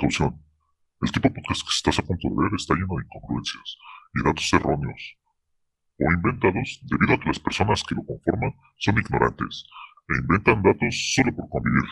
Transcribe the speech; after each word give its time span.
Precaución. 0.00 0.42
El 1.02 1.12
tipo 1.12 1.28
podcast 1.30 1.62
que 1.62 1.76
estás 1.76 1.98
a 1.98 2.02
punto 2.02 2.26
de 2.26 2.34
ver 2.34 2.54
está 2.56 2.72
lleno 2.74 2.96
de 2.96 3.04
incongruencias 3.04 3.76
y 4.14 4.24
datos 4.24 4.52
erróneos 4.54 5.18
o 5.98 6.10
inventados 6.10 6.80
debido 6.88 7.12
a 7.14 7.20
que 7.20 7.26
las 7.26 7.38
personas 7.38 7.84
que 7.84 7.94
lo 7.94 8.02
conforman 8.06 8.54
son 8.78 8.96
ignorantes 8.96 9.66
e 10.08 10.16
inventan 10.22 10.62
datos 10.62 11.12
solo 11.14 11.36
por 11.36 11.50
convivir. 11.50 11.90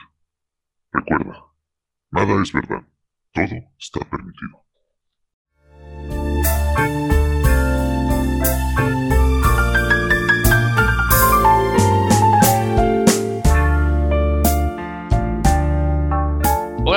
Recuerda, 0.91 1.37
nada 2.11 2.43
es 2.43 2.51
verdad, 2.51 2.83
todo 3.35 3.57
está 3.79 4.01
permitido. 4.09 4.68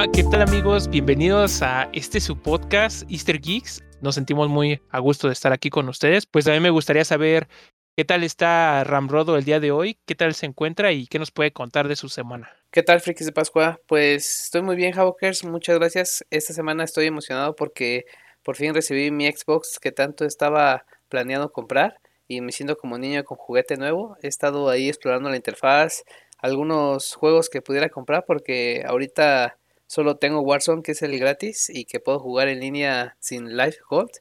¿Qué 0.09 0.23
tal 0.23 0.41
amigos? 0.41 0.89
Bienvenidos 0.89 1.61
a 1.61 1.87
este 1.93 2.19
su 2.19 2.35
podcast 2.35 3.03
Easter 3.11 3.39
Geeks. 3.39 3.83
Nos 4.01 4.15
sentimos 4.15 4.49
muy 4.49 4.81
a 4.89 4.97
gusto 4.97 5.27
de 5.27 5.33
estar 5.33 5.53
aquí 5.53 5.69
con 5.69 5.87
ustedes. 5.89 6.25
Pues 6.25 6.47
a 6.47 6.53
mí 6.53 6.59
me 6.59 6.71
gustaría 6.71 7.05
saber 7.05 7.47
qué 7.95 8.03
tal 8.03 8.23
está 8.23 8.83
Ramrodo 8.83 9.37
el 9.37 9.43
día 9.43 9.59
de 9.59 9.69
hoy, 9.69 9.99
qué 10.07 10.15
tal 10.15 10.33
se 10.33 10.47
encuentra 10.47 10.91
y 10.91 11.05
qué 11.05 11.19
nos 11.19 11.29
puede 11.29 11.53
contar 11.53 11.87
de 11.87 11.95
su 11.95 12.09
semana. 12.09 12.49
¿Qué 12.71 12.81
tal, 12.81 12.99
Frikis 12.99 13.27
de 13.27 13.31
Pascua? 13.31 13.79
Pues 13.85 14.45
estoy 14.45 14.63
muy 14.63 14.75
bien, 14.75 14.97
Havokers. 14.97 15.43
Muchas 15.43 15.77
gracias. 15.77 16.25
Esta 16.31 16.53
semana 16.53 16.83
estoy 16.83 17.05
emocionado 17.05 17.55
porque 17.55 18.05
por 18.41 18.55
fin 18.55 18.73
recibí 18.73 19.11
mi 19.11 19.31
Xbox 19.31 19.77
que 19.79 19.91
tanto 19.91 20.25
estaba 20.25 20.83
planeando 21.09 21.51
comprar 21.51 21.99
y 22.27 22.41
me 22.41 22.51
siento 22.51 22.75
como 22.75 22.97
niño 22.97 23.23
con 23.23 23.37
juguete 23.37 23.77
nuevo. 23.77 24.17
He 24.23 24.29
estado 24.29 24.67
ahí 24.69 24.89
explorando 24.89 25.29
la 25.29 25.35
interfaz, 25.35 26.03
algunos 26.39 27.13
juegos 27.13 27.49
que 27.49 27.61
pudiera 27.61 27.89
comprar 27.89 28.25
porque 28.25 28.83
ahorita 28.87 29.59
Solo 29.91 30.15
tengo 30.15 30.39
Warzone, 30.39 30.83
que 30.83 30.93
es 30.93 31.01
el 31.01 31.19
gratis 31.19 31.69
y 31.69 31.83
que 31.83 31.99
puedo 31.99 32.17
jugar 32.17 32.47
en 32.47 32.61
línea 32.61 33.17
sin 33.19 33.57
Life 33.57 33.79
Gold. 33.89 34.11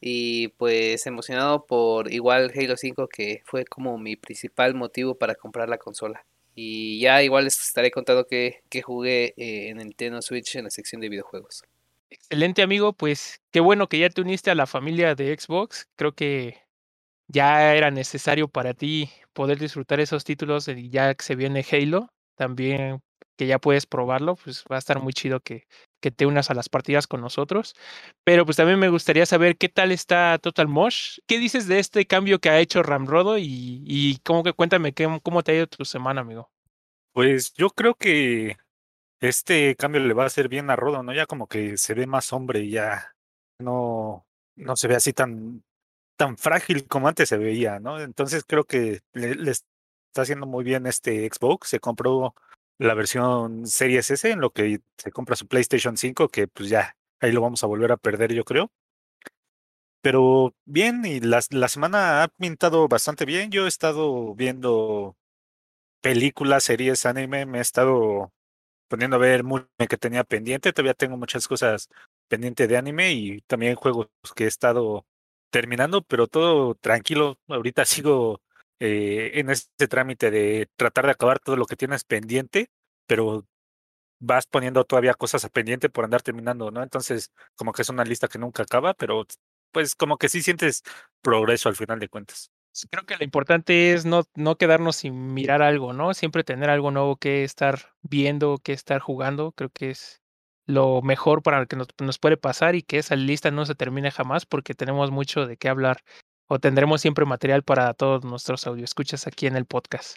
Y 0.00 0.50
pues 0.50 1.04
emocionado 1.04 1.66
por 1.66 2.12
igual 2.12 2.52
Halo 2.54 2.76
5, 2.76 3.08
que 3.08 3.42
fue 3.44 3.64
como 3.64 3.98
mi 3.98 4.14
principal 4.14 4.76
motivo 4.76 5.16
para 5.16 5.34
comprar 5.34 5.68
la 5.68 5.78
consola. 5.78 6.24
Y 6.54 7.00
ya 7.00 7.24
igual 7.24 7.42
les 7.42 7.60
estaré 7.60 7.90
contando 7.90 8.28
que, 8.28 8.62
jugué 8.84 9.34
eh, 9.36 9.70
en 9.70 9.80
el 9.80 9.88
Nintendo 9.88 10.22
Switch 10.22 10.54
en 10.54 10.66
la 10.66 10.70
sección 10.70 11.00
de 11.00 11.08
videojuegos. 11.08 11.64
Excelente 12.08 12.62
amigo, 12.62 12.92
pues 12.92 13.40
qué 13.50 13.58
bueno 13.58 13.88
que 13.88 13.98
ya 13.98 14.10
te 14.10 14.20
uniste 14.20 14.52
a 14.52 14.54
la 14.54 14.68
familia 14.68 15.16
de 15.16 15.36
Xbox. 15.36 15.88
Creo 15.96 16.12
que 16.12 16.56
ya 17.26 17.74
era 17.74 17.90
necesario 17.90 18.46
para 18.46 18.74
ti 18.74 19.10
poder 19.32 19.58
disfrutar 19.58 19.98
esos 19.98 20.22
títulos 20.22 20.68
y 20.68 20.88
ya 20.88 21.12
que 21.16 21.24
se 21.24 21.34
viene 21.34 21.66
Halo. 21.68 22.12
También 22.36 23.02
que 23.40 23.46
ya 23.46 23.58
puedes 23.58 23.86
probarlo, 23.86 24.36
pues 24.36 24.64
va 24.70 24.76
a 24.76 24.78
estar 24.78 25.00
muy 25.00 25.14
chido 25.14 25.40
que, 25.40 25.66
que 26.02 26.10
te 26.10 26.26
unas 26.26 26.50
a 26.50 26.54
las 26.54 26.68
partidas 26.68 27.06
con 27.06 27.22
nosotros. 27.22 27.74
Pero 28.22 28.44
pues 28.44 28.58
también 28.58 28.78
me 28.78 28.90
gustaría 28.90 29.24
saber 29.24 29.56
qué 29.56 29.70
tal 29.70 29.92
está 29.92 30.36
Total 30.36 30.68
Mosh. 30.68 31.20
¿Qué 31.26 31.38
dices 31.38 31.66
de 31.66 31.78
este 31.78 32.04
cambio 32.04 32.38
que 32.38 32.50
ha 32.50 32.60
hecho 32.60 32.82
Ramrodo? 32.82 33.38
Y, 33.38 33.82
y 33.86 34.18
cómo 34.26 34.42
que 34.42 34.52
cuéntame 34.52 34.92
cómo 35.22 35.42
te 35.42 35.52
ha 35.52 35.54
ido 35.54 35.66
tu 35.68 35.86
semana, 35.86 36.20
amigo. 36.20 36.50
Pues 37.14 37.54
yo 37.54 37.70
creo 37.70 37.94
que 37.94 38.58
este 39.20 39.74
cambio 39.76 40.02
le 40.02 40.12
va 40.12 40.24
a 40.24 40.26
hacer 40.26 40.50
bien 40.50 40.68
a 40.68 40.76
Rodo, 40.76 41.02
¿no? 41.02 41.14
Ya 41.14 41.24
como 41.24 41.46
que 41.46 41.78
se 41.78 41.94
ve 41.94 42.06
más 42.06 42.34
hombre 42.34 42.60
y 42.60 42.72
ya 42.72 43.14
no, 43.58 44.26
no 44.54 44.76
se 44.76 44.86
ve 44.86 44.96
así 44.96 45.14
tan, 45.14 45.64
tan 46.18 46.36
frágil 46.36 46.86
como 46.86 47.08
antes 47.08 47.30
se 47.30 47.38
veía, 47.38 47.80
¿no? 47.80 48.02
Entonces 48.02 48.44
creo 48.46 48.64
que 48.64 49.00
le 49.14 49.50
está 49.50 49.64
haciendo 50.16 50.46
muy 50.46 50.62
bien 50.62 50.86
este 50.86 51.26
Xbox. 51.26 51.70
Se 51.70 51.80
compró 51.80 52.34
la 52.80 52.94
versión 52.94 53.66
Series 53.66 54.10
S 54.10 54.30
en 54.30 54.40
lo 54.40 54.50
que 54.52 54.80
se 54.96 55.12
compra 55.12 55.36
su 55.36 55.46
PlayStation 55.46 55.96
5, 55.98 56.28
que 56.30 56.48
pues 56.48 56.70
ya 56.70 56.96
ahí 57.20 57.30
lo 57.32 57.42
vamos 57.42 57.62
a 57.62 57.66
volver 57.66 57.92
a 57.92 57.98
perder, 57.98 58.32
yo 58.32 58.44
creo. 58.44 58.72
Pero 60.02 60.54
bien, 60.64 61.04
y 61.04 61.20
la, 61.20 61.40
la 61.50 61.68
semana 61.68 62.22
ha 62.22 62.28
pintado 62.28 62.88
bastante 62.88 63.24
bien. 63.26 63.50
Yo 63.50 63.66
he 63.66 63.68
estado 63.68 64.34
viendo 64.34 65.16
películas, 66.02 66.64
series, 66.64 67.06
anime, 67.06 67.46
me 67.46 67.58
he 67.58 67.62
estado 67.62 68.32
poniendo 68.88 69.16
a 69.16 69.20
ver 69.20 69.44
mucho 69.44 69.68
que 69.88 69.98
tenía 69.98 70.24
pendiente. 70.24 70.72
Todavía 70.72 70.94
tengo 70.94 71.16
muchas 71.18 71.48
cosas 71.48 71.88
pendientes 72.28 72.68
de 72.68 72.76
anime 72.78 73.12
y 73.12 73.40
también 73.42 73.76
juegos 73.76 74.08
que 74.36 74.44
he 74.44 74.48
estado 74.48 75.06
terminando, 75.50 76.02
pero 76.02 76.28
todo 76.28 76.74
tranquilo. 76.76 77.38
Ahorita 77.48 77.84
sigo 77.86 78.42
eh, 78.80 79.32
en 79.34 79.50
este 79.50 79.88
trámite 79.88 80.30
de 80.30 80.68
tratar 80.76 81.04
de 81.06 81.12
acabar 81.12 81.38
todo 81.38 81.56
lo 81.56 81.66
que 81.66 81.76
tienes 81.76 82.04
pendiente, 82.04 82.70
pero 83.06 83.46
vas 84.20 84.46
poniendo 84.46 84.84
todavía 84.84 85.14
cosas 85.14 85.44
a 85.44 85.48
pendiente 85.48 85.88
por 85.88 86.04
andar 86.04 86.22
terminando, 86.22 86.70
¿no? 86.70 86.82
Entonces, 86.82 87.32
como 87.56 87.72
que 87.72 87.82
es 87.82 87.88
una 87.88 88.04
lista 88.04 88.28
que 88.28 88.38
nunca 88.38 88.62
acaba, 88.62 88.94
pero 88.94 89.26
pues 89.72 89.94
como 89.94 90.16
que 90.18 90.28
sí 90.28 90.42
sientes 90.42 90.82
progreso 91.22 91.68
al 91.68 91.76
final 91.76 91.98
de 91.98 92.08
cuentas. 92.08 92.50
Creo 92.90 93.04
que 93.04 93.16
lo 93.16 93.24
importante 93.24 93.92
es 93.92 94.04
no, 94.04 94.22
no 94.36 94.56
quedarnos 94.56 94.96
sin 94.96 95.34
mirar 95.34 95.60
algo, 95.60 95.92
¿no? 95.92 96.14
Siempre 96.14 96.44
tener 96.44 96.70
algo 96.70 96.90
nuevo 96.90 97.16
que 97.16 97.44
estar 97.44 97.92
viendo, 98.02 98.58
que 98.58 98.72
estar 98.72 99.00
jugando. 99.00 99.52
Creo 99.52 99.70
que 99.70 99.90
es 99.90 100.22
lo 100.66 101.02
mejor 101.02 101.42
para 101.42 101.60
lo 101.60 101.66
que 101.66 101.76
nos, 101.76 101.88
nos 102.00 102.18
puede 102.18 102.36
pasar 102.36 102.76
y 102.76 102.82
que 102.82 102.98
esa 102.98 103.16
lista 103.16 103.50
no 103.50 103.66
se 103.66 103.74
termine 103.74 104.10
jamás 104.12 104.46
porque 104.46 104.74
tenemos 104.74 105.10
mucho 105.10 105.46
de 105.46 105.56
qué 105.56 105.68
hablar 105.68 106.02
o 106.50 106.58
tendremos 106.58 107.00
siempre 107.00 107.24
material 107.24 107.62
para 107.62 107.94
todos 107.94 108.24
nuestros 108.24 108.66
escuchas 108.66 109.28
aquí 109.28 109.46
en 109.46 109.54
el 109.54 109.66
podcast. 109.66 110.16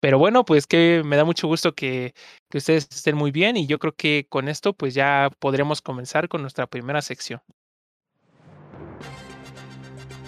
Pero 0.00 0.18
bueno, 0.18 0.44
pues 0.46 0.66
que 0.66 1.02
me 1.04 1.16
da 1.16 1.26
mucho 1.26 1.46
gusto 1.46 1.74
que, 1.74 2.14
que 2.48 2.58
ustedes 2.58 2.88
estén 2.90 3.16
muy 3.16 3.32
bien 3.32 3.56
y 3.58 3.66
yo 3.66 3.78
creo 3.78 3.92
que 3.94 4.26
con 4.30 4.48
esto 4.48 4.72
pues 4.72 4.94
ya 4.94 5.28
podremos 5.38 5.82
comenzar 5.82 6.28
con 6.28 6.40
nuestra 6.40 6.66
primera 6.66 7.02
sección. 7.02 7.42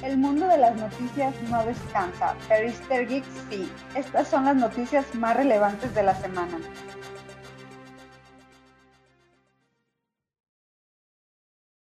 El 0.02 0.18
mundo 0.18 0.46
de 0.46 0.58
las 0.58 0.76
noticias 0.76 1.34
no 1.48 1.64
descansa, 1.64 2.36
pero 2.48 2.68
Easter 2.68 3.08
Geeks 3.08 3.28
sí. 3.48 3.70
Estas 3.94 4.28
son 4.28 4.44
las 4.44 4.56
noticias 4.56 5.14
más 5.14 5.36
relevantes 5.36 5.94
de 5.94 6.02
la 6.02 6.14
semana. 6.14 6.58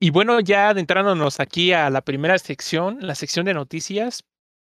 Y 0.03 0.11
bueno, 0.11 0.41
ya 0.41 0.71
adentrándonos 0.71 1.39
aquí 1.39 1.73
a 1.73 1.89
la 1.89 2.01
primera 2.01 2.37
sección, 2.37 2.99
la 3.03 3.15
sección 3.15 3.47
de 3.47 3.55
noticias, 3.55 4.25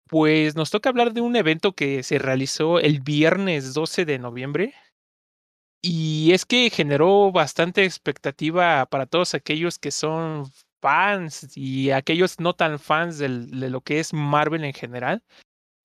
pues 0.07 0.55
nos 0.55 0.71
toca 0.71 0.91
hablar 0.91 1.13
de 1.13 1.23
un 1.23 1.35
evento 1.35 1.73
que 1.73 2.05
se 2.05 2.21
realizó 2.21 2.79
el 2.79 3.01
viernes 3.01 3.75
12 3.75 4.05
de 4.05 4.21
noviembre. 4.21 4.75
Y 5.83 6.31
es 6.35 6.47
que 6.47 6.71
generó 6.71 7.33
bastante 7.33 7.85
expectativa 7.85 8.87
para 8.87 9.07
todos 9.07 9.35
aquellos 9.35 9.81
que 9.81 9.91
son 9.91 10.53
fans 10.81 11.49
y 11.57 11.91
aquellos 11.91 12.39
no 12.39 12.55
tan 12.55 12.79
fans 12.79 13.19
de 13.19 13.29
lo 13.29 13.81
que 13.81 13.99
es 13.99 14.13
Marvel 14.13 14.63
en 14.63 14.73
general. 14.73 15.25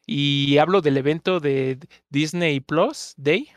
Y 0.05 0.59
hablo 0.59 0.81
del 0.81 0.97
evento 0.97 1.39
de 1.39 1.79
Disney 2.11 2.59
Plus 2.59 3.15
Day, 3.17 3.49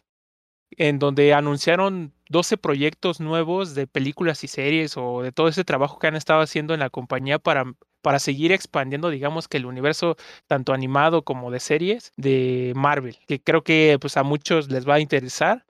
en 0.79 0.99
donde 0.99 1.35
anunciaron 1.35 2.13
12 2.29 2.57
proyectos 2.59 3.21
nuevos 3.21 3.75
de 3.75 3.87
películas 3.87 4.45
y 4.45 4.49
series 4.49 4.97
o 4.97 5.23
de 5.23 5.33
todo 5.33 5.49
ese 5.49 5.65
trabajo 5.65 5.99
que 5.99 6.07
han 6.07 6.17
estado 6.17 6.41
haciendo 6.41 6.75
en 6.75 6.81
la 6.81 6.91
compañía 6.91 7.39
para, 7.39 7.65
para 8.03 8.19
seguir 8.19 8.53
expandiendo, 8.53 9.11
digamos 9.11 9.49
que 9.49 9.59
el 9.59 9.67
universo 9.67 10.17
tanto 10.47 10.73
animado 10.73 11.23
como 11.25 11.51
de 11.51 11.61
series 11.61 12.13
de 12.17 12.73
Marvel, 12.77 13.19
que 13.27 13.41
creo 13.41 13.63
que 13.65 13.99
pues 14.01 14.17
a 14.17 14.23
muchos 14.23 14.71
les 14.71 14.89
va 14.89 14.95
a 14.95 15.01
interesar 15.01 15.65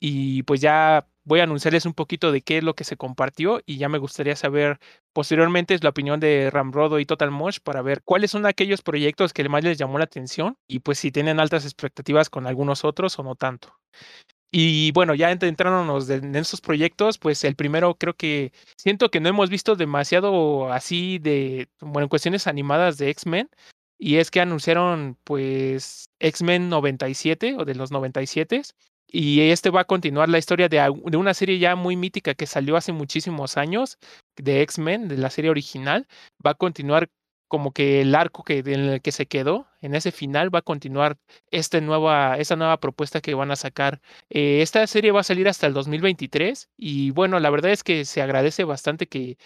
y 0.00 0.42
pues 0.44 0.60
ya 0.60 1.06
voy 1.24 1.40
a 1.40 1.44
anunciarles 1.44 1.86
un 1.86 1.94
poquito 1.94 2.30
de 2.32 2.40
qué 2.42 2.58
es 2.58 2.64
lo 2.64 2.74
que 2.74 2.84
se 2.84 2.96
compartió 2.96 3.60
y 3.66 3.78
ya 3.78 3.88
me 3.88 3.98
gustaría 3.98 4.36
saber 4.36 4.78
posteriormente 5.12 5.74
es 5.74 5.82
la 5.82 5.90
opinión 5.90 6.20
de 6.20 6.50
Ramrodo 6.50 7.00
y 7.00 7.06
Total 7.06 7.30
Mosh 7.30 7.58
para 7.62 7.82
ver 7.82 8.02
cuáles 8.04 8.30
son 8.30 8.46
aquellos 8.46 8.82
proyectos 8.82 9.32
que 9.32 9.48
más 9.48 9.64
les 9.64 9.76
llamó 9.76 9.98
la 9.98 10.04
atención 10.04 10.56
y 10.68 10.80
pues 10.80 10.98
si 10.98 11.10
tienen 11.10 11.40
altas 11.40 11.64
expectativas 11.64 12.30
con 12.30 12.46
algunos 12.46 12.84
otros 12.84 13.18
o 13.18 13.24
no 13.24 13.34
tanto. 13.34 13.74
Y 14.58 14.90
bueno, 14.92 15.14
ya 15.14 15.30
entrándonos 15.30 16.08
en 16.08 16.34
esos 16.34 16.62
proyectos, 16.62 17.18
pues 17.18 17.44
el 17.44 17.56
primero 17.56 17.94
creo 17.96 18.14
que 18.14 18.52
siento 18.78 19.10
que 19.10 19.20
no 19.20 19.28
hemos 19.28 19.50
visto 19.50 19.76
demasiado 19.76 20.72
así 20.72 21.18
de, 21.18 21.68
bueno, 21.82 22.04
en 22.04 22.08
cuestiones 22.08 22.46
animadas 22.46 22.96
de 22.96 23.10
X-Men. 23.10 23.50
Y 23.98 24.16
es 24.16 24.30
que 24.30 24.40
anunciaron 24.40 25.18
pues 25.24 26.08
X-Men 26.20 26.70
97 26.70 27.56
o 27.58 27.66
de 27.66 27.74
los 27.74 27.90
97. 27.90 28.62
Y 29.08 29.40
este 29.40 29.68
va 29.68 29.82
a 29.82 29.84
continuar 29.84 30.30
la 30.30 30.38
historia 30.38 30.70
de, 30.70 30.78
de 30.78 31.16
una 31.18 31.34
serie 31.34 31.58
ya 31.58 31.76
muy 31.76 31.94
mítica 31.94 32.32
que 32.32 32.46
salió 32.46 32.78
hace 32.78 32.92
muchísimos 32.92 33.58
años, 33.58 33.98
de 34.36 34.62
X-Men, 34.62 35.08
de 35.08 35.18
la 35.18 35.28
serie 35.28 35.50
original. 35.50 36.06
Va 36.44 36.52
a 36.52 36.54
continuar 36.54 37.10
como 37.48 37.72
que 37.72 38.00
el 38.00 38.14
arco 38.14 38.42
que, 38.44 38.58
en 38.58 38.80
el 38.80 39.02
que 39.02 39.12
se 39.12 39.26
quedó, 39.26 39.68
en 39.80 39.94
ese 39.94 40.12
final, 40.12 40.54
va 40.54 40.60
a 40.60 40.62
continuar 40.62 41.18
esta 41.50 41.80
nueva, 41.80 42.36
esta 42.38 42.56
nueva 42.56 42.78
propuesta 42.80 43.20
que 43.20 43.34
van 43.34 43.50
a 43.50 43.56
sacar. 43.56 44.00
Eh, 44.30 44.62
esta 44.62 44.86
serie 44.86 45.12
va 45.12 45.20
a 45.20 45.24
salir 45.24 45.48
hasta 45.48 45.66
el 45.66 45.74
2023 45.74 46.70
y 46.76 47.10
bueno, 47.12 47.38
la 47.40 47.50
verdad 47.50 47.72
es 47.72 47.82
que 47.84 48.04
se 48.04 48.22
agradece 48.22 48.64
bastante 48.64 49.06
que, 49.06 49.38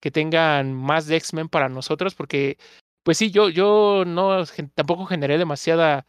que 0.00 0.10
tengan 0.10 0.74
más 0.74 1.06
de 1.06 1.16
X-Men 1.16 1.48
para 1.48 1.68
nosotros 1.68 2.14
porque, 2.14 2.58
pues 3.02 3.18
sí, 3.18 3.30
yo, 3.30 3.48
yo 3.48 4.04
no 4.06 4.44
tampoco 4.74 5.06
generé 5.06 5.38
demasiada, 5.38 6.06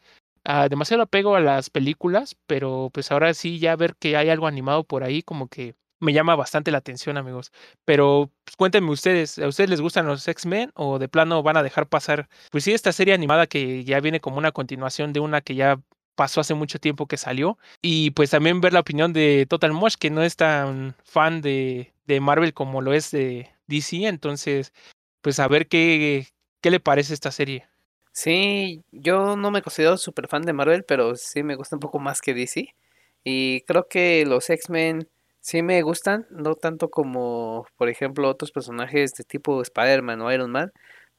uh, 0.48 0.70
demasiado 0.70 1.04
apego 1.04 1.36
a 1.36 1.40
las 1.42 1.70
películas, 1.70 2.36
pero 2.48 2.90
pues 2.94 3.12
ahora 3.12 3.34
sí 3.34 3.60
ya 3.60 3.76
ver 3.76 3.96
que 3.98 4.18
hay 4.18 4.30
algo 4.30 4.48
animado 4.48 4.84
por 4.84 5.04
ahí 5.04 5.24
como 5.24 5.48
que 5.48 5.76
me 6.00 6.14
llama 6.14 6.36
bastante 6.36 6.72
la 6.72 6.80
atención, 6.80 7.18
amigos. 7.18 7.52
Pero 7.86 8.32
pues, 8.44 8.56
cuéntenme 8.56 8.92
ustedes, 8.92 9.40
¿a 9.40 9.48
ustedes 9.48 9.70
les 9.70 9.82
gustan 9.82 10.08
los 10.08 10.28
X-Men 10.28 10.72
o 10.76 11.00
de 11.00 11.10
plano 11.10 11.44
van 11.44 11.58
a 11.58 11.64
dejar 11.64 11.88
pasar? 11.88 12.30
Pues 12.52 12.64
sí, 12.64 12.74
esta 12.74 12.92
serie 12.92 13.14
animada 13.14 13.48
que 13.48 13.84
ya 13.84 14.00
viene 14.00 14.20
como 14.20 14.38
una 14.38 14.52
continuación 14.52 15.14
de 15.14 15.20
una 15.20 15.42
que 15.42 15.56
ya 15.56 15.80
pasó 16.16 16.42
hace 16.42 16.54
mucho 16.54 16.80
tiempo 16.80 17.08
que 17.08 17.18
salió. 17.18 17.58
Y 17.82 18.12
pues 18.12 18.32
también 18.32 18.62
ver 18.62 18.74
la 18.74 18.82
opinión 18.82 19.14
de 19.14 19.46
Total 19.50 19.72
Mosh, 19.72 19.96
que 20.00 20.10
no 20.10 20.24
es 20.24 20.36
tan 20.36 20.96
fan 21.04 21.42
de, 21.42 21.94
de 22.08 22.20
Marvel 22.20 22.54
como 22.54 22.82
lo 22.82 22.94
es 22.94 23.12
de 23.12 23.50
DC. 23.68 24.08
Entonces, 24.08 24.74
pues 25.22 25.40
a 25.40 25.48
ver 25.48 25.68
qué, 25.68 26.28
qué 26.62 26.72
le 26.72 26.80
parece 26.80 27.14
esta 27.14 27.32
serie. 27.32 27.68
Sí, 28.12 28.84
yo 28.92 29.38
no 29.38 29.52
me 29.52 29.62
considero 29.62 29.98
súper 29.98 30.28
fan 30.28 30.42
de 30.42 30.52
Marvel, 30.52 30.84
pero 30.84 31.16
sí 31.16 31.44
me 31.44 31.56
gusta 31.56 31.76
un 31.76 31.80
poco 31.80 32.00
más 32.00 32.22
que 32.22 32.34
DC. 32.34 32.76
Y 33.24 33.62
creo 33.62 33.88
que 33.88 34.26
los 34.26 34.50
X-Men 34.50 35.08
sí 35.50 35.64
me 35.64 35.82
gustan, 35.82 36.28
no 36.30 36.56
tanto 36.56 36.90
como, 36.90 37.66
por 37.78 37.90
ejemplo, 37.90 38.30
otros 38.30 38.52
personajes 38.52 39.14
de 39.14 39.24
tipo 39.24 39.62
Spider-Man 39.62 40.22
o 40.22 40.32
Iron 40.32 40.52
Man, 40.52 40.72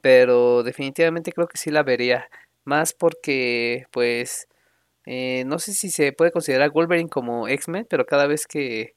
pero 0.02 0.62
definitivamente 0.62 1.32
creo 1.32 1.48
que 1.48 1.58
sí 1.58 1.70
la 1.70 1.82
vería. 1.82 2.28
Más 2.64 2.92
porque, 2.94 3.86
pues, 3.92 4.48
eh, 5.06 5.44
no 5.46 5.58
sé 5.58 5.74
si 5.74 5.90
se 5.90 6.12
puede 6.12 6.32
considerar 6.32 6.70
Wolverine 6.72 7.08
como 7.10 7.48
X-Men, 7.48 7.86
pero 7.90 8.06
cada 8.06 8.26
vez 8.26 8.46
que, 8.46 8.94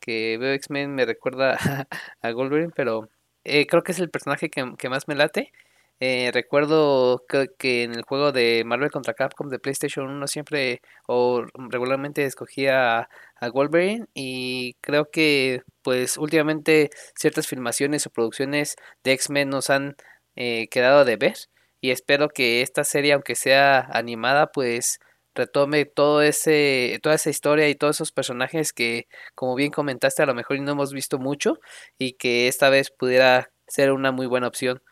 que 0.00 0.38
veo 0.38 0.52
X-Men 0.54 0.94
me 0.94 1.06
recuerda 1.06 1.58
a 2.22 2.32
Wolverine, 2.32 2.72
pero 2.76 3.08
eh, 3.44 3.66
creo 3.66 3.82
que 3.82 3.92
es 3.92 4.00
el 4.00 4.10
personaje 4.10 4.50
que, 4.50 4.74
que 4.78 4.88
más 4.90 5.08
me 5.08 5.14
late. 5.16 5.52
Eh, 6.00 6.30
recuerdo 6.32 7.24
que, 7.28 7.48
que, 7.56 7.84
en 7.84 7.94
el 7.94 8.02
juego 8.02 8.32
de 8.32 8.64
Marvel 8.64 8.90
contra 8.90 9.14
Capcom 9.14 9.48
de 9.48 9.60
PlayStation 9.60 10.08
1 10.10 10.26
siempre 10.26 10.82
o 11.06 11.44
regularmente 11.70 12.24
escogía 12.24 13.08
a, 13.40 13.50
Wolverine 13.52 14.06
y 14.14 14.74
creo 14.80 15.10
que 15.10 15.62
pues 15.82 16.16
últimamente 16.16 16.90
ciertas 17.14 17.46
filmaciones 17.46 18.06
o 18.06 18.10
producciones 18.10 18.76
de 19.04 19.12
X-Men 19.12 19.50
nos 19.50 19.70
han 19.70 19.96
eh, 20.36 20.68
quedado 20.68 21.04
de 21.04 21.16
ver 21.16 21.36
y 21.80 21.90
espero 21.90 22.28
que 22.30 22.62
esta 22.62 22.84
serie 22.84 23.12
aunque 23.12 23.34
sea 23.36 23.80
animada 23.92 24.50
pues 24.50 24.98
retome 25.34 25.84
todo 25.84 26.22
ese 26.22 26.98
toda 27.02 27.16
esa 27.16 27.30
historia 27.30 27.68
y 27.68 27.74
todos 27.74 27.96
esos 27.96 28.12
personajes 28.12 28.72
que 28.72 29.08
como 29.34 29.54
bien 29.54 29.70
comentaste 29.70 30.22
a 30.22 30.26
lo 30.26 30.34
mejor 30.34 30.58
no 30.60 30.72
hemos 30.72 30.92
visto 30.92 31.18
mucho 31.18 31.58
y 31.98 32.14
que 32.14 32.48
esta 32.48 32.70
vez 32.70 32.90
pudiera 32.90 33.50
ser 33.66 33.92
una 33.92 34.12
muy 34.12 34.26
buena 34.26 34.48
opción. 34.48 34.82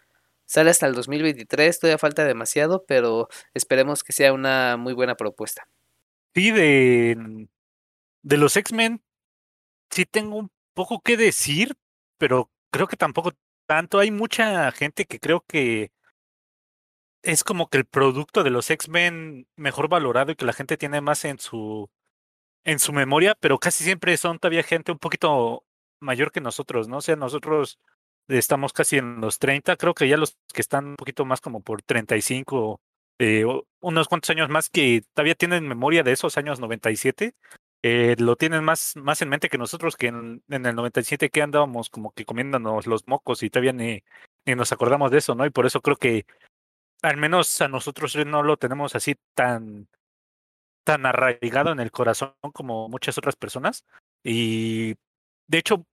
Sale 0.47 0.71
hasta 0.71 0.87
el 0.87 0.94
2023, 0.94 1.79
todavía 1.79 1.99
falta 1.99 2.25
demasiado, 2.25 2.85
pero 2.87 3.29
esperemos 3.55 4.03
que 4.05 4.12
sea 4.12 4.33
una 4.33 4.77
muy 4.77 4.93
buena 4.93 5.15
propuesta. 5.15 5.67
Sí, 6.35 6.50
de, 6.50 7.49
de 8.23 8.37
los 8.37 8.56
X-Men, 8.56 9.03
sí 9.91 10.06
tengo 10.06 10.37
un 10.39 10.50
poco 10.75 11.00
que 11.00 11.17
decir, 11.17 11.77
pero 12.19 12.50
creo 12.71 12.87
que 12.89 12.97
tampoco 12.97 13.33
tanto. 13.67 13.99
Hay 13.99 14.11
mucha 14.11 14.71
gente 14.73 15.06
que 15.06 15.21
creo 15.21 15.44
que 15.47 15.91
es 17.23 17.44
como 17.44 17.69
que 17.69 17.79
el 17.79 17.85
producto 17.87 18.43
de 18.43 18.50
los 18.50 18.71
X-Men 18.71 19.47
mejor 19.56 19.89
valorado 19.89 20.33
y 20.33 20.37
que 20.37 20.44
la 20.44 20.53
gente 20.53 20.77
tiene 20.77 21.00
más 21.00 21.25
en 21.25 21.39
su 21.39 21.89
en 22.65 22.79
su 22.79 22.93
memoria, 22.93 23.37
pero 23.41 23.59
casi 23.59 23.85
siempre 23.85 24.17
son 24.17 24.39
todavía 24.39 24.62
gente 24.62 24.93
un 24.93 24.99
poquito 24.99 25.65
mayor 26.00 26.33
que 26.33 26.41
nosotros, 26.41 26.89
¿no? 26.89 26.99
O 26.99 27.00
sea, 27.03 27.17
nosotros 27.17 27.79
estamos 28.28 28.72
casi 28.72 28.98
en 28.98 29.20
los 29.20 29.38
30, 29.38 29.76
creo 29.76 29.94
que 29.94 30.08
ya 30.08 30.16
los 30.16 30.36
que 30.52 30.60
están 30.60 30.86
un 30.86 30.96
poquito 30.96 31.24
más 31.24 31.40
como 31.40 31.62
por 31.62 31.82
35, 31.82 32.80
eh, 33.19 33.44
unos 33.80 34.08
cuantos 34.08 34.30
años 34.30 34.48
más 34.48 34.70
que 34.70 35.02
todavía 35.14 35.34
tienen 35.34 35.69
memoria 35.69 36.02
de 36.02 36.12
esos 36.12 36.38
años 36.38 36.60
97, 36.60 37.34
eh, 37.82 38.16
lo 38.19 38.36
tienen 38.36 38.64
más, 38.64 38.94
más 38.96 39.22
en 39.22 39.28
mente 39.28 39.48
que 39.48 39.58
nosotros, 39.58 39.96
que 39.96 40.08
en, 40.08 40.42
en, 40.48 40.66
el 40.66 40.74
97 40.76 41.30
que 41.30 41.42
andábamos 41.42 41.90
como 41.90 42.12
que 42.12 42.24
comiéndonos 42.24 42.86
los 42.86 43.08
mocos 43.08 43.42
y 43.42 43.50
todavía 43.50 43.72
ni, 43.72 44.02
ni 44.46 44.54
nos 44.54 44.72
acordamos 44.72 45.10
de 45.10 45.19
eso, 45.19 45.34
¿no? 45.34 45.46
Y 45.46 45.50
por 45.50 45.66
eso 45.66 45.80
creo 45.80 45.96
que 45.96 46.24
al 47.02 47.16
menos 47.16 47.60
a 47.60 47.69
nosotros 47.69 48.14
no 48.26 48.42
lo 48.42 48.56
tenemos 48.56 48.94
así 48.94 49.16
tan 49.34 49.88
tan 50.84 51.06
arraigado 51.06 51.72
en 51.72 51.80
el 51.80 51.90
corazón 51.90 52.34
como 52.52 52.88
muchas 52.88 53.19
otras 53.19 53.36
personas. 53.36 53.84
Y 54.24 54.94
de 55.46 55.58
hecho, 55.58 55.86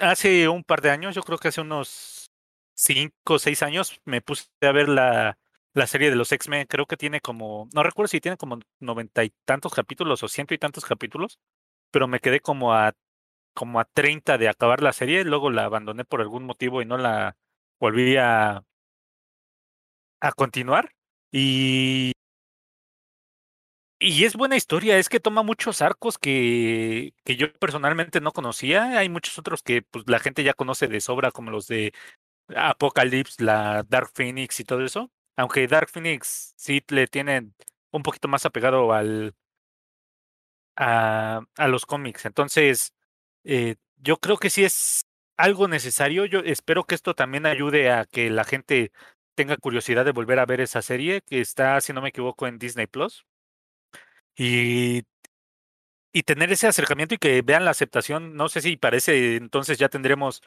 hace 0.00 0.48
un 0.48 0.64
par 0.64 0.80
de 0.82 0.90
años, 0.90 1.14
yo 1.14 1.22
creo 1.22 1.38
que 1.38 1.48
hace 1.48 1.60
unos 1.60 2.30
cinco 2.74 3.34
o 3.34 3.38
seis 3.38 3.62
años, 3.62 4.00
me 4.04 4.20
puse 4.20 4.46
a 4.62 4.72
ver 4.72 4.88
la, 4.88 5.38
la 5.74 5.86
serie 5.86 6.10
de 6.10 6.16
los 6.16 6.32
X-Men. 6.32 6.66
Creo 6.68 6.86
que 6.86 6.96
tiene 6.96 7.20
como, 7.20 7.68
no 7.74 7.82
recuerdo 7.82 8.08
si 8.08 8.20
tiene 8.20 8.36
como 8.36 8.58
noventa 8.80 9.24
y 9.24 9.32
tantos 9.44 9.74
capítulos 9.74 10.22
o 10.22 10.28
ciento 10.28 10.54
y 10.54 10.58
tantos 10.58 10.84
capítulos, 10.84 11.38
pero 11.90 12.08
me 12.08 12.20
quedé 12.20 12.40
como 12.40 12.74
a 12.74 12.94
como 13.54 13.80
a 13.80 13.84
30 13.86 14.38
de 14.38 14.48
acabar 14.48 14.82
la 14.82 14.92
serie, 14.92 15.24
luego 15.24 15.50
la 15.50 15.64
abandoné 15.64 16.04
por 16.04 16.20
algún 16.20 16.44
motivo 16.44 16.82
y 16.82 16.86
no 16.86 16.98
la 16.98 17.36
volví 17.80 18.16
a, 18.16 18.64
a 20.20 20.32
continuar. 20.32 20.90
Y 21.32 22.12
y 23.98 24.24
es 24.24 24.34
buena 24.36 24.56
historia, 24.56 24.98
es 24.98 25.08
que 25.08 25.20
toma 25.20 25.42
muchos 25.42 25.80
arcos 25.82 26.18
que, 26.18 27.14
que 27.24 27.36
yo 27.36 27.52
personalmente 27.54 28.20
no 28.20 28.32
conocía. 28.32 28.98
Hay 28.98 29.08
muchos 29.08 29.38
otros 29.38 29.62
que 29.62 29.82
pues, 29.82 30.04
la 30.08 30.18
gente 30.18 30.42
ya 30.44 30.52
conoce 30.54 30.88
de 30.88 31.00
sobra, 31.00 31.30
como 31.30 31.50
los 31.50 31.66
de 31.68 31.94
Apocalypse, 32.56 33.42
la 33.44 33.84
Dark 33.88 34.10
Phoenix 34.14 34.60
y 34.60 34.64
todo 34.64 34.84
eso. 34.84 35.10
Aunque 35.36 35.68
Dark 35.68 35.90
Phoenix 35.90 36.54
sí 36.56 36.82
le 36.88 37.06
tienen 37.08 37.54
un 37.92 38.02
poquito 38.02 38.28
más 38.28 38.46
apegado 38.46 38.92
al 38.92 39.34
a, 40.76 41.42
a 41.56 41.68
los 41.68 41.86
cómics. 41.86 42.24
Entonces, 42.26 42.94
eh, 43.44 43.76
yo 43.96 44.18
creo 44.18 44.36
que 44.38 44.50
sí 44.50 44.64
es 44.64 45.06
algo 45.36 45.68
necesario. 45.68 46.24
Yo 46.26 46.40
espero 46.40 46.84
que 46.84 46.94
esto 46.94 47.14
también 47.14 47.46
ayude 47.46 47.90
a 47.90 48.04
que 48.06 48.30
la 48.30 48.44
gente 48.44 48.92
tenga 49.34 49.56
curiosidad 49.56 50.04
de 50.04 50.12
volver 50.12 50.38
a 50.38 50.46
ver 50.46 50.60
esa 50.60 50.82
serie 50.82 51.22
que 51.22 51.40
está, 51.40 51.80
si 51.80 51.92
no 51.92 52.02
me 52.02 52.10
equivoco, 52.10 52.46
en 52.46 52.58
Disney 52.58 52.86
Plus 52.86 53.24
y, 54.36 55.02
y 56.12 56.22
tener 56.22 56.52
ese 56.52 56.66
acercamiento 56.66 57.14
y 57.14 57.18
que 57.18 57.42
vean 57.42 57.64
la 57.64 57.72
aceptación. 57.72 58.34
No 58.36 58.48
sé 58.48 58.60
si 58.60 58.76
parece, 58.76 59.36
entonces 59.36 59.78
ya 59.78 59.88
tendremos 59.88 60.42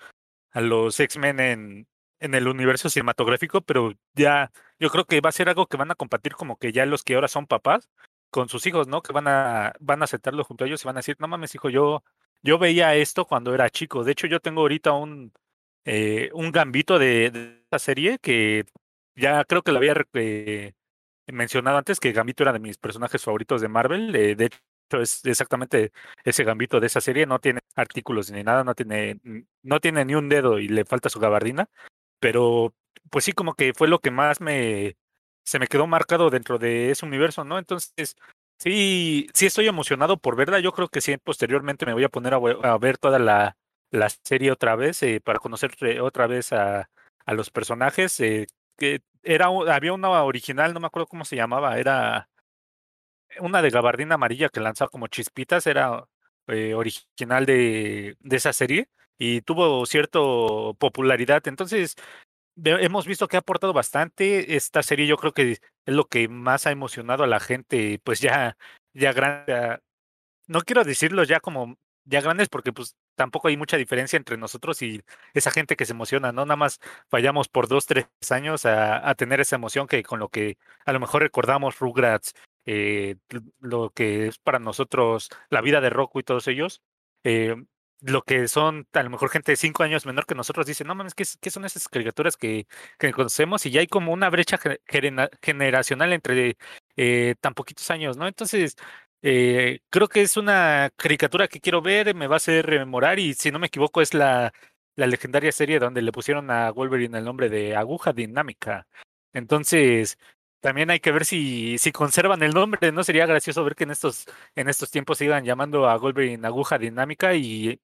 a 0.51 0.61
los 0.61 0.99
X-Men 0.99 1.39
en, 1.39 1.87
en 2.19 2.35
el 2.35 2.47
universo 2.47 2.89
cinematográfico, 2.89 3.61
pero 3.61 3.93
ya 4.15 4.51
yo 4.79 4.89
creo 4.89 5.05
que 5.05 5.21
va 5.21 5.29
a 5.29 5.33
ser 5.33 5.49
algo 5.49 5.67
que 5.67 5.77
van 5.77 5.91
a 5.91 5.95
compartir 5.95 6.33
como 6.35 6.57
que 6.57 6.71
ya 6.71 6.85
los 6.85 7.03
que 7.03 7.15
ahora 7.15 7.27
son 7.27 7.47
papás 7.47 7.89
con 8.29 8.49
sus 8.49 8.65
hijos, 8.67 8.87
¿no? 8.87 9.01
Que 9.01 9.13
van 9.13 9.27
a, 9.27 9.73
van 9.79 10.01
a 10.01 10.05
aceptarlo 10.05 10.43
junto 10.43 10.63
a 10.63 10.67
ellos 10.67 10.83
y 10.83 10.87
van 10.87 10.97
a 10.97 10.99
decir, 11.01 11.17
no 11.19 11.27
mames, 11.27 11.55
hijo, 11.55 11.69
yo, 11.69 12.03
yo 12.43 12.57
veía 12.59 12.95
esto 12.95 13.25
cuando 13.25 13.53
era 13.53 13.69
chico. 13.69 14.03
De 14.03 14.11
hecho, 14.13 14.27
yo 14.27 14.39
tengo 14.39 14.61
ahorita 14.61 14.93
un, 14.93 15.33
eh, 15.85 16.29
un 16.33 16.51
gambito 16.51 16.99
de, 16.99 17.31
de 17.31 17.79
serie 17.79 18.19
que 18.19 18.65
ya 19.15 19.43
creo 19.45 19.63
que 19.63 19.71
la 19.71 19.79
había 19.79 19.93
mencionado 21.27 21.77
antes 21.77 21.99
que 21.99 22.11
Gambito 22.11 22.43
era 22.43 22.53
de 22.53 22.59
mis 22.59 22.77
personajes 22.77 23.23
favoritos 23.23 23.61
de 23.61 23.67
Marvel. 23.67 24.15
Eh, 24.15 24.35
de 24.35 24.45
hecho, 24.45 25.01
es 25.01 25.25
exactamente 25.25 25.91
ese 26.23 26.43
Gambito 26.43 26.79
de 26.79 26.87
esa 26.87 27.01
serie. 27.01 27.25
No 27.25 27.39
tiene 27.39 27.59
artículos 27.75 28.31
ni 28.31 28.43
nada, 28.43 28.63
no 28.63 28.75
tiene, 28.75 29.19
no 29.63 29.79
tiene 29.79 30.05
ni 30.05 30.15
un 30.15 30.29
dedo 30.29 30.59
y 30.59 30.67
le 30.67 30.85
falta 30.85 31.09
su 31.09 31.19
gabardina. 31.19 31.69
Pero, 32.19 32.73
pues 33.09 33.25
sí, 33.25 33.33
como 33.33 33.53
que 33.55 33.73
fue 33.73 33.87
lo 33.87 33.99
que 33.99 34.11
más 34.11 34.41
me 34.41 34.95
se 35.47 35.59
me 35.59 35.67
quedó 35.67 35.87
marcado 35.87 36.29
dentro 36.29 36.57
de 36.59 36.91
ese 36.91 37.05
universo, 37.05 37.45
¿no? 37.45 37.57
Entonces, 37.57 38.17
sí, 38.59 39.29
sí 39.33 39.45
estoy 39.45 39.67
emocionado 39.67 40.17
por 40.17 40.35
verla. 40.35 40.59
Yo 40.59 40.73
creo 40.73 40.89
que 40.89 40.99
sí, 40.99 41.15
posteriormente 41.17 41.85
me 41.85 41.93
voy 41.93 42.03
a 42.03 42.09
poner 42.09 42.33
a, 42.33 42.77
ver 42.77 42.97
toda 42.97 43.17
la, 43.17 43.55
la 43.89 44.09
serie 44.09 44.51
otra 44.51 44.75
vez 44.75 45.01
eh, 45.03 45.21
para 45.23 45.39
conocer 45.39 45.71
otra 46.01 46.27
vez 46.27 46.51
a, 46.51 46.89
a 47.25 47.33
los 47.33 47.49
personajes. 47.49 48.19
Eh, 48.19 48.47
que 48.77 49.01
era 49.23 49.47
había 49.47 49.93
una 49.93 50.09
original, 50.23 50.73
no 50.73 50.79
me 50.79 50.87
acuerdo 50.87 51.07
cómo 51.07 51.25
se 51.25 51.35
llamaba, 51.35 51.77
era 51.79 52.29
una 53.39 53.61
de 53.61 53.69
gabardina 53.69 54.15
amarilla 54.15 54.49
que 54.49 54.59
lanzaba 54.59 54.89
como 54.89 55.07
chispitas, 55.07 55.67
era 55.67 56.07
eh, 56.47 56.73
original 56.73 57.45
de, 57.45 58.15
de 58.19 58.35
esa 58.35 58.53
serie 58.53 58.89
y 59.17 59.41
tuvo 59.41 59.85
cierta 59.85 60.19
popularidad. 60.77 61.47
Entonces, 61.47 61.95
hemos 62.55 63.05
visto 63.07 63.27
que 63.27 63.37
ha 63.37 63.39
aportado 63.39 63.73
bastante. 63.73 64.55
Esta 64.55 64.83
serie 64.83 65.07
yo 65.07 65.17
creo 65.17 65.33
que 65.33 65.51
es 65.53 65.61
lo 65.85 66.05
que 66.07 66.27
más 66.27 66.67
ha 66.67 66.71
emocionado 66.71 67.23
a 67.23 67.27
la 67.27 67.39
gente, 67.39 67.99
pues 68.03 68.19
ya, 68.19 68.57
ya 68.93 69.13
grande. 69.13 69.79
No 70.47 70.61
quiero 70.61 70.83
decirlo 70.83 71.23
ya 71.23 71.39
como 71.39 71.77
ya 72.05 72.21
grandes 72.21 72.49
porque 72.49 72.73
pues 72.73 72.95
tampoco 73.17 73.49
hay 73.49 73.57
mucha 73.57 73.77
diferencia 73.77 74.15
entre 74.17 74.37
nosotros 74.37 74.81
y 74.81 75.01
esa 75.33 75.51
gente 75.51 75.75
que 75.75 75.85
se 75.85 75.93
emociona, 75.93 76.31
¿no? 76.31 76.45
Nada 76.45 76.55
más 76.55 76.79
fallamos 77.09 77.49
por 77.49 77.67
dos, 77.67 77.85
tres 77.87 78.07
años 78.29 78.65
a, 78.65 79.09
a 79.09 79.15
tener 79.15 79.41
esa 79.41 79.57
emoción 79.57 79.87
que 79.87 80.03
con 80.03 80.19
lo 80.19 80.29
que 80.29 80.57
a 80.85 80.93
lo 80.93 80.99
mejor 81.01 81.23
recordamos 81.23 81.79
Rugrats, 81.79 82.33
eh, 82.65 83.15
lo 83.59 83.89
que 83.91 84.27
es 84.27 84.37
para 84.39 84.59
nosotros 84.59 85.29
la 85.49 85.61
vida 85.61 85.81
de 85.81 85.89
Roku 85.89 86.19
y 86.19 86.23
todos 86.23 86.47
ellos. 86.47 86.81
Eh, 87.23 87.55
lo 88.01 88.21
que 88.23 88.47
son 88.47 88.87
a 88.93 89.03
lo 89.03 89.09
mejor 89.09 89.29
gente 89.29 89.51
de 89.51 89.55
cinco 89.55 89.83
años 89.83 90.05
menor 90.05 90.25
que 90.25 90.35
nosotros 90.35 90.67
dicen, 90.67 90.87
no 90.87 90.95
mames, 90.95 91.15
¿qué, 91.15 91.25
qué 91.41 91.49
son 91.49 91.65
esas 91.65 91.87
caricaturas 91.87 92.37
que, 92.37 92.67
que, 92.99 93.11
conocemos? 93.11 93.65
Y 93.65 93.71
ya 93.71 93.79
hay 93.81 93.87
como 93.87 94.13
una 94.13 94.29
brecha 94.29 94.59
generacional 95.41 96.13
entre 96.13 96.57
eh, 96.95 97.35
tan 97.41 97.53
poquitos 97.53 97.89
años, 97.89 98.17
¿no? 98.17 98.27
Entonces, 98.27 98.75
Eh, 99.29 99.81
creo 99.89 100.07
que 100.07 100.21
es 100.21 100.37
una 100.37 100.89
caricatura 100.95 101.49
que 101.49 101.59
quiero 101.59 101.81
ver, 101.81 102.15
me 102.15 102.27
va 102.27 102.35
a 102.35 102.37
hacer 102.37 102.65
rememorar 102.65 103.19
y 103.19 103.33
si 103.33 103.51
no 103.51 103.59
me 103.59 103.67
equivoco 103.67 104.01
es 104.01 104.13
la, 104.13 104.53
la 104.95 105.05
legendaria 105.05 105.51
serie 105.51 105.79
donde 105.79 106.01
le 106.01 106.13
pusieron 106.13 106.49
a 106.49 106.71
Wolverine 106.71 107.17
el 107.17 107.25
nombre 107.25 107.49
de 107.49 107.75
Aguja 107.75 108.13
Dinámica. 108.13 108.87
Entonces, 109.33 110.17
también 110.61 110.89
hay 110.91 111.01
que 111.01 111.11
ver 111.11 111.25
si, 111.25 111.77
si 111.77 111.91
conservan 111.91 112.41
el 112.41 112.53
nombre, 112.53 112.93
¿no? 112.93 113.03
Sería 113.03 113.25
gracioso 113.25 113.65
ver 113.65 113.75
que 113.75 113.83
en 113.83 113.91
estos, 113.91 114.27
en 114.55 114.69
estos 114.69 114.91
tiempos 114.91 115.17
sigan 115.17 115.43
llamando 115.43 115.89
a 115.89 115.97
Wolverine 115.97 116.47
Aguja 116.47 116.77
Dinámica 116.77 117.35
y, 117.35 117.81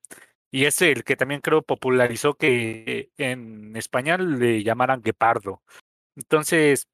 y 0.50 0.64
es 0.64 0.82
el 0.82 1.04
que 1.04 1.18
también 1.18 1.42
creo 1.42 1.62
popularizó 1.62 2.36
que 2.36 3.10
en 3.18 3.76
español 3.76 4.40
le 4.40 4.64
llamaran 4.64 5.02
Guepardo. 5.02 5.62
Entonces, 6.16 6.88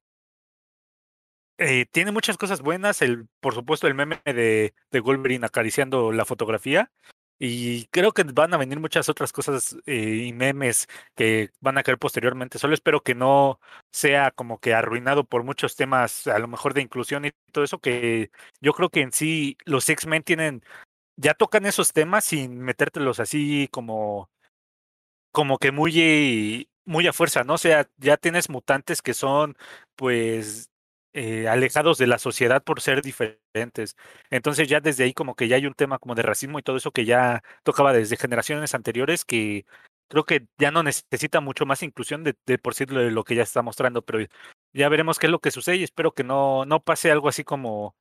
eh, 1.60 1.86
tiene 1.92 2.12
muchas 2.12 2.36
cosas 2.36 2.62
buenas, 2.62 3.02
el, 3.02 3.28
por 3.40 3.54
supuesto 3.54 3.86
el 3.86 3.94
meme 3.94 4.20
de, 4.24 4.74
de 4.90 5.00
Wolverine 5.00 5.46
acariciando 5.46 6.12
la 6.12 6.24
fotografía, 6.24 6.90
y 7.42 7.86
creo 7.86 8.12
que 8.12 8.22
van 8.24 8.52
a 8.52 8.58
venir 8.58 8.80
muchas 8.80 9.08
otras 9.08 9.32
cosas 9.32 9.76
eh, 9.86 10.24
y 10.26 10.32
memes 10.34 10.88
que 11.16 11.50
van 11.60 11.78
a 11.78 11.82
caer 11.82 11.98
posteriormente. 11.98 12.58
Solo 12.58 12.74
espero 12.74 13.02
que 13.02 13.14
no 13.14 13.60
sea 13.90 14.30
como 14.30 14.58
que 14.60 14.74
arruinado 14.74 15.24
por 15.24 15.42
muchos 15.42 15.74
temas, 15.74 16.26
a 16.26 16.38
lo 16.38 16.48
mejor 16.48 16.74
de 16.74 16.82
inclusión 16.82 17.24
y 17.24 17.32
todo 17.50 17.64
eso, 17.64 17.78
que 17.78 18.30
yo 18.60 18.74
creo 18.74 18.90
que 18.90 19.00
en 19.00 19.12
sí 19.12 19.56
los 19.64 19.88
X-Men 19.88 20.22
tienen, 20.22 20.62
ya 21.16 21.34
tocan 21.34 21.66
esos 21.66 21.92
temas 21.94 22.24
sin 22.26 22.58
metértelos 22.60 23.20
así 23.20 23.68
como, 23.72 24.30
como 25.32 25.58
que 25.58 25.72
muy, 25.72 26.68
muy 26.84 27.06
a 27.06 27.12
fuerza, 27.12 27.44
¿no? 27.44 27.54
O 27.54 27.58
sea, 27.58 27.88
ya 27.98 28.16
tienes 28.16 28.50
mutantes 28.50 29.02
que 29.02 29.14
son, 29.14 29.56
pues, 29.96 30.69
eh, 31.12 31.48
alejados 31.48 31.98
de 31.98 32.06
la 32.06 32.18
sociedad 32.18 32.62
por 32.62 32.80
ser 32.80 33.02
diferentes. 33.02 33.96
Entonces 34.30 34.68
ya 34.68 34.80
desde 34.80 35.04
ahí 35.04 35.12
como 35.14 35.34
que 35.34 35.48
ya 35.48 35.56
hay 35.56 35.66
un 35.66 35.74
tema 35.74 35.98
como 35.98 36.14
de 36.14 36.22
racismo 36.22 36.58
y 36.58 36.62
todo 36.62 36.76
eso 36.76 36.92
que 36.92 37.04
ya 37.04 37.42
tocaba 37.64 37.92
desde 37.92 38.16
generaciones 38.16 38.74
anteriores 38.74 39.24
que 39.24 39.64
creo 40.08 40.24
que 40.24 40.46
ya 40.58 40.70
no 40.70 40.82
necesita 40.82 41.40
mucho 41.40 41.66
más 41.66 41.82
inclusión 41.82 42.24
de, 42.24 42.34
por 42.58 42.74
sí 42.74 42.84
de 42.84 43.10
lo 43.10 43.24
que 43.24 43.36
ya 43.36 43.42
está 43.44 43.62
mostrando, 43.62 44.02
pero 44.02 44.26
ya 44.72 44.88
veremos 44.88 45.18
qué 45.18 45.26
es 45.26 45.32
lo 45.32 45.40
que 45.40 45.50
sucede 45.52 45.76
y 45.76 45.84
espero 45.84 46.12
que 46.12 46.24
no, 46.24 46.64
no 46.66 46.82
pase 46.82 47.10
algo 47.12 47.28
así 47.28 47.44
como, 47.44 47.94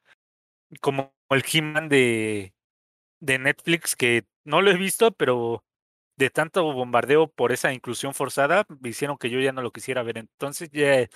como 0.82 1.13
el 1.30 1.44
He-Man 1.51 1.89
de, 1.89 2.54
de 3.20 3.39
Netflix, 3.39 3.96
que 3.96 4.25
no 4.46 4.62
lo 4.62 4.72
he 4.72 4.78
visto, 4.78 5.12
pero 5.12 5.63
de 6.18 6.30
tanto 6.30 6.63
bombardeo 6.74 7.30
por 7.30 7.51
esa 7.51 7.74
inclusión 7.74 8.13
forzada, 8.13 8.66
hicieron 8.84 9.18
que 9.18 9.30
yo 9.30 9.39
ya 9.39 9.54
no 9.54 9.62
lo 9.62 9.72
quisiera 9.72 10.04
ver. 10.04 10.18
Entonces 10.20 10.70
ya 10.72 11.08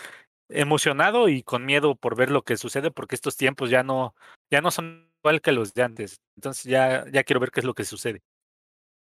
emocionado 0.50 1.30
y 1.30 1.44
con 1.44 1.66
miedo 1.66 1.96
por 1.96 2.16
ver 2.16 2.32
lo 2.32 2.44
que 2.44 2.58
sucede 2.58 2.92
porque 2.92 3.16
estos 3.16 3.38
tiempos 3.38 3.70
ya 3.70 3.84
no 3.84 4.16
ya 4.52 4.62
no 4.62 4.72
son 4.72 5.10
igual 5.24 5.42
que 5.42 5.52
los 5.52 5.74
de 5.74 5.84
antes. 5.84 6.22
Entonces 6.36 6.66
ya 6.66 7.06
ya 7.12 7.24
quiero 7.24 7.40
ver 7.40 7.52
qué 7.52 7.62
es 7.62 7.66
lo 7.66 7.74
que 7.74 7.86
sucede. 7.86 8.22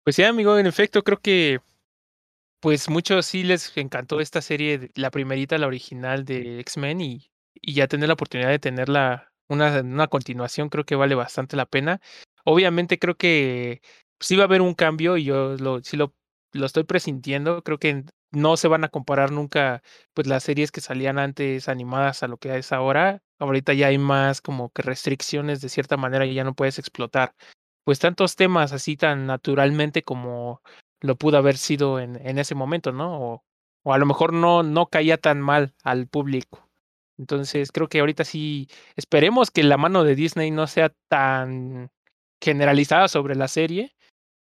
Pues 0.05 0.17
sí, 0.17 0.23
amigo, 0.23 0.59
en 0.59 0.67
efecto 0.67 1.03
creo 1.03 1.19
que 1.19 1.61
pues 2.61 2.89
muchos 2.89 3.27
sí 3.27 3.43
les 3.45 3.77
encantó 3.77 4.21
esta 4.21 4.41
serie, 4.43 4.91
la 4.95 5.11
primerita, 5.11 5.59
la 5.59 5.67
original 5.67 6.25
de 6.25 6.61
X-Men 6.61 7.01
y, 7.01 7.31
y 7.55 7.75
ya 7.75 7.87
tener 7.87 8.09
la 8.09 8.15
oportunidad 8.15 8.49
de 8.51 8.59
tenerla 8.59 9.33
una, 9.49 9.81
una 9.81 10.09
continuación 10.09 10.69
creo 10.69 10.85
que 10.85 10.97
vale 10.97 11.15
bastante 11.15 11.57
la 11.57 11.67
pena. 11.67 12.01
Obviamente 12.45 12.99
creo 12.99 13.17
que 13.17 13.83
sí 14.21 14.37
va 14.37 14.45
a 14.45 14.47
haber 14.47 14.63
un 14.63 14.75
cambio 14.75 15.17
y 15.17 15.25
yo 15.25 15.57
lo, 15.57 15.83
sí 15.83 15.97
lo, 15.97 16.15
lo 16.53 16.67
estoy 16.67 16.85
presintiendo. 16.85 17.63
Creo 17.63 17.79
que 17.79 18.05
no 18.33 18.57
se 18.57 18.69
van 18.69 18.85
a 18.85 18.89
comparar 18.89 19.33
nunca 19.33 19.83
pues 20.15 20.27
las 20.27 20.43
series 20.45 20.73
que 20.73 20.81
salían 20.81 21.19
antes 21.19 21.69
animadas 21.69 22.23
a 22.23 22.29
lo 22.29 22.39
que 22.39 22.57
es 22.57 22.73
ahora. 22.73 23.23
Ahorita 23.39 23.73
ya 23.75 23.89
hay 23.89 23.99
más 23.99 24.41
como 24.41 24.71
que 24.71 24.83
restricciones 24.83 25.61
de 25.61 25.69
cierta 25.69 25.97
manera 25.97 26.27
y 26.27 26.35
ya 26.35 26.45
no 26.45 26.55
puedes 26.55 26.79
explotar 26.79 27.35
pues 27.85 28.01
tantos 28.01 28.35
temas 28.37 28.73
así 28.73 28.97
tan 28.97 29.27
naturalmente 29.27 30.03
como 30.03 30.61
lo 31.01 31.17
pudo 31.17 31.39
haber 31.39 31.57
sido 31.57 32.01
en, 32.01 32.17
en 32.27 32.39
ese 32.39 32.57
momento, 32.57 32.93
¿no? 32.93 33.43
O, 33.85 33.93
a 33.93 33.99
lo 33.99 34.07
mejor 34.07 34.33
no, 34.33 34.65
no 34.65 34.87
caía 34.87 35.19
tan 35.19 35.41
mal 35.41 35.75
al 35.85 36.09
público. 36.09 36.69
Entonces 37.19 37.71
creo 37.73 37.89
que 37.89 38.01
ahorita 38.01 38.25
sí 38.25 38.69
esperemos 38.97 39.53
que 39.53 39.63
la 39.63 39.77
mano 39.77 40.03
de 40.03 40.17
Disney 40.17 40.51
no 40.51 40.67
sea 40.67 40.93
tan 41.09 41.91
generalizada 42.41 43.09
sobre 43.09 43.37
la 43.37 43.49
serie 43.49 43.96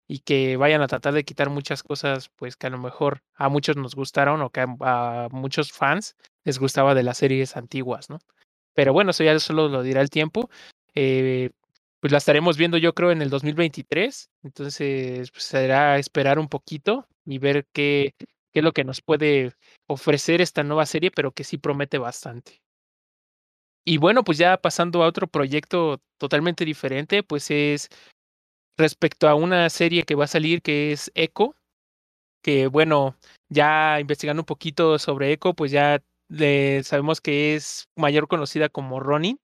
y 0.07 0.19
que 0.19 0.57
vayan 0.57 0.81
a 0.81 0.87
tratar 0.87 1.13
de 1.13 1.23
quitar 1.23 1.49
muchas 1.49 1.83
cosas 1.83 2.29
pues 2.35 2.55
que 2.55 2.67
a 2.67 2.69
lo 2.69 2.77
mejor 2.77 3.23
a 3.35 3.49
muchos 3.49 3.75
nos 3.75 3.95
gustaron 3.95 4.41
o 4.41 4.49
que 4.49 4.65
a, 4.81 5.27
muchos 5.31 5.71
fans 5.71 6.15
les 6.43 6.59
gustaba 6.59 6.93
de 6.93 7.03
las 7.03 7.17
series 7.17 7.57
antiguas, 7.57 8.09
¿no? 8.09 8.19
Pero 8.73 8.93
bueno, 8.93 9.11
eso 9.11 9.23
ya 9.23 9.37
solo 9.39 9.69
lo 9.69 9.81
dirá 9.83 10.01
el 10.01 10.09
tiempo. 10.09 10.49
Eh, 10.93 11.49
pues 11.99 12.11
la 12.11 12.19
estaremos 12.19 12.57
viendo 12.57 12.77
yo 12.77 12.93
creo 12.93 13.11
en 13.11 13.21
el 13.21 13.29
2023, 13.29 14.29
entonces 14.43 15.31
pues, 15.31 15.43
será 15.43 15.97
esperar 15.97 16.37
un 16.37 16.49
poquito 16.49 17.07
y 17.25 17.39
ver 17.39 17.65
qué, 17.73 18.13
qué 18.19 18.59
es 18.59 18.63
lo 18.63 18.73
que 18.73 18.83
nos 18.83 19.01
puede 19.01 19.53
ofrecer 19.87 20.39
esta 20.41 20.63
nueva 20.63 20.85
serie, 20.85 21.09
pero 21.09 21.31
que 21.31 21.43
sí 21.43 21.57
promete 21.57 21.97
bastante. 21.97 22.61
Y 23.87 23.97
bueno, 23.97 24.23
pues 24.23 24.37
ya 24.37 24.57
pasando 24.57 25.03
a 25.03 25.07
otro 25.07 25.27
proyecto 25.27 26.01
totalmente 26.17 26.65
diferente, 26.65 27.21
pues 27.21 27.51
es 27.51 27.89
respecto 28.77 29.27
a 29.27 29.35
una 29.35 29.69
serie 29.69 30.03
que 30.03 30.15
va 30.15 30.25
a 30.25 30.27
salir 30.27 30.61
que 30.61 30.91
es 30.91 31.11
Echo, 31.15 31.55
que 32.43 32.67
bueno, 32.67 33.17
ya 33.49 33.99
investigando 33.99 34.41
un 34.41 34.45
poquito 34.45 34.99
sobre 34.99 35.31
Echo, 35.31 35.53
pues 35.53 35.71
ya 35.71 36.01
sabemos 36.83 37.21
que 37.21 37.55
es 37.55 37.87
mayor 37.95 38.27
conocida 38.27 38.69
como 38.69 38.99
Ronin, 38.99 39.39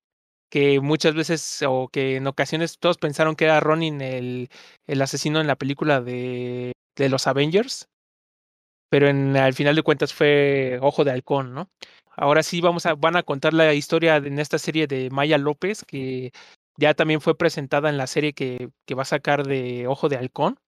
que 0.49 0.79
muchas 0.81 1.15
veces 1.15 1.63
o 1.67 1.87
que 1.87 2.17
en 2.17 2.27
ocasiones 2.27 2.77
todos 2.77 2.97
pensaron 2.97 3.35
que 3.35 3.45
era 3.45 3.59
Ronin 3.59 4.01
el, 4.01 4.49
el 4.87 5.01
asesino 5.01 5.39
en 5.39 5.47
la 5.47 5.55
película 5.55 6.01
de, 6.01 6.73
de 6.97 7.09
los 7.09 7.27
Avengers, 7.27 7.87
pero 8.89 9.07
en, 9.07 9.37
al 9.37 9.53
final 9.53 9.75
de 9.75 9.83
cuentas 9.83 10.13
fue 10.13 10.77
Ojo 10.81 11.03
de 11.03 11.11
Halcón, 11.11 11.53
¿no? 11.53 11.69
Ahora 12.17 12.43
sí 12.43 12.59
vamos 12.59 12.85
a, 12.85 12.93
van 12.93 13.15
a 13.15 13.23
contar 13.23 13.53
la 13.53 13.73
historia 13.73 14.17
en 14.17 14.37
esta 14.37 14.59
serie 14.59 14.85
de 14.85 15.09
Maya 15.09 15.37
López, 15.37 15.85
que 15.85 16.31
ya 16.77 16.93
también 16.93 17.21
fue 17.21 17.37
presentada 17.37 17.89
en 17.89 17.97
la 17.97 18.07
serie 18.07 18.33
que, 18.33 18.69
que 18.85 18.95
va 18.95 19.03
a 19.03 19.05
sacar 19.05 19.45
de 19.45 19.87
Ojo 19.87 20.09
de 20.09 20.17
Halcón. 20.17 20.59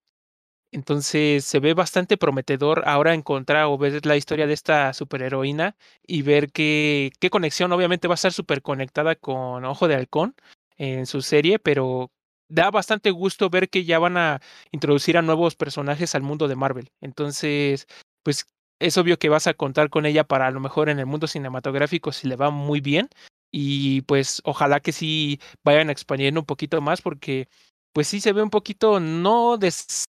Entonces 0.72 1.45
se 1.45 1.60
ve 1.60 1.75
bastante 1.75 2.17
prometedor 2.17 2.83
ahora 2.88 3.13
encontrar 3.13 3.65
o 3.65 3.77
ver 3.77 4.05
la 4.05 4.17
historia 4.17 4.48
de 4.48 4.53
esta 4.53 4.91
superheroína 4.93 5.75
y 6.07 6.24
ver 6.24 6.51
qué, 6.51 7.12
qué 7.19 7.29
conexión, 7.29 7.72
obviamente 7.72 8.07
va 8.07 8.15
a 8.15 8.15
estar 8.15 8.33
súper 8.33 8.63
conectada 8.63 9.15
con 9.15 9.65
Ojo 9.65 9.88
de 9.88 9.95
Halcón 9.95 10.36
en 10.77 11.05
su 11.05 11.22
serie, 11.22 11.60
pero 11.60 12.12
da 12.50 12.72
bastante 12.72 13.12
gusto 13.12 13.50
ver 13.50 13.69
que 13.69 13.86
ya 13.86 14.00
van 14.00 14.17
a 14.17 14.41
introducir 14.72 15.17
a 15.17 15.22
nuevos 15.22 15.55
personajes 15.55 16.15
al 16.15 16.24
mundo 16.24 16.48
de 16.48 16.55
Marvel. 16.55 16.91
Entonces, 17.01 17.88
pues 18.24 18.45
es 18.79 18.98
obvio 18.98 19.17
que 19.17 19.29
vas 19.29 19.48
a 19.48 19.53
contar 19.53 19.89
con 19.89 20.05
ella 20.05 20.24
para 20.24 20.48
a 20.48 20.51
lo 20.51 20.60
mejor 20.60 20.89
en 20.89 21.00
el 21.00 21.05
mundo 21.05 21.27
cinematográfico 21.27 22.12
si 22.12 22.27
le 22.27 22.36
va 22.36 22.50
muy 22.50 22.81
bien 22.81 23.10
y 23.53 24.01
pues 24.01 24.41
ojalá 24.45 24.79
que 24.79 24.91
sí 24.91 25.39
vayan 25.63 25.91
expandiendo 25.91 26.39
un 26.41 26.45
poquito 26.45 26.81
más 26.81 27.01
porque 27.01 27.48
pues 27.93 28.07
sí 28.07 28.19
se 28.19 28.33
ve 28.33 28.41
un 28.41 28.50
poquito 28.50 29.00
no 29.00 29.57
des, 29.57 30.05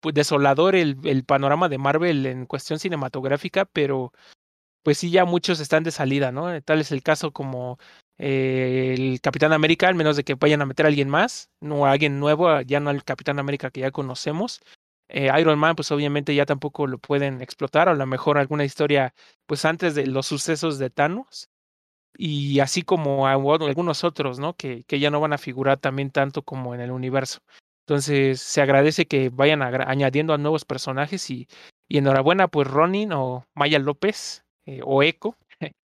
pues, 0.00 0.14
desolador 0.14 0.76
el, 0.76 0.98
el, 1.04 1.24
panorama 1.24 1.70
de 1.70 1.78
Marvel 1.78 2.26
en 2.26 2.46
cuestión 2.46 2.78
cinematográfica, 2.78 3.64
pero 3.64 4.12
pues 4.82 4.98
sí 4.98 5.10
ya 5.10 5.24
muchos 5.24 5.60
están 5.60 5.84
de 5.84 5.90
salida, 5.92 6.32
¿no? 6.32 6.60
Tal 6.62 6.80
es 6.80 6.92
el 6.92 7.02
caso 7.02 7.32
como 7.32 7.78
eh, 8.18 8.94
el 8.98 9.20
Capitán 9.22 9.54
América, 9.54 9.88
al 9.88 9.94
menos 9.94 10.16
de 10.16 10.24
que 10.24 10.34
vayan 10.34 10.62
a 10.62 10.66
meter 10.66 10.86
a 10.86 10.88
alguien 10.90 11.08
más, 11.08 11.50
no 11.60 11.86
a 11.86 11.92
alguien 11.92 12.20
nuevo, 12.20 12.60
ya 12.62 12.80
no 12.80 12.90
al 12.90 13.04
Capitán 13.04 13.38
América 13.38 13.70
que 13.70 13.80
ya 13.80 13.92
conocemos. 13.92 14.60
Eh, 15.08 15.30
Iron 15.40 15.58
Man, 15.58 15.76
pues 15.76 15.90
obviamente 15.90 16.34
ya 16.34 16.46
tampoco 16.46 16.86
lo 16.86 16.98
pueden 16.98 17.40
explotar, 17.40 17.88
o 17.88 17.92
a 17.92 17.94
lo 17.94 18.06
mejor 18.06 18.38
alguna 18.38 18.64
historia, 18.64 19.14
pues 19.46 19.64
antes 19.64 19.94
de 19.94 20.06
los 20.06 20.26
sucesos 20.26 20.78
de 20.78 20.90
Thanos 20.90 21.48
y 22.16 22.60
así 22.60 22.82
como 22.82 23.26
algunos 23.26 24.04
otros, 24.04 24.38
¿no? 24.38 24.54
Que, 24.54 24.84
que 24.84 25.00
ya 25.00 25.10
no 25.10 25.20
van 25.20 25.32
a 25.32 25.38
figurar 25.38 25.78
también 25.78 26.10
tanto 26.10 26.42
como 26.42 26.74
en 26.74 26.80
el 26.80 26.90
universo. 26.90 27.40
Entonces 27.86 28.40
se 28.40 28.62
agradece 28.62 29.06
que 29.06 29.28
vayan 29.28 29.62
añadiendo 29.62 30.32
a 30.32 30.38
nuevos 30.38 30.64
personajes 30.64 31.28
y, 31.30 31.48
y 31.88 31.98
enhorabuena 31.98 32.48
pues 32.48 32.68
Ronin 32.68 33.12
o 33.12 33.44
Maya 33.54 33.78
López 33.78 34.44
eh, 34.66 34.80
o 34.84 35.02
Echo, 35.02 35.36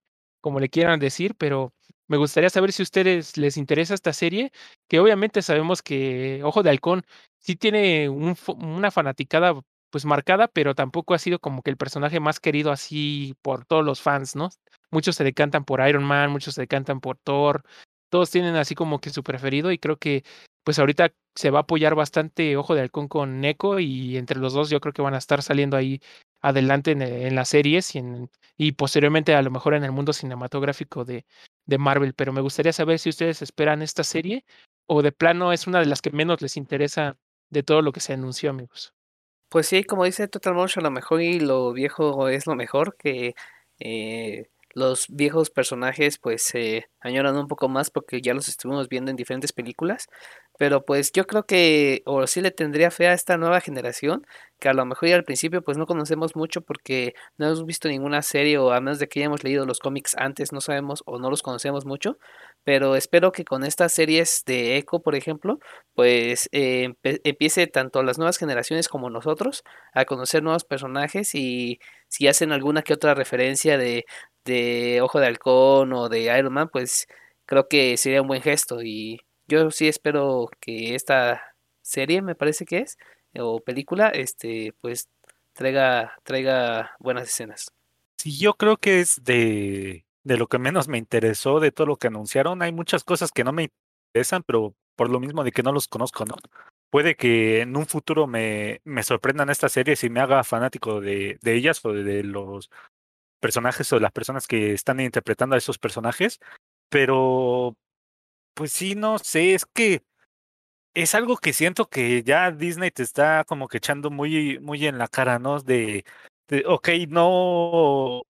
como 0.40 0.60
le 0.60 0.70
quieran 0.70 0.98
decir, 0.98 1.34
pero 1.36 1.72
me 2.08 2.16
gustaría 2.16 2.50
saber 2.50 2.72
si 2.72 2.82
a 2.82 2.84
ustedes 2.84 3.36
les 3.36 3.56
interesa 3.56 3.94
esta 3.94 4.12
serie, 4.12 4.50
que 4.88 4.98
obviamente 4.98 5.42
sabemos 5.42 5.82
que 5.82 6.40
Ojo 6.42 6.62
de 6.62 6.70
Halcón 6.70 7.04
sí 7.38 7.54
tiene 7.54 8.08
un, 8.08 8.36
una 8.56 8.90
fanaticada 8.90 9.60
pues 9.90 10.04
marcada, 10.06 10.48
pero 10.48 10.74
tampoco 10.74 11.14
ha 11.14 11.18
sido 11.18 11.38
como 11.38 11.62
que 11.62 11.70
el 11.70 11.76
personaje 11.76 12.18
más 12.20 12.40
querido 12.40 12.72
así 12.72 13.34
por 13.42 13.64
todos 13.66 13.84
los 13.84 14.00
fans, 14.00 14.36
¿no? 14.36 14.50
Muchos 14.90 15.16
se 15.16 15.24
decantan 15.24 15.64
por 15.64 15.86
Iron 15.86 16.04
Man, 16.04 16.30
muchos 16.30 16.54
se 16.54 16.62
decantan 16.62 17.00
por 17.00 17.16
Thor, 17.18 17.64
todos 18.10 18.30
tienen 18.30 18.56
así 18.56 18.74
como 18.74 19.00
que 19.00 19.10
su 19.10 19.22
preferido 19.22 19.72
y 19.72 19.78
creo 19.78 19.96
que 19.96 20.24
pues 20.64 20.78
ahorita 20.78 21.12
se 21.34 21.50
va 21.50 21.60
a 21.60 21.62
apoyar 21.62 21.94
bastante 21.94 22.56
Ojo 22.56 22.74
de 22.74 22.82
Halcón 22.82 23.08
con 23.08 23.40
Neko 23.40 23.78
y 23.78 24.16
entre 24.16 24.38
los 24.38 24.52
dos 24.52 24.68
yo 24.68 24.80
creo 24.80 24.92
que 24.92 25.02
van 25.02 25.14
a 25.14 25.18
estar 25.18 25.42
saliendo 25.42 25.76
ahí 25.76 26.02
adelante 26.42 26.90
en, 26.90 27.02
en 27.02 27.34
las 27.34 27.48
series 27.48 27.94
y, 27.94 27.98
en, 27.98 28.30
y 28.56 28.72
posteriormente 28.72 29.34
a 29.34 29.42
lo 29.42 29.50
mejor 29.50 29.74
en 29.74 29.84
el 29.84 29.92
mundo 29.92 30.12
cinematográfico 30.12 31.04
de, 31.04 31.24
de 31.66 31.78
Marvel, 31.78 32.14
pero 32.14 32.32
me 32.32 32.40
gustaría 32.40 32.72
saber 32.72 32.98
si 32.98 33.08
ustedes 33.08 33.42
esperan 33.42 33.82
esta 33.82 34.04
serie 34.04 34.44
o 34.86 35.02
de 35.02 35.12
plano 35.12 35.52
es 35.52 35.66
una 35.66 35.78
de 35.78 35.86
las 35.86 36.02
que 36.02 36.10
menos 36.10 36.42
les 36.42 36.56
interesa 36.56 37.16
de 37.48 37.62
todo 37.62 37.80
lo 37.80 37.92
que 37.92 38.00
se 38.00 38.12
anunció, 38.12 38.50
amigos. 38.50 38.92
Pues 39.48 39.66
sí, 39.66 39.84
como 39.84 40.04
dice 40.04 40.28
Total 40.28 40.54
Motion, 40.54 40.84
lo 40.84 40.90
mejor 40.90 41.22
y 41.22 41.40
lo 41.40 41.72
viejo 41.72 42.28
es 42.28 42.46
lo 42.46 42.54
mejor, 42.54 42.96
que 42.96 43.34
eh, 43.78 44.48
los 44.74 45.06
viejos 45.08 45.50
personajes 45.50 46.18
pues 46.18 46.42
se 46.42 46.90
añoran 47.00 47.36
un 47.36 47.48
poco 47.48 47.68
más 47.68 47.90
porque 47.90 48.20
ya 48.20 48.34
los 48.34 48.48
estuvimos 48.48 48.88
viendo 48.88 49.10
en 49.10 49.16
diferentes 49.16 49.52
películas, 49.52 50.08
pero 50.58 50.84
pues 50.84 51.12
yo 51.12 51.26
creo 51.26 51.46
que 51.46 52.02
o 52.04 52.26
sí 52.26 52.40
le 52.40 52.50
tendría 52.50 52.90
fe 52.90 53.08
a 53.08 53.14
esta 53.14 53.36
nueva 53.38 53.60
generación, 53.60 54.26
que 54.58 54.68
a 54.68 54.74
lo 54.74 54.84
mejor 54.84 55.08
ya 55.08 55.16
al 55.16 55.24
principio 55.24 55.62
pues 55.62 55.78
no 55.78 55.86
conocemos 55.86 56.36
mucho 56.36 56.60
porque 56.60 57.14
no 57.38 57.46
hemos 57.46 57.64
visto 57.64 57.88
ninguna 57.88 58.22
serie 58.22 58.58
o 58.58 58.70
a 58.72 58.80
menos 58.80 58.98
de 58.98 59.08
que 59.08 59.20
hayamos 59.20 59.42
leído 59.42 59.64
los 59.66 59.78
cómics 59.78 60.14
antes 60.18 60.52
no 60.52 60.60
sabemos 60.60 61.02
o 61.06 61.18
no 61.18 61.30
los 61.30 61.42
conocemos 61.42 61.86
mucho, 61.86 62.18
pero 62.62 62.94
espero 62.96 63.32
que 63.32 63.44
con 63.44 63.64
estas 63.64 63.92
series 63.92 64.42
de 64.46 64.76
Echo, 64.76 65.00
por 65.00 65.14
ejemplo, 65.14 65.58
pues 65.94 66.48
eh, 66.52 66.92
empiece 67.02 67.66
tanto 67.66 68.02
las 68.02 68.18
nuevas 68.18 68.36
generaciones 68.36 68.88
como 68.88 69.08
nosotros 69.10 69.64
a 69.94 70.04
conocer 70.04 70.42
nuevos 70.42 70.64
personajes 70.64 71.34
y 71.34 71.80
si 72.08 72.26
hacen 72.28 72.52
alguna 72.52 72.82
que 72.82 72.92
otra 72.92 73.14
referencia 73.14 73.78
de, 73.78 74.04
de 74.44 75.00
Ojo 75.02 75.20
de 75.20 75.26
Halcón 75.26 75.92
o 75.92 76.08
de 76.08 76.36
Iron 76.38 76.52
Man, 76.52 76.68
pues 76.68 77.06
creo 77.46 77.68
que 77.68 77.96
sería 77.96 78.22
un 78.22 78.28
buen 78.28 78.42
gesto 78.42 78.82
y 78.82 79.20
yo 79.48 79.70
sí 79.70 79.88
espero 79.88 80.48
que 80.60 80.94
esta 80.94 81.54
serie, 81.82 82.22
me 82.22 82.34
parece 82.34 82.64
que 82.64 82.78
es, 82.78 82.98
o 83.38 83.60
película, 83.60 84.08
este, 84.08 84.74
pues 84.80 85.08
traiga, 85.52 86.16
traiga 86.22 86.92
buenas 86.98 87.28
escenas. 87.28 87.72
Sí, 88.16 88.38
yo 88.38 88.54
creo 88.54 88.76
que 88.76 89.00
es 89.00 89.22
de, 89.24 90.04
de 90.24 90.36
lo 90.36 90.46
que 90.46 90.58
menos 90.58 90.88
me 90.88 90.98
interesó 90.98 91.60
de 91.60 91.72
todo 91.72 91.86
lo 91.86 91.96
que 91.96 92.08
anunciaron. 92.08 92.62
Hay 92.62 92.72
muchas 92.72 93.02
cosas 93.02 93.32
que 93.32 93.44
no 93.44 93.52
me 93.52 93.70
interesan, 94.12 94.42
pero 94.42 94.74
por 94.94 95.10
lo 95.10 95.20
mismo 95.20 95.42
de 95.42 95.52
que 95.52 95.62
no 95.62 95.72
los 95.72 95.88
conozco, 95.88 96.24
¿no? 96.24 96.36
Puede 96.90 97.16
que 97.16 97.62
en 97.62 97.76
un 97.76 97.86
futuro 97.86 98.26
me, 98.26 98.80
me 98.84 99.02
sorprendan 99.02 99.48
estas 99.48 99.72
series 99.72 100.04
y 100.04 100.10
me 100.10 100.20
haga 100.20 100.44
fanático 100.44 101.00
de, 101.00 101.38
de 101.40 101.54
ellas 101.54 101.84
o 101.84 101.92
de 101.92 102.22
los 102.24 102.70
personajes 103.40 103.92
o 103.92 104.00
las 104.00 104.12
personas 104.12 104.46
que 104.46 104.72
están 104.72 105.00
interpretando 105.00 105.54
a 105.56 105.58
esos 105.58 105.78
personajes, 105.78 106.40
pero 106.88 107.76
pues 108.54 108.72
sí, 108.72 108.94
no 108.94 109.18
sé, 109.18 109.54
es 109.54 109.66
que 109.66 110.02
es 110.94 111.14
algo 111.14 111.36
que 111.38 111.52
siento 111.52 111.88
que 111.88 112.22
ya 112.22 112.50
Disney 112.50 112.90
te 112.90 113.02
está 113.02 113.44
como 113.44 113.68
que 113.68 113.78
echando 113.78 114.10
muy, 114.10 114.58
muy 114.60 114.86
en 114.86 114.98
la 114.98 115.08
cara, 115.08 115.38
¿no? 115.38 115.60
De, 115.60 116.04
de, 116.48 116.64
ok, 116.66 116.88
no, 117.08 118.22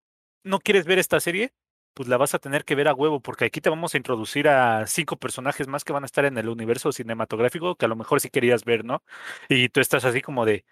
no 0.45 0.59
quieres 0.61 0.85
ver 0.87 0.99
esta 0.99 1.21
serie, 1.21 1.53
pues 1.95 2.09
la 2.09 2.17
vas 2.17 2.35
a 2.35 2.39
tener 2.39 2.65
que 2.65 2.75
ver 2.75 2.89
a 2.89 2.95
huevo, 2.95 3.21
porque 3.21 3.47
aquí 3.47 3.61
te 3.61 3.71
vamos 3.71 3.95
a 3.95 3.97
introducir 3.97 4.49
a 4.49 4.87
cinco 4.87 5.17
personajes 5.17 5.69
más 5.69 5.85
que 5.85 5.93
van 5.93 6.05
a 6.05 6.07
estar 6.07 6.25
en 6.25 6.39
el 6.39 6.49
universo 6.49 6.93
cinematográfico 6.93 7.77
que 7.77 7.87
a 7.87 7.89
lo 7.89 7.97
mejor 7.97 8.21
sí 8.21 8.31
querías 8.31 8.65
ver, 8.65 8.85
¿no? 8.85 9.03
Y 9.49 9.69
tú 9.71 9.81
estás 9.81 10.05
así 10.05 10.21
como 10.23 10.45
de, 10.45 10.65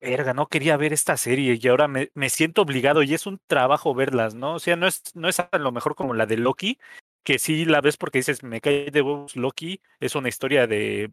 verga, 0.00 0.34
no 0.34 0.48
quería 0.48 0.76
ver 0.76 0.92
esta 0.92 1.16
serie 1.16 1.58
y 1.60 1.68
ahora 1.68 1.88
me, 1.88 2.10
me 2.14 2.30
siento 2.30 2.62
obligado 2.62 3.02
y 3.02 3.14
es 3.14 3.26
un 3.26 3.40
trabajo 3.46 3.94
verlas, 3.94 4.34
¿no? 4.34 4.54
O 4.54 4.58
sea, 4.58 4.76
no 4.76 4.86
es, 4.86 5.02
no 5.14 5.28
es 5.28 5.40
a 5.40 5.48
lo 5.58 5.72
mejor 5.72 5.94
como 5.94 6.14
la 6.14 6.26
de 6.26 6.36
Loki, 6.36 6.78
que 7.24 7.38
sí 7.38 7.64
la 7.64 7.80
ves 7.80 7.96
porque 7.96 8.18
dices, 8.18 8.42
me 8.42 8.60
cae 8.60 8.90
de 8.90 9.02
huevos 9.02 9.36
Loki, 9.36 9.80
es 10.00 10.14
una 10.14 10.28
historia 10.28 10.66
de, 10.66 11.12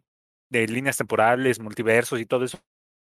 de 0.50 0.66
líneas 0.68 0.96
temporales, 0.96 1.60
multiversos 1.60 2.20
y 2.20 2.26
todo 2.26 2.44
eso. 2.44 2.58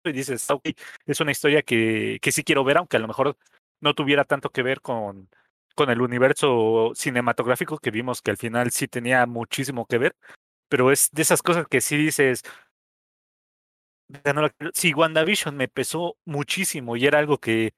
Y 0.04 0.12
dices, 0.12 0.50
ok, 0.50 0.68
es 1.06 1.20
una 1.20 1.32
historia 1.32 1.62
que, 1.62 2.18
que 2.22 2.32
sí 2.32 2.42
quiero 2.42 2.64
ver, 2.64 2.78
aunque 2.78 2.96
a 2.96 3.00
lo 3.00 3.08
mejor 3.08 3.36
no 3.80 3.94
tuviera 3.94 4.24
tanto 4.24 4.50
que 4.50 4.62
ver 4.62 4.80
con, 4.80 5.28
con 5.74 5.90
el 5.90 6.00
universo 6.00 6.92
cinematográfico 6.94 7.78
que 7.78 7.90
vimos 7.90 8.22
que 8.22 8.30
al 8.30 8.36
final 8.36 8.70
sí 8.70 8.88
tenía 8.88 9.26
muchísimo 9.26 9.86
que 9.86 9.98
ver, 9.98 10.16
pero 10.68 10.92
es 10.92 11.10
de 11.12 11.22
esas 11.22 11.42
cosas 11.42 11.66
que 11.68 11.80
sí 11.80 11.96
dices, 11.96 12.42
sí, 14.74 14.94
WandaVision 14.94 15.56
me 15.56 15.68
pesó 15.68 16.16
muchísimo 16.24 16.96
y 16.96 17.06
era 17.06 17.18
algo 17.18 17.38
que 17.38 17.74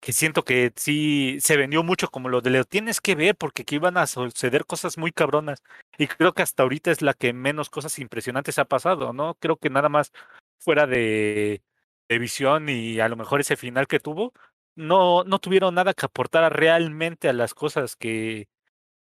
que 0.00 0.12
siento 0.12 0.44
que 0.44 0.72
sí 0.76 1.38
se 1.40 1.56
vendió 1.56 1.82
mucho 1.82 2.08
como 2.10 2.28
lo 2.28 2.40
de 2.40 2.50
Leo. 2.50 2.64
Tienes 2.64 3.00
que 3.00 3.14
ver 3.14 3.36
porque 3.36 3.62
aquí 3.62 3.76
iban 3.76 3.96
a 3.98 4.06
suceder 4.06 4.64
cosas 4.66 4.98
muy 4.98 5.12
cabronas. 5.12 5.62
Y 5.98 6.06
creo 6.06 6.32
que 6.32 6.42
hasta 6.42 6.62
ahorita 6.62 6.90
es 6.90 7.02
la 7.02 7.14
que 7.14 7.32
menos 7.32 7.70
cosas 7.70 7.98
impresionantes 7.98 8.58
ha 8.58 8.64
pasado, 8.64 9.12
¿no? 9.12 9.34
Creo 9.40 9.56
que 9.58 9.70
nada 9.70 9.88
más 9.90 10.12
fuera 10.58 10.86
de, 10.86 11.62
de 12.08 12.18
visión 12.18 12.68
y 12.68 13.00
a 13.00 13.08
lo 13.08 13.16
mejor 13.16 13.40
ese 13.40 13.56
final 13.56 13.86
que 13.86 14.00
tuvo, 14.00 14.32
no, 14.74 15.24
no 15.24 15.38
tuvieron 15.38 15.74
nada 15.74 15.94
que 15.94 16.06
aportar 16.06 16.56
realmente 16.58 17.28
a 17.28 17.32
las 17.34 17.54
cosas 17.54 17.96
que, 17.96 18.48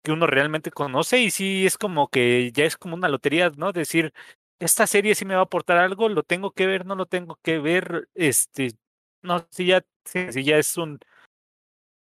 que 0.03 0.11
uno 0.11 0.27
realmente 0.27 0.71
conoce. 0.71 1.19
Y 1.21 1.31
sí 1.31 1.65
es 1.65 1.77
como 1.77 2.09
que 2.09 2.51
ya 2.53 2.65
es 2.65 2.77
como 2.77 2.95
una 2.95 3.09
lotería, 3.09 3.51
¿no? 3.57 3.71
Decir, 3.73 4.13
esta 4.59 4.87
serie 4.87 5.15
sí 5.15 5.25
me 5.25 5.35
va 5.35 5.41
a 5.41 5.43
aportar 5.43 5.77
algo, 5.77 6.09
lo 6.09 6.23
tengo 6.23 6.51
que 6.51 6.67
ver, 6.67 6.85
no 6.85 6.95
lo 6.95 7.05
tengo 7.05 7.39
que 7.43 7.59
ver, 7.59 8.09
este, 8.15 8.73
no, 9.21 9.45
si 9.51 9.67
ya, 9.67 9.85
si 10.05 10.43
ya 10.43 10.57
es 10.57 10.77
un, 10.77 10.99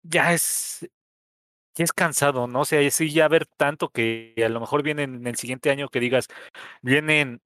ya 0.03 0.33
es, 0.33 0.89
ya 1.75 1.83
es 1.85 1.93
cansado, 1.93 2.47
¿no? 2.47 2.61
O 2.61 2.65
sea, 2.65 2.89
sí 2.91 3.11
ya 3.11 3.27
ver 3.27 3.45
tanto 3.45 3.89
que 3.89 4.35
a 4.45 4.49
lo 4.49 4.59
mejor 4.59 4.83
viene 4.83 5.03
en 5.03 5.27
el 5.27 5.35
siguiente 5.37 5.71
año 5.71 5.89
que 5.89 5.99
digas, 5.99 6.27
vienen 6.81 7.41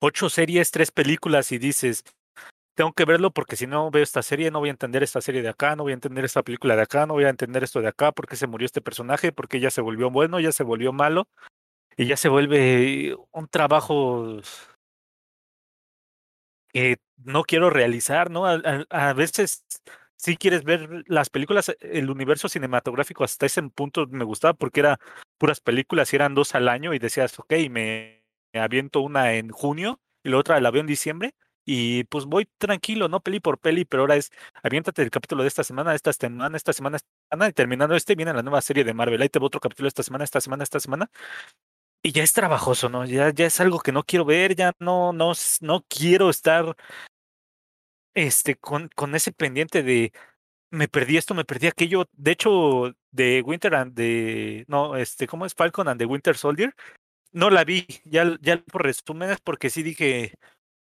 ocho 0.00 0.30
series, 0.30 0.70
tres 0.72 0.92
películas 0.92 1.52
y 1.52 1.58
dices, 1.58 2.04
tengo 2.74 2.92
que 2.92 3.04
verlo 3.06 3.32
porque 3.32 3.56
si 3.56 3.66
no 3.66 3.90
veo 3.90 4.02
esta 4.02 4.22
serie 4.22 4.50
no 4.50 4.60
voy 4.60 4.70
a 4.70 4.72
entender 4.72 5.02
esta 5.02 5.20
serie 5.20 5.42
de 5.42 5.50
acá, 5.50 5.76
no 5.76 5.84
voy 5.84 5.92
a 5.92 5.94
entender 5.94 6.24
esta 6.24 6.42
película 6.42 6.76
de 6.76 6.82
acá, 6.82 7.06
no 7.06 7.14
voy 7.14 7.24
a 7.24 7.30
entender 7.30 7.64
esto 7.64 7.80
de 7.80 7.88
acá, 7.88 8.12
porque 8.12 8.36
se 8.36 8.46
murió 8.48 8.66
este 8.66 8.82
personaje, 8.82 9.32
porque 9.32 9.60
ya 9.60 9.70
se 9.70 9.80
volvió 9.82 10.10
bueno, 10.10 10.40
ya 10.40 10.52
se 10.52 10.64
volvió 10.64 10.92
malo 10.92 11.28
y 11.96 12.06
ya 12.06 12.16
se 12.16 12.28
vuelve 12.28 13.16
un 13.32 13.48
trabajo 13.48 14.40
que 16.74 16.98
no 17.16 17.44
quiero 17.44 17.70
realizar, 17.70 18.30
¿no? 18.30 18.46
A, 18.46 19.12
veces 19.14 19.64
sí 20.16 20.36
quieres 20.36 20.64
ver 20.64 21.04
las 21.06 21.30
películas, 21.30 21.74
el 21.80 22.10
universo 22.10 22.48
cinematográfico 22.48 23.24
hasta 23.24 23.46
ese 23.46 23.62
punto 23.62 24.06
me 24.08 24.24
gustaba 24.24 24.54
porque 24.54 24.80
era 24.80 24.98
puras 25.38 25.60
películas 25.60 26.12
y 26.12 26.16
eran 26.16 26.34
dos 26.34 26.54
al 26.54 26.68
año 26.68 26.92
y 26.94 26.98
decías, 26.98 27.38
ok, 27.38 27.52
me, 27.70 28.24
aviento 28.54 29.00
una 29.00 29.34
en 29.34 29.50
junio 29.50 30.00
y 30.22 30.30
la 30.30 30.38
otra 30.38 30.60
la 30.60 30.70
veo 30.70 30.80
en 30.80 30.86
diciembre 30.86 31.34
y 31.64 32.04
pues 32.04 32.26
voy 32.26 32.46
tranquilo, 32.58 33.08
no 33.08 33.20
peli 33.20 33.40
por 33.40 33.58
peli, 33.58 33.84
pero 33.84 34.02
ahora 34.02 34.16
es 34.16 34.30
aviéntate 34.62 35.02
el 35.02 35.10
capítulo 35.10 35.42
de 35.42 35.48
esta 35.48 35.64
semana, 35.64 35.94
esta 35.94 36.12
semana, 36.12 36.56
esta 36.56 36.72
semana, 36.72 36.96
esta 36.96 37.08
semana, 37.30 37.48
y 37.48 37.52
terminando 37.52 37.94
este 37.96 38.14
viene 38.14 38.34
la 38.34 38.42
nueva 38.42 38.60
serie 38.60 38.84
de 38.84 38.94
Marvel, 38.94 39.22
ahí 39.22 39.28
te 39.28 39.38
voy 39.38 39.46
otro 39.46 39.60
capítulo 39.60 39.88
esta 39.88 40.02
semana, 40.02 40.24
esta 40.24 40.40
semana, 40.40 40.62
esta 40.64 40.80
semana, 40.80 41.10
y 42.04 42.12
ya 42.12 42.22
es 42.22 42.34
trabajoso, 42.34 42.90
¿no? 42.90 43.06
Ya, 43.06 43.30
ya 43.30 43.46
es 43.46 43.60
algo 43.60 43.80
que 43.80 43.90
no 43.90 44.04
quiero 44.04 44.26
ver, 44.26 44.54
ya 44.54 44.72
no, 44.78 45.12
no, 45.14 45.32
no 45.62 45.84
quiero 45.88 46.30
estar 46.30 46.76
este, 48.14 48.56
con, 48.56 48.90
con 48.94 49.14
ese 49.14 49.32
pendiente 49.32 49.82
de 49.82 50.12
me 50.70 50.88
perdí 50.88 51.16
esto, 51.16 51.34
me 51.34 51.44
perdí 51.44 51.68
aquello. 51.68 52.06
De 52.12 52.32
hecho, 52.32 52.94
de 53.12 53.42
Winter 53.42 53.74
and 53.76 53.94
de. 53.94 54.64
No, 54.68 54.96
este, 54.96 55.26
¿cómo 55.28 55.46
es 55.46 55.54
Falcon 55.54 55.88
and 55.88 56.00
the 56.00 56.06
Winter 56.06 56.36
Soldier? 56.36 56.74
No 57.32 57.50
la 57.50 57.64
vi, 57.64 57.86
ya, 58.04 58.38
ya 58.42 58.58
por 58.64 58.84
resúmenes, 58.84 59.40
porque 59.40 59.70
sí 59.70 59.82
dije, 59.82 60.34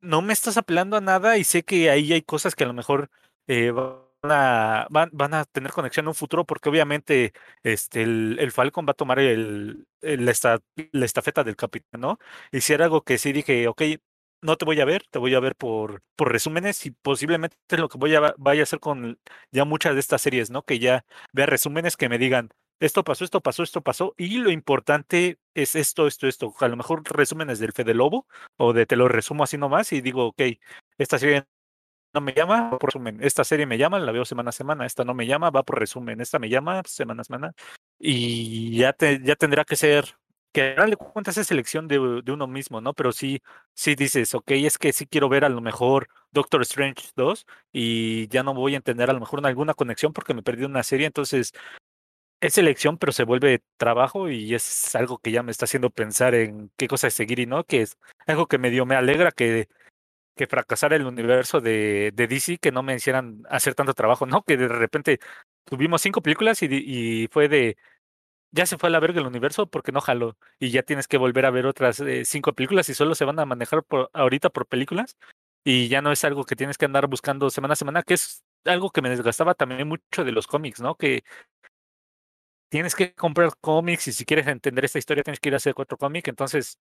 no 0.01 0.21
me 0.21 0.33
estás 0.33 0.57
apelando 0.57 0.97
a 0.97 1.01
nada 1.01 1.37
y 1.37 1.43
sé 1.45 1.63
que 1.63 1.89
ahí 1.91 2.13
hay 2.13 2.23
cosas 2.23 2.55
que 2.55 2.65
a 2.65 2.67
lo 2.67 2.73
mejor 2.73 3.09
eh, 3.47 3.73
a, 4.23 4.87
van, 4.89 5.09
van, 5.13 5.33
a 5.33 5.45
tener 5.45 5.71
conexión 5.71 6.05
en 6.05 6.09
un 6.09 6.15
futuro 6.15 6.45
porque 6.45 6.69
obviamente 6.69 7.33
este, 7.63 8.03
el, 8.03 8.37
el 8.39 8.51
Falcon 8.51 8.85
va 8.87 8.91
a 8.91 8.93
tomar 8.93 9.19
el, 9.19 9.87
esta, 10.01 10.59
la, 10.91 11.05
estafeta 11.05 11.43
del 11.43 11.55
capitán, 11.55 12.01
¿no? 12.01 12.19
Y 12.51 12.61
si 12.61 12.73
era 12.73 12.85
algo 12.85 13.03
que 13.03 13.17
sí 13.17 13.33
dije, 13.33 13.67
ok, 13.67 13.81
no 14.41 14.57
te 14.57 14.65
voy 14.65 14.79
a 14.81 14.85
ver, 14.85 15.03
te 15.09 15.19
voy 15.19 15.35
a 15.35 15.39
ver 15.39 15.55
por, 15.55 16.03
resúmenes 16.17 16.85
y 16.85 16.91
posiblemente 16.91 17.57
lo 17.77 17.89
que 17.89 17.97
voy 17.97 18.15
a, 18.15 18.33
vaya 18.37 18.61
a 18.61 18.63
hacer 18.63 18.79
con 18.79 19.19
ya 19.51 19.65
muchas 19.65 19.93
de 19.93 19.99
estas 19.99 20.21
series, 20.21 20.49
¿no? 20.51 20.63
Que 20.63 20.79
ya 20.79 21.05
vea 21.33 21.45
resúmenes 21.45 21.97
que 21.97 22.09
me 22.09 22.17
digan, 22.17 22.49
esto 22.79 23.03
pasó, 23.03 23.23
esto 23.23 23.41
pasó, 23.41 23.63
esto 23.63 23.81
pasó, 23.81 24.13
y 24.17 24.37
lo 24.39 24.51
importante 24.51 25.39
es 25.53 25.75
esto, 25.75 26.07
esto, 26.07 26.27
esto. 26.27 26.53
A 26.59 26.67
lo 26.67 26.77
mejor 26.77 27.03
resúmenes 27.05 27.59
del 27.59 27.73
Fede 27.73 27.93
Lobo, 27.93 28.27
o 28.57 28.73
de 28.73 28.85
te 28.85 28.95
lo 28.95 29.07
resumo 29.07 29.43
así 29.43 29.57
nomás 29.57 29.91
y 29.93 30.01
digo, 30.01 30.27
ok, 30.27 30.41
esta 30.97 31.19
serie 31.19 31.45
no 32.13 32.21
me 32.21 32.33
llama, 32.33 32.71
por 32.77 32.89
resumen. 32.89 33.19
Esta 33.21 33.43
serie 33.43 33.65
me 33.65 33.77
llama, 33.77 33.99
la 33.99 34.11
veo 34.11 34.25
semana 34.25 34.49
a 34.49 34.51
semana. 34.53 34.85
Esta 34.85 35.03
no 35.03 35.13
me 35.13 35.27
llama, 35.27 35.49
va 35.49 35.63
por 35.63 35.79
resumen. 35.79 36.21
Esta 36.21 36.39
me 36.39 36.49
llama 36.49 36.81
semana 36.85 37.21
a 37.21 37.23
semana. 37.25 37.53
Y 37.99 38.77
ya, 38.77 38.95
ya 38.99 39.35
tendrá 39.35 39.63
que 39.65 39.75
ser, 39.75 40.17
que 40.51 40.75
al 40.77 40.89
de 40.89 40.97
cuentas 40.97 41.37
es 41.37 41.47
selección 41.47 41.87
de, 41.87 42.21
de, 42.23 42.31
uno 42.31 42.47
mismo, 42.47 42.81
¿no? 42.81 42.93
Pero 42.93 43.11
sí, 43.11 43.41
sí 43.73 43.95
dices, 43.95 44.33
ok, 44.35 44.51
es 44.51 44.77
que 44.77 44.93
sí 44.93 45.07
quiero 45.07 45.29
ver 45.29 45.45
a 45.45 45.49
lo 45.49 45.61
mejor 45.61 46.09
Doctor 46.31 46.61
Strange 46.63 47.09
2 47.15 47.45
y 47.71 48.27
ya 48.27 48.43
no 48.43 48.53
voy 48.53 48.73
a 48.73 48.77
entender 48.77 49.09
a 49.09 49.13
lo 49.13 49.19
mejor 49.19 49.45
alguna 49.45 49.73
conexión 49.73 50.13
porque 50.13 50.33
me 50.33 50.43
perdí 50.43 50.65
una 50.65 50.83
serie. 50.83 51.07
Entonces, 51.07 51.53
es 52.41 52.53
selección, 52.55 52.97
pero 52.97 53.11
se 53.11 53.23
vuelve 53.23 53.61
trabajo 53.77 54.29
y 54.29 54.55
es 54.55 54.95
algo 54.95 55.19
que 55.19 55.31
ya 55.31 55.43
me 55.43 55.51
está 55.51 55.65
haciendo 55.65 55.91
pensar 55.91 56.33
en 56.35 56.71
qué 56.75 56.87
cosa 56.87 57.09
seguir 57.11 57.39
y 57.39 57.45
no, 57.45 57.63
que 57.63 57.81
es 57.83 57.97
algo 58.27 58.47
que 58.47 58.57
me 58.57 58.71
dio, 58.71 58.85
me 58.85 58.95
alegra 58.95 59.31
que 59.31 59.69
que 60.35 60.47
fracasara 60.47 60.95
el 60.95 61.05
universo 61.05 61.61
de, 61.61 62.11
de 62.13 62.27
DC, 62.27 62.57
que 62.59 62.71
no 62.71 62.83
me 62.83 62.95
hicieran 62.95 63.43
hacer 63.49 63.75
tanto 63.75 63.93
trabajo, 63.93 64.25
¿no? 64.25 64.43
Que 64.43 64.57
de 64.57 64.67
repente 64.67 65.19
tuvimos 65.65 66.01
cinco 66.01 66.21
películas 66.21 66.61
y, 66.63 66.67
y 66.71 67.27
fue 67.27 67.47
de, 67.49 67.77
ya 68.51 68.65
se 68.65 68.77
fue 68.77 68.89
a 68.89 68.91
la 68.91 68.99
verga 68.99 69.21
el 69.21 69.27
universo 69.27 69.67
porque 69.67 69.91
no 69.91 70.01
jaló 70.01 70.37
y 70.59 70.71
ya 70.71 70.83
tienes 70.83 71.07
que 71.07 71.17
volver 71.17 71.45
a 71.45 71.51
ver 71.51 71.65
otras 71.65 71.99
eh, 72.01 72.25
cinco 72.25 72.53
películas 72.53 72.89
y 72.89 72.93
solo 72.93 73.15
se 73.15 73.25
van 73.25 73.39
a 73.39 73.45
manejar 73.45 73.85
ahorita 74.13 74.49
por 74.49 74.67
películas 74.67 75.17
y 75.63 75.87
ya 75.87 76.01
no 76.01 76.11
es 76.11 76.23
algo 76.25 76.43
que 76.43 76.55
tienes 76.55 76.77
que 76.77 76.85
andar 76.85 77.07
buscando 77.07 77.49
semana 77.49 77.73
a 77.73 77.75
semana, 77.75 78.03
que 78.03 78.15
es 78.15 78.43
algo 78.65 78.89
que 78.91 79.01
me 79.01 79.09
desgastaba 79.09 79.53
también 79.53 79.87
mucho 79.87 80.23
de 80.23 80.31
los 80.31 80.47
cómics, 80.47 80.81
¿no? 80.81 80.95
Que 80.95 81.23
tienes 82.69 82.95
que 82.95 83.13
comprar 83.13 83.51
cómics 83.59 84.07
y 84.07 84.13
si 84.13 84.25
quieres 84.25 84.47
entender 84.47 84.85
esta 84.85 84.99
historia 84.99 85.23
tienes 85.23 85.39
que 85.39 85.49
ir 85.49 85.53
a 85.53 85.57
hacer 85.57 85.73
cuatro 85.73 85.97
cómics, 85.97 86.29
entonces 86.29 86.77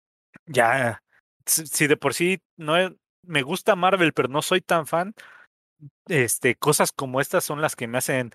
ya, 0.46 1.02
si 1.46 1.86
de 1.86 1.96
por 1.96 2.14
sí 2.14 2.40
no 2.56 2.76
me 3.22 3.42
gusta 3.42 3.76
Marvel, 3.76 4.12
pero 4.12 4.28
no 4.28 4.42
soy 4.42 4.61
tan 4.61 4.87
fan, 4.87 5.14
este, 6.09 6.56
cosas 6.56 6.92
como 6.92 7.20
estas 7.20 7.44
son 7.44 7.61
las 7.61 7.76
que 7.76 7.87
me 7.87 7.98
hacen 7.98 8.33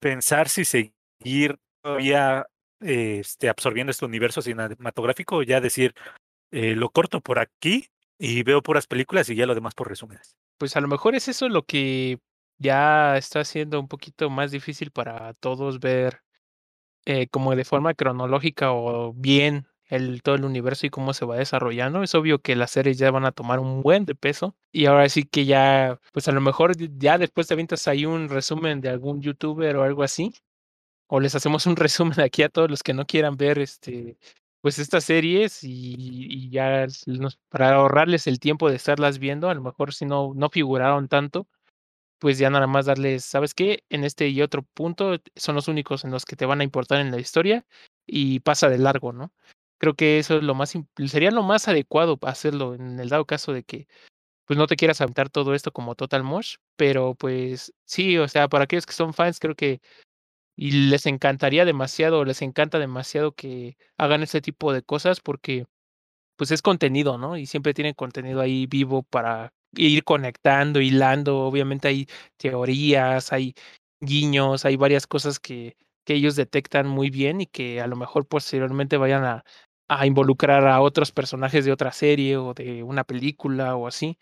pensar 0.00 0.48
si 0.48 0.64
seguir 0.64 1.58
todavía 1.82 2.46
este, 2.80 3.48
absorbiendo 3.48 3.90
este 3.90 4.04
universo 4.04 4.42
cinematográfico 4.42 5.42
ya 5.42 5.60
decir, 5.60 5.94
eh, 6.50 6.74
lo 6.74 6.90
corto 6.90 7.20
por 7.20 7.38
aquí 7.38 7.88
y 8.18 8.42
veo 8.42 8.62
puras 8.62 8.86
películas 8.86 9.28
y 9.28 9.34
ya 9.34 9.46
lo 9.46 9.54
demás 9.54 9.74
por 9.74 9.88
resúmenes. 9.88 10.36
Pues 10.58 10.76
a 10.76 10.80
lo 10.80 10.88
mejor 10.88 11.14
es 11.14 11.28
eso 11.28 11.48
lo 11.48 11.64
que 11.64 12.18
ya 12.58 13.16
está 13.16 13.44
siendo 13.44 13.78
un 13.80 13.88
poquito 13.88 14.30
más 14.30 14.50
difícil 14.50 14.90
para 14.90 15.34
todos 15.34 15.80
ver 15.80 16.22
eh, 17.04 17.28
como 17.28 17.54
de 17.54 17.64
forma 17.64 17.94
cronológica 17.94 18.72
o 18.72 19.12
bien 19.12 19.66
el, 19.88 20.22
todo 20.22 20.34
el 20.34 20.44
universo 20.44 20.86
y 20.86 20.90
cómo 20.90 21.14
se 21.14 21.24
va 21.26 21.36
desarrollando. 21.36 22.02
Es 22.02 22.14
obvio 22.14 22.40
que 22.40 22.56
las 22.56 22.70
series 22.72 22.98
ya 22.98 23.10
van 23.10 23.24
a 23.24 23.32
tomar 23.32 23.60
un 23.60 23.82
buen 23.82 24.04
de 24.04 24.14
peso 24.14 24.56
y 24.72 24.86
ahora 24.86 25.08
sí 25.08 25.24
que 25.24 25.44
ya, 25.46 26.00
pues 26.12 26.28
a 26.28 26.32
lo 26.32 26.40
mejor 26.40 26.76
ya 26.98 27.18
después 27.18 27.48
de 27.48 27.54
avientas 27.54 27.86
hay 27.88 28.06
un 28.06 28.28
resumen 28.28 28.80
de 28.80 28.88
algún 28.90 29.22
youtuber 29.22 29.76
o 29.76 29.84
algo 29.84 30.02
así. 30.02 30.32
O 31.08 31.20
les 31.20 31.34
hacemos 31.34 31.66
un 31.66 31.76
resumen 31.76 32.20
aquí 32.20 32.42
a 32.42 32.48
todos 32.48 32.70
los 32.70 32.82
que 32.82 32.94
no 32.94 33.06
quieran 33.06 33.36
ver 33.36 33.58
este, 33.58 34.18
pues 34.60 34.78
estas 34.78 35.04
series 35.04 35.62
y, 35.64 35.94
y 35.98 36.50
ya 36.50 36.86
para 37.48 37.74
ahorrarles 37.76 38.26
el 38.26 38.40
tiempo 38.40 38.68
de 38.70 38.76
estarlas 38.76 39.18
viendo, 39.18 39.48
a 39.48 39.54
lo 39.54 39.62
mejor 39.62 39.94
si 39.94 40.06
no, 40.06 40.32
no 40.34 40.50
figuraron 40.50 41.08
tanto, 41.08 41.46
pues 42.18 42.38
ya 42.38 42.50
nada 42.50 42.66
más 42.66 42.86
darles, 42.86 43.24
¿sabes 43.24 43.54
qué? 43.54 43.84
En 43.90 44.04
este 44.04 44.28
y 44.28 44.42
otro 44.42 44.62
punto 44.62 45.18
son 45.36 45.54
los 45.56 45.68
únicos 45.68 46.04
en 46.04 46.10
los 46.10 46.24
que 46.24 46.36
te 46.36 46.46
van 46.46 46.60
a 46.60 46.64
importar 46.64 47.00
en 47.00 47.10
la 47.10 47.18
historia 47.20 47.66
y 48.06 48.40
pasa 48.40 48.68
de 48.68 48.78
largo, 48.78 49.12
¿no? 49.12 49.32
Creo 49.78 49.94
que 49.94 50.18
eso 50.18 50.36
es 50.38 50.42
lo 50.42 50.54
más, 50.54 50.74
sería 51.06 51.30
lo 51.30 51.42
más 51.42 51.68
adecuado 51.68 52.18
hacerlo 52.22 52.74
en 52.74 52.98
el 53.00 53.08
dado 53.08 53.26
caso 53.26 53.52
de 53.52 53.62
que 53.64 53.86
pues 54.46 54.58
no 54.58 54.66
te 54.66 54.76
quieras 54.76 55.00
aventar 55.00 55.30
todo 55.30 55.54
esto 55.54 55.72
como 55.72 55.94
Total 55.96 56.22
Mosh, 56.24 56.56
pero 56.76 57.14
pues 57.14 57.74
sí, 57.84 58.18
o 58.18 58.28
sea, 58.28 58.48
para 58.48 58.64
aquellos 58.64 58.86
que 58.86 58.92
son 58.94 59.14
fans 59.14 59.40
creo 59.40 59.54
que 59.56 59.80
y 60.56 60.70
les 60.90 61.06
encantaría 61.06 61.64
demasiado, 61.64 62.24
les 62.24 62.42
encanta 62.42 62.78
demasiado 62.78 63.32
que 63.34 63.76
hagan 63.98 64.22
ese 64.22 64.40
tipo 64.40 64.72
de 64.72 64.82
cosas 64.82 65.20
porque 65.20 65.66
pues 66.36 66.50
es 66.50 66.62
contenido, 66.62 67.18
¿no? 67.18 67.36
Y 67.36 67.46
siempre 67.46 67.74
tienen 67.74 67.94
contenido 67.94 68.40
ahí 68.40 68.66
vivo 68.66 69.02
para 69.04 69.52
ir 69.76 70.04
conectando, 70.04 70.80
hilando, 70.80 71.40
obviamente 71.40 71.88
hay 71.88 72.06
teorías, 72.36 73.32
hay 73.32 73.54
guiños, 74.00 74.64
hay 74.64 74.76
varias 74.76 75.06
cosas 75.06 75.40
que, 75.40 75.76
que 76.04 76.14
ellos 76.14 76.36
detectan 76.36 76.86
muy 76.88 77.10
bien 77.10 77.40
y 77.40 77.46
que 77.46 77.80
a 77.80 77.86
lo 77.86 77.96
mejor 77.96 78.26
posteriormente 78.28 78.96
vayan 78.98 79.24
a, 79.24 79.44
a 79.88 80.06
involucrar 80.06 80.66
a 80.66 80.80
otros 80.80 81.12
personajes 81.12 81.64
de 81.64 81.72
otra 81.72 81.92
serie 81.92 82.36
o 82.36 82.54
de 82.54 82.82
una 82.82 83.04
película 83.04 83.76
o 83.76 83.86
así. 83.86 84.18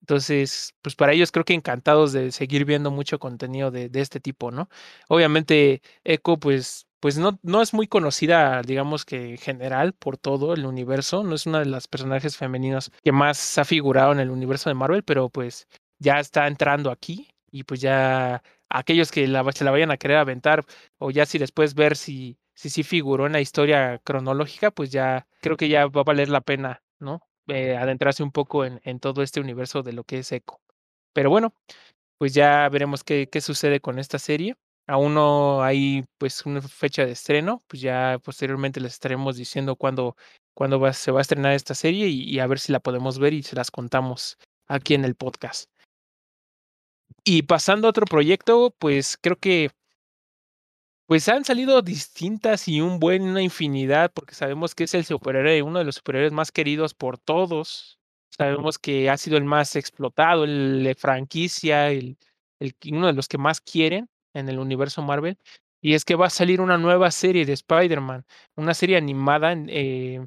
Entonces, 0.00 0.74
pues 0.82 0.94
para 0.94 1.12
ellos 1.12 1.32
creo 1.32 1.44
que 1.44 1.54
encantados 1.54 2.12
de 2.12 2.30
seguir 2.32 2.64
viendo 2.64 2.90
mucho 2.90 3.18
contenido 3.18 3.70
de, 3.70 3.90
este 3.94 4.20
tipo, 4.20 4.50
¿no? 4.52 4.68
Obviamente, 5.08 5.82
Echo, 6.04 6.36
pues, 6.38 6.86
pues 7.00 7.18
no, 7.18 7.38
no 7.42 7.62
es 7.62 7.74
muy 7.74 7.88
conocida, 7.88 8.62
digamos 8.62 9.04
que 9.04 9.30
en 9.30 9.38
general, 9.38 9.94
por 9.94 10.16
todo 10.16 10.54
el 10.54 10.64
universo. 10.66 11.24
No 11.24 11.34
es 11.34 11.46
una 11.46 11.58
de 11.60 11.66
las 11.66 11.88
personajes 11.88 12.36
femeninos 12.36 12.92
que 13.02 13.12
más 13.12 13.58
ha 13.58 13.64
figurado 13.64 14.12
en 14.12 14.20
el 14.20 14.30
universo 14.30 14.70
de 14.70 14.74
Marvel, 14.74 15.02
pero 15.02 15.28
pues 15.28 15.66
ya 15.98 16.20
está 16.20 16.46
entrando 16.46 16.90
aquí. 16.90 17.28
Y 17.50 17.64
pues 17.64 17.80
ya 17.80 18.42
aquellos 18.68 19.10
que 19.10 19.26
la, 19.26 19.50
se 19.52 19.64
la 19.64 19.70
vayan 19.70 19.90
a 19.90 19.96
querer 19.96 20.18
aventar, 20.18 20.64
o 20.98 21.10
ya 21.10 21.26
si 21.26 21.38
después 21.38 21.74
ver 21.74 21.96
si 21.96 22.38
si 22.56 22.70
sí 22.70 22.82
figuró 22.82 23.26
en 23.26 23.32
la 23.32 23.40
historia 23.40 24.00
cronológica, 24.02 24.70
pues 24.70 24.90
ya 24.90 25.28
creo 25.40 25.56
que 25.56 25.68
ya 25.68 25.86
va 25.86 26.00
a 26.00 26.04
valer 26.04 26.30
la 26.30 26.40
pena, 26.40 26.82
¿no? 26.98 27.20
Eh, 27.48 27.76
adentrarse 27.76 28.22
un 28.22 28.32
poco 28.32 28.64
en, 28.64 28.98
todo 28.98 29.22
este 29.22 29.40
universo 29.40 29.82
de 29.82 29.92
lo 29.92 30.04
que 30.04 30.18
es 30.18 30.32
Echo. 30.32 30.58
Pero 31.12 31.30
bueno, 31.30 31.54
pues 32.18 32.34
ya 32.34 32.68
veremos 32.70 33.04
qué, 33.04 33.28
qué 33.30 33.40
sucede 33.40 33.80
con 33.80 33.98
esta 33.98 34.18
serie. 34.18 34.56
Aún 34.88 35.14
no 35.14 35.62
hay 35.62 36.06
pues 36.18 36.46
una 36.46 36.62
fecha 36.62 37.04
de 37.04 37.12
estreno, 37.12 37.62
pues 37.66 37.82
ya 37.82 38.18
posteriormente 38.24 38.80
les 38.80 38.94
estaremos 38.94 39.36
diciendo 39.36 39.76
cuándo, 39.76 40.16
cuándo 40.54 40.92
se 40.94 41.10
va 41.10 41.20
a 41.20 41.22
estrenar 41.22 41.52
esta 41.52 41.74
serie 41.74 42.08
y, 42.08 42.22
y 42.22 42.38
a 42.38 42.46
ver 42.46 42.58
si 42.58 42.72
la 42.72 42.80
podemos 42.80 43.18
ver 43.18 43.34
y 43.34 43.42
se 43.42 43.56
las 43.56 43.70
contamos 43.70 44.38
aquí 44.66 44.94
en 44.94 45.04
el 45.04 45.14
podcast. 45.14 45.70
Y 47.22 47.42
pasando 47.42 47.86
a 47.86 47.90
otro 47.90 48.06
proyecto, 48.06 48.74
pues 48.78 49.18
creo 49.20 49.36
que 49.36 49.70
pues 51.06 51.28
han 51.28 51.44
salido 51.44 51.82
distintas 51.82 52.66
y 52.66 52.80
un 52.80 52.98
buen, 52.98 53.22
una 53.22 53.42
infinidad, 53.42 54.12
porque 54.12 54.34
sabemos 54.34 54.74
que 54.74 54.84
es 54.84 54.94
el 54.94 55.04
superhéroe, 55.04 55.62
uno 55.62 55.78
de 55.78 55.84
los 55.84 55.96
superhéroes 55.96 56.32
más 56.32 56.50
queridos 56.50 56.94
por 56.94 57.16
todos. 57.16 58.00
Sabemos 58.36 58.78
que 58.78 59.08
ha 59.08 59.16
sido 59.16 59.36
el 59.38 59.44
más 59.44 59.76
explotado, 59.76 60.44
el 60.44 60.82
de 60.82 60.94
franquicia, 60.96 61.90
el, 61.90 62.18
uno 62.90 63.06
de 63.06 63.12
los 63.12 63.28
que 63.28 63.38
más 63.38 63.60
quieren 63.60 64.08
en 64.34 64.48
el 64.48 64.58
universo 64.58 65.00
Marvel. 65.00 65.38
Y 65.80 65.94
es 65.94 66.04
que 66.04 66.16
va 66.16 66.26
a 66.26 66.30
salir 66.30 66.60
una 66.60 66.76
nueva 66.76 67.10
serie 67.12 67.46
de 67.46 67.52
Spider-Man, 67.52 68.24
una 68.56 68.74
serie 68.74 68.96
animada 68.96 69.54
eh, 69.68 70.26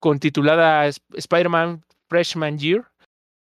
con 0.00 0.18
titulada 0.18 0.86
Spider-Man 0.86 1.84
Freshman 2.08 2.58
Year, 2.58 2.90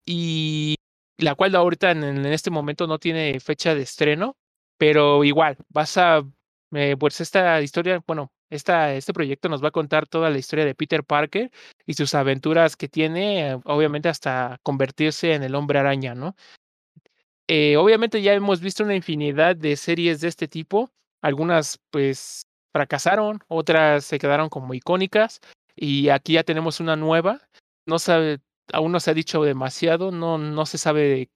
y 0.05 0.75
la 1.19 1.35
cual 1.35 1.55
ahorita 1.55 1.93
en 1.93 2.27
este 2.27 2.51
momento 2.51 2.87
no 2.87 2.99
tiene 2.99 3.41
fecha 3.41 3.75
de 3.75 3.83
estreno, 3.83 4.37
pero 4.79 5.25
igual, 5.25 5.57
vas 5.69 5.97
a, 5.99 6.23
eh, 6.73 6.97
pues 6.99 7.21
esta 7.21 7.61
historia, 7.63 8.03
bueno, 8.07 8.33
esta, 8.51 8.95
este 8.95 9.13
proyecto 9.13 9.49
nos 9.49 9.63
va 9.63 9.69
a 9.69 9.73
contar 9.73 10.07
toda 10.07 10.31
la 10.31 10.39
historia 10.39 10.65
de 10.65 10.75
Peter 10.75 11.05
Parker 11.05 11.51
y 11.85 11.95
sus 11.95 12.15
aventuras 12.15 12.77
que 12.77 12.89
tiene, 12.89 13.51
eh, 13.51 13.59
obviamente 13.65 14.09
hasta 14.09 14.59
convertirse 14.63 15.35
en 15.35 15.43
el 15.43 15.55
hombre 15.55 15.79
araña, 15.79 16.15
¿no? 16.15 16.37
Eh, 17.49 17.77
obviamente 17.77 18.23
ya 18.23 18.35
hemos 18.35 18.61
visto 18.61 18.83
una 18.83 18.97
infinidad 18.97 19.55
de 19.57 19.77
series 19.77 20.21
de 20.21 20.29
este 20.29 20.49
tipo, 20.49 20.91
algunas 21.23 21.79
pues 21.91 22.47
fracasaron, 22.73 23.41
otras 23.49 24.05
se 24.05 24.19
quedaron 24.19 24.49
como 24.49 24.75
icónicas 24.75 25.41
y 25.77 26.09
aquí 26.09 26.35
ya 26.35 26.43
tenemos 26.43 26.81
una 26.81 26.97
nueva, 26.97 27.41
no 27.87 27.99
sabe, 28.01 28.41
aún 28.73 28.91
no 28.91 28.99
se 29.01 29.13
ha 29.13 29.15
dicho 29.15 29.43
demasiado, 29.45 30.11
no, 30.11 30.39
no 30.39 30.67
se 30.67 30.79
sabe 30.79 31.31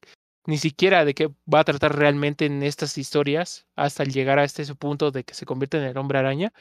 ni 0.46 0.58
siquiera 0.58 1.04
de 1.04 1.14
qué 1.14 1.30
va 1.52 1.60
a 1.60 1.64
tratar 1.64 1.96
realmente 1.96 2.46
en 2.46 2.62
estas 2.62 2.98
historias 2.98 3.66
hasta 3.76 4.04
llegar 4.04 4.38
a 4.38 4.44
este 4.44 4.64
punto 4.74 5.10
de 5.10 5.24
que 5.24 5.34
se 5.34 5.46
convierte 5.46 5.78
en 5.78 5.84
el 5.84 5.98
hombre 5.98 6.18
araña. 6.18 6.52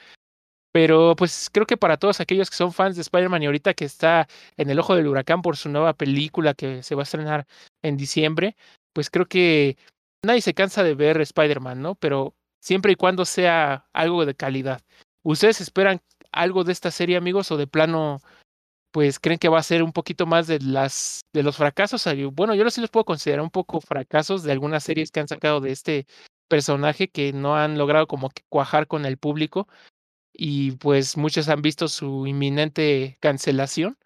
Pero 0.71 1.15
pues 1.15 1.49
creo 1.51 1.65
que 1.65 1.77
para 1.77 1.97
todos 1.97 2.19
aquellos 2.19 2.49
que 2.49 2.55
son 2.55 2.73
fans 2.73 2.95
de 2.95 3.01
Spider-Man 3.01 3.41
y 3.41 3.45
ahorita 3.47 3.73
que 3.73 3.85
está 3.85 4.27
en 4.55 4.69
el 4.69 4.79
ojo 4.79 4.95
del 4.95 5.07
huracán 5.07 5.41
por 5.41 5.57
su 5.57 5.69
nueva 5.69 5.93
película 5.93 6.53
que 6.53 6.83
se 6.83 6.95
va 6.95 7.01
a 7.01 7.03
estrenar 7.03 7.47
en 7.81 7.97
diciembre, 7.97 8.55
pues 8.93 9.09
creo 9.09 9.25
que 9.25 9.77
nadie 10.23 10.41
se 10.41 10.53
cansa 10.53 10.83
de 10.83 10.93
ver 10.93 11.19
Spider-Man, 11.21 11.81
¿no? 11.81 11.95
Pero 11.95 12.35
siempre 12.61 12.91
y 12.91 12.95
cuando 12.95 13.25
sea 13.25 13.87
algo 13.93 14.25
de 14.25 14.35
calidad. 14.35 14.81
¿Ustedes 15.23 15.61
esperan 15.61 16.01
algo 16.31 16.63
de 16.63 16.71
esta 16.71 16.91
serie, 16.91 17.17
amigos, 17.17 17.51
o 17.51 17.57
de 17.57 17.65
plano 17.65 18.21
pues 18.91 19.19
creen 19.19 19.39
que 19.39 19.49
va 19.49 19.59
a 19.59 19.63
ser 19.63 19.83
un 19.83 19.91
poquito 19.93 20.25
más 20.25 20.47
de 20.47 20.59
las 20.59 21.21
de 21.33 21.43
los 21.43 21.57
fracasos. 21.57 22.07
Bueno, 22.33 22.55
yo 22.55 22.69
sí 22.69 22.81
los 22.81 22.89
puedo 22.89 23.05
considerar 23.05 23.41
un 23.41 23.51
poco 23.51 23.81
fracasos 23.81 24.43
de 24.43 24.51
algunas 24.51 24.83
series 24.83 25.11
que 25.11 25.19
han 25.19 25.27
sacado 25.27 25.61
de 25.61 25.71
este 25.71 26.07
personaje 26.47 27.09
que 27.09 27.33
no 27.33 27.55
han 27.55 27.77
logrado 27.77 28.07
como 28.07 28.31
cuajar 28.49 28.87
con 28.87 29.05
el 29.05 29.17
público 29.17 29.67
y 30.33 30.71
pues 30.73 31.17
muchos 31.17 31.49
han 31.49 31.61
visto 31.61 31.87
su 31.87 32.27
inminente 32.27 33.17
cancelación 33.21 33.97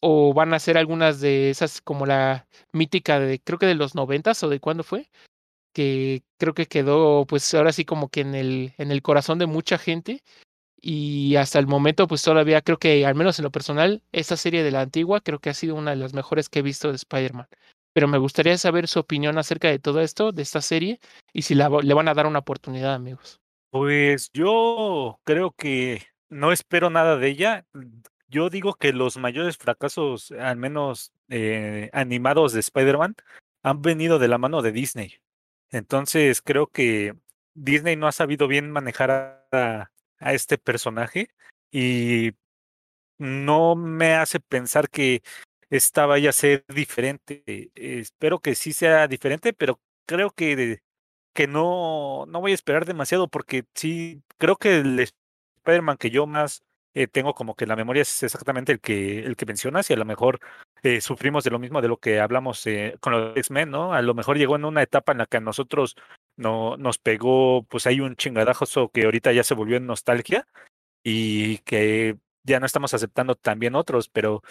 o 0.00 0.34
van 0.34 0.54
a 0.54 0.58
ser 0.60 0.78
algunas 0.78 1.20
de 1.20 1.50
esas 1.50 1.80
como 1.80 2.06
la 2.06 2.46
mítica 2.72 3.20
de 3.20 3.40
creo 3.40 3.58
que 3.58 3.66
de 3.66 3.74
los 3.74 3.94
noventas 3.94 4.42
o 4.42 4.48
de 4.48 4.60
cuándo 4.60 4.84
fue 4.84 5.10
que 5.72 6.22
creo 6.38 6.54
que 6.54 6.66
quedó 6.66 7.26
pues 7.26 7.52
ahora 7.54 7.72
sí 7.72 7.84
como 7.84 8.08
que 8.10 8.20
en 8.22 8.34
el 8.34 8.74
en 8.78 8.90
el 8.92 9.02
corazón 9.02 9.38
de 9.38 9.46
mucha 9.46 9.78
gente 9.78 10.22
y 10.80 11.36
hasta 11.36 11.58
el 11.58 11.66
momento, 11.66 12.06
pues 12.06 12.22
todavía 12.22 12.62
creo 12.62 12.78
que, 12.78 13.04
al 13.04 13.14
menos 13.14 13.38
en 13.38 13.44
lo 13.44 13.50
personal, 13.50 14.02
esta 14.12 14.36
serie 14.36 14.62
de 14.62 14.70
la 14.70 14.82
antigua 14.82 15.20
creo 15.20 15.40
que 15.40 15.50
ha 15.50 15.54
sido 15.54 15.74
una 15.74 15.90
de 15.90 15.96
las 15.96 16.14
mejores 16.14 16.48
que 16.48 16.60
he 16.60 16.62
visto 16.62 16.88
de 16.88 16.96
Spider-Man. 16.96 17.48
Pero 17.92 18.06
me 18.06 18.18
gustaría 18.18 18.56
saber 18.58 18.86
su 18.86 19.00
opinión 19.00 19.38
acerca 19.38 19.68
de 19.68 19.78
todo 19.78 20.00
esto, 20.00 20.30
de 20.30 20.42
esta 20.42 20.60
serie, 20.60 21.00
y 21.32 21.42
si 21.42 21.54
la, 21.54 21.68
le 21.68 21.94
van 21.94 22.08
a 22.08 22.14
dar 22.14 22.26
una 22.26 22.38
oportunidad, 22.38 22.94
amigos. 22.94 23.40
Pues 23.70 24.30
yo 24.32 25.20
creo 25.24 25.50
que 25.50 26.06
no 26.28 26.52
espero 26.52 26.90
nada 26.90 27.16
de 27.16 27.28
ella. 27.28 27.66
Yo 28.28 28.50
digo 28.50 28.74
que 28.74 28.92
los 28.92 29.16
mayores 29.16 29.56
fracasos, 29.56 30.30
al 30.32 30.56
menos 30.56 31.12
eh, 31.28 31.90
animados 31.92 32.52
de 32.52 32.60
Spider-Man, 32.60 33.16
han 33.62 33.82
venido 33.82 34.18
de 34.18 34.28
la 34.28 34.38
mano 34.38 34.62
de 34.62 34.72
Disney. 34.72 35.14
Entonces 35.70 36.40
creo 36.40 36.68
que 36.68 37.14
Disney 37.54 37.96
no 37.96 38.06
ha 38.06 38.12
sabido 38.12 38.48
bien 38.48 38.70
manejar 38.70 39.46
a, 39.52 39.90
a 40.20 40.32
este 40.34 40.58
personaje 40.58 41.28
y 41.70 42.32
no 43.18 43.74
me 43.76 44.14
hace 44.14 44.40
pensar 44.40 44.88
que 44.88 45.22
esta 45.70 46.06
vaya 46.06 46.30
a 46.30 46.32
ser 46.32 46.64
diferente. 46.68 47.42
Eh, 47.46 47.70
espero 47.74 48.40
que 48.40 48.54
sí 48.54 48.72
sea 48.72 49.08
diferente, 49.08 49.52
pero 49.52 49.80
creo 50.06 50.30
que, 50.30 50.80
que 51.34 51.46
no, 51.46 52.26
no 52.26 52.40
voy 52.40 52.52
a 52.52 52.54
esperar 52.54 52.84
demasiado 52.86 53.28
porque 53.28 53.64
sí, 53.74 54.22
creo 54.38 54.56
que 54.56 54.78
el 54.78 55.00
Spider-Man 55.58 55.98
que 55.98 56.10
yo 56.10 56.26
más 56.26 56.62
eh, 56.94 57.06
tengo 57.06 57.34
como 57.34 57.54
que 57.54 57.66
la 57.66 57.76
memoria 57.76 58.02
es 58.02 58.22
exactamente 58.22 58.72
el 58.72 58.80
que, 58.80 59.20
el 59.20 59.36
que 59.36 59.46
mencionas 59.46 59.90
y 59.90 59.92
a 59.92 59.96
lo 59.96 60.04
mejor 60.04 60.40
eh, 60.82 61.00
sufrimos 61.00 61.44
de 61.44 61.50
lo 61.50 61.58
mismo 61.58 61.82
de 61.82 61.88
lo 61.88 61.98
que 61.98 62.20
hablamos 62.20 62.64
con 63.00 63.12
los 63.12 63.36
X-Men, 63.36 63.70
¿no? 63.70 63.92
A 63.92 64.02
lo 64.02 64.14
mejor 64.14 64.38
llegó 64.38 64.56
en 64.56 64.64
una 64.64 64.82
etapa 64.82 65.12
en 65.12 65.18
la 65.18 65.26
que 65.26 65.36
a 65.36 65.40
nosotros 65.40 65.96
no, 66.38 66.76
nos 66.76 66.98
pegó, 66.98 67.64
pues 67.64 67.86
hay 67.86 68.00
un 68.00 68.16
chingadazo 68.16 68.88
que 68.90 69.04
ahorita 69.04 69.32
ya 69.32 69.44
se 69.44 69.54
volvió 69.54 69.76
en 69.76 69.86
nostalgia 69.86 70.46
y 71.02 71.58
que 71.58 72.16
ya 72.44 72.60
no 72.60 72.66
estamos 72.66 72.94
aceptando 72.94 73.34
también 73.34 73.74
otros, 73.74 74.08
pero 74.08 74.42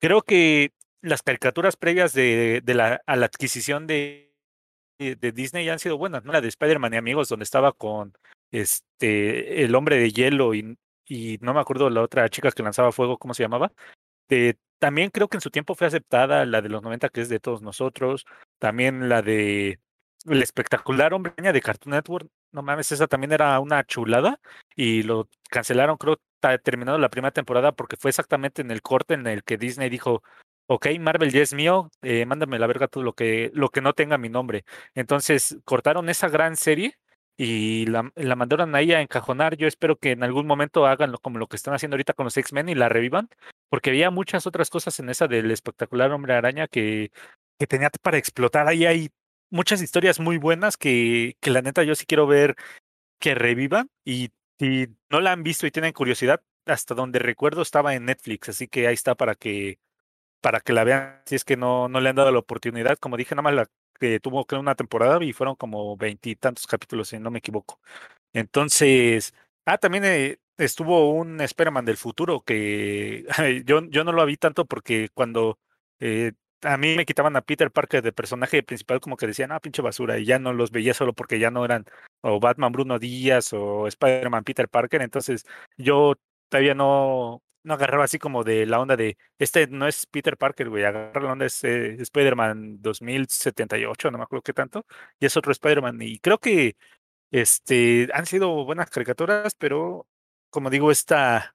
creo 0.00 0.22
que 0.22 0.72
las 1.02 1.22
caricaturas 1.22 1.76
previas 1.76 2.12
de, 2.12 2.60
de 2.62 2.74
la, 2.74 3.00
a 3.06 3.16
la 3.16 3.26
adquisición 3.26 3.86
de, 3.86 4.34
de, 4.98 5.32
Disney 5.32 5.68
han 5.68 5.78
sido 5.78 5.96
buenas, 5.96 6.24
¿no? 6.24 6.32
La 6.32 6.40
de 6.40 6.48
Spider-Man 6.48 6.94
y 6.94 6.96
amigos, 6.98 7.28
donde 7.28 7.44
estaba 7.44 7.72
con 7.72 8.12
este 8.50 9.64
el 9.64 9.74
hombre 9.74 9.96
de 9.96 10.10
hielo 10.10 10.54
y, 10.54 10.76
y 11.06 11.38
no 11.40 11.54
me 11.54 11.60
acuerdo 11.60 11.88
la 11.90 12.02
otra 12.02 12.28
chica 12.28 12.50
que 12.50 12.62
lanzaba 12.62 12.92
fuego, 12.92 13.18
¿cómo 13.18 13.34
se 13.34 13.42
llamaba? 13.42 13.72
Eh, 14.28 14.54
también 14.78 15.10
creo 15.10 15.28
que 15.28 15.36
en 15.36 15.42
su 15.42 15.50
tiempo 15.50 15.74
fue 15.74 15.86
aceptada 15.86 16.44
la 16.46 16.62
de 16.62 16.70
los 16.70 16.82
90, 16.82 17.10
que 17.10 17.20
es 17.20 17.28
de 17.28 17.40
todos 17.40 17.62
nosotros. 17.62 18.24
También 18.58 19.08
la 19.08 19.22
de 19.22 19.78
el 20.26 20.42
espectacular 20.42 21.14
hombre 21.14 21.32
de 21.36 21.60
Cartoon 21.60 21.94
Network. 21.94 22.28
No 22.52 22.62
mames, 22.62 22.92
esa 22.92 23.06
también 23.06 23.32
era 23.32 23.58
una 23.60 23.84
chulada 23.84 24.40
y 24.74 25.02
lo 25.02 25.28
cancelaron, 25.50 25.96
creo, 25.96 26.20
terminado 26.62 26.98
la 26.98 27.10
primera 27.10 27.32
temporada 27.32 27.72
porque 27.72 27.96
fue 27.96 28.10
exactamente 28.10 28.62
en 28.62 28.70
el 28.70 28.82
corte 28.82 29.14
en 29.14 29.26
el 29.26 29.44
que 29.44 29.56
Disney 29.56 29.88
dijo, 29.88 30.22
ok, 30.66 30.86
Marvel 31.00 31.30
ya 31.32 31.42
es 31.42 31.54
mío, 31.54 31.90
eh, 32.02 32.26
mándame 32.26 32.58
la 32.58 32.66
verga 32.66 32.88
todo 32.88 33.04
lo 33.04 33.12
que, 33.12 33.50
lo 33.54 33.70
que 33.70 33.80
no 33.80 33.92
tenga 33.92 34.18
mi 34.18 34.28
nombre. 34.28 34.64
Entonces 34.94 35.58
cortaron 35.64 36.08
esa 36.08 36.28
gran 36.28 36.56
serie 36.56 36.96
y 37.36 37.86
la, 37.86 38.12
la 38.16 38.36
mandaron 38.36 38.74
ahí 38.74 38.92
a 38.92 39.00
encajonar. 39.00 39.56
Yo 39.56 39.66
espero 39.66 39.96
que 39.96 40.12
en 40.12 40.22
algún 40.22 40.46
momento 40.46 40.86
hagan 40.86 41.14
como 41.22 41.38
lo 41.38 41.46
que 41.48 41.56
están 41.56 41.74
haciendo 41.74 41.94
ahorita 41.94 42.14
con 42.14 42.24
los 42.24 42.36
X-Men 42.36 42.68
y 42.68 42.74
la 42.74 42.88
revivan, 42.88 43.28
porque 43.68 43.90
había 43.90 44.10
muchas 44.10 44.46
otras 44.46 44.70
cosas 44.70 44.98
en 45.00 45.08
esa 45.08 45.26
del 45.28 45.50
espectacular 45.50 46.12
hombre 46.12 46.34
araña 46.34 46.68
que, 46.68 47.10
que 47.58 47.66
tenía 47.66 47.90
para 48.02 48.18
explotar. 48.18 48.68
Ahí 48.68 48.86
hay 48.86 49.10
muchas 49.50 49.82
historias 49.82 50.20
muy 50.20 50.38
buenas 50.38 50.76
que, 50.76 51.36
que 51.40 51.50
la 51.50 51.62
neta 51.62 51.82
yo 51.84 51.94
sí 51.94 52.06
quiero 52.06 52.26
ver 52.26 52.56
que 53.18 53.34
revivan 53.34 53.90
y 54.04 54.30
si 54.58 54.88
no 55.10 55.20
la 55.20 55.32
han 55.32 55.42
visto 55.42 55.66
y 55.66 55.70
tienen 55.70 55.92
curiosidad, 55.92 56.42
hasta 56.66 56.94
donde 56.94 57.18
recuerdo 57.18 57.62
estaba 57.62 57.94
en 57.94 58.06
Netflix, 58.06 58.50
así 58.50 58.68
que 58.68 58.86
ahí 58.86 58.94
está 58.94 59.14
para 59.14 59.34
que 59.34 59.78
para 60.40 60.60
que 60.60 60.72
la 60.72 60.84
vean 60.84 61.22
si 61.26 61.36
es 61.36 61.44
que 61.44 61.56
no, 61.56 61.88
no 61.88 62.00
le 62.00 62.10
han 62.10 62.16
dado 62.16 62.32
la 62.32 62.38
oportunidad. 62.38 62.98
Como 62.98 63.16
dije, 63.16 63.34
nada 63.34 63.42
más 63.42 63.54
la 63.54 63.66
que 63.98 64.20
tuvo 64.20 64.46
que 64.46 64.56
una 64.56 64.74
temporada 64.74 65.22
y 65.24 65.32
fueron 65.32 65.56
como 65.56 65.96
veintitantos 65.96 66.66
capítulos, 66.66 67.08
si 67.08 67.18
no 67.18 67.30
me 67.30 67.40
equivoco. 67.40 67.80
Entonces, 68.32 69.34
ah, 69.66 69.78
también 69.78 70.04
eh, 70.06 70.38
estuvo 70.58 71.12
un 71.12 71.40
Spider-Man 71.40 71.84
del 71.84 71.96
futuro 71.98 72.40
que 72.42 73.26
yo, 73.66 73.82
yo 73.90 74.04
no 74.04 74.12
lo 74.12 74.26
vi 74.26 74.36
tanto 74.36 74.64
porque 74.66 75.10
cuando 75.14 75.58
eh, 76.00 76.32
a 76.62 76.76
mí 76.76 76.96
me 76.96 77.06
quitaban 77.06 77.36
a 77.36 77.42
Peter 77.42 77.70
Parker 77.70 78.02
de 78.02 78.12
personaje 78.12 78.62
principal 78.62 79.00
como 79.00 79.16
que 79.16 79.26
decían, 79.26 79.52
ah, 79.52 79.60
pinche 79.60 79.82
basura, 79.82 80.18
y 80.18 80.24
ya 80.24 80.38
no 80.38 80.52
los 80.52 80.70
veía 80.70 80.94
solo 80.94 81.12
porque 81.14 81.38
ya 81.38 81.50
no 81.50 81.64
eran 81.64 81.84
o 82.22 82.40
Batman 82.40 82.72
Bruno 82.72 82.98
Díaz 82.98 83.52
o 83.52 83.86
Spider-Man 83.86 84.44
Peter 84.44 84.68
Parker, 84.68 85.02
entonces 85.02 85.44
yo 85.76 86.14
todavía 86.48 86.74
no, 86.74 87.42
no 87.62 87.74
agarraba 87.74 88.04
así 88.04 88.18
como 88.18 88.44
de 88.44 88.66
la 88.66 88.80
onda 88.80 88.96
de, 88.96 89.16
este 89.38 89.66
no 89.68 89.86
es 89.88 90.06
Peter 90.06 90.36
Parker, 90.36 90.68
güey, 90.68 90.84
agarrar 90.84 91.22
la 91.22 91.32
onda 91.32 91.46
es 91.46 91.62
eh, 91.64 91.96
Spider-Man 92.00 92.80
2078, 92.80 94.10
no 94.10 94.18
me 94.18 94.24
acuerdo 94.24 94.42
qué 94.42 94.52
tanto, 94.52 94.86
y 95.18 95.26
es 95.26 95.36
otro 95.36 95.52
Spider-Man, 95.52 96.00
y 96.02 96.18
creo 96.18 96.38
que 96.38 96.76
este, 97.30 98.08
han 98.12 98.26
sido 98.26 98.64
buenas 98.64 98.90
caricaturas, 98.90 99.54
pero 99.54 100.06
como 100.50 100.70
digo, 100.70 100.90
esta, 100.90 101.54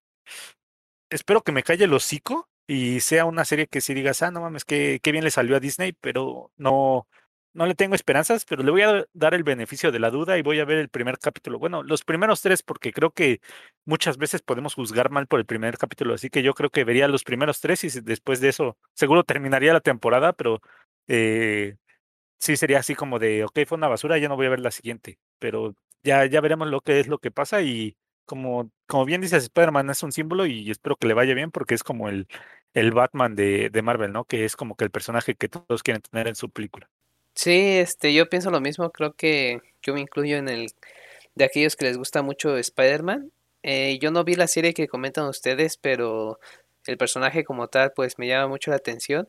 espero 1.10 1.42
que 1.42 1.52
me 1.52 1.64
calle 1.64 1.86
el 1.86 1.94
hocico 1.94 2.50
y 2.68 3.00
sea 3.02 3.26
una 3.26 3.46
serie 3.46 3.68
que 3.68 3.82
si 3.82 3.94
digas, 3.94 4.22
ah, 4.24 4.32
no 4.32 4.42
mames, 4.42 4.66
qué, 4.66 5.00
qué 5.04 5.12
bien 5.12 5.24
le 5.24 5.32
salió 5.32 5.56
a 5.56 5.60
Disney, 5.60 5.94
pero 5.94 6.52
no, 6.58 7.08
no 7.54 7.66
le 7.66 7.76
tengo 7.76 7.96
esperanzas, 7.96 8.46
pero 8.46 8.64
le 8.64 8.72
voy 8.72 8.82
a 8.82 9.06
dar 9.14 9.34
el 9.34 9.44
beneficio 9.44 9.92
de 9.92 10.00
la 10.00 10.10
duda 10.12 10.38
y 10.38 10.42
voy 10.42 10.60
a 10.60 10.66
ver 10.66 10.80
el 10.80 10.90
primer 10.90 11.18
capítulo. 11.20 11.58
Bueno, 11.60 11.84
los 11.84 12.04
primeros 12.04 12.42
tres, 12.42 12.64
porque 12.64 12.92
creo 12.92 13.12
que 13.12 13.40
muchas 13.86 14.18
veces 14.18 14.42
podemos 14.42 14.74
juzgar 14.76 15.10
mal 15.12 15.28
por 15.28 15.40
el 15.40 15.46
primer 15.46 15.78
capítulo, 15.78 16.14
así 16.16 16.30
que 16.30 16.44
yo 16.44 16.54
creo 16.54 16.70
que 16.70 16.84
vería 16.84 17.08
los 17.08 17.24
primeros 17.24 17.62
tres 17.62 17.84
y 17.86 18.02
después 18.02 18.42
de 18.42 18.50
eso 18.50 18.78
seguro 18.94 19.24
terminaría 19.24 19.74
la 19.74 19.80
temporada, 19.82 20.34
pero 20.34 20.62
eh, 21.08 21.78
sí 22.40 22.58
sería 22.58 22.80
así 22.80 22.96
como 22.96 23.20
de, 23.20 23.44
ok, 23.46 23.60
fue 23.68 23.78
una 23.78 23.88
basura, 23.88 24.18
ya 24.18 24.30
no 24.30 24.36
voy 24.36 24.48
a 24.48 24.50
ver 24.50 24.60
la 24.60 24.72
siguiente, 24.72 25.20
pero 25.40 25.76
ya, 26.04 26.26
ya 26.26 26.42
veremos 26.42 26.68
lo 26.70 26.82
que 26.82 27.00
es 27.00 27.08
lo 27.08 27.20
que 27.20 27.32
pasa 27.32 27.62
y 27.62 27.98
como, 28.26 28.72
como 28.88 29.06
bien 29.06 29.22
dices, 29.22 29.44
Spider-Man 29.44 29.90
es 29.90 30.04
un 30.04 30.12
símbolo 30.12 30.46
y 30.46 30.70
espero 30.70 30.96
que 30.96 31.08
le 31.08 31.14
vaya 31.14 31.34
bien 31.34 31.52
porque 31.52 31.76
es 31.76 31.84
como 31.84 32.10
el, 32.10 32.28
el 32.74 32.92
Batman 32.92 33.36
de, 33.36 33.70
de 33.70 33.82
Marvel, 33.82 34.12
¿no? 34.12 34.26
Que 34.26 34.46
es 34.46 34.56
como 34.56 34.76
que 34.76 34.84
el 34.84 34.92
personaje 34.92 35.36
que 35.36 35.50
todos 35.50 35.84
quieren 35.84 36.02
tener 36.02 36.28
en 36.28 36.36
su 36.36 36.50
película. 36.50 36.90
Sí, 37.34 37.78
este, 37.78 38.14
yo 38.14 38.30
pienso 38.30 38.50
lo 38.52 38.62
mismo, 38.62 38.92
creo 38.92 39.14
que 39.14 39.62
yo 39.82 39.94
me 39.94 40.02
incluyo 40.02 40.38
en 40.38 40.48
el 40.50 40.72
de 41.36 41.46
aquellos 41.46 41.76
que 41.76 41.86
les 41.86 41.98
gusta 41.98 42.22
mucho 42.22 42.58
Spider-Man. 42.58 43.32
Eh, 43.64 44.00
yo 44.00 44.12
no 44.12 44.24
vi 44.24 44.36
la 44.36 44.48
serie 44.48 44.74
que 44.74 44.88
comentan 44.88 45.26
ustedes, 45.28 45.78
pero 45.78 46.40
el 46.86 46.98
personaje 46.98 47.44
como 47.44 47.68
tal, 47.68 47.92
pues 47.94 48.18
me 48.18 48.28
llama 48.28 48.48
mucho 48.48 48.72
la 48.72 48.78
atención. 48.78 49.28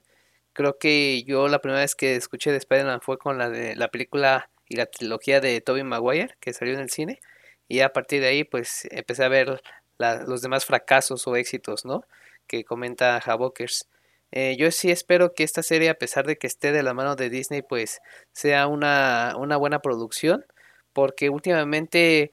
Creo 0.52 0.78
que 0.78 1.24
yo 1.24 1.48
la 1.48 1.60
primera 1.60 1.80
vez 1.80 1.94
que 1.94 2.16
escuché 2.16 2.50
de 2.50 2.58
Spider-Man 2.58 3.00
fue 3.02 3.18
con 3.18 3.38
la 3.38 3.50
de 3.50 3.76
la 3.76 3.88
película 3.88 4.50
y 4.68 4.76
la 4.76 4.86
trilogía 4.86 5.40
de 5.40 5.60
Tobey 5.60 5.84
Maguire, 5.84 6.36
que 6.40 6.52
salió 6.52 6.74
en 6.74 6.80
el 6.80 6.90
cine. 6.90 7.20
Y 7.68 7.80
a 7.80 7.92
partir 7.92 8.20
de 8.20 8.28
ahí, 8.28 8.44
pues 8.44 8.86
empecé 8.90 9.24
a 9.24 9.28
ver 9.28 9.60
los 9.98 10.42
demás 10.42 10.64
fracasos 10.64 11.26
o 11.26 11.36
éxitos, 11.36 11.84
¿no? 11.84 12.04
Que 12.46 12.64
comenta 12.64 13.18
Havokers. 13.18 13.88
Eh, 14.32 14.56
yo 14.58 14.70
sí 14.70 14.90
espero 14.90 15.34
que 15.34 15.44
esta 15.44 15.62
serie, 15.62 15.88
a 15.88 15.94
pesar 15.98 16.26
de 16.26 16.36
que 16.36 16.46
esté 16.46 16.72
de 16.72 16.82
la 16.82 16.94
mano 16.94 17.16
de 17.16 17.30
Disney, 17.30 17.62
pues 17.62 18.00
sea 18.32 18.66
una, 18.66 19.34
una 19.38 19.56
buena 19.56 19.80
producción. 19.80 20.44
Porque 20.92 21.28
últimamente 21.30 22.30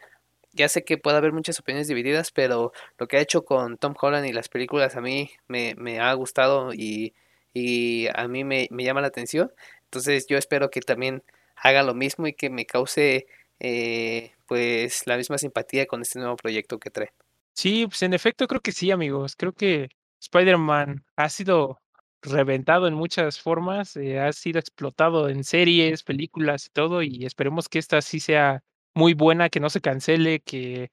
ya 0.53 0.69
sé 0.69 0.83
que 0.83 0.97
puede 0.97 1.17
haber 1.17 1.33
muchas 1.33 1.59
opiniones 1.59 1.87
divididas, 1.87 2.31
pero 2.31 2.71
lo 2.97 3.07
que 3.07 3.17
ha 3.17 3.21
hecho 3.21 3.43
con 3.43 3.77
Tom 3.77 3.95
Holland 3.99 4.25
y 4.27 4.33
las 4.33 4.49
películas 4.49 4.95
a 4.95 5.01
mí 5.01 5.31
me, 5.47 5.75
me 5.77 5.99
ha 5.99 6.13
gustado 6.13 6.73
y, 6.73 7.13
y 7.53 8.07
a 8.13 8.27
mí 8.27 8.43
me, 8.43 8.67
me, 8.71 8.83
llama 8.83 9.01
la 9.01 9.07
atención. 9.07 9.51
Entonces 9.85 10.27
yo 10.27 10.37
espero 10.37 10.69
que 10.69 10.81
también 10.81 11.23
haga 11.55 11.83
lo 11.83 11.93
mismo 11.93 12.27
y 12.27 12.33
que 12.33 12.49
me 12.49 12.65
cause 12.65 13.27
eh, 13.59 14.33
pues 14.47 15.07
la 15.07 15.17
misma 15.17 15.37
simpatía 15.37 15.85
con 15.85 16.01
este 16.01 16.19
nuevo 16.19 16.35
proyecto 16.35 16.79
que 16.79 16.89
trae. 16.89 17.13
Sí, 17.53 17.85
pues 17.87 18.01
en 18.03 18.13
efecto 18.13 18.47
creo 18.47 18.61
que 18.61 18.71
sí, 18.71 18.91
amigos. 18.91 19.35
Creo 19.35 19.53
que 19.53 19.89
Spider-Man 20.21 21.05
ha 21.15 21.29
sido 21.29 21.79
reventado 22.21 22.87
en 22.87 22.93
muchas 22.93 23.39
formas, 23.39 23.95
eh, 23.97 24.19
ha 24.19 24.31
sido 24.33 24.59
explotado 24.59 25.29
en 25.29 25.43
series, 25.43 26.03
películas 26.03 26.67
y 26.67 26.69
todo, 26.69 27.01
y 27.03 27.25
esperemos 27.25 27.69
que 27.69 27.79
esta 27.79 28.01
sí 28.01 28.19
sea 28.19 28.63
muy 28.95 29.13
buena, 29.13 29.49
que 29.49 29.59
no 29.59 29.69
se 29.69 29.81
cancele, 29.81 30.39
que 30.41 30.91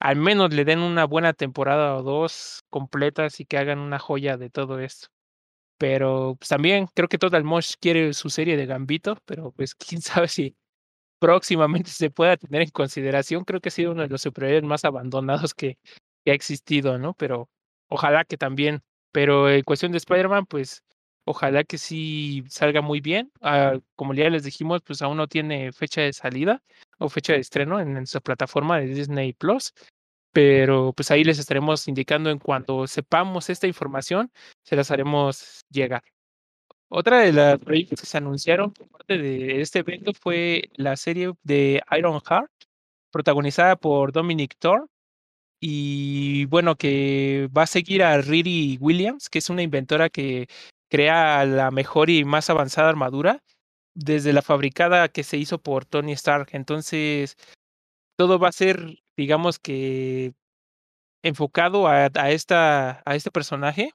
al 0.00 0.16
menos 0.16 0.54
le 0.54 0.64
den 0.64 0.80
una 0.80 1.04
buena 1.06 1.32
temporada 1.32 1.96
o 1.96 2.02
dos 2.02 2.62
completas 2.70 3.40
y 3.40 3.46
que 3.46 3.58
hagan 3.58 3.78
una 3.80 3.98
joya 3.98 4.36
de 4.36 4.50
todo 4.50 4.78
esto. 4.80 5.08
Pero 5.78 6.36
pues, 6.38 6.48
también 6.48 6.88
creo 6.94 7.08
que 7.08 7.18
Total 7.18 7.44
Mosh 7.44 7.74
quiere 7.80 8.12
su 8.14 8.30
serie 8.30 8.56
de 8.56 8.66
Gambito, 8.66 9.18
pero 9.26 9.52
pues 9.52 9.74
quién 9.74 10.02
sabe 10.02 10.28
si 10.28 10.56
próximamente 11.18 11.90
se 11.90 12.10
pueda 12.10 12.36
tener 12.36 12.62
en 12.62 12.70
consideración. 12.70 13.44
Creo 13.44 13.60
que 13.60 13.68
ha 13.68 13.72
sido 13.72 13.92
uno 13.92 14.02
de 14.02 14.08
los 14.08 14.22
superhéroes 14.22 14.64
más 14.64 14.84
abandonados 14.84 15.54
que, 15.54 15.78
ha 16.26 16.32
existido, 16.32 16.98
¿no? 16.98 17.14
Pero 17.14 17.48
ojalá 17.88 18.24
que 18.24 18.36
también. 18.36 18.82
Pero 19.12 19.50
en 19.50 19.62
cuestión 19.62 19.92
de 19.92 19.98
Spider-Man, 19.98 20.46
pues 20.46 20.82
ojalá 21.24 21.64
que 21.64 21.78
sí 21.78 22.44
salga 22.48 22.82
muy 22.82 23.00
bien. 23.00 23.32
Ah, 23.40 23.78
como 23.96 24.14
ya 24.14 24.28
les 24.30 24.44
dijimos, 24.44 24.82
pues 24.84 25.02
aún 25.02 25.16
no 25.16 25.26
tiene 25.28 25.72
fecha 25.72 26.02
de 26.02 26.12
salida 26.12 26.62
o 26.98 27.08
fecha 27.08 27.32
de 27.32 27.40
estreno 27.40 27.80
en, 27.80 28.06
su 28.06 28.20
plataforma 28.20 28.78
de 28.78 28.86
Disney 28.88 29.32
Plus. 29.32 29.72
Pero 30.32 30.92
pues 30.92 31.10
ahí 31.10 31.24
les 31.24 31.38
estaremos 31.38 31.88
indicando 31.88 32.30
en 32.30 32.38
cuanto 32.38 32.86
sepamos 32.86 33.48
esta 33.50 33.66
información, 33.66 34.30
se 34.62 34.76
las 34.76 34.90
haremos 34.90 35.62
llegar. 35.70 36.02
Otra 36.88 37.20
de 37.20 37.32
las 37.32 37.58
proyectos 37.58 38.00
que 38.00 38.06
se 38.06 38.18
anunciaron 38.18 38.72
por 38.72 38.88
parte 38.88 39.18
de 39.18 39.60
este 39.60 39.80
evento 39.80 40.12
fue 40.14 40.70
la 40.74 40.96
serie 40.96 41.32
de 41.42 41.82
Iron 41.96 42.20
Heart, 42.20 42.50
protagonizada 43.10 43.76
por 43.76 44.12
Dominic 44.12 44.56
Thor. 44.58 44.88
Y 45.60 46.46
bueno, 46.46 46.76
que 46.76 47.48
va 47.56 47.62
a 47.62 47.66
seguir 47.66 48.02
a 48.02 48.18
Riri 48.20 48.78
Williams, 48.80 49.28
que 49.28 49.40
es 49.40 49.50
una 49.50 49.62
inventora 49.62 50.08
que 50.08 50.48
crea 50.88 51.44
la 51.44 51.70
mejor 51.70 52.10
y 52.10 52.24
más 52.24 52.48
avanzada 52.48 52.88
armadura 52.88 53.42
desde 53.94 54.32
la 54.32 54.42
fabricada 54.42 55.08
que 55.08 55.24
se 55.24 55.36
hizo 55.36 55.58
por 55.58 55.84
Tony 55.84 56.12
Stark. 56.12 56.50
Entonces, 56.52 57.36
todo 58.16 58.38
va 58.38 58.48
a 58.48 58.52
ser 58.52 58.98
digamos 59.18 59.58
que 59.58 60.32
enfocado 61.22 61.88
a, 61.88 62.06
esta, 62.30 63.02
a 63.04 63.16
este 63.16 63.30
personaje. 63.30 63.90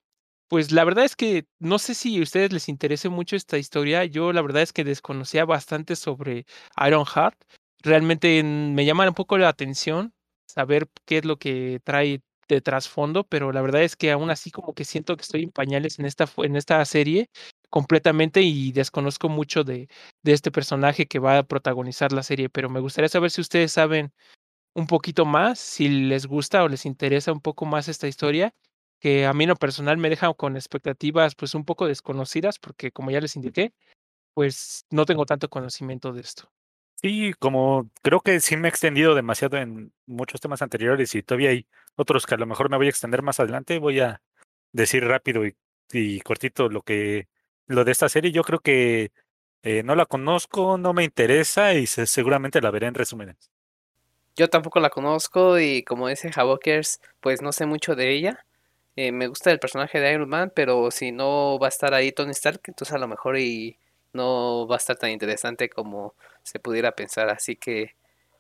Pues 0.54 0.72
la 0.72 0.84
verdad 0.84 1.04
es 1.04 1.16
que 1.16 1.48
no 1.58 1.80
sé 1.80 1.96
si 1.96 2.20
a 2.20 2.22
ustedes 2.22 2.54
les 2.54 2.70
interese 2.70 3.10
mucho 3.10 3.36
esta 3.36 3.58
historia. 3.58 4.06
Yo 4.06 4.32
la 4.34 4.44
verdad 4.44 4.62
es 4.62 4.72
que 4.72 4.84
desconocía 4.84 5.46
bastante 5.46 5.96
sobre 5.96 6.46
Ironheart. 6.78 7.36
Realmente 7.82 8.44
me 8.44 8.86
llama 8.86 9.08
un 9.08 9.16
poco 9.16 9.40
la 9.40 9.50
atención 9.50 10.14
saber 10.46 10.88
qué 11.06 11.18
es 11.18 11.26
lo 11.26 11.38
que 11.38 11.80
trae 11.84 12.22
de 12.48 12.62
trasfondo, 12.62 13.24
pero 13.24 13.52
la 13.52 13.64
verdad 13.64 13.82
es 13.82 13.96
que 13.96 14.12
aún 14.12 14.30
así 14.30 14.52
como 14.52 14.74
que 14.76 14.86
siento 14.86 15.18
que 15.18 15.24
estoy 15.24 15.42
en 15.42 15.50
pañales 15.52 15.98
en 15.98 16.06
esta, 16.06 16.30
en 16.38 16.56
esta 16.56 16.86
serie 16.86 17.32
completamente 17.72 18.44
y 18.44 18.72
desconozco 18.74 19.30
mucho 19.30 19.64
de, 19.64 19.88
de 20.22 20.34
este 20.34 20.52
personaje 20.52 21.08
que 21.08 21.18
va 21.18 21.40
a 21.40 21.44
protagonizar 21.44 22.12
la 22.12 22.22
serie, 22.22 22.50
pero 22.50 22.70
me 22.70 22.80
gustaría 22.80 23.10
saber 23.10 23.32
si 23.32 23.42
ustedes 23.42 23.72
saben 23.72 24.14
un 24.76 24.88
poquito 24.88 25.26
más, 25.26 25.60
si 25.60 25.88
les 25.90 26.26
gusta 26.26 26.64
o 26.64 26.68
les 26.68 26.86
interesa 26.86 27.32
un 27.32 27.42
poco 27.42 27.66
más 27.66 27.88
esta 27.88 28.08
historia, 28.08 28.54
que 29.04 29.26
a 29.26 29.34
mí 29.34 29.44
en 29.44 29.50
lo 29.50 29.58
personal 29.58 29.98
me 29.98 30.10
deja 30.10 30.34
con 30.34 30.56
expectativas 30.56 31.36
pues 31.36 31.56
un 31.56 31.66
poco 31.66 31.88
desconocidas, 31.88 32.58
porque 32.58 32.94
como 32.94 33.12
ya 33.12 33.20
les 33.20 33.36
indiqué, 33.36 33.74
pues 34.34 34.86
no 34.92 35.06
tengo 35.06 35.26
tanto 35.26 35.50
conocimiento 35.50 36.14
de 36.14 36.22
esto. 36.22 36.50
Sí, 37.02 37.34
como 37.38 37.90
creo 38.02 38.22
que 38.22 38.40
sí 38.40 38.56
me 38.56 38.70
he 38.70 38.72
extendido 38.72 39.14
demasiado 39.14 39.58
en 39.58 39.92
muchos 40.06 40.40
temas 40.40 40.62
anteriores 40.62 41.14
y 41.16 41.22
todavía 41.22 41.50
hay 41.50 41.68
otros 41.98 42.26
que 42.26 42.36
a 42.36 42.38
lo 42.38 42.46
mejor 42.46 42.70
me 42.70 42.78
voy 42.78 42.86
a 42.86 42.92
extender 42.92 43.24
más 43.24 43.42
adelante, 43.42 43.78
voy 43.78 44.00
a 44.00 44.22
decir 44.72 45.04
rápido 45.04 45.46
y, 45.46 45.54
y 45.92 46.22
cortito 46.22 46.70
lo 46.70 46.82
que 46.82 47.28
lo 47.68 47.84
de 47.84 47.92
esta 47.92 48.08
serie. 48.08 48.32
Yo 48.32 48.44
creo 48.44 48.60
que 48.60 49.12
eh, 49.64 49.84
no 49.84 49.96
la 49.96 50.06
conozco, 50.06 50.78
no 50.78 50.94
me 50.94 51.04
interesa 51.04 51.74
y 51.74 51.88
se, 51.88 52.06
seguramente 52.06 52.62
la 52.62 52.72
veré 52.72 52.88
en 52.88 52.94
resúmenes. 52.94 53.52
Yo 54.38 54.50
tampoco 54.50 54.80
la 54.80 54.90
conozco 54.90 55.60
y 55.60 55.84
como 55.84 56.08
dice 56.08 56.32
Havokers, 56.34 57.02
pues 57.20 57.42
no 57.42 57.52
sé 57.52 57.66
mucho 57.66 57.98
de 57.98 58.14
ella. 58.14 58.46
Eh, 58.96 59.12
me 59.12 59.28
gusta 59.28 59.52
el 59.52 59.60
personaje 59.60 60.00
de 60.00 60.14
Iron 60.14 60.30
Man, 60.30 60.52
pero 60.56 60.92
si 60.92 61.12
no 61.12 61.58
va 61.60 61.68
a 61.68 61.70
estar 61.70 61.94
ahí 61.94 62.12
Tony 62.12 62.32
Stark, 62.32 62.62
entonces 62.66 62.94
a 62.94 63.00
lo 63.00 63.08
mejor 63.08 63.38
y 63.38 63.78
no 64.14 64.68
va 64.68 64.76
a 64.76 64.78
estar 64.78 64.96
tan 64.98 65.10
interesante 65.10 65.70
como 65.70 66.14
se 66.44 66.60
pudiera 66.60 66.92
pensar. 66.94 67.30
Así 67.30 67.56
que, 67.56 67.96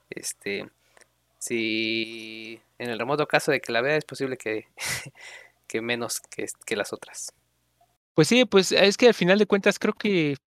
este, 0.10 0.70
si 1.39 2.62
en 2.78 2.89
el 2.89 3.00
remoto 3.00 3.28
caso 3.28 3.52
de 3.52 3.62
que 3.62 3.72
la 3.72 3.82
vea, 3.82 3.98
es 3.98 4.06
posible 4.06 4.38
que, 4.38 4.68
que 5.68 5.82
menos 5.82 6.20
que, 6.20 6.46
que 6.66 6.76
las 6.76 6.94
otras. 6.94 7.34
Pues 8.13 8.28
sí, 8.28 8.46
pues 8.46 8.72
es 8.72 8.98
que 8.98 9.08
al 9.08 9.16
final 9.16 9.39
de 9.39 9.48
cuentas 9.48 9.80
creo 9.80 9.94
que, 9.94 10.38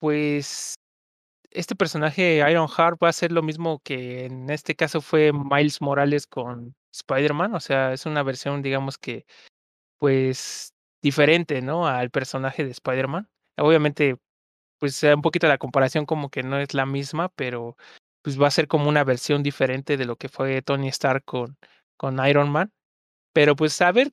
pues, 0.00 0.74
este 1.52 1.76
personaje 1.76 2.38
Ironheart 2.38 2.98
va 3.02 3.08
a 3.08 3.12
ser 3.12 3.30
lo 3.32 3.42
mismo 3.42 3.80
que 3.84 4.24
en 4.24 4.50
este 4.50 4.74
caso 4.74 5.00
fue 5.00 5.32
Miles 5.32 5.80
Morales 5.80 6.26
con 6.26 6.74
Spider-Man, 6.92 7.54
o 7.54 7.60
sea, 7.60 7.92
es 7.92 8.06
una 8.06 8.22
versión, 8.22 8.62
digamos 8.62 8.98
que, 8.98 9.24
pues, 10.02 10.74
diferente, 11.00 11.62
¿no? 11.62 11.86
Al 11.86 12.10
personaje 12.10 12.64
de 12.64 12.72
Spider-Man. 12.72 13.28
Obviamente, 13.56 14.16
pues, 14.80 15.02
un 15.04 15.22
poquito 15.22 15.48
la 15.48 15.58
comparación 15.58 16.06
como 16.06 16.28
que 16.30 16.42
no 16.42 16.58
es 16.58 16.74
la 16.74 16.86
misma, 16.86 17.28
pero 17.30 17.76
pues 18.22 18.40
va 18.42 18.48
a 18.48 18.50
ser 18.50 18.68
como 18.68 18.88
una 18.88 19.04
versión 19.04 19.44
diferente 19.44 19.96
de 19.96 20.04
lo 20.06 20.16
que 20.16 20.28
fue 20.28 20.62
Tony 20.62 20.88
Stark 20.88 21.24
con, 21.24 21.56
con 21.96 22.26
Iron 22.28 22.50
Man. 22.50 22.72
Pero 23.32 23.56
pues 23.56 23.80
a 23.82 23.92
ver, 23.92 24.12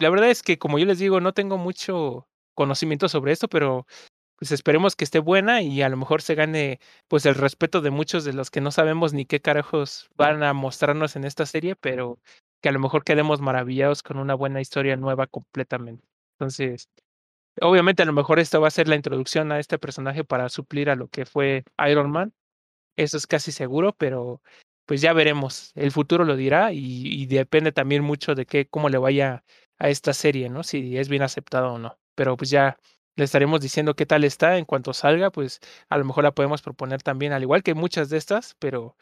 la 0.00 0.10
verdad 0.10 0.30
es 0.30 0.42
que 0.42 0.58
como 0.58 0.78
yo 0.78 0.86
les 0.86 0.98
digo, 0.98 1.20
no 1.20 1.34
tengo 1.34 1.58
mucho 1.58 2.28
conocimiento 2.54 3.08
sobre 3.08 3.32
esto, 3.32 3.48
pero 3.48 3.86
pues 4.38 4.52
esperemos 4.52 4.96
que 4.96 5.04
esté 5.04 5.20
buena 5.20 5.62
y 5.62 5.82
a 5.82 5.90
lo 5.90 5.96
mejor 5.98 6.22
se 6.22 6.34
gane 6.36 6.80
pues 7.08 7.26
el 7.26 7.34
respeto 7.36 7.80
de 7.82 7.90
muchos 7.90 8.24
de 8.24 8.34
los 8.34 8.50
que 8.50 8.60
no 8.62 8.70
sabemos 8.72 9.12
ni 9.14 9.26
qué 9.26 9.40
carajos 9.40 10.08
van 10.16 10.42
a 10.44 10.54
mostrarnos 10.54 11.16
en 11.16 11.24
esta 11.24 11.46
serie, 11.46 11.76
pero 11.76 12.18
que 12.60 12.68
a 12.68 12.72
lo 12.72 12.80
mejor 12.80 13.04
quedemos 13.04 13.40
maravillados 13.40 14.02
con 14.02 14.18
una 14.18 14.34
buena 14.34 14.60
historia 14.60 14.96
nueva 14.96 15.26
completamente. 15.26 16.06
Entonces, 16.38 16.88
obviamente 17.60 18.02
a 18.02 18.06
lo 18.06 18.12
mejor 18.12 18.38
esto 18.38 18.60
va 18.60 18.68
a 18.68 18.72
ser 18.72 18.88
la 18.88 18.96
introducción 18.96 19.52
a 19.52 19.58
este 19.60 19.78
personaje 19.78 20.24
para 20.24 20.48
suplir 20.48 20.90
a 20.90 20.96
lo 20.96 21.08
que 21.08 21.26
fue 21.26 21.64
Iron 21.88 22.10
Man. 22.10 22.32
Eso 22.96 23.16
es 23.16 23.26
casi 23.26 23.52
seguro, 23.52 23.94
pero 23.94 24.42
pues 24.86 25.00
ya 25.02 25.12
veremos. 25.12 25.72
El 25.74 25.92
futuro 25.92 26.24
lo 26.24 26.36
dirá 26.36 26.72
y, 26.72 27.26
depende 27.26 27.72
también 27.72 28.02
mucho 28.02 28.34
de 28.34 28.46
qué, 28.46 28.66
cómo 28.68 28.88
le 28.88 28.98
vaya 28.98 29.44
a 29.78 29.90
esta 29.90 30.12
serie, 30.14 30.48
¿no? 30.48 30.62
Si 30.64 30.96
es 30.98 31.08
bien 31.08 31.22
aceptado 31.22 31.74
o 31.74 31.78
no. 31.78 31.98
Pero 32.14 32.36
pues 32.36 32.50
ya 32.50 32.78
le 33.16 33.24
estaremos 33.24 33.60
diciendo 33.60 33.94
qué 33.94 34.06
tal 34.06 34.24
está 34.24 34.58
en 34.58 34.64
cuanto 34.64 34.92
salga, 34.94 35.30
pues 35.30 35.60
a 35.88 35.98
lo 35.98 36.04
mejor 36.04 36.24
la 36.24 36.32
podemos 36.32 36.62
proponer 36.62 37.02
también, 37.02 37.32
al 37.32 37.42
igual 37.42 37.62
que 37.62 37.74
muchas 37.74 38.10
de 38.10 38.16
estas, 38.16 38.54
pero 38.58 38.96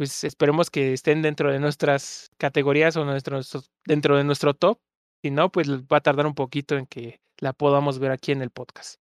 pues 0.00 0.24
esperemos 0.24 0.70
que 0.70 0.94
estén 0.94 1.20
dentro 1.20 1.52
de 1.52 1.58
nuestras 1.58 2.30
categorías 2.38 2.96
o 2.96 3.04
dentro 3.04 4.16
de 4.16 4.24
nuestro 4.24 4.54
top. 4.54 4.78
Si 5.22 5.30
no, 5.30 5.52
pues 5.52 5.68
va 5.68 5.98
a 5.98 6.00
tardar 6.00 6.26
un 6.26 6.34
poquito 6.34 6.78
en 6.78 6.86
que 6.86 7.20
la 7.36 7.52
podamos 7.52 7.98
ver 7.98 8.10
aquí 8.10 8.32
en 8.32 8.40
el 8.40 8.48
podcast. 8.48 8.98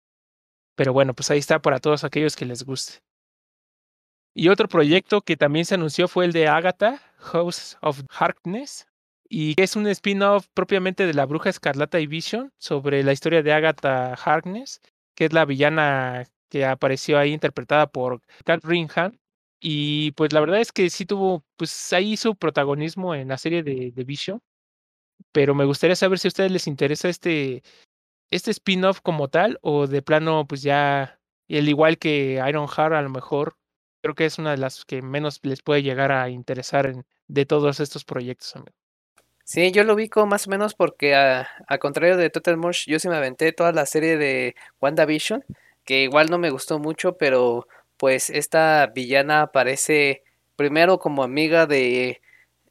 Pero 0.75 0.93
bueno, 0.93 1.15
pues 1.15 1.31
ahí 1.31 1.39
está 1.39 1.63
para 1.63 1.79
todos 1.79 2.03
aquellos 2.03 2.35
que 2.35 2.45
les 2.45 2.63
guste. 2.63 2.99
Y 4.35 4.49
otro 4.49 4.67
proyecto 4.67 5.21
que 5.21 5.35
también 5.35 5.65
se 5.65 5.73
anunció 5.73 6.07
fue 6.07 6.25
el 6.25 6.31
de 6.31 6.47
Agatha, 6.47 7.01
House 7.17 7.75
of 7.81 8.03
Harkness, 8.11 8.85
y 9.27 9.59
es 9.59 9.75
un 9.75 9.87
spin-off 9.87 10.45
propiamente 10.53 11.07
de 11.07 11.15
la 11.15 11.25
Bruja 11.25 11.49
Escarlata 11.49 11.99
y 12.01 12.05
Vision 12.05 12.53
sobre 12.59 13.01
la 13.01 13.13
historia 13.13 13.41
de 13.41 13.51
Agatha 13.51 14.13
Harkness, 14.13 14.79
que 15.15 15.25
es 15.25 15.33
la 15.33 15.45
villana 15.45 16.25
que 16.49 16.65
apareció 16.65 17.17
ahí 17.17 17.33
interpretada 17.33 17.87
por 17.87 18.21
Catherine 18.45 18.91
Hahn. 18.95 19.19
Y 19.65 20.11
pues 20.11 20.33
la 20.33 20.41
verdad 20.41 20.59
es 20.59 20.73
que 20.73 20.89
sí 20.89 21.05
tuvo, 21.05 21.45
pues 21.55 21.93
ahí 21.93 22.17
su 22.17 22.35
protagonismo 22.35 23.15
en 23.15 23.29
la 23.29 23.37
serie 23.37 23.63
de, 23.63 23.93
de 23.95 24.03
Vision. 24.03 24.41
Pero 25.31 25.55
me 25.55 25.63
gustaría 25.63 25.95
saber 25.95 26.19
si 26.19 26.27
a 26.27 26.29
ustedes 26.29 26.51
les 26.51 26.67
interesa 26.67 27.07
este, 27.07 27.63
este 28.29 28.51
spin-off 28.51 28.99
como 28.99 29.29
tal 29.29 29.59
o 29.61 29.87
de 29.87 30.01
plano 30.01 30.45
pues 30.45 30.63
ya, 30.63 31.17
el 31.47 31.69
igual 31.69 31.97
que 31.97 32.43
Iron 32.45 32.67
Heart 32.67 32.93
a 32.93 33.01
lo 33.01 33.09
mejor, 33.09 33.55
creo 34.01 34.15
que 34.15 34.25
es 34.25 34.37
una 34.37 34.51
de 34.51 34.57
las 34.57 34.83
que 34.83 35.01
menos 35.01 35.39
les 35.43 35.61
puede 35.61 35.81
llegar 35.81 36.11
a 36.11 36.29
interesar 36.29 36.93
de 37.29 37.45
todos 37.45 37.79
estos 37.79 38.03
proyectos, 38.03 38.53
amigo. 38.57 38.75
Sí, 39.45 39.71
yo 39.71 39.85
lo 39.85 39.93
ubico 39.93 40.25
más 40.25 40.45
o 40.45 40.49
menos 40.49 40.73
porque 40.73 41.15
a, 41.15 41.47
a 41.67 41.77
contrario 41.77 42.17
de 42.17 42.29
Total 42.29 42.57
Mush, 42.57 42.85
yo 42.85 42.99
sí 42.99 43.07
me 43.07 43.15
aventé 43.15 43.53
toda 43.53 43.71
la 43.71 43.85
serie 43.85 44.17
de 44.17 44.55
WandaVision, 44.81 45.45
que 45.85 46.03
igual 46.03 46.29
no 46.29 46.37
me 46.37 46.49
gustó 46.49 46.79
mucho, 46.79 47.17
pero 47.17 47.65
pues 48.03 48.29
esta 48.29 48.87
villana 48.87 49.43
aparece 49.43 50.23
primero 50.57 50.99
como 50.99 51.23
amiga 51.23 51.67
de, 51.67 52.21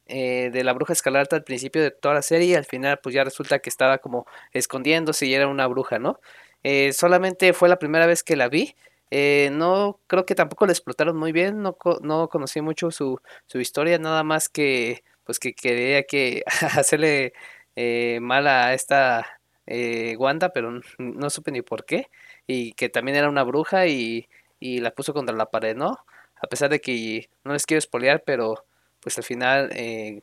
eh, 0.05 0.51
de 0.53 0.63
la 0.63 0.73
bruja 0.73 0.93
escarlata 0.93 1.35
al 1.35 1.43
principio 1.43 1.81
de 1.81 1.89
toda 1.89 2.13
la 2.13 2.21
serie 2.21 2.49
y 2.49 2.53
al 2.53 2.65
final 2.65 2.99
pues 3.01 3.15
ya 3.15 3.23
resulta 3.23 3.57
que 3.57 3.71
estaba 3.71 3.97
como 3.97 4.27
escondiéndose 4.51 5.25
y 5.25 5.33
era 5.33 5.47
una 5.47 5.65
bruja, 5.65 5.97
¿no? 5.97 6.19
Eh, 6.61 6.93
solamente 6.93 7.53
fue 7.53 7.67
la 7.67 7.79
primera 7.79 8.05
vez 8.05 8.21
que 8.21 8.35
la 8.35 8.47
vi. 8.47 8.75
Eh, 9.09 9.49
no 9.53 9.99
creo 10.05 10.23
que 10.27 10.35
tampoco 10.35 10.67
la 10.67 10.73
explotaron 10.73 11.17
muy 11.17 11.31
bien, 11.31 11.63
no, 11.63 11.77
no 12.03 12.29
conocí 12.29 12.61
mucho 12.61 12.91
su, 12.91 13.19
su 13.47 13.59
historia, 13.59 13.97
nada 13.97 14.21
más 14.23 14.49
que 14.49 15.03
pues 15.23 15.39
que 15.39 15.55
quería 15.55 16.03
que 16.03 16.43
hacerle 16.77 17.33
eh, 17.75 18.19
mal 18.21 18.45
a 18.45 18.75
esta 18.75 19.25
eh, 19.65 20.15
Wanda, 20.19 20.53
pero 20.53 20.79
no 20.99 21.29
supe 21.31 21.51
ni 21.51 21.63
por 21.63 21.85
qué, 21.85 22.11
y 22.45 22.73
que 22.73 22.89
también 22.89 23.17
era 23.17 23.29
una 23.29 23.43
bruja 23.43 23.87
y, 23.87 24.27
y 24.63 24.79
la 24.79 24.91
puso 24.91 25.13
contra 25.13 25.35
la 25.35 25.51
pared, 25.51 25.75
¿no? 25.75 25.97
A 26.41 26.47
pesar 26.47 26.69
de 26.69 26.79
que 26.79 27.29
no 27.43 27.51
les 27.51 27.65
quiero 27.65 27.79
espolear, 27.79 28.23
pero 28.25 28.65
pues 29.01 29.17
al 29.17 29.25
final 29.25 29.69
eh, 29.73 30.21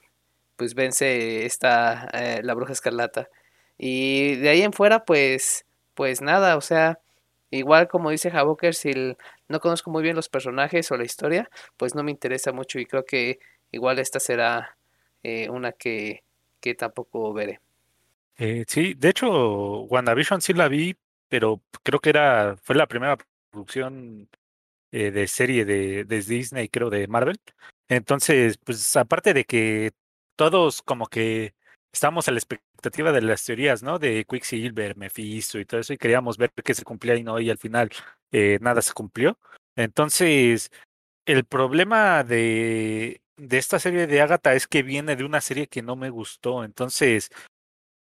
pues 0.56 0.74
vence 0.74 1.44
esta 1.44 2.08
eh, 2.14 2.40
la 2.42 2.54
bruja 2.54 2.72
escarlata. 2.72 3.28
Y 3.76 4.36
de 4.36 4.48
ahí 4.48 4.62
en 4.62 4.72
fuera 4.72 5.04
pues 5.04 5.66
pues 5.94 6.22
nada, 6.22 6.56
o 6.56 6.62
sea, 6.62 7.00
igual 7.50 7.86
como 7.88 8.08
dice 8.08 8.30
Havoker, 8.30 8.74
si 8.74 9.14
no 9.48 9.60
conozco 9.60 9.90
muy 9.90 10.02
bien 10.02 10.16
los 10.16 10.30
personajes 10.30 10.90
o 10.90 10.96
la 10.96 11.04
historia, 11.04 11.50
pues 11.76 11.94
no 11.94 12.02
me 12.02 12.10
interesa 12.10 12.50
mucho 12.50 12.78
y 12.78 12.86
creo 12.86 13.04
que 13.04 13.40
igual 13.72 13.98
esta 13.98 14.20
será 14.20 14.78
eh, 15.22 15.50
una 15.50 15.72
que, 15.72 16.22
que 16.60 16.74
tampoco 16.74 17.34
veré. 17.34 17.60
Eh, 18.38 18.64
sí, 18.66 18.94
de 18.94 19.10
hecho, 19.10 19.82
WandaVision 19.82 20.40
sí 20.40 20.54
la 20.54 20.68
vi, 20.68 20.96
pero 21.28 21.60
creo 21.82 22.00
que 22.00 22.08
era, 22.08 22.56
fue 22.62 22.74
la 22.74 22.86
primera 22.86 23.18
producción 23.50 24.28
eh, 24.92 25.10
de 25.10 25.28
serie 25.28 25.64
de, 25.64 26.04
Disney, 26.04 26.68
creo, 26.68 26.90
de 26.90 27.06
Marvel. 27.08 27.38
Entonces, 27.88 28.58
pues 28.58 28.96
aparte 28.96 29.34
de 29.34 29.44
que 29.44 29.92
todos 30.36 30.82
como 30.82 31.06
que 31.06 31.54
estábamos 31.92 32.28
a 32.28 32.32
la 32.32 32.38
expectativa 32.38 33.12
de 33.12 33.22
las 33.22 33.44
teorías, 33.44 33.82
¿no? 33.82 33.98
De 33.98 34.24
Quicksilver, 34.28 34.96
Mephisto 34.96 35.58
y 35.58 35.64
todo 35.64 35.80
eso, 35.80 35.92
y 35.92 35.98
queríamos 35.98 36.38
ver 36.38 36.52
qué 36.64 36.74
se 36.74 36.84
cumplía 36.84 37.16
y 37.16 37.22
no, 37.22 37.38
y 37.40 37.50
al 37.50 37.58
final 37.58 37.90
eh, 38.32 38.58
nada 38.60 38.82
se 38.82 38.92
cumplió. 38.92 39.38
Entonces, 39.76 40.70
el 41.26 41.44
problema 41.44 42.24
de, 42.24 43.20
de 43.36 43.58
esta 43.58 43.78
serie 43.78 44.06
de 44.06 44.20
Agatha 44.20 44.54
es 44.54 44.66
que 44.66 44.82
viene 44.82 45.16
de 45.16 45.24
una 45.24 45.40
serie 45.40 45.66
que 45.66 45.82
no 45.82 45.96
me 45.96 46.10
gustó. 46.10 46.64
Entonces, 46.64 47.30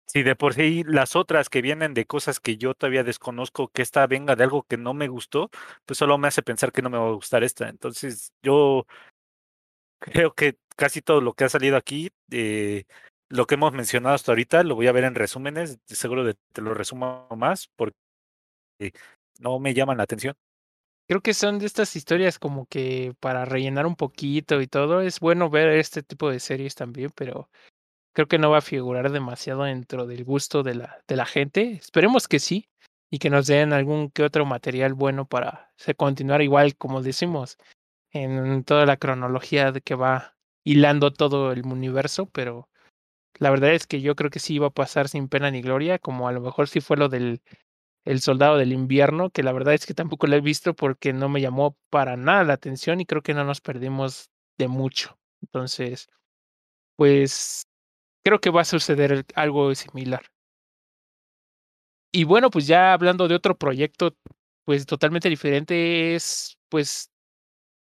si 0.06 0.24
de 0.24 0.36
por 0.36 0.54
sí 0.54 0.84
las 0.86 1.16
otras 1.16 1.50
que 1.50 1.62
vienen 1.62 1.94
de 1.94 2.06
cosas 2.06 2.40
que 2.40 2.58
yo 2.58 2.74
todavía 2.74 3.04
desconozco, 3.04 3.70
que 3.70 3.82
esta 3.82 4.06
venga 4.08 4.36
de 4.36 4.44
algo 4.44 4.64
que 4.64 4.78
no 4.78 4.94
me 4.94 5.08
gustó, 5.08 5.50
pues 5.86 5.98
solo 5.98 6.18
me 6.18 6.28
hace 6.28 6.44
pensar 6.44 6.72
que 6.72 6.82
no 6.82 6.90
me 6.90 6.98
va 6.98 7.08
a 7.08 7.14
gustar 7.14 7.44
esta. 7.44 7.70
Entonces, 7.70 8.34
yo 8.44 8.86
creo 10.00 10.34
que 10.34 10.58
casi 10.76 11.02
todo 11.02 11.22
lo 11.22 11.34
que 11.34 11.46
ha 11.46 11.50
salido 11.50 11.78
aquí, 11.78 12.12
eh, 12.32 12.86
lo 13.30 13.48
que 13.48 13.56
hemos 13.56 13.74
mencionado 13.74 14.16
hasta 14.16 14.32
ahorita, 14.32 14.64
lo 14.64 14.76
voy 14.76 14.88
a 14.88 14.92
ver 14.92 15.04
en 15.04 15.16
resúmenes, 15.16 15.80
seguro 15.86 16.24
de, 16.24 16.36
te 16.54 16.62
lo 16.62 16.74
resumo 16.74 17.28
más 17.36 17.70
porque 17.76 17.96
no 19.40 19.60
me 19.60 19.74
llaman 19.74 19.98
la 19.98 20.04
atención. 20.04 20.36
Creo 21.08 21.22
que 21.22 21.36
son 21.36 21.60
de 21.60 21.68
estas 21.68 21.96
historias 21.96 22.40
como 22.40 22.66
que 22.66 23.14
para 23.20 23.46
rellenar 23.46 23.86
un 23.86 23.96
poquito 23.96 24.60
y 24.62 24.68
todo. 24.68 25.02
Es 25.02 25.20
bueno 25.20 25.50
ver 25.50 25.70
este 25.70 26.02
tipo 26.02 26.32
de 26.32 26.40
series 26.40 26.74
también, 26.74 27.12
pero 27.16 27.50
creo 28.16 28.28
que 28.28 28.40
no 28.40 28.50
va 28.50 28.60
a 28.60 28.62
figurar 28.62 29.12
demasiado 29.12 29.64
dentro 29.64 30.08
del 30.08 30.24
gusto 30.24 30.64
de 30.64 30.76
la, 30.76 31.04
de 31.08 31.16
la 31.18 31.26
gente. 31.26 31.74
Esperemos 31.74 32.28
que 32.28 32.40
sí 32.40 32.70
y 33.12 33.20
que 33.20 33.30
nos 33.30 33.46
den 33.48 33.74
algún 33.74 34.10
que 34.10 34.24
otro 34.24 34.46
material 34.46 34.94
bueno 34.94 35.28
para 35.28 35.74
continuar 35.98 36.42
igual, 36.42 36.76
como 36.78 37.02
decimos, 37.02 37.58
en 38.12 38.64
toda 38.64 38.86
la 38.86 38.98
cronología 38.98 39.72
de 39.72 39.82
que 39.82 39.96
va 39.96 40.36
hilando 40.64 41.12
todo 41.12 41.52
el 41.52 41.66
universo, 41.66 42.28
pero 42.28 42.70
la 43.38 43.50
verdad 43.50 43.74
es 43.74 43.86
que 43.86 44.02
yo 44.02 44.16
creo 44.16 44.30
que 44.32 44.40
sí 44.40 44.56
iba 44.56 44.68
a 44.68 44.72
pasar 44.72 45.10
sin 45.10 45.28
pena 45.28 45.52
ni 45.52 45.62
gloria, 45.62 46.00
como 46.00 46.30
a 46.30 46.32
lo 46.32 46.40
mejor 46.40 46.70
sí 46.70 46.80
fue 46.80 46.98
lo 46.98 47.10
del 47.10 47.42
el 48.06 48.22
Soldado 48.22 48.58
del 48.58 48.72
Invierno, 48.72 49.32
que 49.32 49.44
la 49.44 49.52
verdad 49.52 49.74
es 49.74 49.86
que 49.86 49.96
tampoco 49.96 50.28
lo 50.28 50.36
he 50.36 50.42
visto 50.42 50.76
porque 50.76 51.12
no 51.12 51.28
me 51.28 51.42
llamó 51.42 51.76
para 51.90 52.16
nada 52.16 52.44
la 52.44 52.54
atención 52.54 53.02
y 53.02 53.06
creo 53.06 53.24
que 53.24 53.34
no 53.34 53.44
nos 53.44 53.62
perdimos 53.62 54.30
de 54.60 54.68
mucho. 54.68 55.18
Entonces, 55.42 56.08
pues 56.96 57.68
creo 58.26 58.40
que 58.42 58.50
va 58.50 58.62
a 58.62 58.66
suceder 58.66 59.26
algo 59.36 59.74
similar. 59.76 60.26
Y 62.12 62.24
bueno, 62.24 62.50
pues 62.50 62.66
ya 62.66 62.94
hablando 62.94 63.28
de 63.28 63.36
otro 63.36 63.58
proyecto, 63.58 64.16
pues 64.66 64.86
totalmente 64.86 65.30
diferente, 65.30 66.16
es 66.16 66.58
pues, 66.70 67.12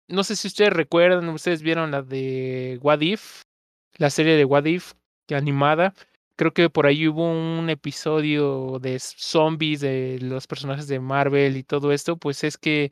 no 0.07 0.23
sé 0.23 0.35
si 0.35 0.47
ustedes 0.47 0.73
recuerdan, 0.73 1.29
ustedes 1.29 1.63
vieron 1.63 1.91
la 1.91 2.03
de 2.03 2.79
What 2.81 3.01
If, 3.01 3.41
la 3.97 4.09
serie 4.09 4.35
de 4.35 4.45
What 4.45 4.65
If, 4.65 4.93
animada. 5.31 5.93
Creo 6.37 6.53
que 6.53 6.69
por 6.69 6.85
ahí 6.85 7.07
hubo 7.07 7.31
un 7.31 7.69
episodio 7.69 8.77
de 8.79 8.99
zombies, 8.99 9.79
de 9.81 10.19
los 10.21 10.47
personajes 10.47 10.87
de 10.87 10.99
Marvel 10.99 11.57
y 11.57 11.63
todo 11.63 11.91
esto, 11.91 12.17
pues 12.17 12.43
es 12.43 12.57
que, 12.57 12.91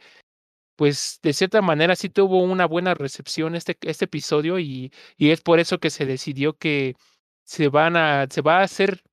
pues 0.76 1.20
de 1.24 1.34
cierta 1.34 1.62
manera 1.62 1.96
sí 1.96 2.10
tuvo 2.10 2.42
una 2.44 2.66
buena 2.66 2.96
recepción 2.96 3.56
este, 3.56 3.78
este 3.82 4.06
episodio 4.06 4.60
y, 4.60 4.92
y 5.18 5.32
es 5.32 5.42
por 5.42 5.60
eso 5.60 5.80
que 5.80 5.90
se 5.90 6.06
decidió 6.06 6.58
que 6.58 6.96
se 7.44 7.70
van 7.70 7.96
a, 7.96 8.28
se 8.30 8.42
va 8.42 8.60
a 8.60 8.64
hacer 8.64 9.04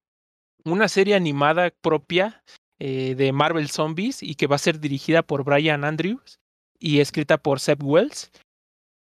una 0.65 0.89
serie 0.89 1.15
animada 1.15 1.71
propia 1.81 2.43
eh, 2.79 3.15
de 3.15 3.33
Marvel 3.33 3.69
Zombies 3.69 4.23
y 4.23 4.35
que 4.35 4.47
va 4.47 4.57
a 4.57 4.59
ser 4.59 4.81
dirigida 4.81 5.23
por 5.23 5.45
Brian 5.45 5.85
Andrews 5.85 6.39
y 6.79 7.01
escrita 7.01 7.39
por 7.39 7.61
Seb 7.61 7.83
Wells, 7.85 8.31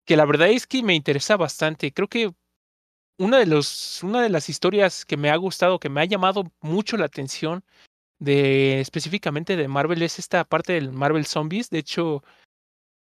que 0.05 0.17
la 0.17 0.25
verdad 0.25 0.49
es 0.49 0.67
que 0.67 0.83
me 0.83 0.95
interesa 0.95 1.37
bastante. 1.37 1.93
Creo 1.93 2.07
que 2.07 2.31
una 3.17 3.37
de, 3.37 3.45
los, 3.45 4.01
una 4.03 4.21
de 4.21 4.29
las 4.29 4.49
historias 4.49 5.05
que 5.05 5.17
me 5.17 5.29
ha 5.29 5.35
gustado, 5.35 5.79
que 5.79 5.89
me 5.89 6.01
ha 6.01 6.05
llamado 6.05 6.51
mucho 6.61 6.97
la 6.97 7.05
atención 7.05 7.63
de 8.19 8.81
específicamente 8.81 9.55
de 9.55 9.67
Marvel 9.67 10.01
es 10.01 10.19
esta 10.19 10.43
parte 10.43 10.73
del 10.73 10.91
Marvel 10.91 11.25
Zombies. 11.25 11.69
De 11.69 11.79
hecho, 11.79 12.23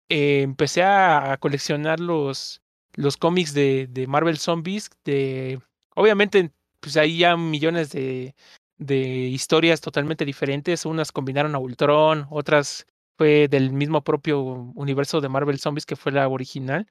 eh, 0.09 0.41
empecé 0.41 0.83
a, 0.83 1.37
coleccionar 1.39 1.99
los, 1.99 2.61
los 2.93 3.17
cómics 3.17 3.53
de, 3.53 3.87
de, 3.87 4.07
Marvel 4.07 4.37
Zombies. 4.37 4.89
De, 5.05 5.59
obviamente, 5.97 6.51
pues 6.79 6.95
hay 6.97 7.17
ya 7.17 7.35
millones 7.35 7.91
de, 7.91 8.35
de 8.77 8.97
historias 8.97 9.81
totalmente 9.81 10.25
diferentes. 10.25 10.85
Unas 10.85 11.11
combinaron 11.11 11.55
a 11.55 11.59
Ultron, 11.59 12.27
otras 12.29 12.85
fue 13.17 13.47
del 13.47 13.71
mismo 13.71 14.03
propio 14.03 14.39
universo 14.75 15.21
de 15.21 15.29
Marvel 15.29 15.59
Zombies 15.59 15.85
que 15.85 15.95
fue 15.95 16.11
la 16.11 16.27
original. 16.27 16.87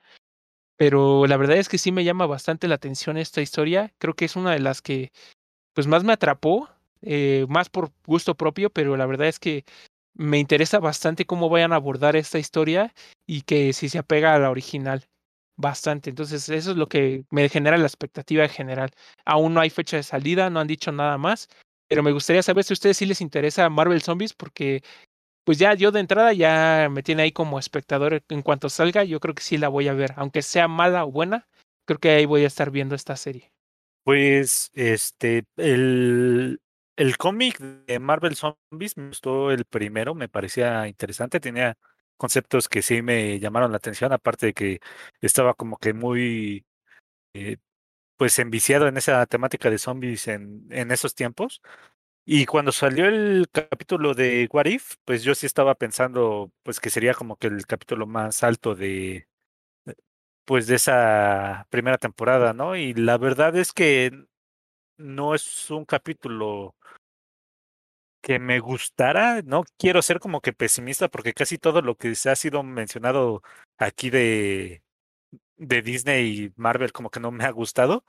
Pero 0.77 1.27
la 1.27 1.37
verdad 1.37 1.57
es 1.57 1.69
que 1.69 1.79
sí 1.79 1.93
me 1.93 2.05
llama 2.05 2.27
bastante 2.27 2.69
la 2.69 2.75
atención 2.77 3.17
esta 3.17 3.41
historia. 3.41 3.95
Creo 3.99 4.15
que 4.15 4.27
es 4.27 4.37
una 4.37 4.53
de 4.53 4.61
las 4.61 4.83
que 4.83 5.11
pues 5.75 5.87
más 5.87 6.05
me 6.05 6.13
atrapó, 6.13 6.69
eh, 7.03 7.47
más 7.49 7.69
por 7.71 7.93
gusto 8.07 8.35
propio, 8.37 8.71
pero 8.71 8.97
la 8.97 9.07
verdad 9.07 9.29
es 9.29 9.39
que 9.39 9.65
me 10.15 10.39
interesa 10.39 10.79
bastante 10.81 11.27
cómo 11.27 11.49
vayan 11.49 11.73
a 11.73 11.77
abordar 11.77 12.17
esta 12.17 12.39
historia 12.39 12.95
y 13.27 13.43
que 13.43 13.73
si 13.73 13.89
se 13.89 13.99
apega 13.99 14.35
a 14.35 14.39
la 14.39 14.51
original. 14.51 15.07
Bastante. 15.57 16.11
Entonces, 16.11 16.49
eso 16.51 16.71
es 16.73 16.77
lo 16.77 16.87
que 16.87 17.25
me 17.31 17.49
genera 17.49 17.79
la 17.79 17.87
expectativa 17.87 18.45
en 18.45 18.51
general. 18.51 18.91
Aún 19.25 19.55
no 19.55 19.61
hay 19.61 19.71
fecha 19.71 19.97
de 19.97 20.03
salida, 20.03 20.51
no 20.51 20.61
han 20.61 20.67
dicho 20.67 20.93
nada 20.93 21.17
más, 21.17 21.49
pero 21.89 22.03
me 22.03 22.13
gustaría 22.13 22.43
saber 22.43 22.65
si 22.65 22.73
a 22.73 22.75
ustedes 22.75 22.99
sí 22.99 23.07
les 23.07 23.23
interesa 23.23 23.69
Marvel 23.71 24.03
Zombies, 24.03 24.35
porque 24.35 24.83
pues 25.45 25.59
ya 25.59 25.75
yo 25.75 25.93
de 25.93 26.01
entrada 26.01 26.33
ya 26.33 26.89
me 26.91 27.03
tiene 27.03 27.23
ahí 27.23 27.33
como 27.33 27.59
espectador. 27.59 28.23
En 28.29 28.43
cuanto 28.43 28.69
salga, 28.69 29.05
yo 29.05 29.21
creo 29.21 29.35
que 29.35 29.43
sí 29.43 29.59
la 29.59 29.69
voy 29.69 29.89
a 29.89 29.95
ver. 29.95 30.13
Aunque 30.17 30.43
sea 30.43 30.69
mala 30.69 31.05
o 31.05 31.13
buena, 31.13 31.47
creo 31.87 32.01
que 32.01 32.11
ahí 32.11 32.27
voy 32.27 32.45
a 32.45 32.49
estar 32.49 32.71
viendo 32.71 32.95
esta 32.95 33.17
serie. 33.17 33.53
Pues, 34.05 34.71
este, 34.75 35.45
el, 35.57 36.61
el 36.97 37.17
cómic 37.17 37.59
de 37.61 37.99
Marvel 37.99 38.37
Zombies 38.37 38.97
me 38.97 39.09
gustó 39.09 39.51
el 39.51 39.65
primero, 39.65 40.15
me 40.15 40.29
parecía 40.29 40.87
interesante, 40.87 41.41
tenía 41.41 41.77
conceptos 42.17 42.69
que 42.69 42.83
sí 42.83 43.03
me 43.03 43.39
llamaron 43.41 43.71
la 43.73 43.79
atención, 43.79 44.13
aparte 44.13 44.47
de 44.47 44.55
que 44.55 44.81
estaba 45.21 45.55
como 45.55 45.79
que 45.79 45.95
muy, 45.95 46.67
eh, 47.35 47.59
pues, 48.17 48.39
enviciado 48.39 48.89
en 48.89 48.97
esa 48.99 49.27
temática 49.27 49.71
de 49.71 49.79
zombies 49.79 50.29
en, 50.29 50.67
en 50.71 50.91
esos 50.93 51.15
tiempos. 51.15 51.63
Y 52.27 52.47
cuando 52.47 52.73
salió 52.73 53.07
el 53.07 53.49
capítulo 53.53 54.15
de 54.15 54.49
What 54.53 54.67
If, 54.67 54.97
pues 55.05 55.25
yo 55.25 55.35
sí 55.35 55.47
estaba 55.47 55.75
pensando, 55.77 56.53
pues 56.65 56.81
que 56.81 56.91
sería 56.91 57.15
como 57.15 57.37
que 57.37 57.49
el 57.49 57.67
capítulo 57.67 58.07
más 58.07 58.43
alto 58.45 58.75
de, 58.75 59.29
pues 60.45 60.67
de 60.67 60.77
esa 60.77 61.67
primera 61.71 61.99
temporada, 61.99 62.53
¿no? 62.53 62.77
Y 62.77 62.95
la 62.95 63.19
verdad 63.19 63.57
es 63.57 63.73
que 63.73 64.13
no 64.99 65.35
es 65.37 65.71
un 65.73 65.87
capítulo 65.87 66.76
que 68.27 68.41
me 68.41 68.59
gustara, 68.59 69.41
no 69.43 69.63
quiero 69.79 70.03
ser 70.03 70.19
como 70.19 70.41
que 70.41 70.53
pesimista 70.53 71.07
porque 71.07 71.33
casi 71.33 71.59
todo 71.59 71.81
lo 71.81 71.97
que 71.97 72.17
se 72.17 72.29
ha 72.29 72.35
sido 72.35 72.65
mencionado 72.65 73.41
aquí 73.79 74.11
de, 74.11 74.83
de 75.57 75.81
Disney 75.83 76.47
y 76.47 76.53
Marvel 76.57 76.91
como 76.93 77.11
que 77.11 77.21
no 77.21 77.31
me 77.31 77.45
ha 77.45 77.51
gustado, 77.51 78.05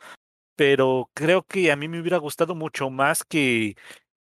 pero 0.56 1.12
creo 1.14 1.44
que 1.44 1.72
a 1.72 1.76
mí 1.76 1.88
me 1.88 2.02
hubiera 2.02 2.18
gustado 2.18 2.56
mucho 2.56 2.90
más 2.90 3.24
que 3.24 3.76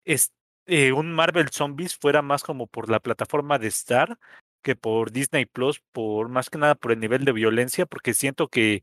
es, 0.07 0.33
eh, 0.65 0.93
un 0.93 1.13
Marvel 1.13 1.51
Zombies 1.51 1.95
fuera 1.99 2.23
más 2.23 2.43
como 2.43 2.69
por 2.69 2.89
la 2.91 3.01
plataforma 3.01 3.59
de 3.59 3.69
Star 3.69 4.19
que 4.63 4.77
por 4.77 5.13
Disney 5.13 5.45
Plus, 5.45 5.83
por 5.93 6.31
más 6.31 6.49
que 6.49 6.57
nada 6.57 6.75
por 6.75 6.93
el 6.93 7.01
nivel 7.01 7.27
de 7.27 7.33
violencia, 7.33 7.85
porque 7.85 8.15
siento 8.15 8.49
que 8.49 8.83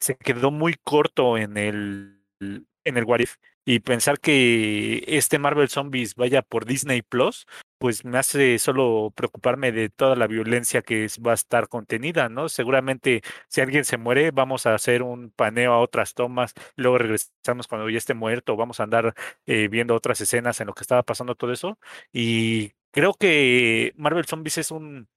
se 0.00 0.16
quedó 0.16 0.50
muy 0.50 0.76
corto 0.82 1.36
en 1.36 1.58
el 1.58 2.24
en 2.40 2.96
el 2.96 3.04
What 3.04 3.20
If. 3.20 3.36
Y 3.64 3.80
pensar 3.80 4.18
que 4.18 5.04
este 5.06 5.38
Marvel 5.38 5.68
Zombies 5.68 6.14
vaya 6.16 6.42
por 6.42 6.64
Disney 6.66 7.02
Plus, 7.02 7.46
pues 7.78 8.04
me 8.04 8.18
hace 8.18 8.58
solo 8.58 9.12
preocuparme 9.14 9.72
de 9.72 9.88
toda 9.88 10.16
la 10.16 10.26
violencia 10.26 10.82
que 10.82 11.06
va 11.24 11.32
a 11.32 11.34
estar 11.34 11.68
contenida, 11.68 12.28
¿no? 12.28 12.48
Seguramente 12.48 13.22
si 13.48 13.60
alguien 13.60 13.84
se 13.84 13.98
muere, 13.98 14.30
vamos 14.32 14.66
a 14.66 14.74
hacer 14.74 15.02
un 15.02 15.30
paneo 15.30 15.72
a 15.72 15.80
otras 15.80 16.14
tomas, 16.14 16.54
luego 16.76 16.98
regresamos 16.98 17.66
cuando 17.68 17.88
ya 17.88 17.98
esté 17.98 18.14
muerto, 18.14 18.56
vamos 18.56 18.80
a 18.80 18.84
andar 18.84 19.14
eh, 19.46 19.68
viendo 19.68 19.94
otras 19.94 20.20
escenas 20.20 20.60
en 20.60 20.66
lo 20.68 20.74
que 20.74 20.82
estaba 20.82 21.02
pasando 21.02 21.34
todo 21.34 21.52
eso. 21.52 21.78
Y 22.12 22.72
creo 22.92 23.14
que 23.14 23.92
Marvel 23.96 24.26
Zombies 24.26 24.58
es 24.58 24.70
un 24.70 25.08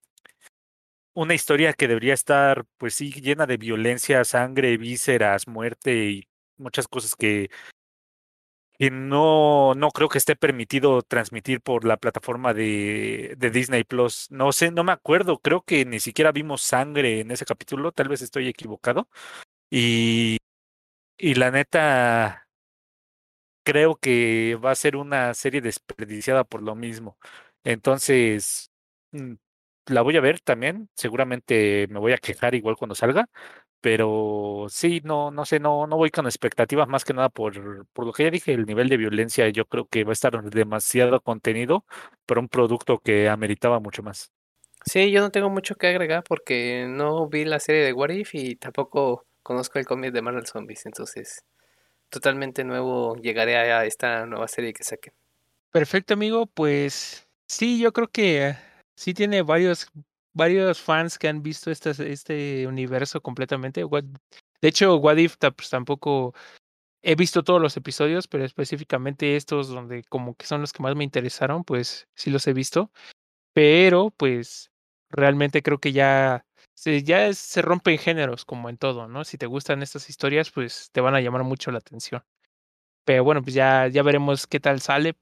una 1.13 1.33
historia 1.33 1.73
que 1.73 1.87
debería 1.87 2.13
estar, 2.13 2.65
pues 2.77 2.95
sí, 2.95 3.11
llena 3.11 3.45
de 3.47 3.57
violencia, 3.57 4.23
sangre, 4.25 4.77
vísceras, 4.77 5.47
muerte 5.47 6.09
y 6.09 6.27
muchas 6.57 6.87
cosas 6.87 7.15
que 7.15 7.49
y 8.77 8.89
no, 8.89 9.73
no 9.75 9.91
creo 9.91 10.09
que 10.09 10.17
esté 10.17 10.35
permitido 10.35 11.01
transmitir 11.01 11.61
por 11.61 11.85
la 11.85 11.97
plataforma 11.97 12.53
de, 12.53 13.35
de, 13.37 13.49
Disney 13.51 13.83
Plus. 13.83 14.27
No 14.31 14.51
sé, 14.51 14.71
no 14.71 14.83
me 14.83 14.91
acuerdo. 14.91 15.39
Creo 15.39 15.61
que 15.61 15.85
ni 15.85 15.99
siquiera 15.99 16.31
vimos 16.31 16.61
sangre 16.61 17.21
en 17.21 17.31
ese 17.31 17.45
capítulo. 17.45 17.91
Tal 17.91 18.09
vez 18.09 18.21
estoy 18.21 18.47
equivocado. 18.47 19.07
Y, 19.71 20.37
y 21.17 21.35
la 21.35 21.51
neta, 21.51 22.47
creo 23.63 23.95
que 23.95 24.57
va 24.63 24.71
a 24.71 24.75
ser 24.75 24.95
una 24.95 25.33
serie 25.33 25.61
desperdiciada 25.61 26.43
por 26.43 26.61
lo 26.61 26.75
mismo. 26.75 27.17
Entonces, 27.63 28.71
mm, 29.11 29.33
la 29.87 30.01
voy 30.01 30.17
a 30.17 30.21
ver 30.21 30.39
también. 30.41 30.89
Seguramente 30.95 31.87
me 31.89 31.99
voy 31.99 32.13
a 32.13 32.17
quejar 32.17 32.55
igual 32.55 32.75
cuando 32.77 32.95
salga 32.95 33.29
pero 33.85 34.65
sí, 34.67 34.99
no, 35.03 35.29
no 35.29 35.45
sé, 35.45 35.59
no, 35.59 35.85
no 35.85 35.95
voy 35.95 36.09
con 36.09 36.25
expectativas 36.25 36.87
más 36.87 37.05
que 37.05 37.13
nada 37.13 37.29
por, 37.29 37.85
por 37.93 38.07
lo 38.07 38.13
que 38.13 38.23
ya 38.23 38.31
dije, 38.31 38.51
el 38.51 38.65
nivel 38.65 38.89
de 38.89 38.97
violencia 38.97 39.47
yo 39.49 39.65
creo 39.65 39.85
que 39.85 40.03
va 40.03 40.09
a 40.09 40.13
estar 40.13 40.41
demasiado 40.41 41.21
contenido 41.21 41.85
para 42.25 42.41
un 42.41 42.49
producto 42.49 42.97
que 42.97 43.29
ameritaba 43.29 43.79
mucho 43.79 44.01
más. 44.01 44.31
Sí, 44.83 45.11
yo 45.11 45.21
no 45.21 45.29
tengo 45.29 45.51
mucho 45.51 45.75
que 45.75 45.85
agregar 45.85 46.23
porque 46.27 46.87
no 46.89 47.29
vi 47.29 47.45
la 47.45 47.59
serie 47.59 47.83
de 47.83 47.93
What 47.93 48.09
If 48.09 48.33
y 48.33 48.55
tampoco 48.55 49.27
conozco 49.43 49.77
el 49.77 49.85
cómic 49.85 50.13
de 50.13 50.23
Marvel 50.23 50.47
Zombies, 50.47 50.87
entonces 50.87 51.43
totalmente 52.09 52.63
nuevo 52.63 53.15
llegaré 53.17 53.55
a 53.55 53.85
esta 53.85 54.25
nueva 54.25 54.47
serie 54.47 54.73
que 54.73 54.83
saquen. 54.83 55.13
Perfecto, 55.69 56.15
amigo, 56.15 56.47
pues 56.47 57.27
sí, 57.47 57.79
yo 57.79 57.93
creo 57.93 58.07
que 58.07 58.55
sí 58.95 59.13
tiene 59.13 59.41
varios 59.41 59.87
varios 60.33 60.81
fans 60.81 61.17
que 61.17 61.29
han 61.29 61.41
visto 61.41 61.71
este, 61.71 61.91
este 62.11 62.67
universo 62.67 63.21
completamente. 63.21 63.83
De 64.61 64.67
hecho, 64.67 64.97
What 64.97 65.17
pues, 65.55 65.69
tampoco 65.69 66.35
he 67.03 67.15
visto 67.15 67.43
todos 67.43 67.61
los 67.61 67.77
episodios, 67.77 68.27
pero 68.27 68.43
específicamente 68.45 69.35
estos 69.37 69.69
donde 69.69 70.03
como 70.05 70.35
que 70.35 70.45
son 70.45 70.61
los 70.61 70.73
que 70.73 70.83
más 70.83 70.95
me 70.95 71.03
interesaron, 71.03 71.63
pues 71.63 72.07
sí 72.15 72.31
los 72.31 72.47
he 72.47 72.53
visto. 72.53 72.91
Pero 73.53 74.11
pues 74.17 74.71
realmente 75.09 75.63
creo 75.63 75.79
que 75.79 75.93
ya 75.93 76.45
se, 76.75 77.03
ya 77.03 77.33
se 77.33 77.61
rompen 77.61 77.97
géneros 77.97 78.45
como 78.45 78.69
en 78.69 78.77
todo, 78.77 79.07
¿no? 79.07 79.23
Si 79.25 79.37
te 79.37 79.45
gustan 79.47 79.83
estas 79.83 80.09
historias, 80.09 80.51
pues 80.51 80.89
te 80.91 81.01
van 81.01 81.15
a 81.15 81.21
llamar 81.21 81.43
mucho 81.43 81.71
la 81.71 81.79
atención. 81.79 82.23
Pero 83.05 83.23
bueno, 83.23 83.41
pues 83.43 83.53
ya, 83.55 83.87
ya 83.87 84.03
veremos 84.03 84.47
qué 84.47 84.59
tal 84.59 84.81
sale. 84.81 85.15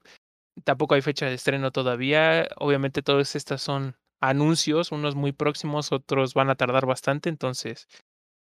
Tampoco 0.62 0.94
hay 0.94 1.02
fecha 1.02 1.26
de 1.26 1.34
estreno 1.34 1.72
todavía. 1.72 2.48
Obviamente 2.56 3.02
todas 3.02 3.34
estas 3.34 3.60
son 3.60 3.96
anuncios, 4.20 4.92
unos 4.92 5.14
muy 5.14 5.32
próximos, 5.32 5.92
otros 5.92 6.34
van 6.34 6.50
a 6.50 6.54
tardar 6.54 6.86
bastante, 6.86 7.28
entonces 7.28 7.88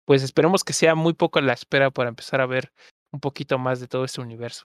pues 0.07 0.23
esperemos 0.23 0.65
que 0.65 0.73
sea 0.73 0.95
muy 0.95 1.13
poco 1.15 1.41
la 1.41 1.53
espera 1.53 1.91
para 1.91 2.09
empezar 2.09 2.41
a 2.41 2.47
ver 2.47 2.73
un 3.13 3.21
poquito 3.21 3.59
más 3.59 3.81
de 3.81 3.89
todo 3.89 4.05
este 4.05 4.21
universo. 4.21 4.65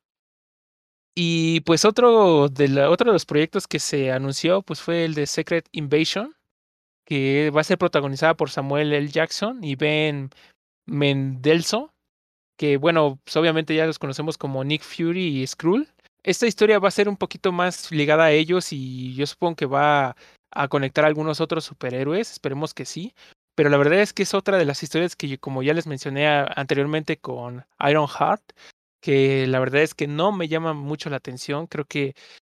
Y 1.16 1.62
pues 1.62 1.84
otro 1.84 2.48
de, 2.48 2.70
la, 2.70 2.89
otro 2.89 3.08
de 3.08 3.14
los 3.14 3.26
proyectos 3.26 3.68
que 3.68 3.80
se 3.80 4.12
anunció 4.12 4.62
pues 4.62 4.82
fue 4.82 5.04
el 5.04 5.14
de 5.14 5.26
Secret 5.28 5.68
Invasion, 5.72 6.36
que 7.06 7.50
va 7.50 7.62
a 7.62 7.66
ser 7.66 7.78
protagonizada 7.78 8.36
por 8.36 8.50
Samuel 8.50 8.94
L. 8.94 9.08
Jackson 9.08 9.64
y 9.64 9.76
Ben 9.76 10.30
Mendelso, 10.86 11.92
que 12.58 12.78
bueno, 12.78 13.20
pues 13.24 13.36
obviamente 13.36 13.76
ya 13.76 13.88
los 13.88 14.00
conocemos 14.00 14.38
como 14.38 14.64
Nick 14.64 14.84
Fury 14.84 15.42
y 15.42 15.48
Skrull. 15.48 15.89
Esta 16.24 16.45
historia 16.45 16.80
va 16.80 16.88
a 16.88 16.91
ser 16.91 17.09
un 17.09 17.17
poquito 17.17 17.51
más 17.51 17.91
ligada 17.91 18.26
a 18.26 18.32
ellos 18.32 18.72
y 18.74 19.15
yo 19.15 19.26
supongo 19.26 19.55
que 19.55 19.65
va 19.65 20.15
a 20.51 20.67
conectar 20.67 21.03
a 21.03 21.07
algunos 21.07 21.41
otros 21.41 21.65
superhéroes, 21.65 22.32
esperemos 22.32 22.74
que 22.74 22.86
sí. 22.86 23.13
Pero 23.55 23.69
la 23.69 23.78
verdad 23.78 23.99
es 23.99 24.13
que 24.13 24.24
es 24.24 24.34
otra 24.34 24.57
de 24.57 24.65
las 24.65 24.84
historias 24.84 25.15
que, 25.15 25.38
como 25.38 25.63
ya 25.63 25.74
les 25.74 25.88
mencioné 25.88 26.28
anteriormente 26.28 27.17
con 27.17 27.65
Iron 27.88 28.07
Heart, 28.07 28.41
que 29.01 29.47
la 29.47 29.59
verdad 29.59 29.82
es 29.82 29.93
que 29.95 30.07
no 30.07 30.32
me 30.32 30.47
llama 30.47 30.74
mucho 30.74 31.09
la 31.09 31.17
atención. 31.17 31.67
Creo 31.67 31.86
que 31.86 32.15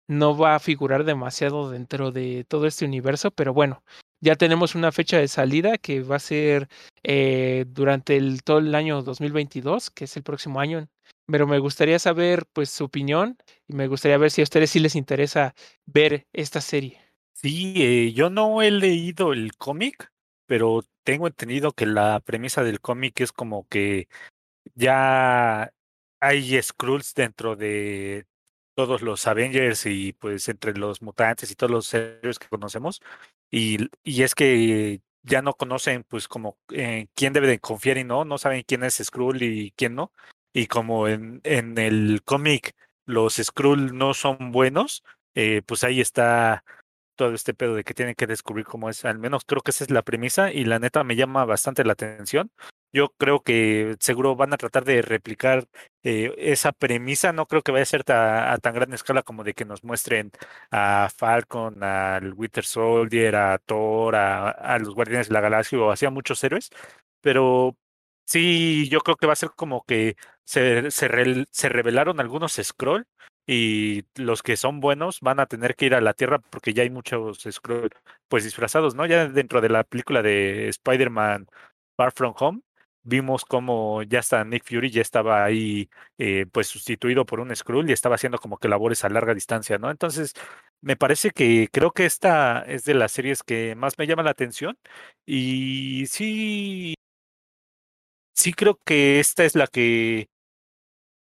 no 0.08 0.38
va 0.38 0.56
a 0.56 0.60
figurar 0.60 1.04
demasiado 1.06 1.70
dentro 1.70 2.12
de 2.12 2.46
todo 2.48 2.68
este 2.68 2.86
universo, 2.86 3.32
pero 3.32 3.54
bueno, 3.54 3.84
ya 4.22 4.36
tenemos 4.36 4.76
una 4.76 4.92
fecha 4.92 5.18
de 5.18 5.28
salida 5.28 5.78
que 5.78 6.02
va 6.02 6.18
a 6.18 6.20
ser 6.20 6.68
eh, 7.04 7.66
durante 7.68 8.18
el, 8.18 8.44
todo 8.44 8.60
el 8.60 8.76
año 8.76 9.02
2022, 9.02 9.92
que 9.92 10.06
es 10.06 10.18
el 10.18 10.24
próximo 10.24 10.60
año. 10.60 10.88
Pero 11.28 11.48
me 11.48 11.60
gustaría 11.60 12.00
saber 12.00 12.46
pues 12.54 12.70
su 12.70 12.86
opinión 12.86 13.38
y 13.68 13.74
me 13.74 13.88
gustaría 13.88 14.18
ver 14.18 14.32
si 14.32 14.42
a 14.42 14.44
ustedes 14.44 14.70
sí 14.70 14.80
les 14.80 14.96
interesa 14.96 15.56
ver 15.86 16.28
esta 16.34 16.62
serie. 16.62 17.00
Sí, 17.34 17.74
eh, 17.78 18.14
yo 18.14 18.30
no 18.30 18.62
he 18.62 18.70
leído 18.70 19.34
el 19.34 19.56
cómic, 19.56 20.12
pero 20.46 20.84
tengo 21.04 21.28
entendido 21.28 21.72
que 21.72 21.86
la 21.86 22.20
premisa 22.20 22.64
del 22.64 22.82
cómic 22.82 23.20
es 23.22 23.32
como 23.32 23.68
que 23.68 24.08
ya 24.76 25.74
hay 26.20 26.62
Skrulls 26.62 27.14
dentro 27.16 27.56
de 27.56 28.26
todos 28.76 29.02
los 29.02 29.28
Avengers 29.28 29.86
y 29.86 30.14
pues 30.14 30.48
entre 30.50 30.74
los 30.74 31.02
mutantes 31.02 31.52
y 31.52 31.56
todos 31.56 31.72
los 31.72 31.94
héroes 31.94 32.40
que 32.40 32.48
conocemos. 32.48 33.02
Y, 33.50 33.90
y 34.04 34.24
es 34.24 34.36
que 34.36 35.02
ya 35.24 35.42
no 35.42 35.54
conocen 35.54 36.04
pues 36.04 36.28
como 36.28 36.58
eh, 36.72 37.08
quién 37.16 37.34
debe 37.34 37.48
de 37.48 37.60
confiar 37.60 37.98
y 37.98 38.04
no, 38.04 38.26
no 38.26 38.38
saben 38.38 38.64
quién 38.66 38.84
es 38.84 39.02
Skrull 39.04 39.42
y 39.42 39.72
quién 39.72 39.96
no. 39.96 40.12
Y 40.54 40.68
como 40.68 41.08
en, 41.08 41.42
en 41.44 41.78
el 41.78 42.22
cómic 42.24 42.76
los 43.06 43.36
Skrull 43.36 43.98
no 43.98 44.14
son 44.14 44.52
buenos, 44.52 45.04
eh, 45.36 45.62
pues 45.66 45.84
ahí 45.84 46.02
está 46.02 46.64
todo 47.16 47.34
este 47.36 47.54
pedo 47.54 47.76
de 47.76 47.84
que 47.84 47.94
tienen 47.94 48.16
que 48.16 48.28
descubrir 48.28 48.66
cómo 48.66 48.90
es. 48.90 49.06
Al 49.06 49.20
menos 49.20 49.44
creo 49.46 49.62
que 49.62 49.72
esa 49.72 49.84
es 49.84 49.92
la 49.92 50.02
premisa 50.02 50.52
y 50.52 50.66
la 50.66 50.80
neta 50.80 51.04
me 51.04 51.16
llama 51.16 51.46
bastante 51.46 51.84
la 51.86 51.94
atención. 51.94 52.52
Yo 52.94 53.10
creo 53.18 53.42
que 53.42 53.96
seguro 54.00 54.36
van 54.36 54.54
a 54.54 54.58
tratar 54.58 54.84
de 54.84 55.02
replicar 55.02 55.68
eh, 56.04 56.34
esa 56.38 56.72
premisa. 56.74 57.32
No 57.32 57.46
creo 57.46 57.62
que 57.62 57.72
vaya 57.72 57.84
a 57.84 57.86
ser 57.86 58.04
a 58.12 58.58
tan 58.62 58.74
gran 58.74 58.94
escala 58.94 59.24
como 59.24 59.44
de 59.44 59.54
que 59.54 59.66
nos 59.66 59.84
muestren 59.84 60.32
a 60.72 61.10
Falcon, 61.16 61.84
al 61.84 62.34
Winter 62.34 62.66
Soldier, 62.66 63.36
a 63.36 63.58
Thor, 63.60 64.16
a, 64.16 64.78
los 64.80 64.94
Guardianes 64.94 65.30
de 65.30 65.34
la 65.34 65.42
Galaxia 65.42 65.80
o 65.80 65.92
así 65.92 66.06
a 66.06 66.10
muchos 66.10 66.44
héroes. 66.44 66.70
Pero 67.22 67.78
sí, 68.26 68.90
yo 68.90 69.00
creo 69.02 69.18
que 69.18 69.28
va 69.28 69.34
a 69.34 69.36
ser 69.36 69.52
como 69.56 69.84
que 69.86 70.16
se, 70.52 70.92
se, 70.92 71.70
revelaron 71.70 72.20
algunos 72.20 72.54
Scroll 72.62 73.08
y 73.48 74.04
los 74.16 74.44
que 74.44 74.58
son 74.58 74.82
buenos 74.82 75.20
van 75.22 75.40
a 75.40 75.46
tener 75.46 75.76
que 75.76 75.86
ir 75.86 75.96
a 75.96 76.02
la 76.02 76.14
Tierra 76.14 76.40
porque 76.40 76.74
ya 76.74 76.84
hay 76.84 76.90
muchos 76.90 77.40
Skrull 77.50 77.90
pues 78.28 78.44
disfrazados, 78.44 78.96
¿no? 78.96 79.06
Ya 79.06 79.28
dentro 79.28 79.62
de 79.62 79.70
la 79.70 79.84
película 79.84 80.22
de 80.22 80.68
Spider-Man 80.70 81.48
Far 81.98 82.12
From 82.14 82.34
Home 82.40 82.62
vimos 83.04 83.46
como 83.46 84.04
ya 84.04 84.20
está 84.20 84.44
Nick 84.44 84.66
Fury 84.66 84.92
ya 84.92 85.02
estaba 85.02 85.44
ahí 85.44 85.90
eh, 86.18 86.46
pues 86.52 86.68
sustituido 86.68 87.26
por 87.26 87.40
un 87.40 87.56
Skrull 87.56 87.90
y 87.90 87.94
estaba 87.94 88.16
haciendo 88.16 88.38
como 88.38 88.58
que 88.58 88.68
labores 88.68 89.04
a 89.06 89.10
larga 89.10 89.34
distancia, 89.34 89.78
¿no? 89.78 89.90
Entonces 89.92 90.34
me 90.82 90.98
parece 90.98 91.32
que 91.32 91.70
creo 91.72 91.92
que 91.92 92.06
esta 92.06 92.62
es 92.64 92.84
de 92.86 92.94
las 92.96 93.12
series 93.14 93.44
que 93.44 93.76
más 93.76 93.98
me 93.98 94.08
llama 94.08 94.24
la 94.24 94.32
atención 94.32 94.78
y 95.26 96.06
sí 96.08 96.96
sí 98.34 98.54
creo 98.54 98.80
que 98.86 99.20
esta 99.20 99.44
es 99.46 99.56
la 99.56 99.68
que 99.68 100.31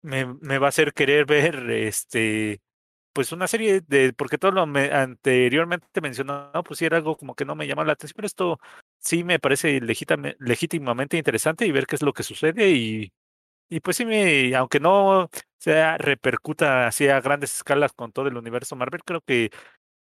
me, 0.04 0.26
me 0.28 0.60
va 0.60 0.68
a 0.68 0.70
hacer 0.70 0.94
querer 0.94 1.26
ver 1.26 1.70
este 1.72 2.62
pues 3.14 3.32
una 3.32 3.48
serie 3.48 3.82
de, 3.88 4.14
porque 4.14 4.38
todo 4.38 4.52
lo 4.52 4.62
anteriormente 4.64 6.02
mencionado, 6.02 6.64
pues 6.64 6.80
sí 6.80 6.86
era 6.86 6.98
algo 6.98 7.18
como 7.18 7.36
que 7.36 7.46
no 7.46 7.56
me 7.56 7.68
llama 7.68 7.86
la 7.86 7.94
atención, 7.94 8.16
pero 8.18 8.28
esto 8.28 8.60
sí 9.00 9.24
me 9.24 9.40
parece 9.40 9.82
legítimamente 10.40 11.18
interesante 11.18 11.66
y 11.66 11.72
ver 11.72 11.88
qué 11.88 11.96
es 11.96 12.02
lo 12.04 12.14
que 12.14 12.24
sucede 12.24 12.72
y, 12.72 13.14
y 13.70 13.80
pues 13.82 13.98
sí 13.98 14.06
me, 14.06 14.56
aunque 14.56 14.80
no 14.80 15.30
sea 15.60 15.98
repercuta 15.98 16.88
así 16.88 17.08
a 17.10 17.22
grandes 17.22 17.56
escalas 17.56 17.94
con 17.94 18.12
todo 18.12 18.28
el 18.28 18.38
universo 18.38 18.76
Marvel, 18.76 19.04
creo 19.06 19.22
que 19.22 19.52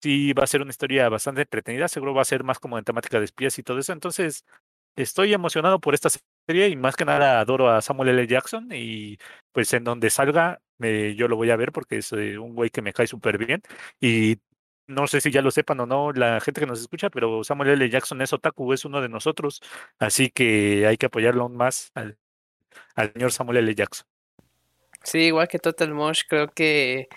sí 0.02 0.34
va 0.34 0.44
a 0.44 0.48
ser 0.48 0.62
una 0.62 0.72
historia 0.72 1.10
bastante 1.10 1.42
entretenida, 1.42 1.88
seguro 1.88 2.14
va 2.14 2.22
a 2.24 2.26
ser 2.26 2.44
más 2.44 2.60
como 2.60 2.78
en 2.78 2.84
temática 2.86 3.20
de 3.20 3.26
espías 3.26 3.58
y 3.60 3.64
todo 3.64 3.80
eso, 3.80 3.94
entonces 3.94 4.46
estoy 4.96 5.34
emocionado 5.34 5.80
por 5.80 5.94
esta 5.96 6.10
y 6.48 6.76
más 6.76 6.96
que 6.96 7.06
nada 7.06 7.40
adoro 7.40 7.70
a 7.70 7.82
Samuel 7.82 8.10
L. 8.10 8.28
Jackson 8.28 8.70
y 8.72 9.18
pues 9.52 9.74
en 9.74 9.84
donde 9.84 10.10
salga 10.10 10.60
yo 10.80 11.28
lo 11.28 11.38
voy 11.38 11.50
a 11.50 11.56
ver 11.56 11.72
porque 11.72 11.98
es 11.98 12.12
eh, 12.12 12.38
un 12.38 12.56
güey 12.56 12.70
que 12.70 12.82
me 12.82 12.94
cae 12.94 13.08
súper 13.08 13.38
bien 13.38 13.62
y 14.02 14.38
no 14.88 15.08
sé 15.08 15.22
si 15.22 15.32
ya 15.32 15.42
lo 15.42 15.52
sepan 15.52 15.80
o 15.80 15.86
no 15.86 16.12
la 16.12 16.42
gente 16.42 16.60
que 16.60 16.68
nos 16.68 16.82
escucha, 16.82 17.10
pero 17.10 17.44
Samuel 17.44 17.70
L. 17.70 17.90
Jackson 17.90 18.22
es 18.22 18.34
otaku, 18.34 18.74
es 18.74 18.84
uno 18.84 19.02
de 19.02 19.08
nosotros, 19.08 19.62
así 19.98 20.30
que 20.30 20.86
hay 20.88 20.98
que 20.98 21.06
apoyarlo 21.06 21.44
aún 21.44 21.56
más 21.56 21.92
al, 21.94 22.18
al 22.96 23.14
señor 23.14 23.32
Samuel 23.32 23.60
L. 23.60 23.76
Jackson. 23.76 24.06
Sí, 25.04 25.20
igual 25.20 25.48
que 25.48 25.60
Total 25.60 25.94
Mosh, 25.94 26.24
creo 26.28 26.50
que 26.50 27.08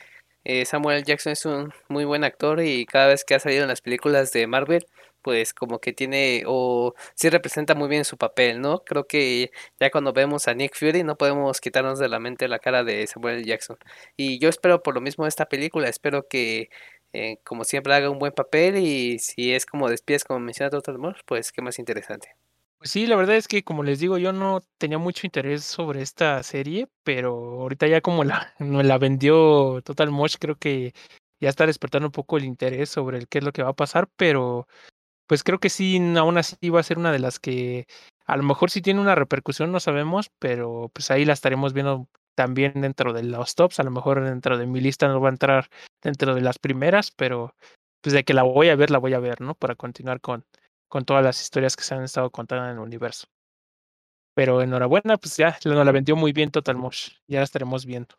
eh, 0.44 0.64
Samuel 0.64 1.04
Jackson 1.04 1.32
es 1.32 1.44
un 1.44 1.72
muy 1.88 2.04
buen 2.04 2.22
actor 2.22 2.60
y 2.60 2.86
cada 2.86 3.08
vez 3.08 3.24
que 3.24 3.34
ha 3.34 3.40
salido 3.40 3.62
en 3.62 3.68
las 3.68 3.80
películas 3.80 4.32
de 4.32 4.46
Marvel, 4.46 4.86
pues 5.26 5.52
como 5.52 5.80
que 5.80 5.92
tiene 5.92 6.44
o 6.46 6.94
sí 7.16 7.30
representa 7.30 7.74
muy 7.74 7.88
bien 7.88 8.04
su 8.04 8.16
papel, 8.16 8.60
¿no? 8.60 8.84
Creo 8.84 9.08
que 9.08 9.50
ya 9.80 9.90
cuando 9.90 10.12
vemos 10.12 10.46
a 10.46 10.54
Nick 10.54 10.76
Fury 10.76 11.02
no 11.02 11.16
podemos 11.16 11.60
quitarnos 11.60 11.98
de 11.98 12.08
la 12.08 12.20
mente 12.20 12.46
la 12.46 12.60
cara 12.60 12.84
de 12.84 13.04
Samuel 13.08 13.44
Jackson. 13.44 13.76
Y 14.16 14.38
yo 14.38 14.48
espero 14.48 14.84
por 14.84 14.94
lo 14.94 15.00
mismo 15.00 15.26
esta 15.26 15.48
película, 15.48 15.88
espero 15.88 16.28
que 16.28 16.70
eh, 17.12 17.38
como 17.42 17.64
siempre 17.64 17.92
haga 17.92 18.08
un 18.08 18.20
buen 18.20 18.32
papel 18.32 18.76
y 18.76 19.18
si 19.18 19.52
es 19.52 19.66
como 19.66 19.90
despides 19.90 20.22
como 20.22 20.38
menciona 20.38 20.70
Total 20.70 20.96
Mosh, 20.96 21.18
pues 21.26 21.50
qué 21.50 21.60
más 21.60 21.80
interesante. 21.80 22.36
Pues 22.78 22.90
sí, 22.92 23.08
la 23.08 23.16
verdad 23.16 23.34
es 23.34 23.48
que 23.48 23.64
como 23.64 23.82
les 23.82 23.98
digo, 23.98 24.18
yo 24.18 24.32
no 24.32 24.60
tenía 24.78 24.98
mucho 24.98 25.26
interés 25.26 25.64
sobre 25.64 26.02
esta 26.02 26.40
serie, 26.44 26.86
pero 27.02 27.32
ahorita 27.62 27.88
ya 27.88 28.00
como 28.00 28.22
la, 28.22 28.54
la 28.60 28.98
vendió 28.98 29.82
Total 29.82 30.12
Mosh, 30.12 30.36
creo 30.38 30.54
que 30.54 30.92
ya 31.40 31.48
está 31.48 31.66
despertando 31.66 32.06
un 32.06 32.12
poco 32.12 32.36
el 32.36 32.44
interés 32.44 32.90
sobre 32.90 33.18
el 33.18 33.26
qué 33.26 33.38
es 33.38 33.44
lo 33.44 33.52
que 33.52 33.64
va 33.64 33.70
a 33.70 33.76
pasar, 33.76 34.08
pero 34.16 34.68
pues 35.26 35.44
creo 35.44 35.58
que 35.58 35.70
sí, 35.70 35.98
aún 36.16 36.38
así 36.38 36.68
va 36.70 36.80
a 36.80 36.84
ser 36.84 36.98
una 36.98 37.12
de 37.12 37.18
las 37.18 37.38
que 37.38 37.86
a 38.26 38.36
lo 38.36 38.42
mejor 38.42 38.70
sí 38.70 38.82
tiene 38.82 39.00
una 39.00 39.14
repercusión, 39.14 39.72
no 39.72 39.80
sabemos, 39.80 40.30
pero 40.38 40.90
pues 40.92 41.10
ahí 41.10 41.24
la 41.24 41.32
estaremos 41.32 41.72
viendo 41.72 42.08
también 42.34 42.80
dentro 42.80 43.12
de 43.12 43.22
los 43.22 43.54
tops, 43.54 43.80
a 43.80 43.82
lo 43.82 43.90
mejor 43.90 44.22
dentro 44.22 44.58
de 44.58 44.66
mi 44.66 44.80
lista 44.80 45.08
no 45.08 45.20
va 45.20 45.28
a 45.28 45.32
entrar 45.32 45.70
dentro 46.02 46.34
de 46.34 46.42
las 46.42 46.58
primeras, 46.58 47.10
pero 47.10 47.54
pues 48.02 48.12
de 48.12 48.24
que 48.24 48.34
la 48.34 48.42
voy 48.42 48.68
a 48.68 48.76
ver, 48.76 48.90
la 48.90 48.98
voy 48.98 49.14
a 49.14 49.20
ver, 49.20 49.40
¿no? 49.40 49.54
Para 49.54 49.74
continuar 49.74 50.20
con, 50.20 50.44
con 50.88 51.04
todas 51.04 51.24
las 51.24 51.40
historias 51.40 51.76
que 51.76 51.84
se 51.84 51.94
han 51.94 52.04
estado 52.04 52.30
contando 52.30 52.66
en 52.66 52.72
el 52.72 52.78
universo. 52.78 53.26
Pero 54.34 54.60
enhorabuena, 54.60 55.16
pues 55.16 55.36
ya 55.36 55.58
nos 55.64 55.86
la 55.86 55.92
vendió 55.92 56.14
muy 56.14 56.32
bien 56.32 56.50
Total 56.50 56.76
Mosh, 56.76 57.12
ya 57.26 57.38
la 57.38 57.44
estaremos 57.44 57.86
viendo. 57.86 58.16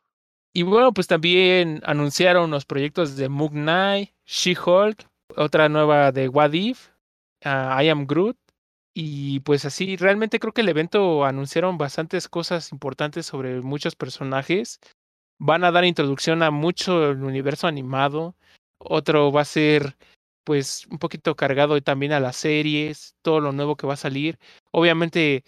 Y 0.53 0.63
bueno, 0.63 0.91
pues 0.93 1.05
también 1.05 1.81
anunciaron 1.85 2.49
los 2.49 2.65
proyectos 2.65 3.15
de 3.15 3.29
Moon 3.29 3.51
Knight, 3.51 4.09
She-Hulk, 4.25 5.05
otra 5.35 5.69
nueva 5.69 6.11
de 6.11 6.27
What 6.29 6.53
If, 6.53 6.89
I 7.47 7.89
Am 7.89 8.05
Groot. 8.07 8.37
Y 8.93 9.41
pues 9.41 9.65
así, 9.65 9.95
realmente 9.95 10.39
creo 10.39 10.53
que 10.53 10.61
el 10.61 10.69
evento 10.69 11.23
anunciaron 11.23 11.77
bastantes 11.77 12.27
cosas 12.27 12.71
importantes 12.71 13.25
sobre 13.27 13.61
muchos 13.61 13.95
personajes. 13.95 14.79
Van 15.39 15.63
a 15.63 15.71
dar 15.71 15.85
introducción 15.85 16.41
a 16.41 16.49
mucho 16.51 17.11
el 17.11 17.23
universo 17.23 17.67
animado. 17.67 18.35
Otro 18.79 19.31
va 19.31 19.41
a 19.41 19.45
ser 19.45 19.97
pues 20.43 20.87
un 20.89 20.97
poquito 20.97 21.35
cargado 21.35 21.79
también 21.81 22.13
a 22.13 22.19
las 22.19 22.37
series, 22.37 23.15
todo 23.21 23.39
lo 23.39 23.51
nuevo 23.51 23.75
que 23.75 23.85
va 23.85 23.93
a 23.93 23.97
salir. 23.97 24.39
Obviamente 24.71 25.43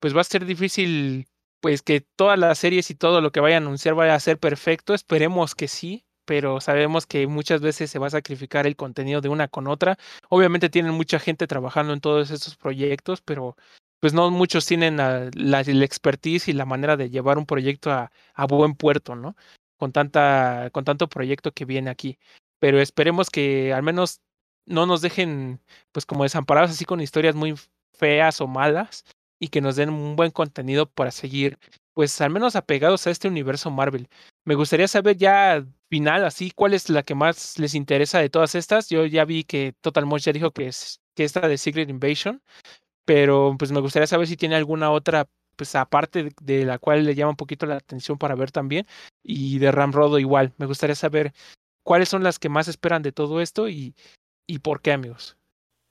pues 0.00 0.16
va 0.16 0.22
a 0.22 0.24
ser 0.24 0.44
difícil 0.44 1.26
pues 1.60 1.82
que 1.82 2.00
todas 2.16 2.38
las 2.38 2.58
series 2.58 2.90
y 2.90 2.94
todo 2.94 3.20
lo 3.20 3.32
que 3.32 3.40
vaya 3.40 3.56
a 3.56 3.58
anunciar 3.58 3.94
vaya 3.94 4.14
a 4.14 4.20
ser 4.20 4.38
perfecto. 4.38 4.92
Esperemos 4.94 5.54
que 5.54 5.68
sí, 5.68 6.04
pero 6.30 6.60
sabemos 6.60 7.06
que 7.06 7.26
muchas 7.26 7.60
veces 7.60 7.90
se 7.90 7.98
va 7.98 8.06
a 8.06 8.10
sacrificar 8.10 8.64
el 8.64 8.76
contenido 8.76 9.20
de 9.20 9.28
una 9.28 9.48
con 9.48 9.66
otra. 9.66 9.98
Obviamente 10.28 10.70
tienen 10.70 10.94
mucha 10.94 11.18
gente 11.18 11.48
trabajando 11.48 11.92
en 11.92 12.00
todos 12.00 12.30
estos 12.30 12.56
proyectos, 12.56 13.20
pero 13.20 13.56
pues 13.98 14.14
no 14.14 14.30
muchos 14.30 14.64
tienen 14.64 14.98
la, 14.98 15.60
expertise 15.60 16.46
y 16.46 16.52
la 16.52 16.66
manera 16.66 16.96
de 16.96 17.10
llevar 17.10 17.36
un 17.36 17.46
proyecto 17.46 17.90
a, 17.90 18.12
a, 18.34 18.46
buen 18.46 18.76
puerto, 18.76 19.16
¿no? 19.16 19.34
Con 19.76 19.90
tanta, 19.90 20.70
con 20.70 20.84
tanto 20.84 21.08
proyecto 21.08 21.50
que 21.50 21.64
viene 21.64 21.90
aquí. 21.90 22.16
Pero 22.60 22.80
esperemos 22.80 23.28
que 23.28 23.72
al 23.72 23.82
menos 23.82 24.20
no 24.66 24.86
nos 24.86 25.00
dejen, 25.00 25.60
pues 25.90 26.06
como 26.06 26.22
desamparados 26.22 26.70
así 26.70 26.84
con 26.84 27.00
historias 27.00 27.34
muy 27.34 27.56
feas 27.92 28.40
o 28.40 28.46
malas 28.46 29.04
y 29.40 29.48
que 29.48 29.60
nos 29.60 29.74
den 29.74 29.88
un 29.90 30.14
buen 30.14 30.30
contenido 30.30 30.86
para 30.86 31.10
seguir, 31.10 31.58
pues 31.92 32.20
al 32.20 32.30
menos 32.30 32.54
apegados 32.54 33.08
a 33.08 33.10
este 33.10 33.26
universo 33.26 33.68
Marvel. 33.72 34.08
Me 34.44 34.54
gustaría 34.54 34.88
saber 34.88 35.16
ya 35.16 35.64
final, 35.88 36.24
así, 36.24 36.50
cuál 36.50 36.72
es 36.74 36.88
la 36.88 37.02
que 37.02 37.14
más 37.14 37.58
les 37.58 37.74
interesa 37.74 38.20
de 38.20 38.30
todas 38.30 38.54
estas. 38.54 38.88
Yo 38.88 39.04
ya 39.06 39.24
vi 39.24 39.44
que 39.44 39.74
Total 39.80 40.06
Mosh 40.06 40.24
ya 40.24 40.32
dijo 40.32 40.52
que 40.52 40.68
es 40.68 41.00
que 41.14 41.24
esta 41.24 41.46
de 41.46 41.58
Secret 41.58 41.90
Invasion, 41.90 42.42
pero 43.04 43.56
pues 43.58 43.72
me 43.72 43.80
gustaría 43.80 44.06
saber 44.06 44.26
si 44.26 44.36
tiene 44.36 44.56
alguna 44.56 44.90
otra, 44.90 45.28
pues 45.56 45.74
aparte 45.74 46.30
de 46.40 46.64
la 46.64 46.78
cual 46.78 47.04
le 47.04 47.14
llama 47.14 47.30
un 47.30 47.36
poquito 47.36 47.66
la 47.66 47.76
atención 47.76 48.18
para 48.18 48.34
ver 48.34 48.52
también, 48.52 48.86
y 49.22 49.58
de 49.58 49.72
Ramrodo 49.72 50.18
igual. 50.18 50.54
Me 50.56 50.66
gustaría 50.66 50.94
saber 50.94 51.32
cuáles 51.82 52.08
son 52.08 52.22
las 52.22 52.38
que 52.38 52.48
más 52.48 52.68
esperan 52.68 53.02
de 53.02 53.12
todo 53.12 53.40
esto 53.40 53.68
y, 53.68 53.94
y 54.46 54.60
por 54.60 54.80
qué, 54.80 54.92
amigos. 54.92 55.36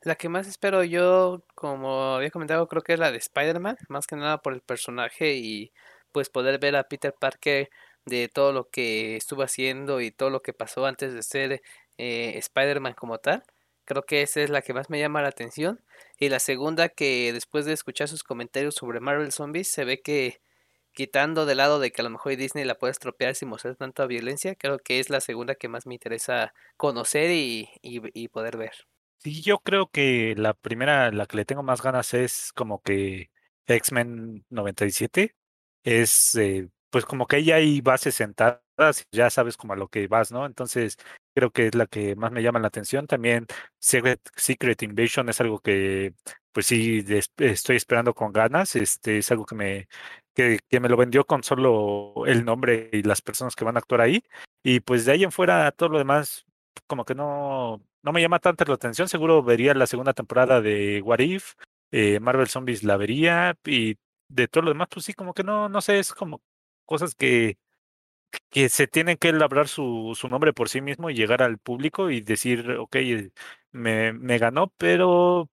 La 0.01 0.15
que 0.15 0.29
más 0.29 0.47
espero 0.47 0.83
yo, 0.85 1.43
como 1.55 2.15
había 2.15 2.31
comentado, 2.31 2.67
creo 2.69 2.81
que 2.81 2.93
es 2.93 2.99
la 2.99 3.11
de 3.11 3.17
Spider-Man, 3.17 3.77
más 3.89 4.07
que 4.07 4.15
nada 4.15 4.41
por 4.41 4.53
el 4.53 4.61
personaje 4.61 5.35
y 5.35 5.73
pues 6.13 6.29
poder 6.29 6.57
ver 6.57 6.77
a 6.77 6.85
Peter 6.85 7.13
Parker 7.19 7.69
de 8.09 8.27
todo 8.29 8.51
lo 8.51 8.69
que 8.69 9.15
estuvo 9.15 9.43
haciendo 9.43 10.01
y 10.01 10.11
todo 10.11 10.29
lo 10.29 10.41
que 10.41 10.53
pasó 10.53 10.85
antes 10.85 11.13
de 11.13 11.23
ser 11.23 11.61
eh, 11.97 12.37
Spider-Man 12.37 12.93
como 12.93 13.19
tal. 13.19 13.43
Creo 13.85 14.03
que 14.03 14.21
esa 14.21 14.41
es 14.41 14.49
la 14.49 14.61
que 14.61 14.73
más 14.73 14.89
me 14.89 14.99
llama 14.99 15.21
la 15.21 15.29
atención. 15.29 15.81
Y 16.19 16.29
la 16.29 16.39
segunda 16.39 16.89
que 16.89 17.33
después 17.33 17.65
de 17.65 17.73
escuchar 17.73 18.07
sus 18.07 18.23
comentarios 18.23 18.75
sobre 18.75 18.99
Marvel 18.99 19.31
Zombies 19.31 19.71
se 19.71 19.85
ve 19.85 20.01
que 20.01 20.41
quitando 20.93 21.45
de 21.45 21.55
lado 21.55 21.79
de 21.79 21.91
que 21.91 22.01
a 22.01 22.03
lo 22.03 22.09
mejor 22.09 22.35
Disney 22.35 22.65
la 22.65 22.75
puede 22.75 22.91
estropear 22.91 23.35
sin 23.35 23.49
mostrar 23.49 23.75
tanta 23.75 24.05
violencia, 24.05 24.55
creo 24.55 24.79
que 24.79 24.99
es 24.99 25.09
la 25.09 25.21
segunda 25.21 25.55
que 25.55 25.69
más 25.69 25.85
me 25.87 25.93
interesa 25.93 26.53
conocer 26.77 27.31
y, 27.31 27.69
y, 27.81 28.27
poder 28.27 28.57
ver. 28.57 28.73
Sí, 29.17 29.41
yo 29.41 29.59
creo 29.59 29.87
que 29.87 30.35
la 30.37 30.53
primera, 30.53 31.11
la 31.11 31.25
que 31.25 31.37
le 31.37 31.45
tengo 31.45 31.63
más 31.63 31.81
ganas 31.81 32.13
es 32.13 32.51
como 32.53 32.81
que 32.81 33.31
X-Men 33.65 34.45
97. 34.49 35.35
Es 35.83 36.35
eh, 36.35 36.69
pues 36.89 37.05
como 37.05 37.27
que 37.27 37.43
ya 37.43 37.55
hay 37.55 37.81
bases 37.81 38.15
sentadas, 38.15 38.61
ya 39.11 39.29
sabes 39.29 39.57
como 39.57 39.73
a 39.73 39.75
lo 39.75 39.87
que 39.89 40.07
vas, 40.07 40.31
¿no? 40.31 40.45
Entonces 40.45 40.97
creo 41.35 41.51
que 41.51 41.67
es 41.67 41.75
la 41.75 41.87
que 41.87 42.15
más 42.15 42.31
me 42.31 42.43
llama 42.43 42.59
la 42.59 42.67
atención. 42.67 43.07
También 43.07 43.45
Secret, 43.79 44.21
Secret 44.35 44.81
Invasion 44.83 45.29
es 45.29 45.41
algo 45.41 45.59
que 45.59 46.13
pues 46.51 46.67
sí 46.67 47.05
estoy 47.37 47.75
esperando 47.75 48.13
con 48.13 48.33
ganas. 48.33 48.75
Este 48.75 49.19
es 49.19 49.31
algo 49.31 49.45
que 49.45 49.55
me 49.55 49.87
que, 50.33 50.59
que, 50.69 50.79
me 50.79 50.89
lo 50.89 50.97
vendió 50.97 51.25
con 51.25 51.43
solo 51.43 52.25
el 52.25 52.45
nombre 52.45 52.89
y 52.93 53.03
las 53.03 53.21
personas 53.21 53.55
que 53.55 53.65
van 53.65 53.75
a 53.77 53.79
actuar 53.79 54.01
ahí. 54.01 54.23
Y 54.63 54.79
pues 54.81 55.05
de 55.05 55.13
ahí 55.13 55.23
en 55.23 55.31
fuera 55.31 55.71
todo 55.71 55.89
lo 55.89 55.97
demás 55.99 56.45
como 56.87 57.05
que 57.05 57.15
no, 57.15 57.81
no 58.03 58.11
me 58.13 58.21
llama 58.21 58.39
tanta 58.39 58.65
la 58.65 58.75
atención. 58.75 59.09
Seguro 59.09 59.43
vería 59.43 59.73
la 59.73 59.87
segunda 59.87 60.13
temporada 60.13 60.61
de 60.61 61.01
What 61.03 61.19
If. 61.19 61.53
Eh, 61.91 62.19
Marvel 62.19 62.47
Zombies 62.47 62.83
la 62.83 62.97
vería 62.97 63.55
y 63.65 63.97
de 64.29 64.47
todo 64.47 64.63
lo 64.63 64.69
demás, 64.71 64.87
pues 64.91 65.05
sí, 65.05 65.13
como 65.13 65.33
que 65.33 65.43
no, 65.43 65.69
no 65.69 65.81
sé, 65.81 65.99
es 65.99 66.13
como 66.13 66.41
cosas 66.89 67.15
que, 67.15 67.57
que 68.49 68.69
se 68.69 68.87
tienen 68.87 69.17
que 69.17 69.33
labrar 69.33 69.67
su, 69.67 70.13
su 70.19 70.27
nombre 70.29 70.53
por 70.53 70.69
sí 70.69 70.81
mismo 70.81 71.09
y 71.09 71.15
llegar 71.15 71.43
al 71.43 71.57
público 71.59 72.09
y 72.11 72.21
decir, 72.21 72.71
ok, 72.79 72.97
me, 73.71 74.13
me 74.13 74.37
ganó, 74.39 74.73
pero 74.77 75.49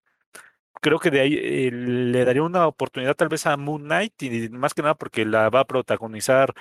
creo 0.82 0.98
que 1.00 1.10
de 1.10 1.20
ahí 1.20 1.34
eh, 1.40 1.70
le 1.72 2.24
daría 2.24 2.42
una 2.42 2.66
oportunidad 2.68 3.14
tal 3.16 3.28
vez 3.28 3.46
a 3.46 3.56
Moon 3.56 3.82
Knight 3.84 4.22
y 4.22 4.48
más 4.50 4.74
que 4.74 4.82
nada 4.82 4.94
porque 4.96 5.24
la 5.24 5.50
va 5.50 5.60
a 5.60 5.66
protagonizar 5.66 6.54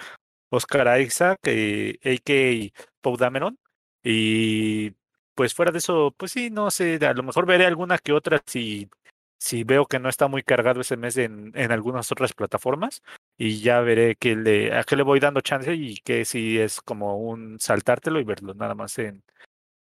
Oscar 0.51 1.01
Isaac, 1.01 1.39
eh, 1.45 1.99
a.k.a. 2.03 2.85
Paul 3.01 3.17
Dameron. 3.17 3.59
Y 4.03 4.91
pues 5.35 5.53
fuera 5.55 5.71
de 5.71 5.79
eso, 5.79 6.13
pues 6.17 6.31
sí, 6.31 6.49
no 6.51 6.71
sé, 6.71 6.99
a 7.05 7.13
lo 7.13 7.23
mejor 7.23 7.45
veré 7.47 7.65
alguna 7.65 7.97
que 7.99 8.13
otra 8.13 8.41
si 8.45 8.89
si 9.37 9.63
veo 9.63 9.85
que 9.85 9.99
no 9.99 10.09
está 10.09 10.27
muy 10.27 10.43
cargado 10.43 10.81
ese 10.81 10.97
mes 10.97 11.17
en, 11.17 11.51
en 11.55 11.71
algunas 11.71 12.11
otras 12.11 12.33
plataformas 12.33 13.03
y 13.37 13.59
ya 13.59 13.81
veré 13.81 14.15
que 14.15 14.35
le, 14.35 14.73
a 14.75 14.83
qué 14.83 14.95
le 14.95 15.03
voy 15.03 15.19
dando 15.19 15.41
chance 15.41 15.73
y 15.73 15.97
que 15.97 16.25
si 16.25 16.59
es 16.59 16.81
como 16.81 17.17
un 17.17 17.59
saltártelo 17.59 18.19
y 18.19 18.23
verlo 18.23 18.53
nada 18.53 18.75
más 18.75 18.97
en, 18.97 19.23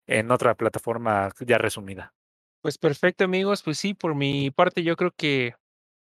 en 0.07 0.31
otra 0.31 0.55
plataforma 0.55 1.31
ya 1.39 1.57
resumida. 1.57 2.13
Pues 2.61 2.77
perfecto 2.77 3.23
amigos, 3.25 3.63
pues 3.63 3.77
sí, 3.77 3.93
por 3.93 4.15
mi 4.15 4.49
parte 4.51 4.83
yo 4.83 4.95
creo 4.95 5.11
que, 5.15 5.55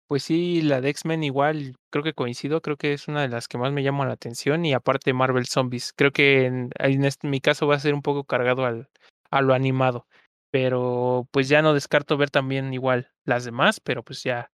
pues 0.08 0.24
sí, 0.24 0.62
la 0.62 0.82
de 0.82 0.89
X-Men 0.89 1.24
igual, 1.24 1.76
creo 1.89 2.04
que 2.04 2.14
coincido, 2.14 2.62
creo 2.62 2.78
que 2.78 2.93
es 2.93 3.08
una 3.08 3.22
de 3.22 3.30
las 3.30 3.47
que 3.47 3.58
más 3.58 3.72
me 3.72 3.84
llama 3.84 4.06
la 4.06 4.14
atención 4.14 4.66
y 4.66 4.74
aparte 4.74 5.14
Marvel 5.14 5.47
Zombies, 5.47 5.93
creo 5.95 6.12
que 6.12 6.45
en, 6.45 6.70
en 6.80 7.06
este, 7.06 7.28
mi 7.28 7.39
caso 7.41 7.68
va 7.68 7.76
a 7.76 7.80
ser 7.80 7.93
un 7.93 8.02
poco 8.02 8.26
cargado 8.26 8.66
al, 8.66 8.89
a 9.32 9.41
lo 9.41 9.54
animado 9.54 10.06
pero 10.52 11.28
pues 11.32 11.50
ya 11.50 11.62
no 11.62 11.74
descarto 11.74 12.18
ver 12.18 12.30
también 12.32 12.74
igual 12.74 13.12
las 13.26 13.45
demás, 13.45 13.80
pero 13.80 14.04
pues 14.04 14.24
ya 14.24 14.52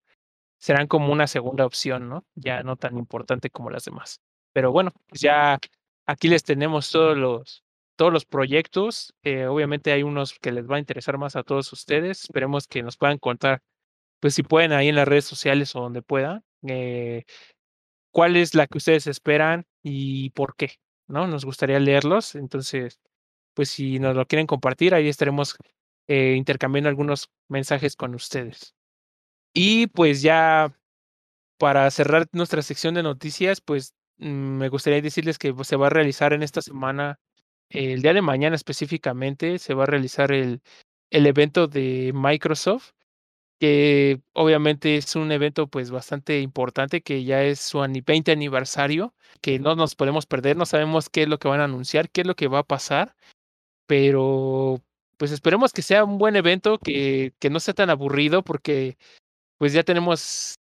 serán 0.59 0.87
como 0.87 1.11
una 1.13 1.27
segunda 1.27 1.65
opción, 1.65 2.09
¿no? 2.09 2.25
Ya 2.35 2.63
no 2.63 2.77
tan 2.77 2.97
importante 2.97 3.49
como 3.49 3.69
las 3.69 3.85
demás. 3.85 4.21
Pero 4.53 4.71
bueno, 4.71 4.91
pues 5.07 5.21
ya 5.21 5.59
aquí 6.05 6.27
les 6.29 6.43
tenemos 6.43 6.91
todos 6.91 7.17
los 7.17 7.63
todos 7.95 8.13
los 8.13 8.25
proyectos. 8.25 9.13
Eh, 9.23 9.45
obviamente 9.47 9.91
hay 9.91 10.03
unos 10.03 10.37
que 10.39 10.51
les 10.51 10.69
va 10.69 10.77
a 10.77 10.79
interesar 10.79 11.17
más 11.17 11.35
a 11.35 11.43
todos 11.43 11.71
ustedes. 11.73 12.23
Esperemos 12.23 12.67
que 12.67 12.83
nos 12.83 12.97
puedan 12.97 13.17
contar, 13.19 13.61
pues 14.21 14.35
si 14.35 14.43
pueden 14.43 14.73
ahí 14.73 14.89
en 14.89 14.95
las 14.95 15.07
redes 15.07 15.25
sociales 15.25 15.75
o 15.75 15.81
donde 15.81 16.01
puedan, 16.01 16.43
eh, 16.67 17.25
cuál 18.11 18.35
es 18.37 18.55
la 18.55 18.67
que 18.67 18.77
ustedes 18.79 19.07
esperan 19.07 19.65
y 19.83 20.31
por 20.31 20.55
qué, 20.55 20.73
¿no? 21.07 21.27
Nos 21.27 21.45
gustaría 21.45 21.79
leerlos. 21.79 22.35
Entonces, 22.35 22.99
pues 23.53 23.69
si 23.69 23.99
nos 23.99 24.15
lo 24.15 24.25
quieren 24.27 24.47
compartir, 24.47 24.95
ahí 24.95 25.09
estaremos 25.09 25.57
eh, 26.07 26.43
algunos 26.85 27.29
mensajes 27.49 27.95
con 27.95 28.15
ustedes. 28.15 28.75
Y 29.53 29.87
pues 29.87 30.21
ya 30.21 30.73
para 31.57 31.89
cerrar 31.91 32.27
nuestra 32.33 32.61
sección 32.61 32.95
de 32.95 33.03
noticias, 33.03 33.61
pues 33.61 33.93
mm, 34.17 34.27
me 34.27 34.69
gustaría 34.69 35.01
decirles 35.01 35.37
que 35.37 35.53
se 35.63 35.75
va 35.75 35.87
a 35.87 35.89
realizar 35.89 36.33
en 36.33 36.43
esta 36.43 36.61
semana, 36.61 37.19
el 37.69 38.01
día 38.01 38.13
de 38.13 38.21
mañana 38.21 38.55
específicamente, 38.55 39.59
se 39.59 39.73
va 39.73 39.83
a 39.83 39.87
realizar 39.87 40.31
el, 40.31 40.61
el 41.11 41.27
evento 41.27 41.67
de 41.67 42.11
Microsoft, 42.13 42.91
que 43.59 44.21
obviamente 44.33 44.97
es 44.97 45.15
un 45.15 45.31
evento 45.31 45.67
pues 45.67 45.91
bastante 45.91 46.41
importante, 46.41 47.01
que 47.01 47.23
ya 47.23 47.43
es 47.43 47.59
su 47.61 47.79
20 47.79 48.31
aniversario, 48.31 49.15
que 49.41 49.59
no 49.59 49.75
nos 49.75 49.95
podemos 49.95 50.25
perder, 50.25 50.57
no 50.57 50.65
sabemos 50.65 51.09
qué 51.09 51.23
es 51.23 51.29
lo 51.29 51.39
que 51.39 51.47
van 51.47 51.61
a 51.61 51.65
anunciar, 51.65 52.09
qué 52.09 52.21
es 52.21 52.27
lo 52.27 52.35
que 52.35 52.47
va 52.49 52.59
a 52.59 52.63
pasar, 52.63 53.15
pero 53.87 54.81
pues 55.23 55.31
esperemos 55.31 55.71
que 55.71 55.83
sea 55.83 56.03
un 56.03 56.17
buen 56.17 56.35
evento, 56.35 56.77
que, 56.77 57.33
que 57.39 57.49
no 57.49 57.61
sea 57.61 57.73
tan 57.73 57.89
aburrido, 57.89 58.43
porque 58.43 58.97
pues 59.57 59.71
ya 59.71 59.83
tenemos 59.83 60.55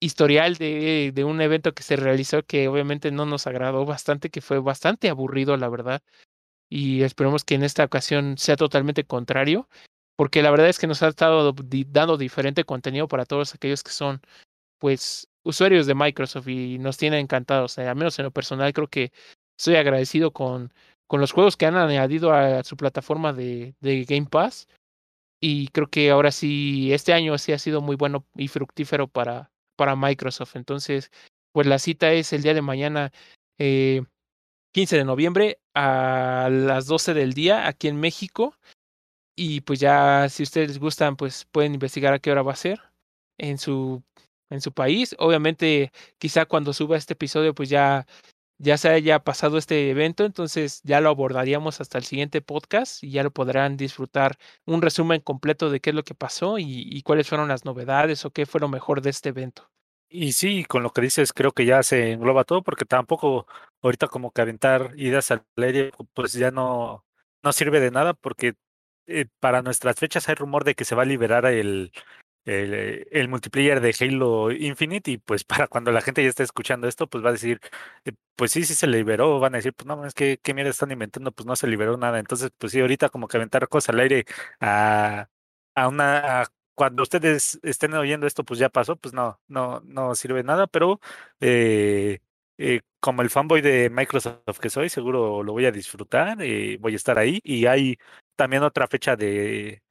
historial 0.00 0.54
de, 0.54 1.10
de 1.12 1.24
un 1.24 1.40
evento 1.40 1.74
que 1.74 1.82
se 1.82 1.96
realizó 1.96 2.44
que 2.44 2.68
obviamente 2.68 3.10
no 3.10 3.26
nos 3.26 3.48
agradó 3.48 3.84
bastante, 3.84 4.30
que 4.30 4.40
fue 4.40 4.60
bastante 4.60 5.08
aburrido, 5.08 5.56
la 5.56 5.68
verdad. 5.68 6.00
Y 6.70 7.02
esperemos 7.02 7.42
que 7.42 7.56
en 7.56 7.64
esta 7.64 7.82
ocasión 7.82 8.38
sea 8.38 8.54
totalmente 8.54 9.02
contrario, 9.02 9.68
porque 10.14 10.44
la 10.44 10.52
verdad 10.52 10.68
es 10.68 10.78
que 10.78 10.86
nos 10.86 11.02
ha 11.02 11.08
estado 11.08 11.52
dando 11.88 12.16
diferente 12.16 12.62
contenido 12.62 13.08
para 13.08 13.26
todos 13.26 13.52
aquellos 13.56 13.82
que 13.82 13.90
son, 13.90 14.20
pues, 14.78 15.26
usuarios 15.42 15.88
de 15.88 15.96
Microsoft 15.96 16.46
y 16.46 16.78
nos 16.78 16.98
tiene 16.98 17.18
encantados. 17.18 17.78
al 17.78 17.96
menos 17.96 18.16
en 18.20 18.26
lo 18.26 18.30
personal 18.30 18.72
creo 18.72 18.86
que 18.86 19.10
estoy 19.58 19.74
agradecido 19.74 20.32
con 20.32 20.72
con 21.06 21.20
los 21.20 21.32
juegos 21.32 21.56
que 21.56 21.66
han 21.66 21.76
añadido 21.76 22.32
a 22.32 22.62
su 22.64 22.76
plataforma 22.76 23.32
de, 23.32 23.74
de 23.80 24.04
Game 24.04 24.26
Pass. 24.26 24.68
Y 25.40 25.68
creo 25.68 25.88
que 25.88 26.10
ahora 26.10 26.32
sí, 26.32 26.92
este 26.92 27.12
año 27.12 27.36
sí 27.38 27.52
ha 27.52 27.58
sido 27.58 27.82
muy 27.82 27.96
bueno 27.96 28.24
y 28.34 28.48
fructífero 28.48 29.08
para, 29.08 29.50
para 29.76 29.96
Microsoft. 29.96 30.56
Entonces, 30.56 31.10
pues 31.52 31.66
la 31.66 31.78
cita 31.78 32.12
es 32.12 32.32
el 32.32 32.42
día 32.42 32.54
de 32.54 32.62
mañana, 32.62 33.12
eh, 33.58 34.02
15 34.72 34.96
de 34.96 35.04
noviembre, 35.04 35.60
a 35.74 36.48
las 36.50 36.86
12 36.86 37.14
del 37.14 37.34
día, 37.34 37.68
aquí 37.68 37.88
en 37.88 38.00
México. 38.00 38.56
Y 39.36 39.60
pues 39.62 39.80
ya, 39.80 40.28
si 40.28 40.42
ustedes 40.44 40.78
gustan, 40.78 41.16
pues 41.16 41.46
pueden 41.50 41.74
investigar 41.74 42.14
a 42.14 42.18
qué 42.18 42.30
hora 42.30 42.42
va 42.42 42.52
a 42.52 42.56
ser 42.56 42.80
en 43.38 43.58
su, 43.58 44.02
en 44.50 44.60
su 44.60 44.72
país. 44.72 45.14
Obviamente, 45.18 45.92
quizá 46.18 46.46
cuando 46.46 46.72
suba 46.72 46.96
este 46.96 47.14
episodio, 47.14 47.54
pues 47.54 47.68
ya 47.68 48.06
ya 48.58 48.78
se 48.78 48.88
haya 48.88 49.18
pasado 49.18 49.58
este 49.58 49.90
evento, 49.90 50.24
entonces 50.24 50.80
ya 50.84 51.00
lo 51.00 51.08
abordaríamos 51.08 51.80
hasta 51.80 51.98
el 51.98 52.04
siguiente 52.04 52.40
podcast 52.40 53.02
y 53.02 53.10
ya 53.10 53.22
lo 53.22 53.30
podrán 53.30 53.76
disfrutar 53.76 54.36
un 54.64 54.82
resumen 54.82 55.20
completo 55.20 55.70
de 55.70 55.80
qué 55.80 55.90
es 55.90 55.96
lo 55.96 56.04
que 56.04 56.14
pasó 56.14 56.58
y, 56.58 57.02
cuáles 57.02 57.28
fueron 57.28 57.48
las 57.48 57.64
novedades 57.64 58.24
o 58.24 58.30
qué 58.30 58.46
fue 58.46 58.60
lo 58.60 58.68
mejor 58.68 59.00
de 59.00 59.10
este 59.10 59.30
evento. 59.30 59.70
Y 60.08 60.32
sí, 60.32 60.64
con 60.64 60.82
lo 60.82 60.90
que 60.90 61.00
dices, 61.00 61.32
creo 61.32 61.52
que 61.52 61.66
ya 61.66 61.82
se 61.82 62.12
engloba 62.12 62.44
todo, 62.44 62.62
porque 62.62 62.84
tampoco 62.84 63.46
ahorita 63.82 64.06
como 64.06 64.30
que 64.30 64.42
aventar 64.42 64.92
ideas 64.96 65.30
al 65.32 65.44
aire, 65.56 65.90
pues 66.14 66.34
ya 66.34 66.50
no, 66.50 67.04
no 67.42 67.52
sirve 67.52 67.80
de 67.80 67.90
nada, 67.90 68.14
porque 68.14 68.54
eh, 69.06 69.26
para 69.40 69.62
nuestras 69.62 69.96
fechas 69.96 70.28
hay 70.28 70.36
rumor 70.36 70.64
de 70.64 70.74
que 70.74 70.84
se 70.84 70.94
va 70.94 71.02
a 71.02 71.06
liberar 71.06 71.46
el, 71.46 71.90
el, 72.44 72.74
eh, 72.74 73.06
el, 73.10 73.28
multiplayer 73.28 73.80
de 73.80 73.94
Halo 73.98 74.52
Infinite 74.52 75.10
y 75.10 75.18
pues 75.18 75.44
para 75.44 75.68
cuando 75.68 75.92
la 75.92 76.00
gente 76.00 76.22
ya 76.22 76.28
esté 76.28 76.42
escuchando 76.42 76.88
esto, 76.88 77.06
pues 77.08 77.24
va 77.24 77.30
a 77.30 77.32
decir, 77.32 77.60
eh, 78.04 78.12
pues 78.36 78.52
sí, 78.52 78.64
sí 78.64 78.74
se 78.74 78.86
liberó, 78.86 79.40
van 79.40 79.54
a 79.54 79.58
decir, 79.58 79.74
pues 79.74 79.86
no, 79.86 80.04
es 80.06 80.14
que 80.14 80.38
qué 80.42 80.54
mierda 80.54 80.70
están 80.70 80.90
inventando, 80.92 81.32
pues 81.32 81.46
no 81.46 81.56
se 81.56 81.66
liberó 81.66 81.96
nada. 81.96 82.18
Entonces, 82.18 82.50
pues 82.58 82.72
sí, 82.72 82.80
ahorita 82.80 83.08
como 83.08 83.28
que 83.28 83.36
aventar 83.36 83.68
cosas 83.68 83.90
al 83.94 84.00
aire 84.00 84.24
a, 84.60 85.28
a 85.74 85.88
una... 85.88 86.46
Cuando 86.74 87.04
ustedes 87.04 87.60
estén 87.62 87.94
oyendo 87.94 88.26
esto, 88.26 88.44
pues 88.44 88.58
ya 88.58 88.68
pasó, 88.68 88.96
pues 88.96 89.14
no, 89.14 89.40
no, 89.46 89.80
no 89.84 90.14
sirve 90.16 90.42
nada, 90.42 90.66
pero 90.66 91.00
eh, 92.58 92.80
como 93.00 93.22
el 93.22 93.30
fanboy 93.30 93.60
de 93.60 93.90
Microsoft 93.90 94.58
que 94.60 94.70
soy, 94.70 94.88
seguro 94.88 95.42
lo 95.42 95.52
voy 95.52 95.66
a 95.66 95.72
disfrutar, 95.72 96.38
eh, 96.40 96.78
voy 96.80 96.94
a 96.94 96.96
estar 96.96 97.18
ahí 97.18 97.40
y 97.44 97.66
hay 97.66 97.98
también 98.36 98.62
otra 98.62 98.86
fecha 98.88 99.16
de, 99.16 99.82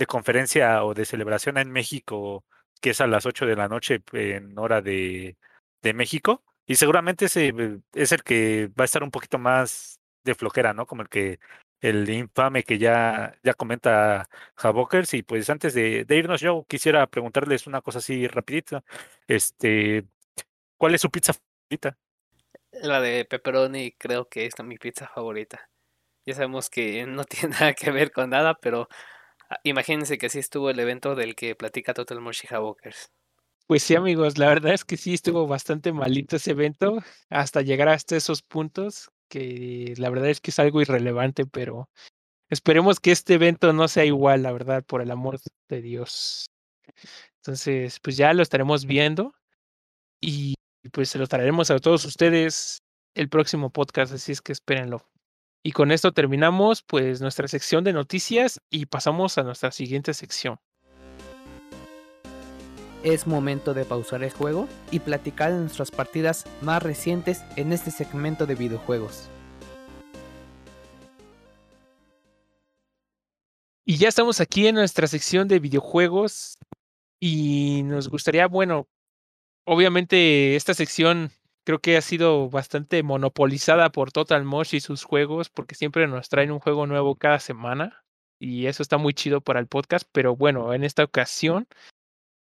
de 0.00 0.06
conferencia 0.06 0.82
o 0.84 0.94
de 0.94 1.04
celebración 1.04 1.58
en 1.58 1.70
México, 1.70 2.44
que 2.80 2.90
es 2.90 3.00
a 3.02 3.06
las 3.06 3.26
8 3.26 3.44
de 3.46 3.54
la 3.54 3.68
noche 3.68 4.02
en 4.12 4.58
hora 4.58 4.80
de, 4.80 5.36
de 5.82 5.92
México. 5.94 6.42
Y 6.66 6.76
seguramente 6.76 7.26
ese 7.26 7.48
eh, 7.48 7.78
es 7.92 8.12
el 8.12 8.22
que 8.22 8.68
va 8.68 8.84
a 8.84 8.86
estar 8.86 9.02
un 9.02 9.10
poquito 9.10 9.38
más 9.38 10.00
de 10.24 10.34
flojera, 10.34 10.72
¿no? 10.72 10.86
Como 10.86 11.02
el 11.02 11.10
que 11.10 11.38
el 11.82 12.08
infame 12.08 12.64
que 12.64 12.78
ya, 12.78 13.34
ya 13.42 13.52
comenta 13.52 14.28
Javokers. 14.56 15.12
Y 15.14 15.22
pues 15.22 15.50
antes 15.50 15.74
de, 15.74 16.04
de, 16.06 16.16
irnos, 16.16 16.40
yo 16.40 16.64
quisiera 16.66 17.06
preguntarles 17.06 17.66
una 17.66 17.82
cosa 17.82 17.98
así 17.98 18.26
rapidita. 18.26 18.82
Este, 19.28 20.06
¿cuál 20.78 20.94
es 20.94 21.02
su 21.02 21.10
pizza 21.10 21.34
favorita? 21.34 21.98
La 22.72 23.02
de 23.02 23.26
pepperoni 23.26 23.92
creo 23.92 24.28
que 24.30 24.46
es 24.46 24.54
mi 24.64 24.78
pizza 24.78 25.08
favorita. 25.08 25.68
Ya 26.24 26.34
sabemos 26.34 26.70
que 26.70 27.04
no 27.06 27.24
tiene 27.26 27.50
nada 27.50 27.74
que 27.74 27.90
ver 27.90 28.12
con 28.12 28.30
nada, 28.30 28.54
pero 28.54 28.88
imagínense 29.64 30.18
que 30.18 30.26
así 30.26 30.38
estuvo 30.38 30.70
el 30.70 30.78
evento 30.78 31.14
del 31.14 31.34
que 31.34 31.54
platica 31.54 31.94
Total 31.94 32.20
Moshi 32.20 32.46
Walkers. 32.50 33.10
Pues 33.66 33.84
sí, 33.84 33.94
amigos, 33.94 34.36
la 34.36 34.48
verdad 34.48 34.74
es 34.74 34.84
que 34.84 34.96
sí 34.96 35.14
estuvo 35.14 35.46
bastante 35.46 35.92
malito 35.92 36.36
ese 36.36 36.50
evento 36.50 36.98
hasta 37.28 37.62
llegar 37.62 37.88
hasta 37.88 38.16
esos 38.16 38.42
puntos, 38.42 39.10
que 39.28 39.94
la 39.96 40.10
verdad 40.10 40.28
es 40.28 40.40
que 40.40 40.50
es 40.50 40.58
algo 40.58 40.80
irrelevante, 40.80 41.46
pero 41.46 41.88
esperemos 42.48 42.98
que 42.98 43.12
este 43.12 43.34
evento 43.34 43.72
no 43.72 43.86
sea 43.86 44.04
igual, 44.04 44.42
la 44.42 44.52
verdad, 44.52 44.84
por 44.84 45.02
el 45.02 45.10
amor 45.12 45.38
de 45.68 45.82
Dios. 45.82 46.50
Entonces, 47.36 48.00
pues 48.00 48.16
ya 48.16 48.32
lo 48.34 48.42
estaremos 48.42 48.86
viendo 48.86 49.34
y 50.20 50.54
pues 50.92 51.10
se 51.10 51.18
lo 51.18 51.28
traeremos 51.28 51.70
a 51.70 51.78
todos 51.78 52.04
ustedes 52.04 52.82
el 53.14 53.28
próximo 53.28 53.70
podcast, 53.70 54.12
así 54.12 54.32
es 54.32 54.42
que 54.42 54.52
espérenlo. 54.52 55.08
Y 55.62 55.72
con 55.72 55.92
esto 55.92 56.12
terminamos 56.12 56.82
pues 56.82 57.20
nuestra 57.20 57.46
sección 57.46 57.84
de 57.84 57.92
noticias 57.92 58.60
y 58.70 58.86
pasamos 58.86 59.36
a 59.36 59.42
nuestra 59.42 59.70
siguiente 59.70 60.14
sección. 60.14 60.58
Es 63.02 63.26
momento 63.26 63.74
de 63.74 63.84
pausar 63.84 64.22
el 64.22 64.30
juego 64.30 64.68
y 64.90 65.00
platicar 65.00 65.52
de 65.52 65.60
nuestras 65.60 65.90
partidas 65.90 66.46
más 66.62 66.82
recientes 66.82 67.42
en 67.56 67.72
este 67.72 67.90
segmento 67.90 68.46
de 68.46 68.54
videojuegos. 68.54 69.28
Y 73.84 73.96
ya 73.96 74.08
estamos 74.08 74.40
aquí 74.40 74.66
en 74.66 74.76
nuestra 74.76 75.06
sección 75.08 75.48
de 75.48 75.58
videojuegos 75.58 76.58
y 77.18 77.82
nos 77.84 78.08
gustaría, 78.08 78.46
bueno, 78.46 78.86
obviamente 79.64 80.56
esta 80.56 80.74
sección 80.74 81.32
creo 81.70 81.78
que 81.78 81.96
ha 81.96 82.00
sido 82.00 82.50
bastante 82.50 83.04
monopolizada 83.04 83.90
por 83.90 84.10
Total 84.10 84.44
Mosh 84.44 84.74
y 84.74 84.80
sus 84.80 85.04
juegos, 85.04 85.50
porque 85.50 85.76
siempre 85.76 86.08
nos 86.08 86.28
traen 86.28 86.50
un 86.50 86.58
juego 86.58 86.88
nuevo 86.88 87.14
cada 87.14 87.38
semana. 87.38 88.02
Y 88.40 88.66
eso 88.66 88.82
está 88.82 88.98
muy 88.98 89.14
chido 89.14 89.40
para 89.40 89.60
el 89.60 89.68
podcast. 89.68 90.04
Pero 90.10 90.34
bueno, 90.34 90.74
en 90.74 90.82
esta 90.82 91.04
ocasión 91.04 91.68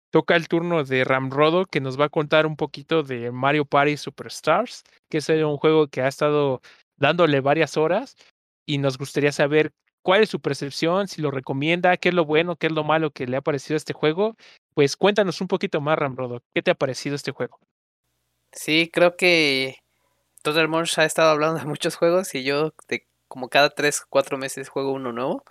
toca 0.10 0.36
el 0.36 0.48
turno 0.48 0.84
de 0.84 1.04
Ramrodo, 1.04 1.68
que 1.68 1.80
nos 1.80 2.00
va 2.00 2.06
a 2.06 2.10
contar 2.10 2.48
un 2.48 2.56
poquito 2.56 3.04
de 3.04 3.30
Mario 3.30 3.66
Party 3.66 3.98
Superstars, 3.98 4.84
que 5.12 5.20
es 5.20 5.30
un 5.30 5.58
juego 5.58 5.90
que 5.90 6.02
ha 6.02 6.08
estado 6.08 6.62
dándole 6.98 7.40
varias 7.40 7.78
horas. 7.78 8.16
Y 8.66 8.80
nos 8.80 8.98
gustaría 8.98 9.32
saber 9.32 9.74
cuál 10.02 10.24
es 10.24 10.30
su 10.30 10.40
percepción, 10.40 11.08
si 11.08 11.22
lo 11.22 11.30
recomienda, 11.30 11.98
qué 11.98 12.10
es 12.10 12.16
lo 12.16 12.26
bueno, 12.26 12.56
qué 12.56 12.66
es 12.66 12.74
lo 12.74 12.84
malo 12.84 13.12
que 13.12 13.28
le 13.28 13.38
ha 13.38 13.42
parecido 13.42 13.78
este 13.78 13.94
juego. 13.94 14.36
Pues 14.74 14.98
cuéntanos 14.98 15.40
un 15.40 15.48
poquito 15.48 15.82
más, 15.82 16.00
Ramrodo, 16.00 16.42
¿qué 16.56 16.64
te 16.64 16.72
ha 16.72 16.76
parecido 16.76 17.16
este 17.16 17.30
juego? 17.30 17.60
Sí, 18.52 18.90
creo 18.92 19.16
que 19.16 19.78
Total 20.44 20.68
Monch 20.70 21.00
ha 21.00 21.06
estado 21.06 21.32
hablando 21.32 21.60
de 21.60 21.66
muchos 21.66 21.96
juegos 21.96 22.36
y 22.36 22.44
yo 22.44 22.74
de 22.90 23.08
como 23.28 23.50
cada 23.50 23.70
3 23.72 24.02
4 24.10 24.38
meses 24.38 24.70
juego 24.70 24.94
uno 24.94 25.14
nuevo. 25.14 25.44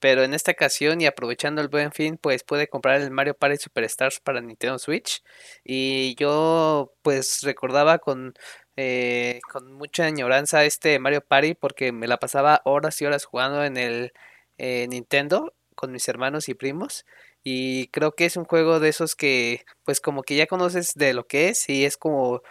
Pero 0.00 0.24
en 0.24 0.34
esta 0.34 0.52
ocasión 0.52 1.00
y 1.00 1.06
aprovechando 1.06 1.62
el 1.62 1.68
buen 1.68 1.92
fin, 1.92 2.18
pues 2.18 2.44
puede 2.44 2.68
comprar 2.68 3.00
el 3.00 3.10
Mario 3.10 3.34
Party 3.36 3.56
Superstars 3.58 4.20
para 4.20 4.40
Nintendo 4.42 4.78
Switch. 4.78 5.22
Y 5.64 6.16
yo 6.16 6.94
pues 7.02 7.42
recordaba 7.42 7.98
con, 7.98 8.34
eh, 8.76 9.40
con 9.52 9.72
mucha 9.72 10.04
añoranza 10.06 10.64
este 10.64 10.98
Mario 11.00 11.22
Party 11.22 11.54
porque 11.54 11.92
me 11.92 12.08
la 12.08 12.18
pasaba 12.18 12.62
horas 12.64 13.00
y 13.02 13.06
horas 13.06 13.24
jugando 13.26 13.64
en 13.64 13.76
el 13.78 14.12
eh, 14.58 14.86
Nintendo 14.88 15.54
con 15.76 15.92
mis 15.92 16.08
hermanos 16.08 16.48
y 16.48 16.54
primos. 16.54 17.06
Y 17.48 17.86
creo 17.90 18.10
que 18.16 18.24
es 18.24 18.36
un 18.36 18.44
juego 18.44 18.80
de 18.80 18.88
esos 18.88 19.14
que, 19.14 19.64
pues 19.84 20.00
como 20.00 20.24
que 20.24 20.34
ya 20.34 20.48
conoces 20.48 20.94
de 20.96 21.14
lo 21.14 21.28
que 21.28 21.48
es 21.48 21.68
y 21.68 21.84
es 21.84 21.96
como 21.96 22.42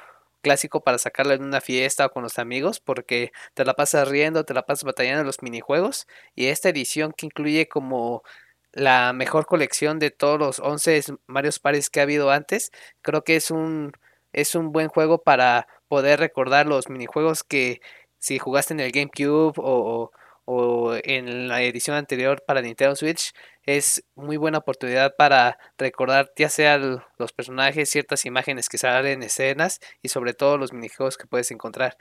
clásico 0.41 0.83
para 0.83 0.97
sacarlo 0.99 1.33
en 1.33 1.43
una 1.43 1.59
fiesta 1.59 2.05
o 2.05 2.11
con 2.11 2.23
los 2.23 2.39
amigos 2.39 2.79
porque 2.79 3.33
te 3.55 3.65
la 3.65 3.73
pasas 3.73 4.07
riendo, 4.07 4.45
te 4.45 4.53
la 4.53 4.63
pasas 4.65 4.85
batallando 4.85 5.21
en 5.21 5.27
los 5.27 5.41
minijuegos 5.41 6.07
y 6.33 6.45
esta 6.47 6.69
edición 6.69 7.11
que 7.11 7.25
incluye 7.25 7.67
como 7.67 8.23
la 8.71 9.11
mejor 9.13 9.47
colección 9.47 9.99
de 9.99 10.11
todos 10.11 10.39
los 10.39 10.59
11 10.59 11.01
Mario 11.27 11.51
Paris 11.61 11.89
que 11.89 11.99
ha 11.99 12.03
habido 12.03 12.31
antes, 12.31 12.71
creo 13.01 13.23
que 13.25 13.35
es 13.35 13.51
un 13.51 13.91
es 14.31 14.55
un 14.55 14.71
buen 14.71 14.87
juego 14.87 15.21
para 15.23 15.67
poder 15.89 16.19
recordar 16.21 16.67
los 16.67 16.89
minijuegos 16.89 17.43
que 17.43 17.81
si 18.19 18.39
jugaste 18.39 18.73
en 18.73 18.79
el 18.79 18.91
GameCube 18.93 19.55
o, 19.57 20.11
o 20.45 20.95
en 21.03 21.47
la 21.49 21.61
edición 21.63 21.97
anterior 21.97 22.43
para 22.45 22.61
Nintendo 22.61 22.95
Switch 22.95 23.33
es 23.65 24.03
muy 24.15 24.37
buena 24.37 24.59
oportunidad 24.59 25.15
para 25.17 25.57
recordar 25.77 26.31
ya 26.37 26.49
sea 26.49 26.77
los 26.77 27.33
personajes, 27.33 27.89
ciertas 27.89 28.25
imágenes 28.25 28.69
que 28.69 28.77
salen 28.77 29.13
en 29.13 29.23
escenas 29.23 29.79
y 30.01 30.09
sobre 30.09 30.33
todo 30.33 30.57
los 30.57 30.73
minijuegos 30.73 31.17
que 31.17 31.27
puedes 31.27 31.51
encontrar. 31.51 31.97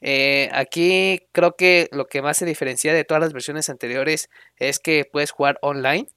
Eh, 0.00 0.50
aquí 0.52 1.28
creo 1.32 1.56
que 1.56 1.88
lo 1.92 2.06
que 2.06 2.20
más 2.22 2.36
se 2.38 2.44
diferencia 2.46 2.92
de 2.92 3.04
todas 3.04 3.22
las 3.22 3.32
versiones 3.32 3.70
anteriores 3.70 4.28
es 4.56 4.78
que 4.78 5.04
puedes 5.10 5.30
jugar 5.30 5.58
online. 5.62 6.08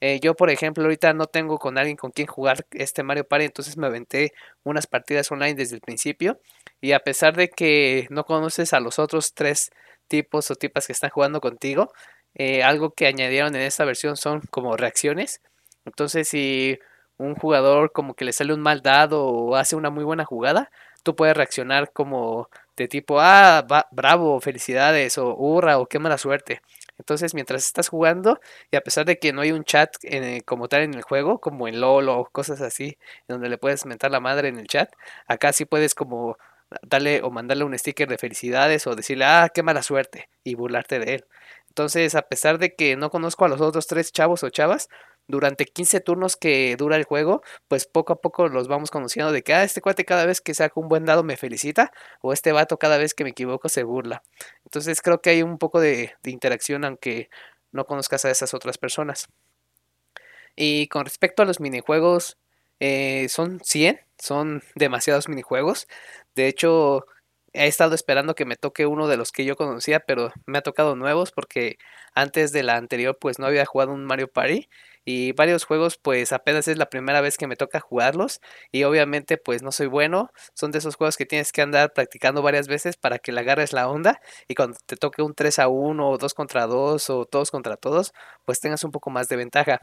Eh, 0.00 0.18
yo, 0.20 0.34
por 0.34 0.50
ejemplo, 0.50 0.84
ahorita 0.84 1.12
no 1.14 1.26
tengo 1.26 1.58
con 1.58 1.78
alguien 1.78 1.96
con 1.96 2.10
quien 2.10 2.26
jugar 2.26 2.66
este 2.72 3.02
Mario 3.02 3.26
Party, 3.28 3.46
entonces 3.46 3.76
me 3.76 3.86
aventé 3.86 4.32
unas 4.64 4.86
partidas 4.86 5.30
online 5.30 5.54
desde 5.54 5.76
el 5.76 5.82
principio. 5.82 6.40
Y 6.80 6.92
a 6.92 7.00
pesar 7.00 7.36
de 7.36 7.48
que 7.50 8.06
no 8.10 8.24
conoces 8.24 8.72
a 8.72 8.80
los 8.80 8.98
otros 8.98 9.34
tres 9.34 9.70
tipos 10.08 10.50
o 10.50 10.56
tipas 10.56 10.86
que 10.86 10.92
están 10.92 11.10
jugando 11.10 11.40
contigo, 11.40 11.92
eh, 12.34 12.62
algo 12.62 12.92
que 12.92 13.06
añadieron 13.06 13.54
en 13.56 13.62
esta 13.62 13.84
versión 13.84 14.16
son 14.16 14.40
como 14.50 14.76
reacciones. 14.76 15.40
Entonces, 15.84 16.28
si 16.28 16.78
un 17.18 17.34
jugador 17.34 17.92
como 17.92 18.14
que 18.14 18.24
le 18.24 18.32
sale 18.32 18.54
un 18.54 18.60
mal 18.60 18.82
dado 18.82 19.24
o 19.26 19.56
hace 19.56 19.76
una 19.76 19.90
muy 19.90 20.04
buena 20.04 20.24
jugada, 20.24 20.70
tú 21.02 21.16
puedes 21.16 21.36
reaccionar 21.36 21.92
como 21.92 22.48
de 22.76 22.88
tipo, 22.88 23.20
ah, 23.20 23.66
bravo, 23.90 24.40
felicidades, 24.40 25.18
o 25.18 25.34
hurra, 25.36 25.78
o 25.78 25.86
qué 25.86 25.98
mala 25.98 26.18
suerte. 26.18 26.62
Entonces, 26.98 27.34
mientras 27.34 27.64
estás 27.64 27.88
jugando, 27.88 28.40
y 28.70 28.76
a 28.76 28.82
pesar 28.82 29.06
de 29.06 29.18
que 29.18 29.32
no 29.32 29.40
hay 29.42 29.52
un 29.52 29.64
chat 29.64 29.90
como 30.46 30.68
tal 30.68 30.82
en 30.82 30.94
el 30.94 31.02
juego, 31.02 31.40
como 31.40 31.68
en 31.68 31.80
LOL 31.80 32.08
o 32.08 32.26
cosas 32.30 32.60
así, 32.60 32.98
donde 33.28 33.48
le 33.48 33.58
puedes 33.58 33.86
mentar 33.86 34.10
la 34.10 34.20
madre 34.20 34.48
en 34.48 34.58
el 34.58 34.66
chat, 34.66 34.90
acá 35.26 35.52
sí 35.52 35.64
puedes 35.64 35.94
como 35.94 36.36
darle 36.82 37.22
o 37.22 37.30
mandarle 37.30 37.64
un 37.64 37.76
sticker 37.78 38.08
de 38.08 38.18
felicidades 38.18 38.86
o 38.86 38.94
decirle, 38.96 39.24
ah, 39.24 39.50
qué 39.52 39.62
mala 39.62 39.82
suerte, 39.82 40.28
y 40.44 40.54
burlarte 40.54 40.98
de 40.98 41.14
él. 41.14 41.24
Entonces, 41.80 42.14
a 42.14 42.28
pesar 42.28 42.58
de 42.58 42.74
que 42.74 42.94
no 42.94 43.08
conozco 43.08 43.46
a 43.46 43.48
los 43.48 43.62
otros 43.62 43.86
tres 43.86 44.12
chavos 44.12 44.42
o 44.42 44.50
chavas, 44.50 44.90
durante 45.26 45.64
15 45.64 46.00
turnos 46.00 46.36
que 46.36 46.76
dura 46.76 46.96
el 46.96 47.04
juego, 47.04 47.42
pues 47.68 47.86
poco 47.86 48.12
a 48.12 48.20
poco 48.20 48.48
los 48.48 48.68
vamos 48.68 48.90
conociendo 48.90 49.32
de 49.32 49.42
que, 49.42 49.54
ah, 49.54 49.64
este 49.64 49.80
cuate 49.80 50.04
cada 50.04 50.26
vez 50.26 50.42
que 50.42 50.52
saca 50.52 50.78
un 50.78 50.88
buen 50.88 51.06
dado 51.06 51.22
me 51.24 51.38
felicita, 51.38 51.90
o 52.20 52.34
este 52.34 52.52
vato 52.52 52.78
cada 52.78 52.98
vez 52.98 53.14
que 53.14 53.24
me 53.24 53.30
equivoco 53.30 53.70
se 53.70 53.82
burla. 53.82 54.22
Entonces 54.64 55.00
creo 55.00 55.22
que 55.22 55.30
hay 55.30 55.42
un 55.42 55.56
poco 55.56 55.80
de, 55.80 56.12
interacción 56.24 56.84
aunque 56.84 57.30
no 57.72 57.86
conozcas 57.86 58.26
a 58.26 58.30
esas 58.30 58.52
otras 58.52 58.76
personas. 58.76 59.28
Y 60.56 60.86
con 60.88 61.06
respecto 61.06 61.42
a 61.42 61.46
los 61.46 61.60
minijuegos, 61.60 62.36
eh, 62.78 63.26
son 63.30 63.60
100, 63.64 64.00
son 64.18 64.62
demasiados 64.74 65.30
minijuegos. 65.30 65.88
De 66.34 66.46
hecho, 66.46 67.06
he 67.52 67.66
estado 67.66 67.94
esperando 67.94 68.34
que 68.34 68.44
me 68.44 68.56
toque 68.56 68.86
uno 68.86 69.08
de 69.08 69.16
los 69.16 69.32
que 69.32 69.44
yo 69.44 69.56
conocía, 69.56 70.00
pero 70.00 70.32
me 70.46 70.58
ha 70.58 70.62
tocado 70.62 70.96
nuevos 70.96 71.32
porque 71.32 71.78
antes 72.14 72.52
de 72.52 72.62
la 72.62 72.76
anterior 72.76 73.18
pues 73.20 73.38
no 73.38 73.46
había 73.46 73.66
jugado 73.66 73.92
un 73.92 74.04
Mario 74.04 74.28
Party 74.28 74.68
y 75.04 75.32
varios 75.32 75.64
juegos 75.64 75.96
pues 75.96 76.32
apenas 76.32 76.68
es 76.68 76.78
la 76.78 76.90
primera 76.90 77.20
vez 77.20 77.38
que 77.38 77.46
me 77.46 77.56
toca 77.56 77.80
jugarlos 77.80 78.40
y 78.70 78.84
obviamente 78.84 79.38
pues 79.38 79.62
no 79.62 79.72
soy 79.72 79.86
bueno, 79.86 80.30
son 80.54 80.70
de 80.70 80.78
esos 80.78 80.96
juegos 80.96 81.16
que 81.16 81.26
tienes 81.26 81.52
que 81.52 81.62
andar 81.62 81.92
practicando 81.92 82.42
varias 82.42 82.68
veces 82.68 82.96
para 82.96 83.18
que 83.18 83.32
le 83.32 83.40
agarres 83.40 83.72
la 83.72 83.88
onda 83.88 84.20
y 84.48 84.54
cuando 84.54 84.78
te 84.86 84.96
toque 84.96 85.22
un 85.22 85.34
3 85.34 85.58
a 85.58 85.68
1 85.68 86.08
o 86.08 86.18
2 86.18 86.34
contra 86.34 86.66
2 86.66 87.10
o 87.10 87.24
todos 87.26 87.50
contra 87.50 87.76
todos 87.76 88.12
pues 88.44 88.60
tengas 88.60 88.84
un 88.84 88.92
poco 88.92 89.10
más 89.10 89.28
de 89.28 89.36
ventaja. 89.36 89.80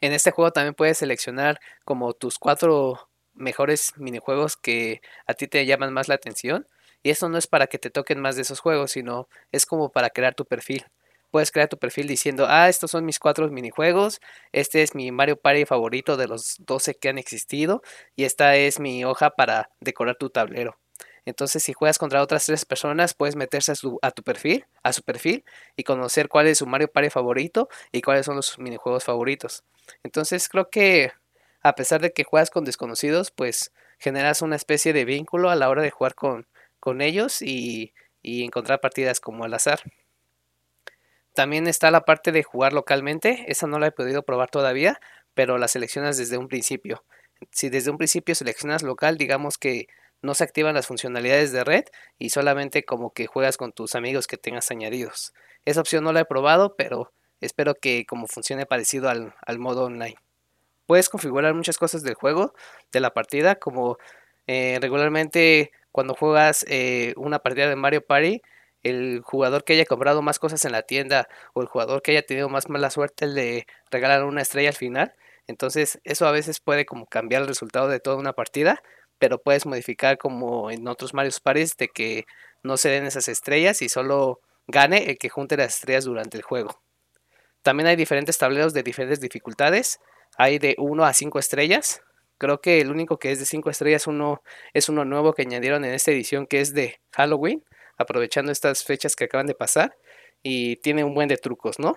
En 0.00 0.12
este 0.12 0.30
juego 0.30 0.52
también 0.52 0.74
puedes 0.74 0.98
seleccionar 0.98 1.60
como 1.84 2.12
tus 2.12 2.38
cuatro 2.38 3.08
mejores 3.34 3.92
minijuegos 3.96 4.56
que 4.56 5.00
a 5.26 5.34
ti 5.34 5.48
te 5.48 5.66
llaman 5.66 5.92
más 5.92 6.08
la 6.08 6.14
atención. 6.14 6.68
Y 7.02 7.10
eso 7.10 7.28
no 7.28 7.38
es 7.38 7.46
para 7.46 7.66
que 7.66 7.78
te 7.78 7.90
toquen 7.90 8.20
más 8.20 8.36
de 8.36 8.42
esos 8.42 8.60
juegos, 8.60 8.92
sino 8.92 9.28
es 9.52 9.66
como 9.66 9.92
para 9.92 10.10
crear 10.10 10.34
tu 10.34 10.46
perfil. 10.46 10.86
Puedes 11.30 11.50
crear 11.50 11.68
tu 11.68 11.78
perfil 11.78 12.06
diciendo, 12.06 12.46
ah, 12.48 12.68
estos 12.68 12.92
son 12.92 13.04
mis 13.04 13.18
cuatro 13.18 13.48
minijuegos, 13.50 14.20
este 14.52 14.82
es 14.82 14.94
mi 14.94 15.10
Mario 15.10 15.36
Party 15.36 15.66
favorito 15.66 16.16
de 16.16 16.28
los 16.28 16.56
12 16.60 16.94
que 16.94 17.08
han 17.08 17.18
existido 17.18 17.82
y 18.16 18.24
esta 18.24 18.56
es 18.56 18.78
mi 18.80 19.04
hoja 19.04 19.30
para 19.30 19.70
decorar 19.80 20.16
tu 20.16 20.30
tablero. 20.30 20.78
Entonces, 21.26 21.62
si 21.62 21.72
juegas 21.72 21.98
contra 21.98 22.22
otras 22.22 22.46
tres 22.46 22.64
personas, 22.64 23.14
puedes 23.14 23.36
meterse 23.36 23.72
a, 24.02 24.10
tu 24.10 24.22
perfil, 24.22 24.66
a 24.82 24.92
su 24.92 25.02
perfil 25.02 25.44
y 25.76 25.84
conocer 25.84 26.28
cuál 26.28 26.46
es 26.46 26.58
su 26.58 26.66
Mario 26.66 26.88
Party 26.88 27.10
favorito 27.10 27.68
y 27.92 28.02
cuáles 28.02 28.26
son 28.26 28.36
los 28.36 28.58
minijuegos 28.58 29.04
favoritos. 29.04 29.64
Entonces, 30.02 30.48
creo 30.48 30.70
que 30.70 31.12
a 31.64 31.74
pesar 31.74 32.00
de 32.00 32.12
que 32.12 32.22
juegas 32.22 32.50
con 32.50 32.64
desconocidos, 32.64 33.32
pues 33.32 33.72
generas 33.98 34.42
una 34.42 34.54
especie 34.54 34.92
de 34.92 35.04
vínculo 35.04 35.50
a 35.50 35.56
la 35.56 35.68
hora 35.68 35.82
de 35.82 35.90
jugar 35.90 36.14
con, 36.14 36.46
con 36.78 37.00
ellos 37.00 37.42
y, 37.42 37.94
y 38.22 38.44
encontrar 38.44 38.80
partidas 38.80 39.18
como 39.18 39.44
al 39.44 39.54
azar. 39.54 39.80
También 41.32 41.66
está 41.66 41.90
la 41.90 42.04
parte 42.04 42.30
de 42.30 42.44
jugar 42.44 42.72
localmente, 42.72 43.46
esa 43.48 43.66
no 43.66 43.80
la 43.80 43.88
he 43.88 43.92
podido 43.92 44.22
probar 44.22 44.50
todavía, 44.50 45.00
pero 45.32 45.58
la 45.58 45.66
seleccionas 45.66 46.16
desde 46.16 46.38
un 46.38 46.46
principio. 46.46 47.02
Si 47.50 47.70
desde 47.70 47.90
un 47.90 47.98
principio 47.98 48.34
seleccionas 48.34 48.82
local, 48.82 49.18
digamos 49.18 49.58
que 49.58 49.88
no 50.22 50.34
se 50.34 50.44
activan 50.44 50.74
las 50.74 50.86
funcionalidades 50.86 51.50
de 51.50 51.64
red 51.64 51.84
y 52.18 52.30
solamente 52.30 52.84
como 52.84 53.12
que 53.12 53.26
juegas 53.26 53.56
con 53.56 53.72
tus 53.72 53.94
amigos 53.94 54.26
que 54.26 54.36
tengas 54.36 54.70
añadidos. 54.70 55.32
Esa 55.64 55.80
opción 55.80 56.04
no 56.04 56.12
la 56.12 56.20
he 56.20 56.24
probado, 56.24 56.76
pero 56.76 57.12
espero 57.40 57.74
que 57.74 58.06
como 58.06 58.26
funcione 58.26 58.66
parecido 58.66 59.08
al, 59.08 59.58
modo 59.58 59.84
online. 59.84 60.16
Puedes 60.86 61.08
configurar 61.08 61.54
muchas 61.54 61.78
cosas 61.78 62.02
del 62.02 62.14
juego, 62.14 62.54
de 62.92 63.00
la 63.00 63.12
partida, 63.12 63.56
como 63.56 63.98
eh, 64.46 64.78
regularmente 64.80 65.72
cuando 65.92 66.14
juegas 66.14 66.64
eh, 66.68 67.14
una 67.16 67.38
partida 67.38 67.68
de 67.68 67.76
Mario 67.76 68.04
Party, 68.06 68.42
el 68.82 69.20
jugador 69.22 69.64
que 69.64 69.74
haya 69.74 69.86
comprado 69.86 70.20
más 70.22 70.38
cosas 70.38 70.64
en 70.64 70.72
la 70.72 70.82
tienda 70.82 71.28
o 71.54 71.62
el 71.62 71.68
jugador 71.68 72.02
que 72.02 72.10
haya 72.12 72.22
tenido 72.22 72.48
más 72.50 72.68
mala 72.68 72.90
suerte 72.90 73.26
le 73.26 73.66
regalan 73.90 74.24
una 74.24 74.42
estrella 74.42 74.68
al 74.70 74.74
final. 74.74 75.14
Entonces 75.46 76.00
eso 76.04 76.26
a 76.26 76.32
veces 76.32 76.60
puede 76.60 76.84
como 76.86 77.06
cambiar 77.06 77.42
el 77.42 77.48
resultado 77.48 77.88
de 77.88 78.00
toda 78.00 78.16
una 78.16 78.32
partida 78.34 78.82
pero 79.18 79.40
puedes 79.40 79.66
modificar 79.66 80.18
como 80.18 80.70
en 80.70 80.86
otros 80.88 81.14
Mario 81.14 81.32
Paris 81.42 81.76
de 81.76 81.88
que 81.88 82.26
no 82.62 82.76
se 82.76 82.90
den 82.90 83.06
esas 83.06 83.28
estrellas 83.28 83.82
y 83.82 83.88
solo 83.88 84.40
gane 84.66 85.10
el 85.10 85.18
que 85.18 85.28
junte 85.28 85.56
las 85.56 85.76
estrellas 85.76 86.04
durante 86.04 86.36
el 86.36 86.42
juego. 86.42 86.80
También 87.62 87.88
hay 87.88 87.96
diferentes 87.96 88.38
tableros 88.38 88.74
de 88.74 88.82
diferentes 88.82 89.20
dificultades. 89.20 90.00
Hay 90.36 90.58
de 90.58 90.74
1 90.78 91.04
a 91.04 91.12
5 91.12 91.38
estrellas. 91.38 92.02
Creo 92.38 92.60
que 92.60 92.80
el 92.80 92.90
único 92.90 93.18
que 93.18 93.32
es 93.32 93.38
de 93.38 93.46
5 93.46 93.70
estrellas 93.70 94.06
uno, 94.06 94.42
es 94.72 94.88
uno 94.88 95.04
nuevo 95.04 95.34
que 95.34 95.42
añadieron 95.42 95.84
en 95.84 95.94
esta 95.94 96.10
edición 96.10 96.46
que 96.46 96.60
es 96.60 96.74
de 96.74 97.00
Halloween, 97.12 97.64
aprovechando 97.96 98.52
estas 98.52 98.84
fechas 98.84 99.16
que 99.16 99.24
acaban 99.24 99.46
de 99.46 99.54
pasar. 99.54 99.96
Y 100.42 100.76
tiene 100.76 101.04
un 101.04 101.14
buen 101.14 101.28
de 101.28 101.38
trucos, 101.38 101.78
¿no? 101.78 101.96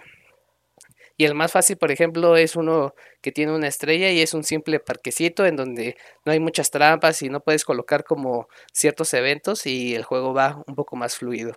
Y 1.18 1.26
el 1.26 1.34
más 1.34 1.52
fácil, 1.52 1.78
por 1.78 1.92
ejemplo, 1.92 2.38
es 2.38 2.56
uno 2.56 2.94
que 3.22 3.32
tiene 3.32 3.54
una 3.54 3.68
estrella 3.68 4.12
y 4.12 4.22
es 4.22 4.34
un 4.36 4.44
simple 4.44 4.80
parquecito 4.80 5.46
en 5.46 5.56
donde 5.56 5.98
no 6.26 6.32
hay 6.32 6.40
muchas 6.40 6.70
trampas 6.70 7.22
y 7.24 7.30
no 7.30 7.40
puedes 7.42 7.66
colocar 7.66 8.04
como 8.04 8.48
ciertos 8.72 9.14
eventos 9.16 9.66
y 9.66 9.96
el 9.96 10.04
juego 10.04 10.34
va 10.34 10.64
un 10.68 10.76
poco 10.76 10.96
más 10.96 11.18
fluido. 11.18 11.54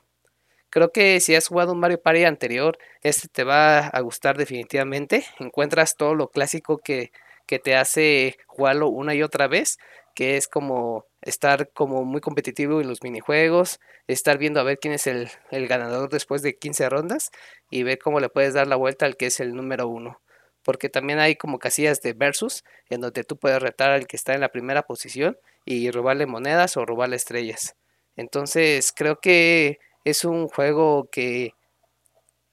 Creo 0.71 0.93
que 0.93 1.21
si 1.21 1.35
has 1.35 1.49
jugado 1.49 1.73
un 1.73 1.81
Mario 1.81 2.01
Party 2.01 2.25
anterior, 2.25 2.79
este 3.03 3.29
te 3.29 3.45
va 3.45 3.87
a 3.89 4.01
gustar 4.01 4.39
definitivamente. 4.39 5.25
Encuentras 5.39 5.97
todo 5.97 6.15
lo 6.15 6.29
clásico 6.29 6.79
que, 6.79 7.13
que 7.47 7.59
te 7.59 7.75
hace 7.77 8.39
jugarlo 8.47 8.89
una 8.89 9.15
y 9.15 9.23
otra 9.23 9.49
vez, 9.49 9.79
que 10.15 10.37
es 10.37 10.49
como 10.49 11.07
estar 11.23 11.71
como 11.73 12.05
muy 12.05 12.21
competitivo 12.21 12.81
en 12.81 12.89
los 12.89 13.03
minijuegos, 13.03 13.81
estar 14.07 14.39
viendo 14.39 14.61
a 14.61 14.63
ver 14.63 14.79
quién 14.79 14.95
es 14.95 15.07
el, 15.07 15.29
ganador 15.51 16.11
después 16.11 16.43
de 16.43 16.57
15 16.57 16.89
rondas 16.89 17.31
y 17.71 17.83
ver 17.83 17.99
cómo 17.99 18.21
le 18.21 18.29
puedes 18.29 18.55
dar 18.55 18.67
la 18.67 18.77
vuelta 18.77 19.07
al 19.07 19.17
que 19.17 19.27
es 19.27 19.41
el 19.41 19.55
número 19.55 19.89
uno. 19.89 20.21
Porque 20.63 20.89
también 20.89 21.19
hay 21.19 21.37
como 21.37 21.59
casillas 21.59 22.03
de 22.03 22.13
versus 22.13 22.65
en 22.89 23.01
donde 23.01 23.25
tú 23.25 23.37
puedes 23.37 23.61
retar 23.63 23.91
al 23.91 24.07
que 24.07 24.17
está 24.17 24.35
en 24.35 24.41
la 24.41 24.51
primera 24.51 24.83
posición 24.83 25.39
y 25.65 25.91
robarle 25.91 26.27
monedas 26.27 26.77
o 26.77 26.85
robarle 26.87 27.17
estrellas. 27.17 27.77
Entonces 28.17 28.93
creo 28.95 29.21
que 29.21 29.79
es 30.05 30.25
un 30.25 30.49
juego 30.49 31.09
que 31.11 31.55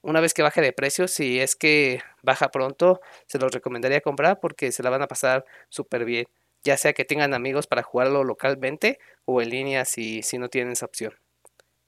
una 0.02 0.22
vez 0.22 0.34
que 0.34 0.42
baje 0.42 0.62
de 0.62 0.74
precio, 0.74 1.08
si 1.08 1.40
es 1.40 1.56
que 1.56 2.02
baja 2.24 2.50
pronto, 2.50 3.02
se 3.28 3.40
los 3.40 3.52
recomendaría 3.52 4.02
comprar 4.02 4.40
porque 4.40 4.72
se 4.72 4.84
la 4.84 4.90
van 4.90 5.02
a 5.02 5.08
pasar 5.08 5.46
súper 5.70 6.06
bien 6.06 6.28
ya 6.68 6.78
sea 6.78 6.94
que 6.94 7.06
tengan 7.06 7.34
amigos 7.34 7.68
para 7.68 7.84
jugarlo 7.84 8.24
localmente 8.24 9.00
o 9.26 9.42
en 9.42 9.50
línea 9.50 9.86
si, 9.86 10.22
si 10.22 10.38
no 10.38 10.50
tienen 10.50 10.74
esa 10.74 10.86
opción. 10.86 11.14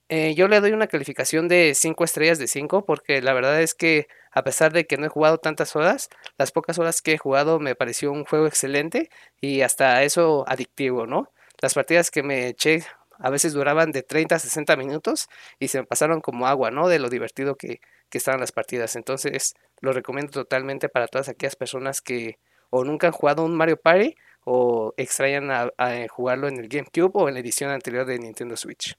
Eh, 0.07 0.33
yo 0.33 0.47
le 0.47 0.59
doy 0.59 0.71
una 0.71 0.87
calificación 0.87 1.47
de 1.47 1.73
5 1.75 2.03
estrellas 2.03 2.39
de 2.39 2.47
5 2.47 2.85
porque 2.85 3.21
la 3.21 3.33
verdad 3.33 3.61
es 3.61 3.75
que 3.75 4.07
a 4.31 4.43
pesar 4.43 4.73
de 4.73 4.87
que 4.87 4.97
no 4.97 5.05
he 5.05 5.09
jugado 5.09 5.37
tantas 5.37 5.75
horas, 5.75 6.09
las 6.37 6.51
pocas 6.51 6.79
horas 6.79 7.01
que 7.01 7.13
he 7.13 7.17
jugado 7.17 7.59
me 7.59 7.75
pareció 7.75 8.11
un 8.11 8.25
juego 8.25 8.47
excelente 8.47 9.09
y 9.39 9.61
hasta 9.61 10.03
eso 10.03 10.45
adictivo, 10.47 11.05
¿no? 11.05 11.31
Las 11.61 11.73
partidas 11.75 12.09
que 12.09 12.23
me 12.23 12.47
eché 12.47 12.85
a 13.19 13.29
veces 13.29 13.53
duraban 13.53 13.91
de 13.91 14.01
30 14.01 14.35
a 14.35 14.39
60 14.39 14.75
minutos 14.77 15.27
y 15.59 15.67
se 15.67 15.79
me 15.79 15.85
pasaron 15.85 16.21
como 16.21 16.47
agua, 16.47 16.71
¿no? 16.71 16.87
De 16.87 16.99
lo 16.99 17.09
divertido 17.09 17.55
que, 17.55 17.81
que 18.09 18.17
estaban 18.17 18.39
las 18.39 18.51
partidas. 18.51 18.95
Entonces 18.95 19.53
lo 19.81 19.93
recomiendo 19.93 20.31
totalmente 20.31 20.89
para 20.89 21.07
todas 21.07 21.29
aquellas 21.29 21.55
personas 21.55 22.01
que 22.01 22.39
o 22.69 22.83
nunca 22.83 23.07
han 23.07 23.13
jugado 23.13 23.43
un 23.43 23.55
Mario 23.55 23.77
Party 23.77 24.15
o 24.45 24.93
extrañan 24.97 25.51
a, 25.51 25.71
jugarlo 26.09 26.47
en 26.47 26.57
el 26.57 26.67
GameCube 26.67 27.11
o 27.13 27.27
en 27.27 27.35
la 27.35 27.39
edición 27.39 27.71
anterior 27.71 28.05
de 28.05 28.19
Nintendo 28.19 28.55
Switch. 28.55 28.95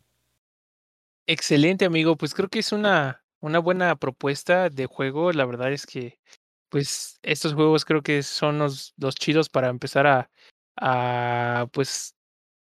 Excelente, 1.27 1.85
amigo. 1.85 2.17
Pues 2.17 2.35
creo 2.35 2.49
que 2.49 2.59
es 2.59 2.73
una, 2.73 3.25
una 3.41 3.59
buena 3.59 3.97
propuesta 3.97 4.69
de 4.69 4.87
juego. 4.87 5.33
La 5.33 5.47
verdad 5.47 5.73
es 5.73 5.87
que, 5.87 6.19
pues, 6.69 7.19
estos 7.23 7.55
juegos 7.55 7.85
creo 7.85 8.03
que 8.03 8.23
son 8.23 8.59
los, 8.59 8.95
los 8.97 9.15
chidos 9.15 9.49
para 9.49 9.69
empezar 9.69 10.07
a, 10.07 10.31
a, 10.77 11.67
pues, 11.73 12.15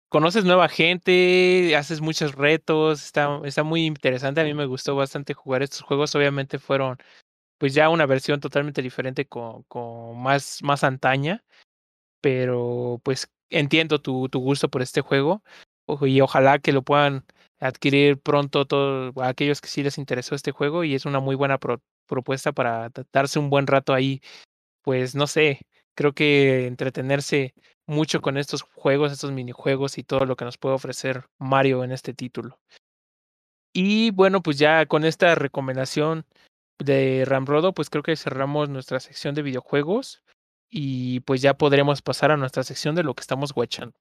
conoces 0.09 0.44
nueva 0.44 0.68
gente, 0.68 1.74
haces 1.76 2.00
muchos 2.00 2.34
retos, 2.34 3.04
está, 3.04 3.40
está 3.44 3.62
muy 3.62 3.86
interesante. 3.86 4.40
A 4.40 4.44
mí 4.44 4.54
me 4.54 4.66
gustó 4.66 4.96
bastante 4.96 5.34
jugar 5.34 5.62
estos 5.62 5.82
juegos. 5.82 6.14
Obviamente 6.14 6.59
fueron, 6.59 6.98
pues, 7.59 7.74
ya 7.74 7.90
una 7.90 8.06
versión 8.06 8.40
totalmente 8.40 8.82
diferente 8.82 9.26
con, 9.26 9.64
con 9.64 10.18
más, 10.20 10.61
más 10.62 10.84
antaña 10.84 11.44
pero 12.20 13.00
pues 13.04 13.28
entiendo 13.50 14.00
tu, 14.00 14.28
tu 14.28 14.40
gusto 14.40 14.68
por 14.68 14.82
este 14.82 15.00
juego 15.00 15.42
y 16.02 16.20
ojalá 16.20 16.59
que 16.59 16.72
lo 16.72 16.82
puedan 16.82 17.24
adquirir 17.61 18.18
pronto 18.20 18.66
todos 18.66 19.14
aquellos 19.22 19.61
que 19.61 19.68
sí 19.68 19.82
les 19.82 19.98
interesó 19.98 20.34
este 20.34 20.52
juego 20.52 20.84
y 20.84 20.94
es 20.94 21.06
una 21.06 21.20
muy 21.20 21.34
buena 21.34 21.59
propuesta 22.06 22.52
para 22.52 22.90
darse 23.12 23.38
un 23.38 23.50
buen 23.50 23.66
rato 23.66 23.94
ahí. 23.94 24.20
Pues 24.82 25.14
no 25.14 25.26
sé, 25.26 25.62
creo 25.94 26.12
que 26.14 26.66
entretenerse 26.66 27.54
mucho 27.89 28.20
con 28.20 28.36
estos 28.36 28.62
juegos, 28.62 29.11
estos 29.11 29.32
minijuegos 29.32 29.99
y 29.99 30.05
todo 30.05 30.26
lo 30.26 30.36
que 30.36 30.45
nos 30.45 30.59
puede 30.59 30.74
ofrecer 30.74 31.24
Mario 31.39 31.82
en 31.82 31.91
este 31.91 32.14
título. 32.14 32.59
Y 33.72 34.11
bueno, 34.11 34.43
pues 34.43 34.59
ya 34.59 34.86
con 34.86 35.05
esta 35.05 35.34
recomendación 35.34 36.24
de 36.78 37.24
Ramrodo, 37.26 37.72
pues 37.72 37.91
creo 37.91 38.03
que 38.03 38.14
cerramos 38.16 38.68
nuestra 38.68 39.01
sección 39.01 39.34
de 39.34 39.43
videojuegos 39.43 40.22
y 40.70 41.20
pues 41.20 41.41
ya 41.41 41.55
podremos 41.55 42.03
pasar 42.03 42.30
a 42.30 42.36
nuestra 42.36 42.62
sección 42.62 42.95
de 42.95 43.03
lo 43.03 43.14
que 43.14 43.22
estamos 43.22 43.53
watchando. 43.57 43.95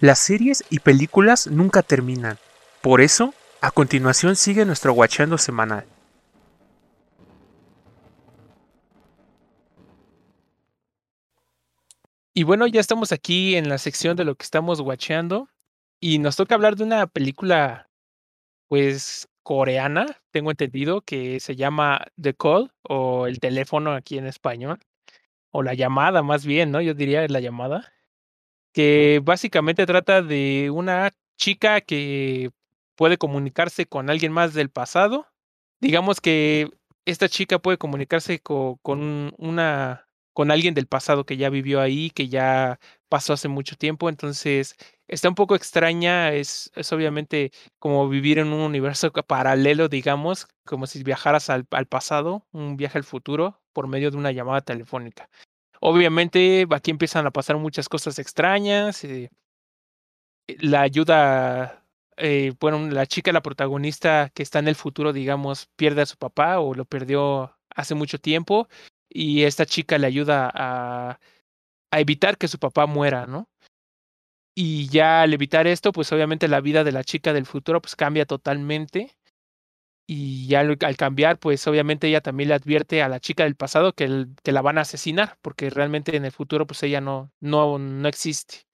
Las 0.00 0.18
series 0.18 0.64
y 0.68 0.80
películas 0.80 1.46
nunca 1.46 1.82
terminan. 1.82 2.38
Por 2.82 3.00
eso, 3.00 3.34
a 3.60 3.70
continuación 3.70 4.36
sigue 4.36 4.64
nuestro 4.64 4.92
watchando 4.92 5.38
semanal. 5.38 5.86
Y 12.38 12.42
bueno, 12.44 12.66
ya 12.66 12.80
estamos 12.80 13.12
aquí 13.12 13.56
en 13.56 13.70
la 13.70 13.78
sección 13.78 14.14
de 14.14 14.24
lo 14.24 14.34
que 14.34 14.42
estamos 14.44 14.80
watchando 14.80 15.48
y 16.00 16.18
nos 16.18 16.36
toca 16.36 16.54
hablar 16.54 16.76
de 16.76 16.84
una 16.84 17.06
película 17.06 17.88
pues 18.68 19.28
coreana, 19.42 20.06
tengo 20.32 20.50
entendido, 20.50 21.02
que 21.02 21.40
se 21.40 21.56
llama 21.56 22.06
The 22.20 22.34
Call 22.34 22.72
o 22.82 23.26
el 23.26 23.40
teléfono 23.40 23.92
aquí 23.92 24.18
en 24.18 24.26
español, 24.26 24.80
o 25.52 25.62
la 25.62 25.74
llamada 25.74 26.22
más 26.22 26.46
bien, 26.46 26.72
¿no? 26.72 26.80
Yo 26.82 26.94
diría 26.94 27.26
la 27.28 27.40
llamada, 27.40 27.92
que 28.72 29.20
básicamente 29.24 29.86
trata 29.86 30.22
de 30.22 30.70
una 30.72 31.12
chica 31.38 31.80
que 31.80 32.50
puede 32.96 33.18
comunicarse 33.18 33.86
con 33.86 34.10
alguien 34.10 34.32
más 34.32 34.54
del 34.54 34.70
pasado. 34.70 35.26
Digamos 35.80 36.20
que 36.20 36.70
esta 37.06 37.28
chica 37.28 37.58
puede 37.58 37.78
comunicarse 37.78 38.40
co- 38.40 38.78
con, 38.82 39.34
una 39.38 40.05
con 40.36 40.50
alguien 40.50 40.74
del 40.74 40.86
pasado 40.86 41.24
que 41.24 41.38
ya 41.38 41.48
vivió 41.48 41.80
ahí, 41.80 42.10
que 42.10 42.28
ya 42.28 42.78
pasó 43.08 43.32
hace 43.32 43.48
mucho 43.48 43.74
tiempo, 43.74 44.10
entonces 44.10 44.76
está 45.08 45.30
un 45.30 45.34
poco 45.34 45.54
extraña, 45.54 46.34
es, 46.34 46.70
obviamente 46.92 47.52
como 47.78 48.06
vivir 48.06 48.38
en 48.38 48.48
un 48.48 48.60
universo 48.60 49.10
paralelo, 49.12 49.88
digamos, 49.88 50.46
como 50.66 50.86
si 50.86 51.02
viajaras 51.02 51.48
al, 51.48 51.66
al 51.70 51.86
pasado, 51.86 52.46
un 52.52 52.76
viaje 52.76 52.98
al 52.98 53.04
futuro 53.04 53.62
por 53.72 53.88
medio 53.88 54.10
de 54.10 54.18
una 54.18 54.30
llamada 54.30 54.60
telefónica. 54.60 55.30
Obviamente 55.80 56.66
aquí 56.70 56.90
empiezan 56.90 57.26
a 57.26 57.30
pasar 57.30 57.56
muchas 57.56 57.88
cosas 57.88 58.18
extrañas, 58.18 59.04
eh, 59.04 59.30
la 60.48 60.82
ayuda, 60.82 61.82
eh, 62.18 62.52
bueno, 62.60 62.86
la 62.90 63.06
chica, 63.06 63.32
la 63.32 63.40
protagonista 63.40 64.30
que 64.34 64.42
está 64.42 64.58
en 64.58 64.68
el 64.68 64.74
futuro, 64.74 65.14
digamos, 65.14 65.70
pierde 65.76 66.02
a 66.02 66.06
su 66.06 66.18
papá 66.18 66.60
o 66.60 66.74
lo 66.74 66.84
perdió 66.84 67.56
hace 67.74 67.94
mucho 67.94 68.18
tiempo 68.18 68.68
y 69.08 69.42
esta 69.44 69.66
chica 69.66 69.98
le 69.98 70.06
ayuda 70.06 70.50
a, 70.54 71.20
a 71.90 72.00
evitar 72.00 72.38
que 72.38 72.48
su 72.48 72.58
papá 72.58 72.86
muera, 72.86 73.26
¿no? 73.26 73.48
Y 74.58 74.88
ya 74.88 75.22
al 75.22 75.34
evitar 75.34 75.66
esto, 75.66 75.92
pues 75.92 76.10
obviamente 76.12 76.48
la 76.48 76.62
vida 76.62 76.82
de 76.82 76.92
la 76.92 77.04
chica 77.04 77.34
del 77.34 77.44
futuro 77.44 77.82
pues 77.82 77.94
cambia 77.94 78.24
totalmente. 78.24 79.14
Y 80.08 80.46
ya 80.46 80.60
al, 80.60 80.78
cambiar, 80.96 81.38
pues 81.38 81.66
obviamente 81.66 82.06
ella 82.08 82.20
también 82.20 82.48
le 82.48 82.54
advierte 82.54 83.02
a 83.02 83.08
la 83.08 83.20
chica 83.20 83.44
del 83.44 83.56
pasado 83.56 83.92
que, 83.92 84.26
que 84.42 84.52
la 84.52 84.62
van 84.62 84.78
a 84.78 84.82
asesinar, 84.82 85.36
porque 85.42 85.68
realmente 85.68 86.16
en 86.16 86.24
el 86.24 86.32
futuro 86.32 86.66
pues 86.66 86.82
ella 86.84 87.00
no, 87.00 87.32
no, 87.40 87.78
no 87.78 88.08
existe. 88.08 88.66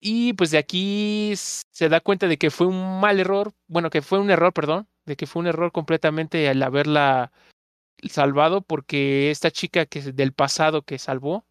Y 0.00 0.32
pues 0.34 0.52
de 0.52 0.58
aquí 0.58 1.34
se 1.36 1.88
da 1.88 2.00
cuenta 2.00 2.28
de 2.28 2.38
que 2.38 2.50
fue 2.50 2.68
un 2.68 3.00
mal 3.00 3.18
error, 3.18 3.52
bueno, 3.66 3.90
que 3.90 4.00
fue 4.00 4.20
un 4.20 4.30
error, 4.30 4.52
perdón, 4.52 4.88
de 5.06 5.16
que 5.16 5.26
fue 5.26 5.40
un 5.40 5.48
error 5.48 5.72
completamente 5.72 6.48
al 6.48 6.62
haberla 6.62 7.32
salvado, 8.08 8.62
porque 8.62 9.30
esta 9.30 9.50
chica 9.50 9.86
que 9.86 10.00
del 10.12 10.32
pasado 10.32 10.82
que 10.82 10.98
salvó, 10.98 11.46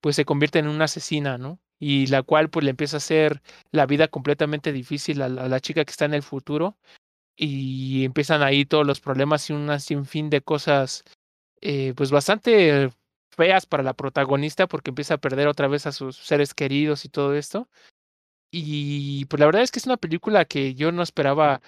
pues 0.00 0.16
se 0.16 0.24
convierte 0.24 0.58
en 0.60 0.68
una 0.68 0.84
asesina, 0.86 1.38
¿no? 1.38 1.60
Y 1.78 2.06
la 2.08 2.22
cual 2.22 2.50
pues 2.50 2.64
le 2.64 2.70
empieza 2.70 2.96
a 2.96 2.98
hacer 2.98 3.42
la 3.72 3.86
vida 3.86 4.08
completamente 4.08 4.72
difícil 4.72 5.22
a 5.22 5.28
la, 5.28 5.44
a 5.44 5.48
la 5.48 5.60
chica 5.60 5.84
que 5.84 5.90
está 5.90 6.04
en 6.04 6.14
el 6.14 6.22
futuro 6.22 6.76
y 7.36 8.04
empiezan 8.04 8.42
ahí 8.42 8.66
todos 8.66 8.86
los 8.86 9.00
problemas 9.00 9.48
y 9.48 9.54
un 9.54 9.80
sinfín 9.80 10.28
de 10.28 10.42
cosas 10.42 11.04
eh, 11.62 11.94
pues 11.96 12.10
bastante 12.10 12.90
feas 13.30 13.66
para 13.66 13.82
la 13.82 13.94
protagonista 13.94 14.66
porque 14.66 14.90
empieza 14.90 15.14
a 15.14 15.18
perder 15.18 15.48
otra 15.48 15.68
vez 15.68 15.86
a 15.86 15.92
sus 15.92 16.16
seres 16.16 16.54
queridos 16.54 17.04
y 17.04 17.08
todo 17.08 17.34
esto. 17.34 17.68
Y 18.52 19.26
pues 19.26 19.40
la 19.40 19.46
verdad 19.46 19.62
es 19.62 19.70
que 19.70 19.78
es 19.78 19.86
una 19.86 19.96
película 19.96 20.44
que 20.44 20.74
yo 20.74 20.92
no 20.92 21.02
esperaba 21.02 21.62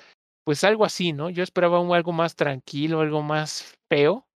pues 0.44 0.64
algo 0.64 0.84
así, 0.84 1.12
¿no? 1.12 1.30
Yo 1.30 1.42
esperaba 1.42 1.78
algo 1.96 2.12
más 2.12 2.34
tranquilo, 2.36 3.00
algo 3.00 3.22
más 3.22 3.74
feo. 3.88 4.26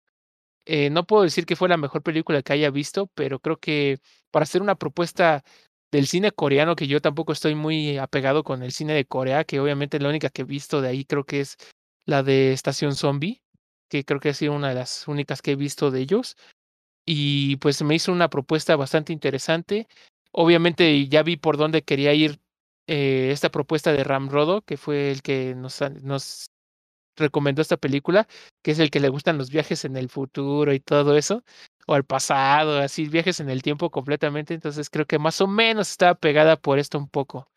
Eh, 0.66 0.90
no 0.90 1.06
puedo 1.06 1.22
decir 1.24 1.46
que 1.46 1.56
fue 1.56 1.68
la 1.68 1.76
mejor 1.76 2.02
película 2.02 2.42
que 2.42 2.52
haya 2.52 2.70
visto, 2.70 3.08
pero 3.14 3.38
creo 3.40 3.58
que 3.58 3.98
para 4.32 4.44
hacer 4.44 4.62
una 4.62 4.76
propuesta 4.76 5.44
del 5.92 6.06
cine 6.08 6.32
coreano, 6.32 6.76
que 6.76 6.88
yo 6.88 7.00
tampoco 7.00 7.32
estoy 7.32 7.54
muy 7.54 7.98
apegado 7.98 8.44
con 8.44 8.62
el 8.62 8.72
cine 8.72 8.94
de 8.94 9.06
Corea, 9.06 9.44
que 9.44 9.60
obviamente 9.60 10.00
la 10.00 10.08
única 10.08 10.30
que 10.30 10.42
he 10.42 10.44
visto 10.44 10.80
de 10.80 10.88
ahí 10.88 11.04
creo 11.04 11.24
que 11.24 11.40
es 11.40 11.56
la 12.06 12.22
de 12.22 12.52
Estación 12.52 12.94
Zombie, 12.96 13.42
que 13.88 14.04
creo 14.04 14.20
que 14.20 14.30
ha 14.30 14.34
sido 14.34 14.54
una 14.54 14.70
de 14.70 14.74
las 14.76 15.06
únicas 15.08 15.42
que 15.42 15.52
he 15.52 15.56
visto 15.56 15.90
de 15.90 16.00
ellos. 16.00 16.36
Y 17.06 17.56
pues 17.56 17.82
me 17.82 17.94
hizo 17.94 18.12
una 18.12 18.28
propuesta 18.30 18.76
bastante 18.76 19.12
interesante. 19.12 19.88
Obviamente 20.32 21.08
ya 21.08 21.22
vi 21.22 21.36
por 21.36 21.56
dónde 21.56 21.82
quería 21.82 22.12
ir 22.14 22.40
eh, 22.86 23.30
esta 23.32 23.50
propuesta 23.50 23.92
de 23.92 24.04
Ram 24.04 24.28
Rodo, 24.28 24.62
que 24.62 24.76
fue 24.76 25.10
el 25.10 25.22
que 25.22 25.54
nos, 25.56 25.80
recomendó 27.16 27.62
esta 27.62 27.76
película, 27.76 28.28
que 28.62 28.72
es 28.72 28.78
el 28.78 28.90
que 28.90 29.00
le 29.00 29.08
gustan 29.08 29.38
los 29.38 29.50
viajes 29.50 29.84
en 29.84 29.96
el 29.96 30.08
futuro 30.08 30.72
y 30.72 30.80
todo 30.80 31.16
eso, 31.16 31.42
o 31.86 31.94
al 31.94 32.04
pasado, 32.04 32.78
así 32.78 33.08
viajes 33.08 33.40
en 33.40 33.50
el 33.50 33.62
tiempo 33.62 33.90
completamente. 33.90 34.54
Entonces 34.54 34.90
creo 34.90 35.06
que 35.06 35.18
más 35.18 35.40
o 35.40 35.46
menos 35.46 35.90
estaba 35.90 36.14
pegada 36.14 36.56
por 36.56 36.78
esto 36.78 36.98
un 36.98 37.08
poco. 37.08 37.48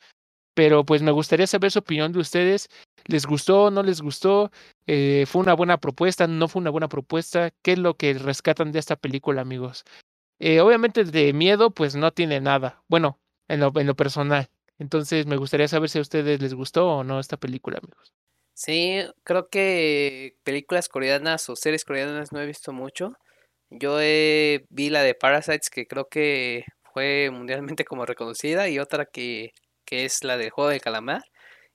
Pero 0.56 0.86
pues 0.86 1.02
me 1.02 1.12
gustaría 1.12 1.48
saber 1.48 1.72
su 1.72 1.80
opinión 1.80 2.12
de 2.12 2.20
ustedes. 2.20 2.70
¿Les 3.06 3.26
gustó? 3.26 3.72
¿No 3.72 3.84
les 3.84 4.02
gustó? 4.02 4.52
Eh, 4.88 5.26
¿Fue 5.28 5.42
una 5.42 5.54
buena 5.54 5.78
propuesta? 5.78 6.28
¿No 6.28 6.48
fue 6.48 6.62
una 6.62 6.70
buena 6.70 6.90
propuesta? 6.90 7.52
¿Qué 7.64 7.74
es 7.74 7.80
lo 7.80 7.96
que 7.96 8.14
rescatan 8.14 8.72
de 8.72 8.80
esta 8.80 8.96
película, 8.96 9.42
amigos? 9.42 9.84
Eh, 10.40 10.60
obviamente 10.62 11.04
de 11.06 11.34
miedo, 11.34 11.72
pues 11.72 11.96
no 11.96 12.12
tiene 12.12 12.42
nada. 12.42 12.84
Bueno, 12.88 13.20
en 13.48 13.60
lo 13.60 13.96
personal. 13.96 14.50
Entonces 14.80 15.26
me 15.28 15.38
gustaría 15.38 15.68
saber 15.68 15.90
si 15.90 16.00
a 16.00 16.02
ustedes 16.02 16.42
les 16.42 16.54
gustó 16.54 16.88
o 16.88 17.04
no 17.04 17.20
esta 17.20 17.38
película, 17.38 17.80
amigos. 17.80 18.14
Sí, 18.54 19.00
creo 19.24 19.50
que 19.50 20.36
películas 20.44 20.90
coreanas 20.90 21.50
o 21.50 21.56
series 21.56 21.86
coreanas 21.86 22.34
no 22.34 22.42
he 22.42 22.46
visto 22.46 22.74
mucho. 22.74 23.14
Yo 23.70 24.00
eh, 24.02 24.66
vi 24.70 24.90
la 24.90 25.04
de 25.04 25.16
Parasites 25.16 25.70
que 25.70 25.88
creo 25.88 26.10
que 26.10 26.66
fue 26.94 27.30
mundialmente 27.32 27.86
como 27.86 28.06
reconocida 28.06 28.70
y 28.70 28.80
otra 28.80 29.06
que, 29.06 29.52
que 29.86 30.06
es 30.06 30.24
la 30.26 30.38
del 30.38 30.50
juego 30.52 30.70
del 30.72 30.82
calamar. 30.82 31.24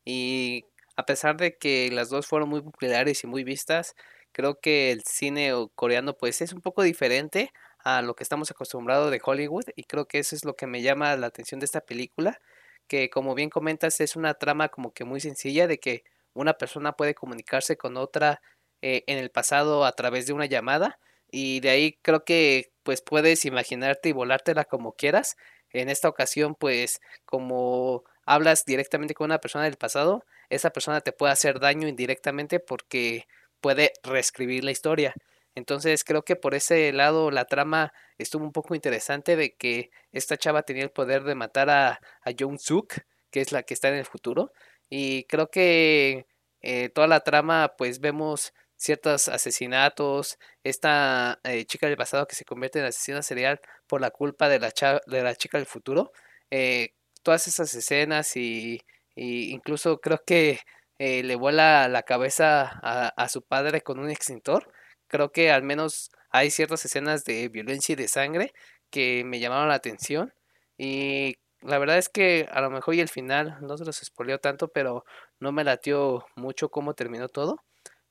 Y 0.05 0.64
a 0.96 1.07
pesar 1.07 1.36
de 1.38 1.57
que 1.57 1.90
las 1.92 2.11
dos 2.11 2.26
fueron 2.26 2.50
muy 2.50 2.62
populares 2.62 3.24
y 3.24 3.26
muy 3.28 3.44
vistas, 3.44 3.94
creo 4.32 4.61
que 4.61 4.92
el 4.92 5.02
cine 5.05 5.52
coreano 5.74 6.14
pues 6.16 6.42
es 6.42 6.52
un 6.52 6.61
poco 6.61 6.82
diferente 6.82 7.50
a 7.84 8.02
lo 8.02 8.14
que 8.14 8.24
estamos 8.24 8.50
acostumbrados 8.50 9.11
de 9.11 9.20
Hollywood 9.24 9.64
y 9.76 9.84
creo 9.84 10.07
que 10.07 10.18
eso 10.18 10.36
es 10.36 10.44
lo 10.44 10.55
que 10.57 10.66
me 10.66 10.82
llama 10.82 11.16
la 11.16 11.28
atención 11.28 11.61
de 11.61 11.66
esta 11.66 11.80
película, 11.82 12.40
que 12.89 13.11
como 13.11 13.35
bien 13.35 13.51
comentas 13.51 14.01
es 14.01 14.16
una 14.16 14.35
trama 14.35 14.68
como 14.68 14.93
que 14.93 15.05
muy 15.05 15.20
sencilla 15.20 15.66
de 15.66 15.78
que 15.80 16.05
una 16.35 16.55
persona 16.55 16.93
puede 16.93 17.14
comunicarse 17.14 17.76
con 17.76 17.97
otra 17.97 18.41
eh, 18.82 19.05
en 19.07 19.18
el 19.18 19.30
pasado 19.30 19.85
a 19.85 19.93
través 19.93 20.26
de 20.26 20.32
una 20.35 20.47
llamada 20.47 20.99
y 21.30 21.61
de 21.61 21.70
ahí 21.70 21.99
creo 22.03 22.24
que 22.24 22.72
pues 22.82 23.03
puedes 23.03 23.45
imaginarte 23.45 24.11
y 24.11 24.12
volártela 24.12 24.64
como 24.64 24.93
quieras. 24.95 25.37
En 25.70 25.89
esta 25.89 26.09
ocasión 26.09 26.55
pues 26.55 27.01
como 27.24 28.05
hablas 28.26 28.64
directamente 28.64 29.14
con 29.14 29.26
una 29.26 29.39
persona 29.41 29.64
del 29.64 29.76
pasado, 29.76 30.24
esa 30.51 30.70
persona 30.70 31.01
te 31.01 31.12
puede 31.12 31.32
hacer 31.32 31.61
daño 31.61 31.89
indirectamente 31.89 32.61
porque 32.61 33.26
puede 33.61 33.93
reescribir 34.03 34.64
la 34.64 34.70
historia. 34.72 35.14
Entonces 35.55 36.05
creo 36.05 36.22
que 36.24 36.36
por 36.36 36.55
ese 36.55 36.92
lado 36.92 37.30
la 37.30 37.44
trama 37.46 37.92
estuvo 38.18 38.44
un 38.44 38.52
poco 38.52 38.74
interesante 38.74 39.36
de 39.36 39.55
que 39.57 39.90
esta 40.12 40.36
chava 40.36 40.62
tenía 40.62 40.82
el 40.84 40.90
poder 40.90 41.24
de 41.24 41.34
matar 41.34 41.70
a, 41.70 42.00
a 42.22 42.30
Jung 42.38 42.59
Suk, 42.59 42.94
que 43.30 43.40
es 43.40 43.52
la 43.52 43.62
que 43.62 43.74
está 43.74 43.88
en 43.88 43.94
el 43.96 44.05
futuro. 44.07 44.52
Y 44.90 45.24
creo 45.24 45.50
que 45.50 46.26
eh, 46.62 46.88
toda 46.90 47.07
la 47.07 47.20
trama 47.20 47.74
pues 47.78 48.00
vemos 48.00 48.52
ciertos 48.76 49.28
asesinatos, 49.28 50.38
esta 50.64 51.40
eh, 51.44 51.64
chica 51.66 51.86
del 51.86 51.96
pasado 51.96 52.26
que 52.26 52.34
se 52.36 52.44
convierte 52.44 52.80
en 52.80 52.86
asesina 52.86 53.22
serial 53.22 53.61
por 53.86 54.00
la 54.00 54.11
culpa 54.11 54.48
de 54.48 54.59
la, 54.61 54.72
de 55.07 55.22
la 55.22 55.34
chica 55.36 55.59
del 55.59 55.66
futuro. 55.66 56.12
eh, 56.50 56.90
todas 57.22 57.48
esas 57.48 57.72
escenas 57.74 58.36
y, 58.36 58.82
y 59.14 59.50
incluso 59.52 59.98
creo 60.00 60.22
que 60.26 60.61
le 60.98 61.34
vuela 61.36 61.88
la 61.88 62.02
cabeza 62.02 62.62
a 62.82 63.28
su 63.28 63.42
padre 63.42 63.82
con 63.82 63.98
un 63.98 64.11
extintor. 64.11 64.72
Creo 65.09 65.32
que 65.32 65.50
al 65.50 65.62
menos 65.62 66.11
hay 66.30 66.50
ciertas 66.50 66.84
escenas 66.84 67.24
de 67.24 67.48
violencia 67.48 67.92
y 67.94 67.96
de 67.96 68.09
sangre 68.09 68.52
que 68.90 69.24
me 69.24 69.40
llamaron 69.40 69.68
la 69.68 69.74
atención. 69.74 70.32
Y 70.78 71.36
la 71.61 71.78
verdad 71.78 71.98
es 71.98 72.09
que 72.09 72.48
a 72.50 72.61
lo 72.61 72.70
mejor 72.70 72.94
y 72.94 73.00
el 73.00 73.09
final 73.09 73.59
no 73.62 73.76
se 73.78 73.84
los 73.84 73.96
spoileó 73.96 74.38
tanto, 74.38 74.68
pero 74.68 75.05
no 75.40 75.52
me 75.52 75.64
latió 75.64 76.26
mucho 76.36 76.70
cómo 76.70 76.94
terminó 76.94 77.28
todo. 77.28 77.59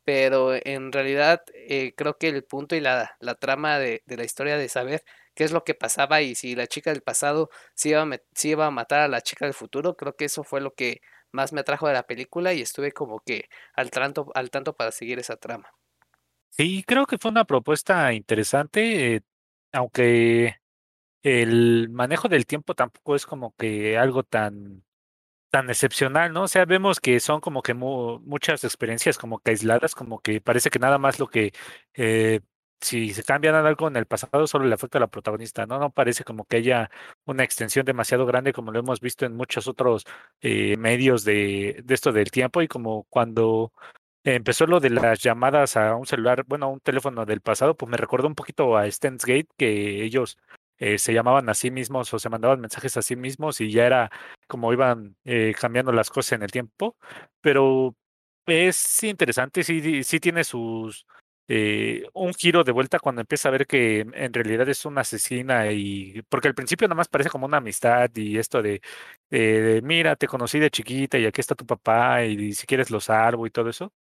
Pero 0.06 0.54
en 0.54 0.92
realidad 0.92 1.44
eh, 1.54 1.94
creo 1.96 2.18
que 2.18 2.28
el 2.30 2.44
punto 2.44 2.76
y 2.76 2.82
la, 2.82 3.16
la 3.20 3.36
trama 3.36 3.80
de, 3.80 4.04
de 4.06 4.18
la 4.18 4.26
historia 4.26 4.58
de 4.58 4.68
saber 4.70 5.04
qué 5.34 5.46
es 5.46 5.52
lo 5.54 5.64
que 5.64 5.76
pasaba 5.76 6.22
y 6.22 6.36
si 6.36 6.56
la 6.56 6.68
chica 6.68 6.92
del 6.92 7.02
pasado 7.02 7.50
sí 7.76 7.90
iba, 7.92 8.02
a 8.04 8.08
iba 8.44 8.66
a 8.68 8.72
matar 8.72 9.00
a 9.02 9.08
la 9.08 9.22
chica 9.22 9.46
del 9.46 9.54
futuro, 9.54 9.96
creo 9.96 10.16
que 10.16 10.26
eso 10.26 10.44
fue 10.44 10.60
lo 10.62 10.74
que 10.76 11.02
más 11.32 11.54
me 11.54 11.62
atrajo 11.62 11.88
de 11.88 11.94
la 11.94 12.04
película 12.04 12.54
y 12.54 12.62
estuve 12.62 12.92
como 12.92 13.20
que 13.22 13.50
al 13.76 13.92
tanto, 13.92 14.30
al 14.36 14.50
tanto 14.52 14.76
para 14.76 14.92
seguir 14.92 15.20
esa 15.20 15.38
trama. 15.38 15.70
Sí, 16.56 16.84
creo 16.86 17.06
que 17.08 17.18
fue 17.18 17.32
una 17.32 17.46
propuesta 17.46 18.14
interesante, 18.14 19.16
eh, 19.16 19.22
aunque 19.72 20.58
el 21.24 21.90
manejo 21.90 22.30
del 22.30 22.46
tiempo 22.48 22.76
tampoco 22.76 23.16
es 23.16 23.26
como 23.26 23.56
que 23.58 23.98
algo 23.98 24.24
tan 24.24 24.84
tan 25.52 25.70
excepcional, 25.70 26.34
¿no? 26.34 26.44
O 26.44 26.48
sea, 26.50 26.66
vemos 26.66 27.00
que 27.02 27.20
son 27.22 27.42
como 27.42 27.62
que 27.64 27.74
mu- 27.76 28.20
muchas 28.22 28.64
experiencias 28.66 29.18
como 29.18 29.40
que 29.40 29.52
aisladas, 29.52 29.96
como 29.96 30.20
que 30.22 30.42
parece 30.42 30.70
que 30.72 30.80
nada 30.80 30.98
más 31.00 31.20
lo 31.20 31.28
que 31.30 31.54
eh, 31.96 32.42
si 32.82 33.14
se 33.14 33.24
cambian 33.24 33.56
algo 33.56 33.88
en 33.90 33.98
el 33.98 34.06
pasado 34.08 34.48
solo 34.48 34.66
le 34.66 34.76
afecta 34.76 34.98
a 35.00 35.02
la 35.02 35.08
protagonista, 35.08 35.66
¿no? 35.68 35.80
No 35.80 35.92
parece 35.92 36.24
como 36.26 36.46
que 36.46 36.58
haya 36.58 36.92
una 37.26 37.44
extensión 37.46 37.86
demasiado 37.86 38.26
grande 38.28 38.54
como 38.54 38.72
lo 38.72 38.80
hemos 38.80 39.02
visto 39.02 39.26
en 39.26 39.36
muchos 39.38 39.68
otros 39.68 40.06
eh, 40.42 40.78
medios 40.78 41.26
de 41.26 41.84
esto 41.90 42.12
del 42.14 42.32
tiempo 42.32 42.62
y 42.62 42.68
como 42.70 43.06
cuando 43.10 43.74
empezó 44.24 44.66
lo 44.68 44.80
de 44.80 44.90
las 44.90 45.20
llamadas 45.22 45.78
a 45.78 45.96
un 45.96 46.06
celular, 46.06 46.44
bueno, 46.48 46.66
a 46.68 46.70
un 46.70 46.80
teléfono 46.80 47.26
del 47.26 47.42
pasado, 47.42 47.76
pues 47.76 47.90
me 47.90 47.98
recordó 47.98 48.28
un 48.28 48.36
poquito 48.36 48.78
a 48.78 48.90
Steins 48.90 49.26
Gate, 49.26 49.48
que 49.58 50.04
ellos 50.04 50.38
eh, 50.78 50.98
se 50.98 51.14
llamaban 51.14 51.50
a 51.50 51.54
sí 51.54 51.72
mismos 51.72 52.14
o 52.14 52.20
se 52.20 52.30
mandaban 52.30 52.60
mensajes 52.62 52.98
a 52.98 53.02
sí 53.02 53.16
mismos 53.16 53.62
y 53.62 53.72
ya 53.72 53.86
era 53.86 54.12
como 54.48 54.74
iban 54.74 55.16
eh, 55.26 55.54
cambiando 55.60 55.92
las 55.92 56.10
cosas 56.10 56.34
en 56.34 56.44
el 56.44 56.52
tiempo. 56.52 56.98
Pero 57.42 57.96
es 58.46 59.04
interesante, 59.04 59.64
sí, 59.64 60.04
sí 60.04 60.20
tiene 60.20 60.44
sus, 60.44 61.06
eh, 61.48 62.06
un 62.14 62.34
giro 62.34 62.64
de 62.64 62.72
vuelta 62.72 63.00
cuando 63.00 63.22
empieza 63.22 63.50
a 63.50 63.52
ver 63.52 63.68
que 63.68 64.00
en 64.14 64.34
realidad 64.34 64.68
es 64.70 64.86
una 64.86 65.02
asesina 65.02 65.72
y 65.72 66.22
porque 66.30 66.48
al 66.48 66.56
principio 66.56 66.88
nada 66.88 66.96
más 66.98 67.10
parece 67.10 67.30
como 67.30 67.46
una 67.46 67.58
amistad 67.58 68.10
y 68.16 68.38
esto 68.38 68.62
de, 68.62 68.82
de, 69.30 69.82
mira, 69.84 70.16
te 70.16 70.28
conocí 70.28 70.60
de 70.60 70.72
chiquita 70.72 71.18
y 71.18 71.26
aquí 71.26 71.42
está 71.42 71.56
tu 71.56 71.66
papá 71.66 72.24
y, 72.26 72.54
si 72.54 72.66
quieres 72.68 72.92
lo 72.92 73.00
salvo 73.02 73.46
y 73.48 73.52
todo 73.52 73.70
eso. 73.70 73.92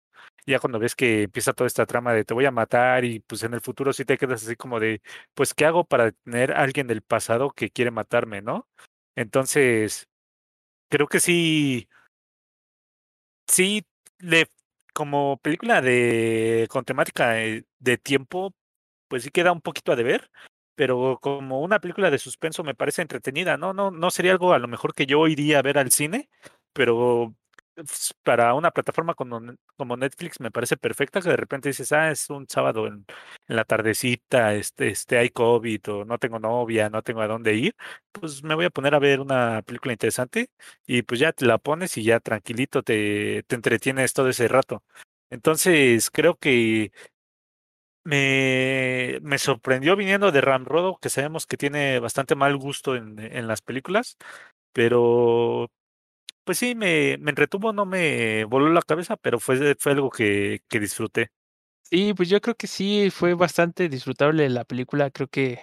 Ya 0.45 0.59
cuando 0.59 0.79
ves 0.79 0.95
que 0.95 1.23
empieza 1.23 1.53
toda 1.53 1.67
esta 1.67 1.85
trama 1.85 2.13
de 2.13 2.25
te 2.25 2.33
voy 2.33 2.45
a 2.45 2.51
matar 2.51 3.05
y 3.05 3.19
pues 3.21 3.43
en 3.43 3.53
el 3.53 3.61
futuro 3.61 3.93
sí 3.93 4.05
te 4.05 4.17
quedas 4.17 4.43
así 4.43 4.55
como 4.55 4.79
de, 4.79 5.01
pues 5.33 5.53
¿qué 5.53 5.65
hago 5.65 5.85
para 5.85 6.11
tener 6.11 6.51
a 6.53 6.61
alguien 6.61 6.87
del 6.87 7.01
pasado 7.01 7.51
que 7.51 7.69
quiere 7.71 7.91
matarme, 7.91 8.41
no? 8.41 8.67
Entonces, 9.15 10.07
creo 10.89 11.07
que 11.07 11.19
sí, 11.21 11.87
sí 13.47 13.85
le 14.19 14.47
como 14.93 15.37
película 15.37 15.81
de 15.81 16.67
con 16.69 16.85
temática 16.85 17.31
de, 17.31 17.65
de 17.79 17.97
tiempo, 17.97 18.53
pues 19.07 19.23
sí 19.23 19.31
queda 19.31 19.51
un 19.51 19.61
poquito 19.61 19.91
a 19.91 19.95
deber, 19.95 20.31
pero 20.75 21.19
como 21.21 21.61
una 21.61 21.79
película 21.79 22.11
de 22.11 22.19
suspenso 22.19 22.63
me 22.63 22.75
parece 22.75 23.01
entretenida, 23.03 23.57
¿no? 23.57 23.73
No, 23.73 23.91
no 23.91 24.11
sería 24.11 24.31
algo 24.33 24.53
a 24.53 24.59
lo 24.59 24.67
mejor 24.67 24.93
que 24.95 25.05
yo 25.07 25.27
iría 25.27 25.59
a 25.59 25.63
ver 25.63 25.77
al 25.79 25.91
cine, 25.91 26.29
pero 26.73 27.35
para 28.23 28.53
una 28.53 28.71
plataforma 28.71 29.13
como, 29.15 29.41
como 29.75 29.97
Netflix 29.97 30.39
me 30.39 30.51
parece 30.51 30.77
perfecta 30.77 31.21
que 31.21 31.29
de 31.29 31.37
repente 31.37 31.69
dices, 31.69 31.91
ah, 31.91 32.11
es 32.11 32.29
un 32.29 32.47
sábado 32.47 32.87
en, 32.87 33.05
la 33.47 33.65
tardecita, 33.65 34.53
este, 34.55 34.89
este, 34.89 35.17
hay 35.17 35.29
COVID 35.29 35.89
o 35.89 36.05
no 36.05 36.17
tengo 36.19 36.39
novia, 36.39 36.89
no 36.89 37.01
tengo 37.01 37.21
a 37.21 37.27
dónde 37.27 37.55
ir, 37.55 37.75
pues 38.11 38.43
me 38.43 38.55
voy 38.55 38.65
a 38.65 38.69
poner 38.69 38.95
a 38.95 38.99
ver 38.99 39.19
una 39.19 39.61
película 39.63 39.93
interesante 39.93 40.49
y 40.85 41.03
pues 41.03 41.19
ya 41.19 41.33
te 41.33 41.45
la 41.45 41.57
pones 41.57 41.97
y 41.97 42.03
ya 42.03 42.19
tranquilito 42.19 42.83
te, 42.83 43.43
te 43.47 43.55
entretienes 43.55 44.13
todo 44.13 44.29
ese 44.29 44.47
rato. 44.47 44.83
Entonces 45.29 46.11
creo 46.11 46.35
que 46.37 46.91
me, 48.03 49.19
me 49.21 49.37
sorprendió 49.37 49.95
viniendo 49.95 50.31
de 50.31 50.41
Ramrodo, 50.41 50.97
que 51.01 51.09
sabemos 51.09 51.45
que 51.47 51.57
tiene 51.57 51.99
bastante 51.99 52.35
mal 52.35 52.57
gusto 52.57 52.95
en, 52.95 53.19
en 53.19 53.47
las 53.47 53.61
películas, 53.61 54.17
pero 54.73 55.69
pues 56.43 56.57
sí, 56.57 56.75
me, 56.75 57.17
me 57.19 57.31
entretuvo, 57.31 57.73
no 57.73 57.85
me 57.85 58.45
voló 58.45 58.69
la 58.69 58.81
cabeza, 58.81 59.17
pero 59.17 59.39
fue, 59.39 59.75
fue 59.75 59.93
algo 59.93 60.09
que, 60.09 60.61
que 60.67 60.79
disfruté. 60.79 61.31
Sí, 61.83 62.13
pues 62.13 62.29
yo 62.29 62.41
creo 62.41 62.55
que 62.55 62.67
sí, 62.67 63.09
fue 63.11 63.33
bastante 63.33 63.89
disfrutable 63.89 64.49
la 64.49 64.65
película. 64.65 65.11
Creo 65.11 65.27
que 65.27 65.59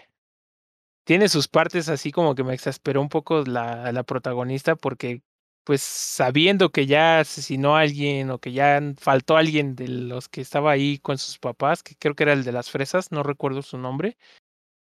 tiene 1.04 1.28
sus 1.28 1.48
partes 1.48 1.88
así 1.88 2.12
como 2.12 2.34
que 2.34 2.44
me 2.44 2.54
exasperó 2.54 3.00
un 3.00 3.08
poco 3.08 3.42
la, 3.44 3.90
la 3.92 4.02
protagonista 4.04 4.76
porque 4.76 5.22
pues 5.64 5.82
sabiendo 5.82 6.70
que 6.70 6.86
ya 6.86 7.20
asesinó 7.20 7.76
a 7.76 7.80
alguien 7.80 8.30
o 8.30 8.38
que 8.38 8.52
ya 8.52 8.80
faltó 8.98 9.36
alguien 9.36 9.74
de 9.76 9.88
los 9.88 10.28
que 10.28 10.40
estaba 10.40 10.72
ahí 10.72 10.98
con 10.98 11.18
sus 11.18 11.38
papás, 11.38 11.82
que 11.82 11.96
creo 11.96 12.14
que 12.14 12.22
era 12.24 12.32
el 12.32 12.44
de 12.44 12.52
las 12.52 12.70
fresas, 12.70 13.12
no 13.12 13.22
recuerdo 13.22 13.62
su 13.62 13.76
nombre, 13.76 14.16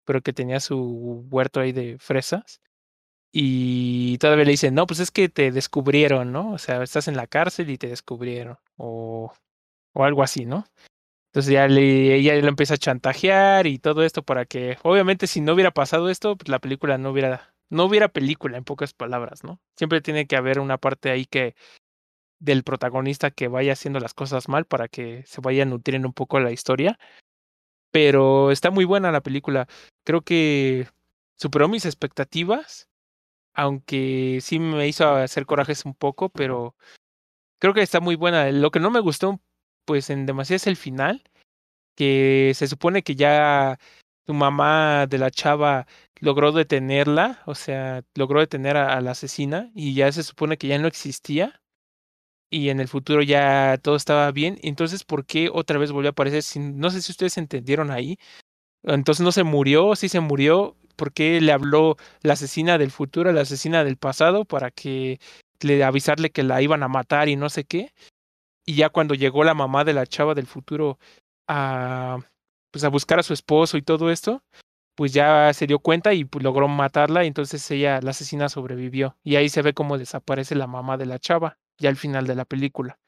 pero 0.06 0.22
que 0.22 0.34
tenía 0.34 0.60
su 0.60 1.28
huerto 1.30 1.60
ahí 1.60 1.72
de 1.72 1.98
fresas 2.00 2.62
y 3.32 4.18
todavía 4.18 4.46
le 4.46 4.52
dicen, 4.52 4.74
no, 4.74 4.88
pues 4.88 5.00
es 5.00 5.12
que 5.12 5.30
te 5.30 5.52
descubrieron, 5.52 6.32
¿no? 6.32 6.52
O 6.52 6.58
sea, 6.58 6.82
estás 6.84 7.08
en 7.08 7.16
la 7.16 7.28
cárcel 7.28 7.70
y 7.70 7.78
te 7.78 7.88
descubrieron, 7.88 8.58
o, 8.78 9.34
o 9.94 10.04
algo 10.04 10.24
así, 10.24 10.46
¿no? 10.46 10.66
Entonces 11.32 11.54
ya 11.54 11.68
le, 11.68 12.16
ella 12.16 12.36
lo 12.42 12.48
empieza 12.48 12.74
a 12.74 12.78
chantajear 12.78 13.68
y 13.68 13.78
todo 13.78 14.04
esto 14.04 14.24
para 14.24 14.46
que, 14.46 14.78
obviamente, 14.84 15.28
si 15.28 15.42
no 15.42 15.54
hubiera 15.54 15.72
pasado 15.72 16.10
esto, 16.10 16.36
pues 16.36 16.50
la 16.50 16.60
película 16.60 16.98
no 16.98 17.12
hubiera, 17.12 17.54
no 17.70 17.86
hubiera 17.86 18.08
película, 18.10 18.58
en 18.58 18.64
pocas 18.64 18.94
palabras, 18.94 19.44
¿no? 19.44 19.60
Siempre 19.78 20.02
tiene 20.02 20.26
que 20.26 20.36
haber 20.36 20.60
una 20.60 20.80
parte 20.80 21.12
ahí 21.12 21.26
que 21.26 21.56
del 22.40 22.64
protagonista 22.64 23.32
que 23.32 23.48
vaya 23.48 23.74
haciendo 23.74 24.00
las 24.00 24.14
cosas 24.16 24.50
mal 24.50 24.66
para 24.66 24.88
que 24.88 25.24
se 25.28 25.42
vaya 25.42 25.66
nutriendo 25.66 26.08
un 26.08 26.14
poco 26.14 26.40
la 26.40 26.52
historia. 26.52 26.98
Pero 27.92 28.52
está 28.52 28.72
muy 28.72 28.86
buena 28.86 29.12
la 29.12 29.22
película. 29.22 29.68
Creo 30.04 30.22
que 30.22 30.88
superó 31.36 31.68
mis 31.68 31.86
expectativas 31.86 32.89
aunque 33.60 34.40
sí 34.42 34.58
me 34.60 34.88
hizo 34.88 35.10
hacer 35.16 35.46
corajes 35.46 35.84
un 35.86 35.94
poco, 35.94 36.30
pero 36.30 36.76
creo 37.60 37.74
que 37.74 37.82
está 37.82 38.00
muy 38.00 38.16
buena. 38.16 38.52
Lo 38.52 38.72
que 38.72 38.80
no 38.80 38.90
me 38.92 39.02
gustó, 39.02 39.42
pues 39.86 40.10
en 40.10 40.26
demasiado 40.26 40.58
es 40.58 40.68
el 40.68 40.78
final, 40.78 41.24
que 41.96 42.54
se 42.56 42.68
supone 42.68 43.04
que 43.04 43.16
ya 43.16 43.80
tu 44.26 44.34
mamá 44.34 45.08
de 45.08 45.18
la 45.20 45.32
chava 45.32 45.88
logró 46.22 46.54
detenerla, 46.54 47.44
o 47.46 47.56
sea, 47.56 48.04
logró 48.16 48.40
detener 48.42 48.78
a, 48.78 49.02
la 49.02 49.12
asesina 49.12 49.72
y 49.76 49.94
ya 49.96 50.12
se 50.12 50.24
supone 50.24 50.58
que 50.58 50.68
ya 50.68 50.80
no 50.80 50.88
existía 50.88 51.62
y 52.50 52.70
en 52.70 52.80
el 52.80 52.88
futuro 52.88 53.22
ya 53.24 53.78
todo 53.82 53.96
estaba 53.98 54.32
bien. 54.32 54.58
Entonces, 54.64 55.04
¿por 55.04 55.26
qué 55.26 55.50
otra 55.52 55.80
vez 55.80 55.92
volvió 55.92 56.10
a 56.10 56.12
aparecer? 56.12 56.44
no 56.62 56.90
sé 56.92 57.02
si 57.02 57.12
ustedes 57.12 57.38
entendieron 57.38 57.92
ahí. 57.92 58.18
Entonces 58.84 59.24
no 59.24 59.32
se 59.34 59.44
murió, 59.44 59.96
sí 59.96 60.10
se 60.10 60.22
murió 60.22 60.78
por 61.00 61.14
qué 61.14 61.40
le 61.40 61.54
habló 61.54 61.96
la 62.22 62.34
asesina 62.34 62.78
del 62.78 62.92
futuro 62.92 63.32
la 63.32 63.42
asesina 63.42 63.86
del 63.86 63.96
pasado 63.96 64.44
para 64.44 64.70
que 64.70 65.20
le 65.62 65.82
avisarle 65.84 66.30
que 66.30 66.44
la 66.44 66.62
iban 66.62 66.84
a 66.84 66.90
matar 66.90 67.30
y 67.30 67.38
no 67.38 67.50
sé 67.50 67.64
qué. 67.64 67.94
Y 68.66 68.76
ya 68.76 68.90
cuando 68.90 69.16
llegó 69.16 69.44
la 69.46 69.54
mamá 69.54 69.86
de 69.86 69.94
la 69.94 70.06
chava 70.06 70.36
del 70.36 70.46
futuro 70.46 71.00
a 71.48 72.20
pues 72.72 72.84
a 72.84 72.90
buscar 72.90 73.18
a 73.20 73.24
su 73.24 73.34
esposo 73.34 73.78
y 73.78 73.82
todo 73.82 74.12
esto, 74.12 74.44
pues 74.96 75.14
ya 75.14 75.54
se 75.54 75.68
dio 75.68 75.80
cuenta 75.80 76.14
y 76.14 76.26
pues, 76.26 76.44
logró 76.44 76.68
matarla 76.68 77.24
y 77.24 77.28
entonces 77.28 77.72
ella, 77.72 78.02
la 78.02 78.12
asesina 78.12 78.50
sobrevivió. 78.50 79.18
Y 79.24 79.38
ahí 79.38 79.50
se 79.50 79.62
ve 79.62 79.74
cómo 79.74 79.98
desaparece 79.98 80.56
la 80.56 80.68
mamá 80.68 80.98
de 80.98 81.06
la 81.06 81.18
chava, 81.18 81.58
ya 81.80 81.90
al 81.90 81.96
final 81.96 82.28
de 82.28 82.36
la 82.36 82.46
película. 82.46 83.00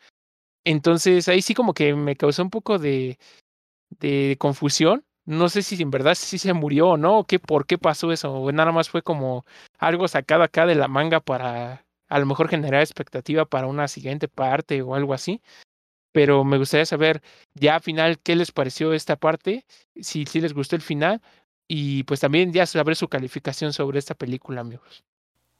Entonces 0.63 1.27
ahí 1.27 1.41
sí 1.41 1.53
como 1.53 1.73
que 1.73 1.93
me 1.93 2.15
causó 2.15 2.43
un 2.43 2.49
poco 2.49 2.79
de, 2.79 3.19
de 3.99 4.37
confusión, 4.39 5.05
no 5.31 5.49
sé 5.49 5.61
si 5.61 5.81
en 5.81 5.91
verdad 5.91 6.15
sí 6.15 6.37
se 6.37 6.53
murió 6.53 6.89
o 6.89 6.97
no, 6.97 7.19
o 7.19 7.23
qué, 7.23 7.39
por 7.39 7.65
qué 7.65 7.77
pasó 7.77 8.11
eso, 8.11 8.33
o 8.33 8.51
nada 8.51 8.71
más 8.71 8.89
fue 8.89 9.01
como 9.01 9.45
algo 9.79 10.07
sacado 10.07 10.43
acá 10.43 10.65
de 10.65 10.75
la 10.75 10.87
manga 10.87 11.19
para 11.19 11.85
a 12.09 12.19
lo 12.19 12.25
mejor 12.25 12.49
generar 12.49 12.81
expectativa 12.81 13.45
para 13.45 13.67
una 13.67 13.87
siguiente 13.87 14.27
parte 14.27 14.81
o 14.81 14.95
algo 14.95 15.13
así. 15.13 15.41
Pero 16.11 16.43
me 16.43 16.57
gustaría 16.57 16.85
saber 16.85 17.21
ya 17.53 17.75
al 17.75 17.81
final 17.81 18.19
qué 18.19 18.35
les 18.35 18.51
pareció 18.51 18.93
esta 18.93 19.15
parte, 19.15 19.65
si, 20.01 20.25
si 20.25 20.41
les 20.41 20.53
gustó 20.53 20.75
el 20.75 20.81
final, 20.81 21.21
y 21.69 22.03
pues 22.03 22.19
también 22.19 22.51
ya 22.51 22.65
saber 22.65 22.97
su 22.97 23.07
calificación 23.07 23.71
sobre 23.71 23.97
esta 23.97 24.13
película, 24.13 24.59
amigos. 24.59 25.05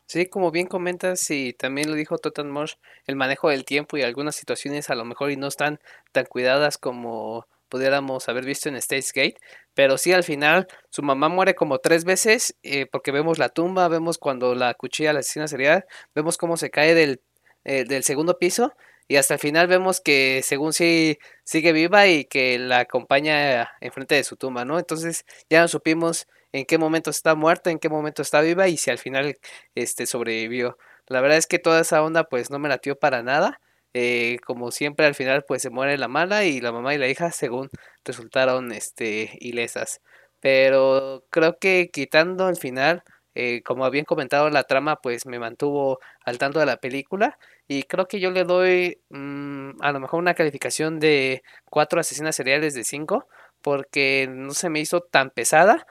Sí, 0.08 0.26
como 0.26 0.52
bien 0.52 0.68
comentas 0.68 1.32
y 1.32 1.54
también 1.54 1.90
lo 1.90 1.96
dijo 1.96 2.18
Totten 2.18 2.52
Mosh, 2.52 2.74
el 3.08 3.16
manejo 3.16 3.48
del 3.48 3.64
tiempo 3.64 3.96
y 3.96 4.02
algunas 4.02 4.36
situaciones 4.36 4.90
a 4.90 4.96
lo 4.96 5.06
mejor 5.06 5.32
y 5.32 5.38
no 5.38 5.48
están 5.48 5.80
tan 6.12 6.26
cuidadas 6.26 6.78
como 6.78 7.48
pudiéramos 7.72 8.28
haber 8.28 8.44
visto 8.44 8.68
en 8.68 8.76
States 8.76 9.14
Gate, 9.14 9.38
pero 9.74 9.98
sí 9.98 10.14
al 10.14 10.24
final 10.24 10.68
su 10.90 11.04
mamá 11.04 11.30
muere 11.30 11.56
como 11.56 11.80
tres 11.80 12.04
veces 12.06 12.56
eh, 12.64 12.86
porque 12.92 13.12
vemos 13.12 13.38
la 13.40 13.50
tumba, 13.50 13.88
vemos 13.88 14.18
cuando 14.18 14.56
la 14.56 14.74
cuchilla 14.74 15.14
la 15.14 15.20
asesina 15.20 15.48
serial, 15.48 15.86
vemos 16.16 16.38
cómo 16.38 16.58
se 16.58 16.70
cae 16.72 16.94
del, 16.96 17.22
eh, 17.64 17.86
del 17.86 18.04
segundo 18.04 18.38
piso 18.40 18.74
y 19.08 19.18
hasta 19.18 19.34
el 19.36 19.40
final 19.40 19.68
vemos 19.68 20.00
que 20.02 20.42
según 20.44 20.74
sí 20.74 21.18
sigue 21.44 21.74
viva 21.74 22.08
y 22.08 22.26
que 22.26 22.58
la 22.60 22.80
acompaña 22.80 23.70
enfrente 23.82 24.16
de 24.16 24.24
su 24.24 24.38
tumba, 24.38 24.64
¿no? 24.66 24.80
Entonces 24.80 25.26
ya 25.50 25.62
no 25.62 25.68
supimos 25.68 26.28
en 26.54 26.66
qué 26.66 26.78
momento 26.78 27.10
está 27.10 27.36
muerta, 27.36 27.72
en 27.72 27.80
qué 27.80 27.90
momento 27.90 28.22
está 28.22 28.42
viva 28.42 28.68
y 28.68 28.78
si 28.78 28.90
al 28.92 28.98
final 29.00 29.38
este 29.76 30.06
sobrevivió. 30.06 30.78
La 31.08 31.22
verdad 31.22 31.38
es 31.38 31.48
que 31.48 31.60
toda 31.60 31.82
esa 31.82 32.02
onda 32.04 32.24
pues 32.26 32.50
no 32.52 32.60
me 32.60 32.70
latió 32.70 32.98
para 32.98 33.22
nada. 33.24 33.60
Eh, 33.94 34.38
como 34.46 34.72
siempre 34.72 35.06
al 35.06 35.16
final 35.16 35.44
pues 35.48 35.62
se 35.62 35.70
muere 35.70 35.98
la 35.98 36.08
mala 36.08 36.46
y 36.46 36.62
la 36.62 36.72
mamá 36.72 36.94
y 36.94 36.98
la 36.98 37.10
hija 37.10 37.32
según 37.32 37.70
resultaron 38.06 38.72
este 38.72 39.32
ilesas. 39.40 40.02
Pero 40.40 41.26
creo 41.30 41.58
que 41.60 41.90
quitando 41.92 42.50
el 42.50 42.56
final 42.58 43.04
eh, 43.36 43.62
como 43.64 43.86
habían 43.86 44.06
comentado 44.06 44.50
la 44.50 44.64
trama 44.64 44.98
pues 45.02 45.26
me 45.26 45.40
mantuvo 45.40 46.00
al 46.26 46.38
tanto 46.38 46.60
de 46.60 46.66
la 46.66 46.78
película. 46.78 47.38
Y 47.68 47.84
creo 47.84 48.08
que 48.08 48.20
yo 48.20 48.32
le 48.32 48.44
doy 48.44 49.02
mm, 49.10 49.82
a 49.82 49.92
lo 49.92 50.00
mejor 50.00 50.20
una 50.20 50.34
calificación 50.34 51.00
de 51.00 51.44
cuatro 51.70 52.00
asesinas 52.02 52.36
seriales 52.36 52.74
de 52.74 52.84
5 52.84 53.28
porque 53.62 54.28
no 54.30 54.54
se 54.54 54.70
me 54.70 54.80
hizo 54.80 55.02
tan 55.02 55.30
pesada. 55.32 55.86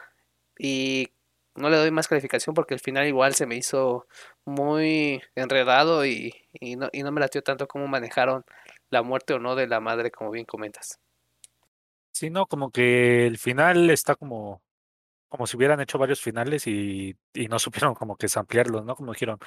Y 0.58 1.08
no 1.54 1.70
le 1.70 1.76
doy 1.76 1.90
más 1.90 2.08
calificación 2.08 2.54
porque 2.54 2.74
al 2.74 2.80
final 2.80 3.06
igual 3.06 3.34
se 3.34 3.46
me 3.46 3.56
hizo 3.56 4.06
muy 4.44 5.22
enredado 5.34 6.04
y, 6.06 6.34
y, 6.52 6.76
no, 6.76 6.88
y 6.92 7.02
no 7.02 7.12
me 7.12 7.20
latió 7.20 7.42
tanto 7.42 7.68
cómo 7.68 7.86
manejaron 7.88 8.44
la 8.90 9.02
muerte 9.02 9.34
o 9.34 9.38
no 9.38 9.56
de 9.56 9.66
la 9.68 9.80
madre, 9.80 10.10
como 10.10 10.30
bien 10.30 10.46
comentas. 10.46 11.00
Sí, 12.12 12.30
no, 12.30 12.46
como 12.46 12.70
que 12.70 13.26
el 13.26 13.38
final 13.38 13.88
está 13.90 14.14
como, 14.14 14.62
como 15.28 15.46
si 15.46 15.56
hubieran 15.56 15.80
hecho 15.80 15.98
varios 15.98 16.20
finales 16.20 16.66
y, 16.66 17.16
y 17.34 17.48
no 17.48 17.58
supieron 17.88 17.94
como 17.94 18.16
que 18.16 18.26
ampliarlos, 18.34 18.84
¿no? 18.84 18.96
Como 18.96 19.12
dijeron, 19.12 19.38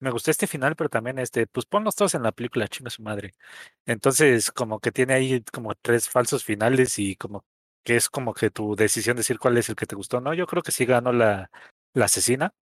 me 0.00 0.10
gustó 0.10 0.30
este 0.30 0.46
final, 0.46 0.76
pero 0.76 0.90
también 0.90 1.18
este, 1.18 1.46
pues 1.46 1.66
ponlos 1.66 1.96
todos 1.96 2.14
en 2.14 2.22
la 2.22 2.32
película, 2.32 2.68
chinga 2.68 2.90
su 2.90 3.02
madre. 3.02 3.34
Entonces, 3.86 4.52
como 4.52 4.80
que 4.80 4.92
tiene 4.92 5.14
ahí 5.14 5.42
como 5.52 5.74
tres 5.76 6.08
falsos 6.10 6.44
finales 6.44 6.98
y 6.98 7.16
como 7.16 7.44
que 7.84 7.96
es 7.96 8.08
como 8.08 8.34
que 8.34 8.50
tu 8.50 8.76
decisión 8.76 9.16
decir 9.16 9.38
cuál 9.38 9.58
es 9.58 9.68
el 9.68 9.76
que 9.76 9.86
te 9.86 9.96
gustó, 9.96 10.20
¿no? 10.20 10.34
Yo 10.34 10.46
creo 10.46 10.62
que 10.62 10.72
sí 10.72 10.84
ganó 10.86 11.12
la, 11.12 11.50
la 11.94 12.04
asesina, 12.06 12.54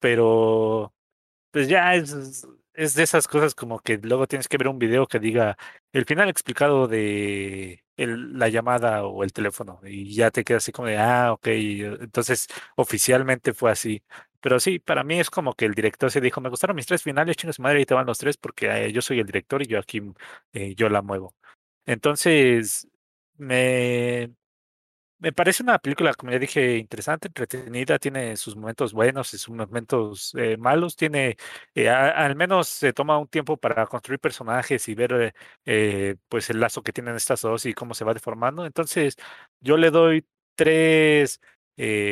pero 0.00 0.94
pues 1.52 1.68
ya 1.68 1.94
es, 1.94 2.46
es 2.74 2.94
de 2.94 3.02
esas 3.02 3.28
cosas 3.28 3.54
como 3.54 3.80
que 3.80 3.98
luego 3.98 4.26
tienes 4.26 4.48
que 4.48 4.58
ver 4.58 4.68
un 4.68 4.78
video 4.78 5.06
que 5.06 5.18
diga 5.18 5.56
el 5.92 6.04
final 6.06 6.28
explicado 6.28 6.88
de 6.88 7.84
la 7.96 8.48
llamada 8.48 9.04
o 9.04 9.24
el 9.24 9.32
teléfono 9.32 9.80
y 9.84 10.14
ya 10.14 10.30
te 10.30 10.44
quedas 10.44 10.64
así 10.64 10.72
como 10.72 10.88
de, 10.88 10.96
ah, 10.98 11.32
ok, 11.32 11.46
entonces 11.48 12.46
oficialmente 12.76 13.52
fue 13.54 13.70
así. 13.70 14.02
Pero 14.40 14.58
sí, 14.58 14.78
para 14.78 15.04
mí 15.04 15.20
es 15.20 15.28
como 15.30 15.52
que 15.54 15.66
el 15.66 15.74
director 15.74 16.10
se 16.10 16.20
dijo, 16.20 16.40
me 16.40 16.48
gustaron 16.48 16.76
mis 16.76 16.86
tres 16.86 17.02
finales, 17.02 17.36
chingas 17.36 17.58
madre, 17.60 17.78
ahí 17.80 17.86
te 17.86 17.94
van 17.94 18.06
los 18.06 18.18
tres 18.18 18.36
porque 18.38 18.86
eh, 18.86 18.92
yo 18.92 19.02
soy 19.02 19.20
el 19.20 19.26
director 19.26 19.60
y 19.62 19.66
yo 19.66 19.78
aquí 19.78 20.00
eh, 20.52 20.74
yo 20.74 20.88
la 20.88 21.02
muevo. 21.02 21.34
Entonces, 21.86 22.88
me, 23.36 24.32
me 25.20 25.32
parece 25.32 25.62
una 25.62 25.78
película, 25.78 26.14
como 26.14 26.32
ya 26.32 26.38
dije, 26.38 26.76
interesante, 26.78 27.28
entretenida, 27.28 27.98
tiene 27.98 28.36
sus 28.36 28.56
momentos 28.56 28.92
buenos 28.92 29.32
y 29.34 29.38
sus 29.38 29.54
momentos 29.54 30.32
eh, 30.36 30.56
malos, 30.56 30.96
tiene, 30.96 31.36
eh, 31.74 31.88
al 31.90 32.36
menos 32.36 32.68
se 32.68 32.92
toma 32.92 33.18
un 33.18 33.28
tiempo 33.28 33.56
para 33.58 33.86
construir 33.86 34.18
personajes 34.20 34.88
y 34.88 34.94
ver 34.94 35.12
eh, 35.12 35.32
eh, 35.66 36.16
pues 36.28 36.50
el 36.50 36.60
lazo 36.60 36.82
que 36.82 36.92
tienen 36.92 37.16
estas 37.16 37.42
dos 37.42 37.66
y 37.66 37.74
cómo 37.74 37.94
se 37.94 38.04
va 38.04 38.14
deformando. 38.14 38.66
Entonces, 38.66 39.16
yo 39.60 39.76
le 39.76 39.90
doy 39.90 40.26
tres 40.56 41.40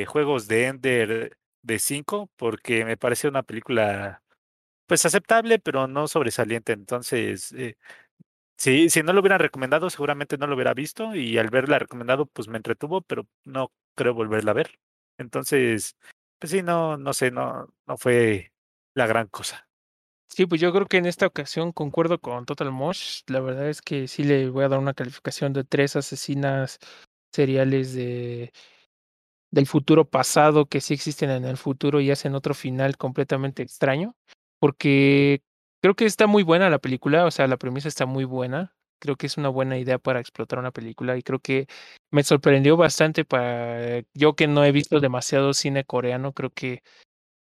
juegos 0.06 0.48
de 0.48 0.66
Ender 0.66 1.36
de 1.62 1.78
cinco 1.78 2.30
porque 2.36 2.84
me 2.86 2.96
parece 2.96 3.28
una 3.28 3.42
película 3.42 4.22
pues 4.86 5.04
aceptable, 5.06 5.58
pero 5.58 5.86
no 5.88 6.08
sobresaliente. 6.08 6.72
Entonces, 6.72 7.54
Sí, 8.58 8.90
si 8.90 9.02
no 9.04 9.12
lo 9.12 9.20
hubiera 9.20 9.38
recomendado, 9.38 9.88
seguramente 9.88 10.36
no 10.36 10.48
lo 10.48 10.56
hubiera 10.56 10.74
visto 10.74 11.14
y 11.14 11.38
al 11.38 11.48
verla 11.48 11.78
recomendado, 11.78 12.26
pues 12.26 12.48
me 12.48 12.56
entretuvo, 12.56 13.02
pero 13.02 13.24
no 13.44 13.70
creo 13.94 14.14
volverla 14.14 14.50
a 14.50 14.54
ver. 14.54 14.78
Entonces, 15.16 15.96
pues 16.40 16.50
sí, 16.50 16.62
no, 16.62 16.96
no 16.96 17.12
sé, 17.12 17.30
no, 17.30 17.68
no 17.86 17.96
fue 17.96 18.52
la 18.94 19.06
gran 19.06 19.28
cosa. 19.28 19.68
Sí, 20.28 20.46
pues 20.46 20.60
yo 20.60 20.72
creo 20.72 20.86
que 20.86 20.98
en 20.98 21.06
esta 21.06 21.26
ocasión 21.26 21.72
concuerdo 21.72 22.20
con 22.20 22.46
Total 22.46 22.72
Mosh. 22.72 23.22
La 23.28 23.40
verdad 23.40 23.68
es 23.68 23.80
que 23.80 24.08
sí 24.08 24.24
le 24.24 24.50
voy 24.50 24.64
a 24.64 24.68
dar 24.68 24.80
una 24.80 24.94
calificación 24.94 25.52
de 25.52 25.64
tres 25.64 25.96
asesinas 25.96 26.78
seriales 27.32 27.94
de 27.94 28.52
del 29.50 29.66
futuro 29.66 30.04
pasado 30.08 30.66
que 30.66 30.80
sí 30.80 30.94
existen 30.94 31.30
en 31.30 31.44
el 31.44 31.56
futuro 31.56 32.00
y 32.00 32.10
hacen 32.10 32.34
otro 32.34 32.54
final 32.54 32.96
completamente 32.96 33.62
extraño. 33.62 34.14
Porque 34.58 35.42
creo 35.82 35.94
que 35.94 36.04
está 36.06 36.26
muy 36.26 36.42
buena 36.42 36.70
la 36.70 36.78
película, 36.78 37.24
o 37.26 37.30
sea, 37.30 37.46
la 37.46 37.56
premisa 37.56 37.88
está 37.88 38.06
muy 38.06 38.24
buena. 38.24 38.74
Creo 39.00 39.16
que 39.16 39.26
es 39.26 39.36
una 39.36 39.48
buena 39.48 39.78
idea 39.78 39.98
para 39.98 40.20
explotar 40.20 40.58
una 40.58 40.72
película 40.72 41.16
y 41.16 41.22
creo 41.22 41.38
que 41.38 41.66
me 42.10 42.24
sorprendió 42.24 42.76
bastante 42.76 43.24
para 43.24 44.02
yo 44.14 44.34
que 44.34 44.48
no 44.48 44.64
he 44.64 44.72
visto 44.72 44.98
demasiado 45.00 45.54
cine 45.54 45.84
coreano, 45.84 46.32
creo 46.32 46.50
que 46.50 46.82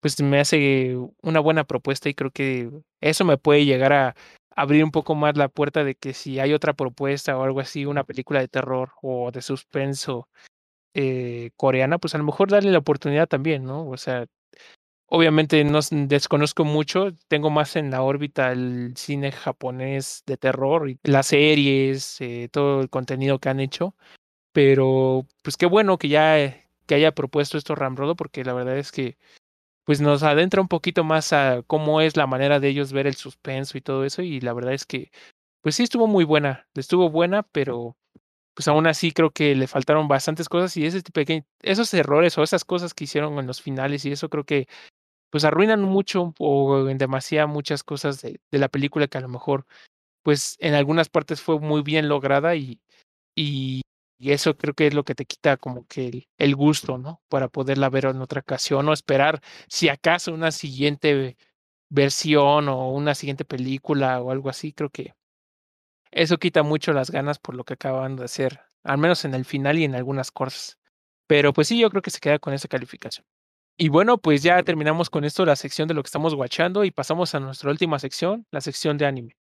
pues 0.01 0.21
me 0.21 0.39
hace 0.39 0.97
una 1.21 1.39
buena 1.39 1.65
propuesta 1.65 2.09
y 2.09 2.15
creo 2.15 2.31
que 2.31 2.71
eso 3.01 3.25
me 3.25 3.37
puede 3.37 3.65
llegar 3.65 3.93
a 3.93 4.15
abrir 4.55 4.83
un 4.83 4.91
poco 4.91 5.15
más 5.15 5.37
la 5.37 5.49
puerta 5.49 5.83
de 5.83 5.95
que 5.95 6.13
si 6.13 6.39
hay 6.39 6.53
otra 6.53 6.73
propuesta 6.73 7.37
o 7.37 7.43
algo 7.43 7.59
así, 7.59 7.85
una 7.85 8.03
película 8.03 8.39
de 8.41 8.47
terror 8.47 8.91
o 9.01 9.31
de 9.31 9.41
suspenso 9.41 10.27
eh, 10.95 11.51
coreana, 11.57 11.99
pues 11.99 12.15
a 12.15 12.17
lo 12.19 12.25
mejor 12.25 12.49
darle 12.51 12.71
la 12.71 12.79
oportunidad 12.79 13.27
también, 13.27 13.65
¿no? 13.65 13.87
O 13.89 13.97
sea, 13.97 14.25
obviamente 15.13 15.61
no 15.65 15.79
desconozco 15.91 16.63
mucho, 16.63 17.09
tengo 17.27 17.49
más 17.49 17.75
en 17.75 17.91
la 17.91 18.01
órbita 18.01 18.53
el 18.53 18.93
cine 18.95 19.33
japonés 19.33 20.23
de 20.25 20.37
terror 20.37 20.89
y 20.89 20.97
las 21.03 21.27
series, 21.27 22.21
eh, 22.21 22.47
todo 22.49 22.79
el 22.79 22.89
contenido 22.89 23.37
que 23.37 23.49
han 23.49 23.59
hecho, 23.59 23.93
pero 24.53 25.27
pues 25.43 25.57
qué 25.57 25.65
bueno 25.65 25.97
que 25.97 26.07
ya 26.09 26.39
eh, 26.39 26.69
que 26.85 26.95
haya 26.95 27.13
propuesto 27.13 27.57
esto 27.57 27.75
Ramrodo, 27.75 28.15
porque 28.15 28.45
la 28.45 28.53
verdad 28.53 28.77
es 28.77 28.93
que 28.93 29.17
pues 29.85 30.01
nos 30.01 30.23
adentra 30.23 30.61
un 30.61 30.69
poquito 30.69 31.03
más 31.03 31.33
a 31.33 31.63
cómo 31.67 32.01
es 32.01 32.17
la 32.17 32.27
manera 32.27 32.61
de 32.61 32.69
ellos 32.69 32.93
ver 32.93 33.07
el 33.07 33.15
suspenso 33.15 33.77
y 33.77 33.81
todo 33.81 34.05
eso, 34.05 34.21
y 34.21 34.39
la 34.41 34.53
verdad 34.53 34.73
es 34.73 34.85
que, 34.85 35.11
pues 35.61 35.75
sí 35.75 35.83
estuvo 35.83 36.07
muy 36.07 36.25
buena, 36.25 36.67
estuvo 36.75 37.09
buena, 37.09 37.43
pero 37.43 37.97
pues 38.53 38.67
aún 38.69 38.87
así 38.87 39.11
creo 39.11 39.31
que 39.31 39.55
le 39.55 39.67
faltaron 39.67 40.07
bastantes 40.07 40.49
cosas 40.49 40.77
y 40.77 40.85
ese 40.85 41.01
pequeño, 41.03 41.45
esos 41.61 41.93
errores 41.93 42.37
o 42.37 42.43
esas 42.43 42.65
cosas 42.65 42.93
que 42.93 43.05
hicieron 43.05 43.39
en 43.39 43.47
los 43.47 43.61
finales 43.61 44.05
y 44.05 44.11
eso 44.13 44.29
creo 44.29 44.45
que 44.45 44.67
pues 45.31 45.45
arruinan 45.45 45.81
mucho 45.81 46.33
o 46.39 46.89
en 46.89 46.97
demasía 46.97 47.47
muchas 47.47 47.83
cosas 47.83 48.21
de, 48.21 48.39
la 48.51 48.69
película 48.69 49.07
que 49.07 49.17
a 49.17 49.21
lo 49.21 49.29
mejor 49.29 49.65
pues 50.23 50.57
en 50.59 50.75
algunas 50.75 51.09
partes 51.09 51.41
fue 51.41 51.59
muy 51.59 51.81
bien 51.81 52.09
lograda 52.09 52.55
y 52.55 52.79
eso 54.19 54.55
creo 54.57 54.73
que 54.75 54.87
es 54.87 54.93
lo 54.93 55.03
que 55.03 55.15
te 55.15 55.25
quita 55.25 55.57
como 55.57 55.87
que 55.87 56.07
el, 56.07 56.27
el 56.37 56.55
gusto, 56.55 56.97
¿no? 56.97 57.21
Para 57.29 57.47
poderla 57.47 57.89
ver 57.89 58.05
en 58.05 58.21
otra 58.21 58.41
ocasión 58.41 58.87
o 58.87 58.93
esperar 58.93 59.41
si 59.67 59.89
acaso 59.89 60.33
una 60.33 60.51
siguiente 60.51 61.37
versión 61.89 62.69
o 62.69 62.91
una 62.91 63.15
siguiente 63.15 63.45
película 63.45 64.21
o 64.21 64.31
algo 64.31 64.49
así, 64.49 64.73
creo 64.73 64.89
que 64.89 65.13
eso 66.11 66.37
quita 66.37 66.63
mucho 66.63 66.93
las 66.93 67.11
ganas 67.11 67.39
por 67.39 67.55
lo 67.55 67.63
que 67.63 67.73
acaban 67.73 68.15
de 68.17 68.25
hacer, 68.25 68.61
al 68.83 68.97
menos 68.97 69.25
en 69.25 69.33
el 69.33 69.45
final 69.45 69.79
y 69.79 69.85
en 69.85 69.95
algunas 69.95 70.31
cosas. 70.31 70.77
Pero 71.27 71.53
pues 71.53 71.67
sí, 71.67 71.79
yo 71.79 71.89
creo 71.89 72.01
que 72.01 72.11
se 72.11 72.19
queda 72.19 72.39
con 72.39 72.53
esa 72.53 72.67
calificación. 72.67 73.25
Y 73.81 73.89
bueno, 73.89 74.19
pues 74.19 74.43
ya 74.43 74.61
terminamos 74.61 75.09
con 75.09 75.23
esto 75.23 75.43
la 75.43 75.55
sección 75.55 75.87
de 75.87 75.95
lo 75.95 76.03
que 76.03 76.07
estamos 76.07 76.35
guachando 76.35 76.83
y 76.83 76.91
pasamos 76.91 77.33
a 77.33 77.39
nuestra 77.39 77.71
última 77.71 77.97
sección, 77.97 78.45
la 78.51 78.61
sección 78.61 78.95
de 78.95 79.07
anime. 79.07 79.35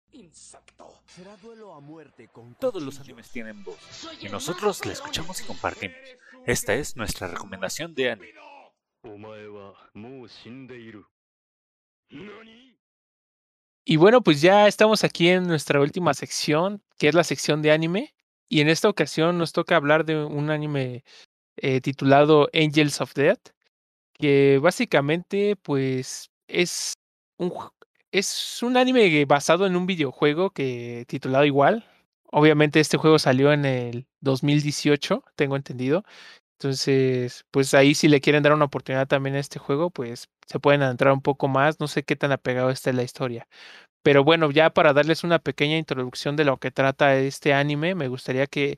Todos 2.58 2.82
los 2.82 3.02
animes 3.02 3.30
tienen 3.32 3.66
voz 3.66 4.08
y 4.22 4.30
nosotros 4.30 4.86
la 4.86 4.94
escuchamos 4.94 5.42
y 5.42 5.44
compartimos. 5.44 5.98
Esta 6.46 6.74
es 6.74 6.96
nuestra 6.96 7.28
recomendación 7.28 7.94
de 7.94 8.12
anime. 8.12 8.34
Y 13.84 13.98
bueno, 13.98 14.22
pues 14.22 14.40
ya 14.40 14.70
estamos 14.70 15.04
aquí 15.04 15.28
en 15.28 15.48
nuestra 15.48 15.82
última 15.82 16.14
sección, 16.14 16.82
que 16.98 17.10
es 17.10 17.14
la 17.14 17.26
sección 17.26 17.62
de 17.62 17.74
anime. 17.74 18.16
Y 18.48 18.62
en 18.62 18.70
esta 18.70 18.88
ocasión 18.88 19.38
nos 19.38 19.52
toca 19.52 19.76
hablar 19.76 20.06
de 20.06 20.24
un 20.24 20.50
anime 20.50 21.04
eh, 21.58 21.82
titulado 21.82 22.48
Angels 22.54 23.02
of 23.02 23.14
Death, 23.14 23.50
que 24.20 24.60
básicamente 24.62 25.56
pues 25.56 26.30
es 26.48 26.94
un, 27.38 27.54
es 28.12 28.62
un 28.64 28.78
anime 28.78 29.26
basado 29.26 29.66
en 29.68 29.76
un 29.76 29.86
videojuego 29.86 30.52
que 30.52 31.06
titulado 31.08 31.46
igual. 31.46 31.86
Obviamente 32.32 32.80
este 32.80 32.98
juego 32.98 33.18
salió 33.20 33.52
en 33.54 33.66
el 33.66 34.08
2018, 34.22 35.24
tengo 35.36 35.56
entendido. 35.56 36.04
Entonces, 36.60 37.46
pues 37.52 37.74
ahí 37.74 37.96
si 37.96 38.08
le 38.10 38.22
quieren 38.22 38.44
dar 38.44 38.54
una 38.54 38.66
oportunidad 38.66 39.08
también 39.08 39.36
a 39.36 39.40
este 39.40 39.60
juego, 39.60 39.92
pues 39.92 40.28
se 40.48 40.60
pueden 40.60 40.84
adentrar 40.84 41.14
un 41.14 41.22
poco 41.22 41.48
más. 41.48 41.80
No 41.80 41.88
sé 41.88 42.04
qué 42.04 42.16
tan 42.18 42.32
apegado 42.34 42.70
está 42.72 42.94
la 42.94 43.04
historia. 43.04 43.48
Pero 44.04 44.24
bueno, 44.24 44.52
ya 44.52 44.70
para 44.72 44.94
darles 44.94 45.24
una 45.24 45.40
pequeña 45.40 45.78
introducción 45.78 46.36
de 46.36 46.46
lo 46.46 46.58
que 46.58 46.72
trata 46.72 47.18
este 47.18 47.54
anime, 47.54 47.96
me 47.96 48.08
gustaría 48.10 48.48
que 48.48 48.78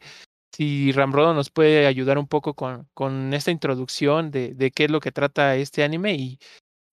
si 0.52 0.92
Ramrodo 0.92 1.34
nos 1.34 1.50
puede 1.50 1.88
ayudar 1.88 2.18
un 2.18 2.28
poco 2.28 2.54
con, 2.54 2.88
con 2.94 3.34
esta 3.34 3.52
introducción 3.52 4.32
de, 4.32 4.54
de 4.54 4.72
qué 4.72 4.86
es 4.86 4.92
lo 4.92 5.00
que 5.00 5.12
trata 5.12 5.56
este 5.56 5.84
anime 5.84 6.14
y, 6.16 6.40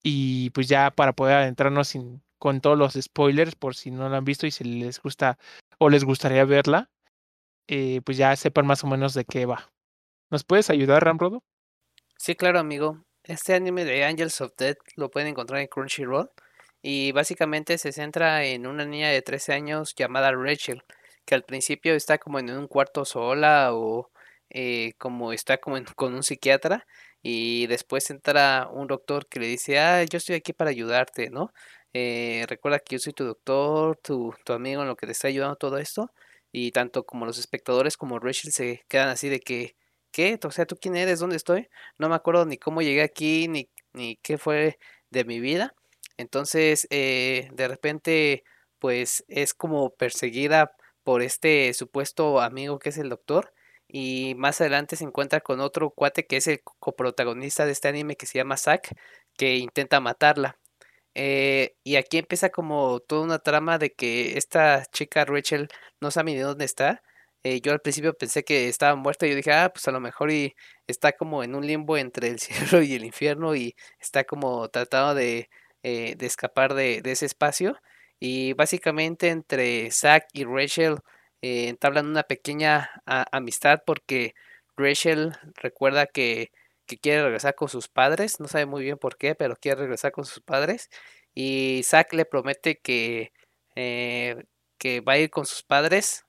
y 0.02 0.50
pues 0.50 0.68
ya 0.68 0.90
para 0.90 1.12
poder 1.12 1.36
adentrarnos 1.36 1.88
sin, 1.88 2.22
con 2.38 2.60
todos 2.60 2.78
los 2.78 2.94
spoilers 2.94 3.54
por 3.56 3.74
si 3.74 3.90
no 3.90 4.08
lo 4.08 4.16
han 4.16 4.24
visto 4.24 4.46
y 4.46 4.50
si 4.50 4.64
les 4.64 5.00
gusta 5.00 5.38
o 5.78 5.90
les 5.90 6.04
gustaría 6.04 6.44
verla, 6.44 6.90
eh, 7.66 8.00
pues 8.04 8.16
ya 8.16 8.34
sepan 8.36 8.66
más 8.66 8.82
o 8.84 8.86
menos 8.86 9.14
de 9.14 9.24
qué 9.24 9.46
va. 9.46 9.70
¿Nos 10.30 10.44
puedes 10.44 10.70
ayudar, 10.70 11.04
Ramrodo? 11.04 11.42
Sí, 12.18 12.34
claro, 12.34 12.58
amigo. 12.58 13.04
Este 13.24 13.54
anime 13.54 13.84
de 13.84 14.04
Angels 14.04 14.40
of 14.40 14.52
Death 14.56 14.78
lo 14.96 15.10
pueden 15.10 15.28
encontrar 15.28 15.60
en 15.60 15.68
Crunchyroll 15.68 16.30
y 16.82 17.12
básicamente 17.12 17.76
se 17.78 17.92
centra 17.92 18.44
en 18.44 18.66
una 18.66 18.84
niña 18.84 19.08
de 19.10 19.22
13 19.22 19.52
años 19.52 19.94
llamada 19.94 20.32
Rachel, 20.32 20.82
que 21.28 21.36
al 21.36 21.44
principio 21.44 21.94
está 21.94 22.18
como 22.18 22.40
en 22.40 22.50
un 22.50 22.68
cuarto 22.68 23.04
sola 23.04 23.74
o 23.74 24.10
eh, 24.50 24.94
como 24.98 25.32
está 25.34 25.58
como 25.58 25.76
en- 25.78 25.84
con 25.96 26.14
un 26.14 26.22
psiquiatra 26.24 26.86
y 27.22 27.66
después 27.68 28.10
entra 28.10 28.68
un 28.72 28.86
doctor 28.88 29.28
que 29.28 29.40
le 29.40 29.46
dice, 29.48 29.78
ah, 29.80 30.04
yo 30.04 30.18
estoy 30.18 30.36
aquí 30.36 30.52
para 30.54 30.70
ayudarte, 30.70 31.30
¿no? 31.30 31.52
Eh, 31.92 32.44
recuerda 32.48 32.78
que 32.80 32.96
yo 32.96 32.98
soy 33.00 33.12
tu 33.14 33.24
doctor, 33.24 33.96
tu, 34.02 34.34
tu 34.44 34.52
amigo 34.52 34.82
en 34.82 34.88
lo 34.88 34.96
que 34.96 35.06
te 35.06 35.12
está 35.12 35.28
ayudando 35.28 35.56
todo 35.56 35.78
esto 35.78 36.12
y 36.52 36.70
tanto 36.72 37.04
como 37.04 37.26
los 37.26 37.38
espectadores 37.38 37.96
como 37.96 38.18
Rachel 38.18 38.52
se 38.52 38.84
quedan 38.88 39.08
así 39.08 39.28
de 39.28 39.40
que, 39.40 39.76
¿qué? 40.12 40.38
O 40.44 40.50
sea, 40.50 40.66
¿tú 40.66 40.76
quién 40.80 40.96
eres? 40.96 41.20
¿Dónde 41.20 41.36
estoy? 41.36 41.68
No 41.98 42.08
me 42.08 42.14
acuerdo 42.14 42.46
ni 42.46 42.56
cómo 42.58 42.82
llegué 42.82 43.02
aquí, 43.02 43.48
ni, 43.48 43.70
ni 43.92 44.16
qué 44.22 44.38
fue 44.38 44.78
de 45.10 45.24
mi 45.24 45.40
vida. 45.40 45.74
Entonces, 46.16 46.86
eh, 46.90 47.48
de 47.52 47.68
repente, 47.68 48.44
pues 48.78 49.24
es 49.28 49.54
como 49.54 49.90
perseguida 49.94 50.72
por 51.08 51.22
este 51.22 51.72
supuesto 51.72 52.38
amigo 52.42 52.78
que 52.78 52.90
es 52.90 52.98
el 52.98 53.08
doctor. 53.08 53.54
Y 53.88 54.34
más 54.36 54.60
adelante 54.60 54.94
se 54.96 55.04
encuentra 55.04 55.40
con 55.40 55.58
otro 55.60 55.88
cuate 55.90 56.26
que 56.26 56.36
es 56.36 56.46
el 56.48 56.60
coprotagonista 56.62 57.64
de 57.64 57.72
este 57.72 57.88
anime 57.88 58.16
que 58.16 58.26
se 58.26 58.36
llama 58.38 58.58
Zack, 58.58 58.94
que 59.38 59.56
intenta 59.56 60.00
matarla. 60.00 60.58
Eh, 61.14 61.76
y 61.82 61.96
aquí 61.96 62.18
empieza 62.18 62.50
como 62.50 63.00
toda 63.00 63.22
una 63.22 63.38
trama 63.38 63.78
de 63.78 63.94
que 63.94 64.36
esta 64.38 64.84
chica 64.92 65.24
Rachel 65.24 65.68
no 66.00 66.10
sabe 66.10 66.32
ni 66.32 66.38
dónde 66.40 66.66
está. 66.66 67.02
eh, 67.42 67.60
yo 67.62 67.72
al 67.72 67.80
principio 67.80 68.12
pensé 68.14 68.44
que 68.44 68.68
estaba 68.68 68.94
muerto 68.96 69.24
y 69.26 69.30
yo 69.30 69.36
dije, 69.36 69.52
ah, 69.52 69.70
pues 69.72 69.88
a 69.88 69.92
lo 69.92 70.00
mejor 70.00 70.30
y 70.30 70.54
está 70.86 71.12
como 71.12 71.42
en 71.42 71.54
un 71.54 71.66
limbo 71.66 71.96
entre 71.96 72.28
el 72.28 72.38
cielo 72.40 72.82
y 72.82 72.94
el 72.94 73.04
infierno 73.06 73.56
y 73.56 73.74
está 74.00 74.24
como 74.24 74.68
tratando 74.68 75.14
de, 75.14 75.48
eh, 75.82 76.16
de 76.18 76.26
escapar 76.26 76.74
de 76.74 77.00
ese 77.06 77.24
espacio. 77.26 77.78
Y 78.20 78.52
básicamente 78.54 79.28
entre 79.28 79.90
Zack 79.90 80.28
y 80.32 80.44
Rachel 80.44 80.98
eh, 81.42 81.68
entablan 81.68 82.06
una 82.06 82.24
pequeña 82.24 82.90
amistad 83.06 83.80
porque 83.86 84.34
Rachel 84.76 85.32
recuerda 85.56 86.06
que, 86.06 86.50
que 86.86 86.98
quiere 86.98 87.22
regresar 87.24 87.54
con 87.54 87.68
sus 87.68 87.88
padres, 87.88 88.40
no 88.40 88.48
sabe 88.48 88.66
muy 88.66 88.82
bien 88.82 88.98
por 88.98 89.16
qué, 89.16 89.34
pero 89.34 89.56
quiere 89.56 89.82
regresar 89.82 90.12
con 90.12 90.24
sus 90.24 90.40
padres. 90.40 90.88
Y 91.34 91.82
Zack 91.84 92.12
le 92.14 92.24
promete 92.24 92.78
que, 92.80 93.32
eh, 93.76 94.36
que 94.78 95.00
va 95.00 95.12
a 95.14 95.18
ir 95.18 95.30
con 95.30 95.46
sus 95.46 95.62
padres 95.62 96.24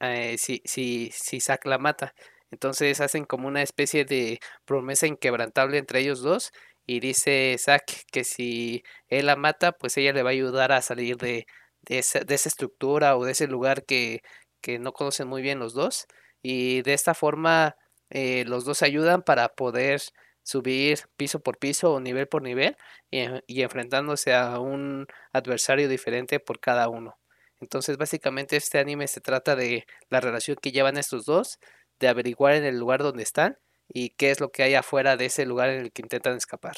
eh, 0.00 0.36
si, 0.38 0.62
si, 0.64 1.10
si 1.12 1.40
Zack 1.40 1.66
la 1.66 1.78
mata. 1.78 2.14
Entonces 2.50 3.00
hacen 3.00 3.24
como 3.24 3.48
una 3.48 3.62
especie 3.62 4.04
de 4.04 4.38
promesa 4.64 5.06
inquebrantable 5.06 5.78
entre 5.78 6.00
ellos 6.00 6.22
dos. 6.22 6.52
Y 6.86 7.00
dice 7.00 7.56
Zack 7.58 8.04
que 8.12 8.24
si 8.24 8.82
él 9.08 9.26
la 9.26 9.36
mata, 9.36 9.72
pues 9.72 9.96
ella 9.96 10.12
le 10.12 10.22
va 10.22 10.30
a 10.30 10.32
ayudar 10.32 10.72
a 10.72 10.82
salir 10.82 11.16
de, 11.16 11.46
esa, 11.88 12.20
de 12.20 12.34
esa 12.34 12.48
estructura 12.48 13.16
o 13.16 13.24
de 13.24 13.32
ese 13.32 13.46
lugar 13.46 13.84
que, 13.84 14.20
que 14.60 14.78
no 14.78 14.92
conocen 14.92 15.28
muy 15.28 15.42
bien 15.42 15.58
los 15.58 15.74
dos. 15.74 16.06
Y 16.42 16.82
de 16.82 16.94
esta 16.94 17.14
forma 17.14 17.76
eh, 18.10 18.44
los 18.46 18.64
dos 18.64 18.82
ayudan 18.82 19.22
para 19.22 19.48
poder 19.48 20.00
subir 20.42 21.00
piso 21.16 21.40
por 21.40 21.58
piso 21.58 21.94
o 21.94 22.00
nivel 22.00 22.28
por 22.28 22.42
nivel 22.42 22.76
y, 23.10 23.24
y 23.46 23.62
enfrentándose 23.62 24.34
a 24.34 24.58
un 24.60 25.06
adversario 25.32 25.88
diferente 25.88 26.38
por 26.40 26.60
cada 26.60 26.88
uno. 26.88 27.16
Entonces 27.60 27.96
básicamente 27.96 28.56
este 28.56 28.78
anime 28.78 29.08
se 29.08 29.20
trata 29.20 29.56
de 29.56 29.86
la 30.10 30.20
relación 30.20 30.58
que 30.60 30.72
llevan 30.72 30.98
estos 30.98 31.24
dos, 31.24 31.58
de 31.98 32.08
averiguar 32.08 32.54
en 32.54 32.64
el 32.64 32.78
lugar 32.78 33.02
donde 33.02 33.22
están 33.22 33.58
y 33.88 34.10
qué 34.10 34.30
es 34.30 34.40
lo 34.40 34.50
que 34.50 34.62
hay 34.62 34.74
afuera 34.74 35.16
de 35.16 35.26
ese 35.26 35.46
lugar 35.46 35.70
en 35.70 35.80
el 35.82 35.92
que 35.92 36.02
intentan 36.02 36.36
escapar. 36.36 36.76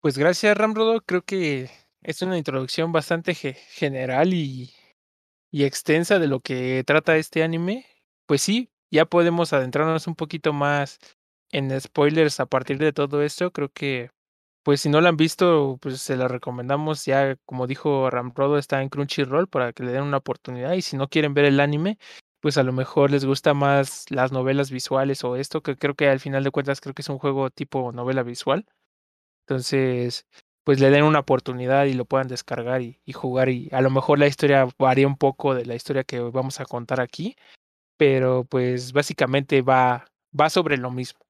Pues 0.00 0.16
gracias, 0.16 0.56
Ramrodo. 0.56 1.00
Creo 1.02 1.22
que 1.22 1.70
es 2.02 2.22
una 2.22 2.38
introducción 2.38 2.92
bastante 2.92 3.34
ge- 3.34 3.54
general 3.54 4.32
y, 4.32 4.72
y 5.50 5.64
extensa 5.64 6.18
de 6.18 6.28
lo 6.28 6.40
que 6.40 6.84
trata 6.86 7.16
este 7.16 7.42
anime. 7.42 7.86
Pues 8.26 8.42
sí, 8.42 8.70
ya 8.90 9.04
podemos 9.06 9.52
adentrarnos 9.52 10.06
un 10.06 10.14
poquito 10.14 10.52
más 10.52 10.98
en 11.52 11.78
spoilers 11.80 12.40
a 12.40 12.46
partir 12.46 12.78
de 12.78 12.92
todo 12.92 13.22
esto. 13.22 13.52
Creo 13.52 13.70
que, 13.70 14.10
pues 14.62 14.80
si 14.80 14.88
no 14.88 15.00
lo 15.00 15.08
han 15.08 15.16
visto, 15.16 15.78
pues 15.82 16.00
se 16.00 16.16
lo 16.16 16.28
recomendamos. 16.28 17.04
Ya, 17.04 17.36
como 17.46 17.66
dijo 17.66 18.08
Ramrodo, 18.10 18.58
está 18.58 18.82
en 18.82 18.88
Crunchyroll 18.88 19.48
para 19.48 19.72
que 19.72 19.82
le 19.84 19.92
den 19.92 20.04
una 20.04 20.18
oportunidad. 20.18 20.72
Y 20.74 20.82
si 20.82 20.96
no 20.96 21.08
quieren 21.08 21.34
ver 21.34 21.44
el 21.46 21.60
anime, 21.60 21.98
pues 22.40 22.58
a 22.58 22.62
lo 22.62 22.72
mejor 22.72 23.10
les 23.10 23.24
gusta 23.24 23.54
más 23.54 24.06
las 24.10 24.32
novelas 24.32 24.70
visuales 24.70 25.24
o 25.24 25.36
esto, 25.36 25.62
que 25.62 25.76
creo 25.76 25.94
que 25.94 26.08
al 26.08 26.20
final 26.20 26.44
de 26.44 26.50
cuentas 26.50 26.80
creo 26.80 26.94
que 26.94 27.02
es 27.02 27.08
un 27.08 27.18
juego 27.18 27.50
tipo 27.50 27.92
novela 27.92 28.22
visual. 28.22 28.66
Entonces, 29.46 30.26
pues 30.64 30.80
le 30.80 30.90
den 30.90 31.04
una 31.04 31.20
oportunidad 31.20 31.86
y 31.86 31.94
lo 31.94 32.04
puedan 32.04 32.28
descargar 32.28 32.82
y, 32.82 33.00
y 33.04 33.12
jugar. 33.12 33.48
Y 33.50 33.68
a 33.72 33.80
lo 33.82 33.90
mejor 33.90 34.18
la 34.18 34.26
historia 34.26 34.68
varía 34.78 35.06
un 35.06 35.16
poco 35.16 35.54
de 35.54 35.66
la 35.66 35.74
historia 35.74 36.04
que 36.04 36.20
vamos 36.20 36.60
a 36.60 36.66
contar 36.66 37.00
aquí, 37.00 37.36
pero 37.98 38.44
pues 38.44 38.92
básicamente 38.92 39.62
va, 39.62 40.06
va 40.38 40.50
sobre 40.50 40.76
lo 40.78 40.90
mismo. 40.90 41.20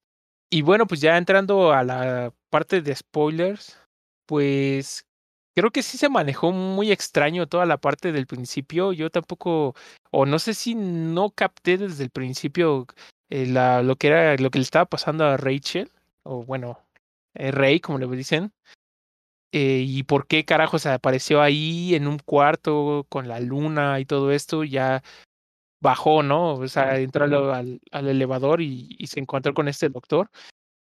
Y 0.51 0.63
bueno, 0.63 0.87
pues 0.87 1.01
ya 1.01 1.17
entrando 1.17 1.73
a 1.73 1.85
la 1.85 2.33
parte 2.51 2.83
de 2.83 2.95
spoilers, 2.95 3.79
pues 4.27 5.07
creo 5.61 5.71
que 5.73 5.83
sí 5.83 5.99
se 5.99 6.09
manejó 6.09 6.53
muy 6.53 6.93
extraño 6.93 7.47
toda 7.47 7.67
la 7.67 7.79
parte 7.79 8.13
del 8.13 8.27
principio. 8.27 8.93
Yo 8.93 9.11
tampoco, 9.11 9.75
o 10.11 10.27
no 10.27 10.39
sé 10.39 10.55
si 10.55 10.75
no 10.75 11.31
capté 11.31 11.79
desde 11.79 12.05
el 12.05 12.11
principio 12.11 12.87
eh, 13.31 13.47
la, 13.47 13.83
lo 13.83 13.97
que 13.97 14.09
era 14.09 14.37
lo 14.37 14.51
que 14.51 14.59
le 14.59 14.65
estaba 14.65 14.87
pasando 14.87 15.25
a 15.27 15.37
Rachel, 15.37 15.91
o 16.25 16.45
bueno, 16.45 16.81
eh, 17.35 17.51
Rey, 17.53 17.81
como 17.81 17.99
le 17.99 18.07
dicen. 18.17 18.53
eh, 19.53 19.85
y 19.87 20.03
por 20.05 20.27
qué 20.27 20.45
carajos 20.45 20.87
apareció 20.87 21.43
ahí 21.43 21.95
en 21.95 22.07
un 22.07 22.19
cuarto 22.19 23.07
con 23.09 23.29
la 23.29 23.41
luna 23.41 23.99
y 24.01 24.05
todo 24.07 24.31
esto, 24.33 24.65
ya 24.65 25.03
bajó, 25.83 26.23
¿no? 26.23 26.55
O 26.55 26.69
sea, 26.69 26.99
entró 26.99 27.25
al, 27.27 27.35
al, 27.55 27.81
al 27.93 28.09
elevador 28.09 28.63
y, 28.63 28.97
y 28.99 29.09
se 29.09 29.21
encontró 29.21 29.55
con 29.55 29.69
este 29.69 29.89
doctor. 29.91 30.31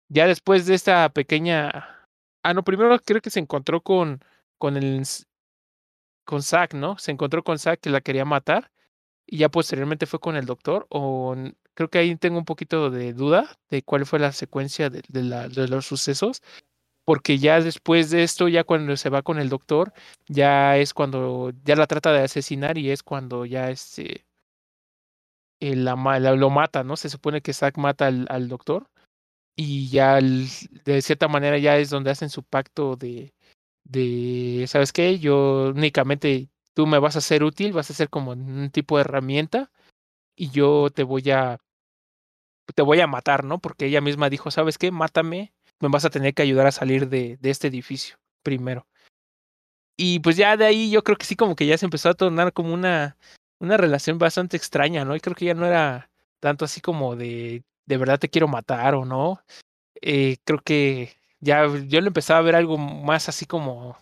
Ya 0.10 0.28
después 0.28 0.66
de 0.68 0.76
esta 0.76 1.10
pequeña. 1.10 2.08
Ah, 2.44 2.54
no, 2.56 2.64
primero 2.64 3.00
creo 3.00 3.22
que 3.22 3.32
se 3.32 3.40
encontró 3.42 3.82
con, 3.82 4.22
con 4.58 4.78
el 4.78 5.06
con 6.26 6.44
Zack, 6.44 6.74
¿no? 6.74 6.98
Se 7.00 7.12
encontró 7.12 7.44
con 7.44 7.58
Zack 7.58 7.80
que 7.82 7.90
la 7.90 8.02
quería 8.02 8.26
matar. 8.26 8.72
Y 9.26 9.38
ya 9.40 9.50
posteriormente 9.50 10.06
fue 10.06 10.20
con 10.20 10.36
el 10.38 10.46
doctor. 10.46 10.88
O 10.90 11.36
creo 11.74 11.90
que 11.90 12.00
ahí 12.00 12.16
tengo 12.18 12.38
un 12.38 12.46
poquito 12.46 12.90
de 12.92 13.14
duda 13.14 13.58
de 13.70 13.84
cuál 13.84 14.06
fue 14.06 14.20
la 14.20 14.32
secuencia 14.34 14.90
de, 14.90 15.04
los 15.68 15.86
sucesos. 15.86 16.42
Porque 17.06 17.38
ya 17.40 17.62
después 17.62 18.10
de 18.12 18.24
esto, 18.24 18.50
ya 18.50 18.64
cuando 18.66 18.98
se 18.98 19.10
va 19.10 19.22
con 19.24 19.40
el 19.40 19.50
doctor, 19.50 19.94
ya 20.28 20.78
es 20.78 20.94
cuando 20.94 21.52
ya 21.64 21.76
la 21.78 21.88
trata 21.88 22.12
de 22.12 22.20
asesinar 22.24 22.78
y 22.78 22.92
es 22.92 23.04
cuando 23.04 23.46
ya 23.46 23.70
este 23.70 24.26
la, 25.60 25.96
la- 26.20 26.36
lo 26.36 26.50
mata, 26.50 26.84
¿no? 26.84 26.98
Se 26.98 27.10
supone 27.10 27.42
que 27.42 27.54
Zack 27.54 27.78
mata 27.78 28.08
al, 28.08 28.28
al 28.30 28.48
doctor 28.50 28.90
y 29.56 29.90
ya 29.90 30.20
de 30.22 31.02
cierta 31.02 31.28
manera 31.28 31.58
ya 31.58 31.78
es 31.78 31.90
donde 31.90 32.12
hacen 32.12 32.30
su 32.30 32.44
pacto 32.44 32.96
de, 32.96 33.34
de, 33.88 34.66
¿sabes 34.68 34.92
qué? 34.94 35.20
Yo 35.20 35.72
únicamente 35.76 36.50
tú 36.74 36.88
me 36.88 37.00
vas 37.00 37.16
a 37.16 37.22
ser 37.22 37.44
útil, 37.44 37.74
vas 37.74 37.90
a 37.90 37.94
ser 37.94 38.10
como 38.10 38.32
un 38.32 38.70
tipo 38.72 38.98
de 38.98 39.02
herramienta 39.02 39.72
y 40.36 40.50
yo 40.52 40.90
te 40.92 41.04
voy 41.04 41.30
a, 41.32 41.58
te 42.76 42.82
voy 42.82 43.00
a 43.02 43.08
matar, 43.08 43.44
¿no? 43.44 43.60
Porque 43.60 43.86
ella 43.86 44.02
misma 44.02 44.30
dijo, 44.30 44.52
¿sabes 44.52 44.78
qué? 44.78 44.92
Mátame, 44.92 45.54
me 45.80 45.90
vas 45.90 46.06
a 46.06 46.10
tener 46.10 46.34
que 46.34 46.44
ayudar 46.44 46.68
a 46.68 46.72
salir 46.72 47.10
de, 47.10 47.38
de 47.38 47.50
este 47.50 47.68
edificio 47.68 48.18
primero. 48.44 48.88
Y 49.98 50.20
pues 50.20 50.38
ya 50.38 50.58
de 50.58 50.66
ahí 50.66 50.92
yo 50.92 51.04
creo 51.04 51.18
que 51.18 51.26
sí 51.26 51.36
como 51.36 51.56
que 51.56 51.66
ya 51.66 51.78
se 51.78 51.86
empezó 51.86 52.10
a 52.10 52.14
tornar 52.14 52.54
como 52.54 52.74
una, 52.74 53.18
una 53.60 53.78
relación 53.78 54.20
bastante 54.20 54.56
extraña, 54.58 55.06
¿no? 55.06 55.16
Y 55.16 55.20
creo 55.20 55.36
que 55.36 55.46
ya 55.46 55.56
no 55.56 55.66
era 55.66 56.12
tanto 56.40 56.66
así 56.66 56.82
como 56.82 57.16
de, 57.16 57.64
de 57.88 57.98
verdad 57.98 58.20
te 58.20 58.30
quiero 58.30 58.48
matar 58.48 58.94
o 58.94 59.06
no. 59.06 59.42
Eh, 60.02 60.38
creo 60.44 60.60
que 60.64 61.17
ya 61.40 61.68
yo 61.88 62.02
le 62.02 62.08
empezaba 62.08 62.40
a 62.40 62.44
ver 62.44 62.56
algo 62.56 62.78
más 62.78 63.30
así 63.30 63.46
como 63.46 63.98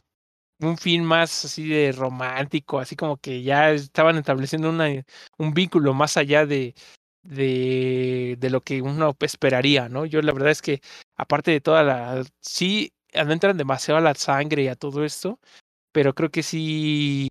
un 0.60 0.78
fin 0.78 1.04
más 1.04 1.46
así 1.46 1.68
de 1.70 1.92
romántico, 1.92 2.80
así 2.80 2.96
como 2.96 3.18
que 3.18 3.44
ya 3.44 3.72
estaban 3.72 4.18
estableciendo 4.18 4.70
una, 4.70 4.88
un 5.38 5.54
vínculo 5.54 5.94
más 5.94 6.18
allá 6.18 6.46
de, 6.46 6.76
de, 7.24 8.38
de 8.40 8.50
lo 8.50 8.62
que 8.62 8.82
uno 8.82 9.16
esperaría, 9.22 9.90
¿no? 9.90 10.06
Yo 10.06 10.22
la 10.22 10.34
verdad 10.34 10.52
es 10.52 10.62
que 10.62 10.82
aparte 11.18 11.52
de 11.52 11.62
toda 11.62 11.84
la, 11.84 12.24
sí 12.42 12.94
adentran 13.14 13.58
demasiado 13.58 14.00
a 14.00 14.02
la 14.04 14.16
sangre 14.16 14.64
y 14.64 14.68
a 14.68 14.76
todo 14.76 15.04
esto, 15.06 15.40
pero 15.94 16.14
creo 16.16 16.32
que 16.32 16.44
sí 16.44 17.30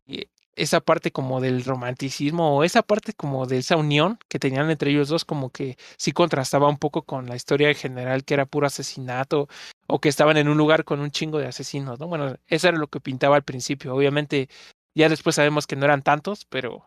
esa 0.56 0.80
parte 0.80 1.12
como 1.12 1.40
del 1.40 1.64
romanticismo 1.64 2.56
o 2.56 2.64
esa 2.64 2.82
parte 2.82 3.12
como 3.12 3.46
de 3.46 3.58
esa 3.58 3.76
unión 3.76 4.18
que 4.28 4.38
tenían 4.38 4.70
entre 4.70 4.90
ellos 4.90 5.08
dos 5.08 5.24
como 5.24 5.50
que 5.50 5.76
sí 5.96 6.12
contrastaba 6.12 6.68
un 6.68 6.78
poco 6.78 7.02
con 7.02 7.26
la 7.26 7.36
historia 7.36 7.68
en 7.68 7.74
general 7.74 8.24
que 8.24 8.34
era 8.34 8.46
puro 8.46 8.66
asesinato 8.66 9.48
o 9.86 10.00
que 10.00 10.08
estaban 10.08 10.36
en 10.36 10.48
un 10.48 10.56
lugar 10.58 10.84
con 10.84 11.00
un 11.00 11.10
chingo 11.10 11.38
de 11.38 11.46
asesinos, 11.46 12.00
¿no? 12.00 12.08
Bueno, 12.08 12.36
eso 12.46 12.68
era 12.68 12.78
lo 12.78 12.88
que 12.88 13.00
pintaba 13.00 13.36
al 13.36 13.44
principio. 13.44 13.94
Obviamente 13.94 14.48
ya 14.94 15.08
después 15.08 15.36
sabemos 15.36 15.66
que 15.66 15.76
no 15.76 15.84
eran 15.84 16.02
tantos, 16.02 16.44
pero 16.46 16.86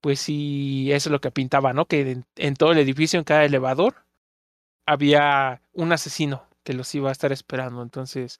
pues 0.00 0.20
sí, 0.20 0.90
eso 0.92 1.08
es 1.08 1.12
lo 1.12 1.20
que 1.20 1.30
pintaba, 1.30 1.72
¿no? 1.72 1.86
Que 1.86 2.10
en, 2.10 2.26
en 2.36 2.54
todo 2.54 2.72
el 2.72 2.78
edificio, 2.78 3.18
en 3.18 3.24
cada 3.24 3.44
elevador, 3.44 4.04
había 4.86 5.62
un 5.72 5.92
asesino 5.92 6.48
que 6.64 6.74
los 6.74 6.94
iba 6.94 7.08
a 7.08 7.12
estar 7.12 7.32
esperando. 7.32 7.82
Entonces, 7.82 8.38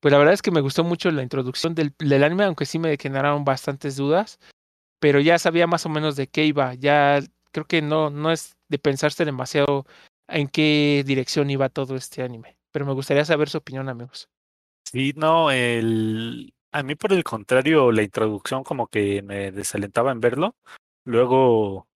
pues 0.00 0.12
la 0.12 0.18
verdad 0.18 0.34
es 0.34 0.42
que 0.42 0.50
me 0.50 0.60
gustó 0.60 0.84
mucho 0.84 1.10
la 1.10 1.22
introducción 1.22 1.74
del, 1.74 1.92
del 1.98 2.24
anime, 2.24 2.44
aunque 2.44 2.66
sí 2.66 2.78
me 2.78 2.96
generaron 2.96 3.44
bastantes 3.44 3.96
dudas, 3.96 4.38
pero 5.00 5.20
ya 5.20 5.38
sabía 5.38 5.66
más 5.66 5.86
o 5.86 5.88
menos 5.88 6.16
de 6.16 6.28
qué 6.28 6.44
iba. 6.44 6.74
Ya 6.74 7.20
creo 7.52 7.66
que 7.66 7.82
no, 7.82 8.10
no 8.10 8.30
es 8.30 8.56
de 8.68 8.78
pensarse 8.78 9.24
demasiado 9.24 9.86
en 10.28 10.48
qué 10.48 11.02
dirección 11.06 11.50
iba 11.50 11.68
todo 11.68 11.96
este 11.96 12.22
anime. 12.22 12.58
Pero 12.70 12.86
me 12.86 12.92
gustaría 12.92 13.24
saber 13.24 13.48
su 13.48 13.58
opinión, 13.58 13.88
amigos. 13.88 14.28
Sí, 14.84 15.12
no, 15.16 15.50
el... 15.50 16.54
a 16.72 16.82
mí 16.82 16.94
por 16.94 17.12
el 17.12 17.24
contrario, 17.24 17.90
la 17.92 18.02
introducción 18.02 18.62
como 18.62 18.88
que 18.88 19.22
me 19.22 19.50
desalentaba 19.52 20.12
en 20.12 20.20
verlo. 20.20 20.56
Luego, 21.04 21.88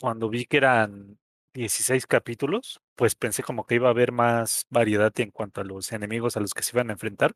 cuando 0.00 0.28
vi 0.28 0.46
que 0.46 0.56
eran 0.56 1.18
16 1.58 2.06
capítulos, 2.06 2.80
pues 2.96 3.14
pensé 3.16 3.42
como 3.42 3.66
que 3.66 3.74
iba 3.76 3.88
a 3.88 3.90
haber 3.90 4.12
más 4.12 4.66
variedad 4.70 5.12
en 5.20 5.30
cuanto 5.32 5.60
a 5.60 5.64
los 5.64 5.92
enemigos 5.92 6.36
a 6.36 6.40
los 6.40 6.54
que 6.54 6.62
se 6.62 6.76
iban 6.76 6.90
a 6.90 6.92
enfrentar, 6.94 7.34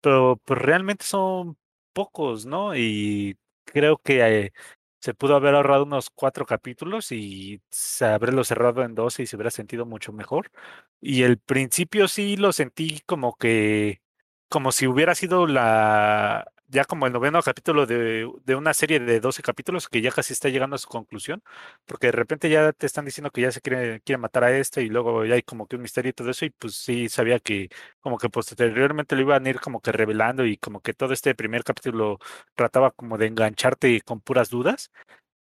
pero 0.00 0.40
pues 0.44 0.60
realmente 0.60 1.04
son 1.04 1.56
pocos, 1.92 2.46
¿no? 2.46 2.76
Y 2.76 3.36
creo 3.64 3.98
que 3.98 4.20
eh, 4.46 4.52
se 5.00 5.14
pudo 5.14 5.36
haber 5.36 5.54
ahorrado 5.54 5.84
unos 5.84 6.10
cuatro 6.10 6.46
capítulos 6.46 7.12
y 7.12 7.60
se 7.70 8.06
haberlo 8.06 8.44
cerrado 8.44 8.82
en 8.84 8.94
12 8.94 9.22
y 9.24 9.26
se 9.26 9.36
hubiera 9.36 9.50
sentido 9.50 9.86
mucho 9.86 10.12
mejor. 10.12 10.50
Y 11.00 11.22
el 11.22 11.38
principio 11.38 12.08
sí 12.08 12.36
lo 12.36 12.52
sentí 12.52 13.00
como 13.06 13.34
que, 13.36 14.00
como 14.48 14.72
si 14.72 14.86
hubiera 14.86 15.14
sido 15.14 15.46
la 15.46 16.52
ya 16.70 16.84
como 16.84 17.06
el 17.06 17.12
noveno 17.12 17.42
capítulo 17.42 17.86
de, 17.86 18.30
de, 18.44 18.54
una 18.54 18.74
serie 18.74 19.00
de 19.00 19.20
12 19.20 19.42
capítulos 19.42 19.88
que 19.88 20.00
ya 20.00 20.12
casi 20.12 20.32
está 20.32 20.48
llegando 20.48 20.76
a 20.76 20.78
su 20.78 20.88
conclusión, 20.88 21.42
porque 21.86 22.08
de 22.08 22.12
repente 22.12 22.48
ya 22.48 22.72
te 22.72 22.86
están 22.86 23.04
diciendo 23.04 23.30
que 23.30 23.42
ya 23.42 23.52
se 23.52 23.60
quiere, 23.60 24.00
quiere 24.02 24.18
matar 24.18 24.44
a 24.44 24.56
este 24.56 24.82
y 24.82 24.88
luego 24.88 25.24
ya 25.24 25.34
hay 25.34 25.42
como 25.42 25.66
que 25.66 25.76
un 25.76 25.82
misterio 25.82 26.10
y 26.10 26.12
todo 26.12 26.30
eso, 26.30 26.44
y 26.44 26.50
pues 26.50 26.76
sí 26.76 27.08
sabía 27.08 27.40
que 27.40 27.70
como 28.00 28.18
que 28.18 28.28
posteriormente 28.30 29.16
lo 29.16 29.22
iban 29.22 29.46
a 29.46 29.50
ir 29.50 29.60
como 29.60 29.80
que 29.80 29.92
revelando 29.92 30.46
y 30.46 30.56
como 30.58 30.80
que 30.80 30.94
todo 30.94 31.12
este 31.12 31.34
primer 31.34 31.64
capítulo 31.64 32.18
trataba 32.54 32.90
como 32.92 33.18
de 33.18 33.26
engancharte 33.26 34.00
con 34.02 34.20
puras 34.20 34.50
dudas, 34.50 34.90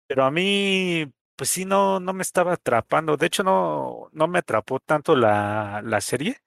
pero 0.06 0.24
a 0.24 0.30
mí 0.30 1.06
pues 1.36 1.50
sí 1.50 1.64
no, 1.64 2.00
no 2.00 2.12
me 2.14 2.22
estaba 2.22 2.54
atrapando, 2.54 3.16
de 3.16 3.26
hecho 3.26 3.42
no, 3.44 4.08
no 4.12 4.28
me 4.28 4.40
atrapó 4.40 4.80
tanto 4.80 5.16
la, 5.16 5.82
la 5.84 6.00
serie, 6.00 6.38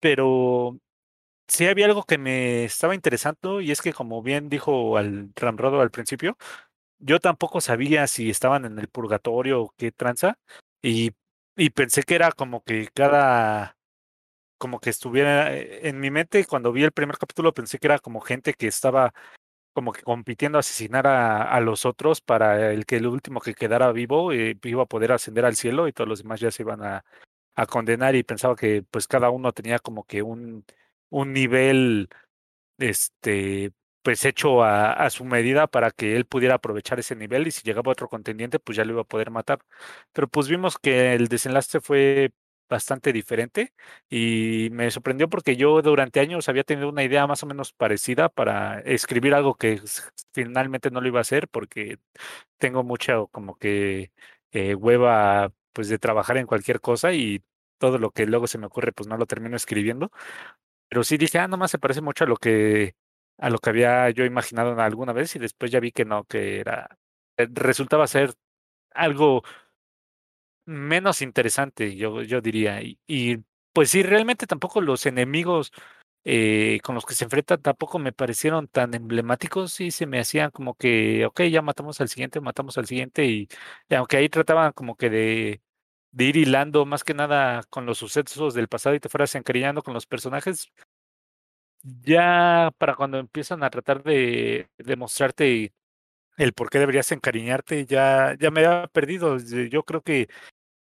pero 0.00 0.78
sí 1.48 1.66
había 1.66 1.86
algo 1.86 2.04
que 2.04 2.18
me 2.18 2.64
estaba 2.64 2.94
interesando 2.94 3.60
y 3.60 3.70
es 3.70 3.82
que 3.82 3.92
como 3.92 4.22
bien 4.22 4.48
dijo 4.48 4.96
al 4.98 5.30
Ramrodo 5.36 5.80
al 5.80 5.90
principio, 5.90 6.36
yo 7.00 7.20
tampoco 7.20 7.60
sabía 7.60 8.06
si 8.08 8.30
estaban 8.30 8.64
en 8.66 8.78
el 8.78 8.88
purgatorio 8.88 9.62
o 9.62 9.74
qué 9.76 9.92
tranza 9.92 10.38
y, 10.82 11.12
y 11.56 11.70
pensé 11.70 12.02
que 12.04 12.16
era 12.16 12.32
como 12.32 12.62
que 12.64 12.88
cada 12.94 13.76
como 14.58 14.80
que 14.80 14.90
estuviera 14.90 15.54
eh, 15.56 15.88
en 15.88 16.00
mi 16.00 16.10
mente 16.10 16.44
cuando 16.46 16.72
vi 16.72 16.84
el 16.84 16.92
primer 16.92 17.18
capítulo 17.18 17.52
pensé 17.54 17.78
que 17.78 17.88
era 17.88 17.98
como 17.98 18.20
gente 18.20 18.54
que 18.54 18.68
estaba 18.68 19.12
como 19.74 19.92
que 19.92 20.02
compitiendo 20.02 20.58
asesinar 20.58 21.06
a, 21.06 21.42
a 21.44 21.60
los 21.60 21.84
otros 21.86 22.20
para 22.22 22.72
el 22.72 22.86
que 22.86 22.96
el 22.96 23.06
último 23.06 23.40
que 23.40 23.54
quedara 23.54 23.92
vivo 23.92 24.32
eh, 24.32 24.58
iba 24.64 24.82
a 24.84 24.86
poder 24.86 25.12
ascender 25.12 25.44
al 25.44 25.56
cielo 25.56 25.88
y 25.88 25.92
todos 25.92 26.08
los 26.08 26.22
demás 26.22 26.40
ya 26.40 26.50
se 26.50 26.62
iban 26.62 26.82
a, 26.84 27.04
a 27.56 27.66
condenar 27.66 28.16
y 28.16 28.22
pensaba 28.24 28.56
que 28.56 28.84
pues 28.90 29.08
cada 29.08 29.30
uno 29.30 29.52
tenía 29.52 29.78
como 29.80 30.04
que 30.04 30.22
un 30.22 30.64
un 31.10 31.32
nivel, 31.32 32.08
este, 32.78 33.72
pues 34.02 34.24
hecho 34.24 34.62
a, 34.62 35.10
su 35.10 35.24
medida 35.24 35.66
para 35.66 35.90
que 35.90 36.16
él 36.16 36.26
pudiera 36.26 36.54
aprovechar 36.56 37.00
ese 37.00 37.16
nivel 37.16 37.46
y 37.48 37.50
si 37.50 37.62
llegaba 37.62 37.92
otro 37.92 38.08
contendiente, 38.08 38.60
pues 38.60 38.76
ya 38.76 38.84
lo 38.84 38.92
iba 38.92 39.02
a 39.02 39.04
poder 39.04 39.30
matar. 39.32 39.60
Pero 40.12 40.28
pues 40.28 40.48
vimos 40.48 40.78
que 40.78 41.14
el 41.14 41.28
desenlace 41.28 41.80
fue 41.80 42.32
bastante 42.68 43.12
diferente 43.12 43.72
y 44.08 44.68
me 44.72 44.90
sorprendió 44.90 45.28
porque 45.28 45.56
yo 45.56 45.82
durante 45.82 46.20
años 46.20 46.48
había 46.48 46.64
tenido 46.64 46.88
una 46.88 47.04
idea 47.04 47.26
más 47.26 47.42
o 47.42 47.46
menos 47.46 47.72
parecida 47.72 48.28
para 48.28 48.80
escribir 48.80 49.34
algo 49.34 49.54
que 49.56 49.80
finalmente 50.32 50.90
no 50.90 51.00
lo 51.00 51.08
iba 51.08 51.18
a 51.20 51.22
hacer 51.22 51.48
porque 51.48 51.98
tengo 52.58 52.82
mucha 52.84 53.14
como 53.30 53.56
que 53.56 54.12
eh, 54.52 54.74
hueva 54.74 55.52
pues 55.72 55.88
de 55.88 55.98
trabajar 55.98 56.36
en 56.38 56.46
cualquier 56.46 56.80
cosa 56.80 57.12
y 57.12 57.42
todo 57.78 57.98
lo 57.98 58.10
que 58.10 58.26
luego 58.26 58.46
se 58.46 58.58
me 58.58 58.66
ocurre 58.66 58.92
pues 58.92 59.08
no 59.08 59.16
lo 59.16 59.26
termino 59.26 59.56
escribiendo 59.56 60.10
pero 60.88 61.04
sí 61.04 61.16
dije, 61.18 61.38
ah, 61.38 61.48
nomás 61.48 61.70
se 61.70 61.78
parece 61.78 62.00
mucho 62.00 62.24
a 62.24 62.26
lo 62.28 62.36
que 62.36 62.94
a 63.38 63.50
lo 63.50 63.58
que 63.58 63.70
había 63.70 64.08
yo 64.10 64.24
imaginado 64.24 64.78
alguna 64.80 65.12
vez 65.12 65.36
y 65.36 65.38
después 65.38 65.70
ya 65.70 65.80
vi 65.80 65.92
que 65.92 66.04
no, 66.06 66.24
que 66.24 66.60
era 66.60 66.98
eh, 67.36 67.48
resultaba 67.52 68.06
ser 68.06 68.34
algo 68.92 69.42
menos 70.66 71.22
interesante, 71.22 71.96
yo, 71.96 72.22
yo 72.22 72.40
diría. 72.40 72.82
Y, 72.82 72.98
y 73.06 73.38
pues 73.72 73.90
sí, 73.90 74.02
realmente 74.02 74.46
tampoco 74.46 74.80
los 74.80 75.06
enemigos 75.06 75.72
eh, 76.24 76.80
con 76.82 76.94
los 76.96 77.06
que 77.06 77.14
se 77.14 77.24
enfrentan 77.24 77.62
tampoco 77.62 77.98
me 78.00 78.12
parecieron 78.12 78.68
tan 78.68 78.94
emblemáticos 78.94 79.80
y 79.80 79.90
se 79.92 80.06
me 80.06 80.18
hacían 80.20 80.50
como 80.50 80.74
que, 80.74 81.26
ok, 81.26 81.42
ya 81.44 81.62
matamos 81.62 82.00
al 82.00 82.08
siguiente, 82.08 82.40
matamos 82.40 82.78
al 82.78 82.86
siguiente 82.86 83.26
y, 83.26 83.48
y 83.88 83.94
aunque 83.94 84.16
ahí 84.18 84.28
trataban 84.28 84.72
como 84.72 84.96
que 84.96 85.10
de 85.10 85.62
de 86.16 86.24
ir 86.24 86.36
hilando 86.38 86.86
más 86.86 87.04
que 87.04 87.12
nada 87.12 87.62
con 87.68 87.84
los 87.84 87.98
sucesos 87.98 88.54
del 88.54 88.68
pasado 88.68 88.94
y 88.96 89.00
te 89.00 89.10
fueras 89.10 89.34
encariñando 89.34 89.82
con 89.82 89.92
los 89.92 90.06
personajes, 90.06 90.72
ya 91.82 92.72
para 92.78 92.94
cuando 92.94 93.18
empiezan 93.18 93.62
a 93.62 93.68
tratar 93.70 94.02
de 94.02 94.68
demostrarte 94.78 95.74
el 96.38 96.52
por 96.54 96.70
qué 96.70 96.78
deberías 96.78 97.12
encariñarte, 97.12 97.86
ya, 97.86 98.34
ya 98.40 98.50
me 98.50 98.64
ha 98.66 98.88
perdido. 98.88 99.38
Yo 99.38 99.84
creo 99.84 100.02
que 100.02 100.28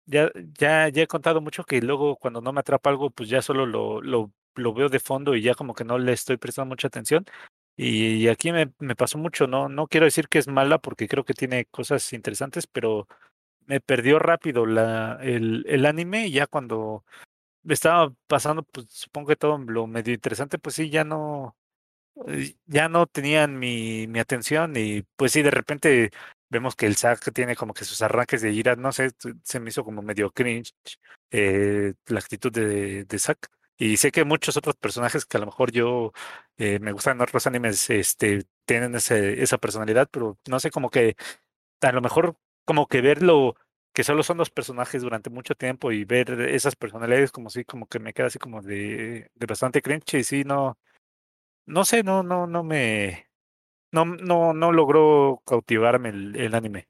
ya, 0.05 0.31
ya, 0.59 0.89
ya 0.89 1.03
he 1.03 1.07
contado 1.07 1.41
mucho 1.41 1.63
que 1.65 1.81
luego 1.81 2.17
cuando 2.17 2.41
no 2.41 2.53
me 2.53 2.61
atrapa 2.61 2.89
algo, 2.89 3.11
pues 3.11 3.29
ya 3.29 3.41
solo 3.41 3.65
lo, 3.65 4.01
lo, 4.01 4.31
veo 4.73 4.89
de 4.89 4.99
fondo 4.99 5.35
y 5.35 5.41
ya 5.43 5.55
como 5.55 5.73
que 5.75 5.85
no 5.85 5.97
le 5.97 6.13
estoy 6.13 6.37
prestando 6.37 6.69
mucha 6.69 6.87
atención. 6.87 7.25
Y, 7.77 8.27
aquí 8.27 8.51
me, 8.51 8.73
me 8.79 8.95
pasó 8.95 9.17
mucho, 9.17 9.47
no, 9.47 9.69
no 9.69 9.87
quiero 9.87 10.05
decir 10.05 10.27
que 10.29 10.39
es 10.39 10.47
mala 10.47 10.79
porque 10.79 11.07
creo 11.07 11.25
que 11.25 11.33
tiene 11.33 11.65
cosas 11.65 12.13
interesantes, 12.13 12.67
pero 12.67 13.07
me 13.67 13.79
perdió 13.81 14.19
rápido 14.19 14.65
la, 14.65 15.19
el, 15.21 15.65
el 15.67 15.85
anime 15.85 16.27
y 16.27 16.31
ya 16.33 16.47
cuando 16.47 17.05
estaba 17.67 18.13
pasando, 18.27 18.63
pues 18.63 18.87
supongo 18.89 19.29
que 19.29 19.35
todo 19.35 19.57
lo 19.59 19.87
medio 19.87 20.13
interesante, 20.13 20.59
pues 20.59 20.75
sí, 20.75 20.89
ya 20.89 21.03
no, 21.03 21.57
eh, 22.27 22.55
ya 22.65 22.89
no 22.89 23.07
tenían 23.07 23.57
mi, 23.59 24.07
mi 24.07 24.19
atención 24.19 24.75
y 24.77 25.03
pues 25.15 25.31
sí, 25.33 25.41
de 25.41 25.51
repente 25.51 26.11
vemos 26.49 26.75
que 26.75 26.85
el 26.87 26.95
Zack 26.97 27.31
tiene 27.33 27.55
como 27.55 27.73
que 27.73 27.85
sus 27.85 28.01
arranques 28.01 28.41
de 28.41 28.51
ira, 28.51 28.75
no 28.75 28.91
sé, 28.91 29.11
se 29.43 29.59
me 29.59 29.69
hizo 29.69 29.83
como 29.83 30.01
medio 30.01 30.31
cringe 30.31 30.73
eh, 31.31 31.93
la 32.07 32.19
actitud 32.19 32.51
de, 32.51 33.05
de 33.05 33.19
Zack. 33.19 33.49
Y 33.77 33.97
sé 33.97 34.11
que 34.11 34.25
muchos 34.25 34.57
otros 34.57 34.75
personajes 34.75 35.25
que 35.25 35.37
a 35.37 35.39
lo 35.39 35.47
mejor 35.47 35.71
yo 35.71 36.11
eh, 36.57 36.77
me 36.79 36.91
gustan 36.91 37.17
en 37.17 37.21
otros 37.23 37.47
animes 37.47 37.89
este, 37.89 38.43
tienen 38.65 38.93
ese, 38.95 39.41
esa 39.41 39.57
personalidad, 39.57 40.07
pero 40.11 40.37
no 40.47 40.59
sé, 40.59 40.69
como 40.69 40.89
que 40.91 41.15
a 41.81 41.91
lo 41.91 42.01
mejor 42.01 42.37
como 42.65 42.87
que 42.87 43.01
verlo 43.01 43.55
que 43.93 44.03
solo 44.03 44.23
son 44.23 44.37
dos 44.37 44.49
personajes 44.49 45.01
durante 45.01 45.29
mucho 45.29 45.55
tiempo 45.55 45.91
y 45.91 46.05
ver 46.05 46.31
esas 46.49 46.75
personalidades 46.75 47.31
como 47.31 47.49
si 47.49 47.65
como 47.65 47.87
que 47.87 47.99
me 47.99 48.13
queda 48.13 48.27
así 48.27 48.39
como 48.39 48.61
de, 48.61 49.29
bastante 49.35 49.81
cringe 49.81 50.13
y 50.15 50.23
sí 50.23 50.43
no 50.43 50.77
no 51.65 51.85
sé 51.85 52.03
no 52.03 52.23
no 52.23 52.47
no 52.47 52.63
me 52.63 53.27
no 53.91 54.05
no 54.05 54.53
no 54.53 54.71
logró 54.71 55.41
cautivarme 55.45 56.09
el 56.09 56.55
anime. 56.55 56.87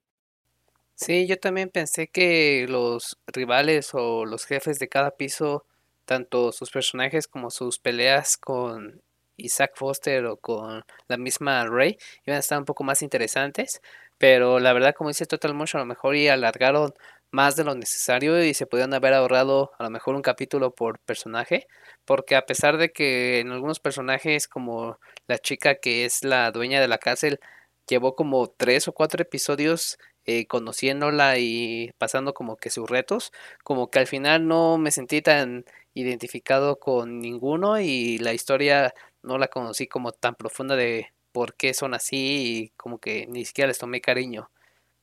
Sí 0.96 1.26
yo 1.26 1.40
también 1.40 1.70
pensé 1.70 2.08
que 2.08 2.68
los 2.70 3.18
rivales 3.28 3.92
o 3.94 4.26
los 4.26 4.46
jefes 4.46 4.78
de 4.78 4.88
cada 4.88 5.12
piso 5.12 5.66
tanto 6.06 6.52
sus 6.52 6.70
personajes 6.70 7.28
como 7.28 7.50
sus 7.50 7.80
peleas 7.80 8.38
con 8.38 9.02
Isaac 9.38 9.74
Foster 9.76 10.26
o 10.26 10.38
con 10.38 10.84
la 11.08 11.18
misma 11.18 11.66
Ray 11.66 11.98
iban 12.26 12.38
a 12.38 12.40
estar 12.40 12.60
un 12.60 12.66
poco 12.66 12.84
más 12.84 13.02
interesantes 13.02 13.82
pero 14.22 14.60
la 14.60 14.72
verdad, 14.74 14.94
como 14.96 15.10
dice 15.10 15.26
Total 15.26 15.56
Motion, 15.56 15.80
a 15.82 15.84
lo 15.84 15.88
mejor 15.88 16.16
y 16.16 16.28
alargaron 16.28 16.94
más 17.32 17.56
de 17.56 17.64
lo 17.64 17.74
necesario 17.74 18.44
y 18.46 18.54
se 18.54 18.68
podían 18.68 18.94
haber 18.94 19.16
ahorrado 19.16 19.72
a 19.80 19.84
lo 19.84 19.90
mejor 19.90 20.14
un 20.16 20.22
capítulo 20.22 20.76
por 20.76 21.00
personaje, 21.00 21.66
porque 22.06 22.36
a 22.36 22.46
pesar 22.46 22.78
de 22.78 22.92
que 22.92 23.40
en 23.40 23.50
algunos 23.52 23.80
personajes 23.80 24.48
como 24.48 25.00
la 25.26 25.40
chica 25.40 25.74
que 25.76 26.06
es 26.06 26.24
la 26.24 26.52
dueña 26.52 26.80
de 26.80 26.88
la 26.88 27.00
cárcel 27.00 27.40
llevó 27.88 28.16
como 28.16 28.48
tres 28.48 28.88
o 28.88 28.94
cuatro 28.94 29.24
episodios 29.24 29.98
eh, 30.26 30.46
conociéndola 30.46 31.40
y 31.40 31.92
pasando 31.98 32.34
como 32.36 32.58
que 32.58 32.70
sus 32.70 32.88
retos, 32.88 33.32
como 33.64 33.90
que 33.90 34.00
al 34.00 34.08
final 34.08 34.48
no 34.48 34.78
me 34.78 34.92
sentí 34.92 35.24
tan 35.24 35.66
identificado 35.96 36.80
con 36.80 37.20
ninguno 37.20 37.80
y 37.80 38.20
la 38.20 38.34
historia 38.34 38.94
no 39.24 39.38
la 39.38 39.48
conocí 39.48 39.88
como 39.88 40.12
tan 40.12 40.36
profunda 40.36 40.76
de 40.76 41.14
por 41.32 41.56
qué 41.56 41.74
son 41.74 41.94
así 41.94 42.18
y 42.66 42.70
como 42.78 43.00
que 43.00 43.28
ni 43.28 43.46
siquiera 43.46 43.68
les 43.70 43.80
tomé 43.80 44.02
cariño. 44.02 44.50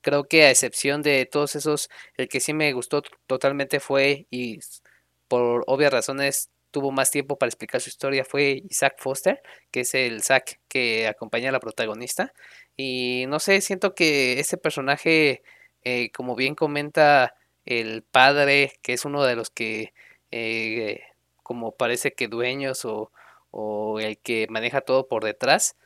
Creo 0.03 0.24
que 0.28 0.45
a 0.45 0.51
excepción 0.51 1.03
de 1.03 1.27
todos 1.27 1.57
esos, 1.57 1.90
el 2.16 2.28
que 2.28 2.40
sí 2.40 2.55
me 2.55 2.73
gustó 2.73 3.03
totalmente 3.27 3.81
fue 3.81 4.27
y 4.31 4.61
por 5.28 5.65
obvias 5.66 5.93
razones 5.93 6.51
tuvo 6.70 6.93
más 6.93 7.11
tiempo 7.11 7.39
para 7.39 7.49
explicar 7.49 7.81
su 7.81 7.89
historia 7.90 8.24
fue 8.24 8.62
Isaac 8.70 8.97
Foster, 8.99 9.43
que 9.70 9.81
es 9.81 9.95
el 9.95 10.23
Zack 10.23 10.61
que 10.69 11.09
acompaña 11.09 11.49
a 11.51 11.53
la 11.53 11.61
protagonista. 11.61 12.32
Y 12.77 13.24
no 13.28 13.40
sé, 13.40 13.61
siento 13.61 13.95
que 13.95 14.40
este 14.40 14.57
personaje, 14.59 15.43
eh, 15.85 16.11
como 16.12 16.36
bien 16.36 16.55
comenta 16.55 17.35
el 17.65 18.03
padre, 18.03 18.73
que 18.82 18.93
es 18.95 19.05
uno 19.05 19.24
de 19.24 19.36
los 19.36 19.51
que, 19.51 19.93
eh, 20.31 21.01
como 21.43 21.73
parece 21.77 22.12
que 22.12 22.28
dueños 22.28 22.85
o, 22.85 23.12
o 23.51 24.01
el 24.01 24.19
que 24.19 24.47
maneja 24.51 24.81
todo 24.83 25.09
por 25.09 25.25
detrás, 25.25 25.77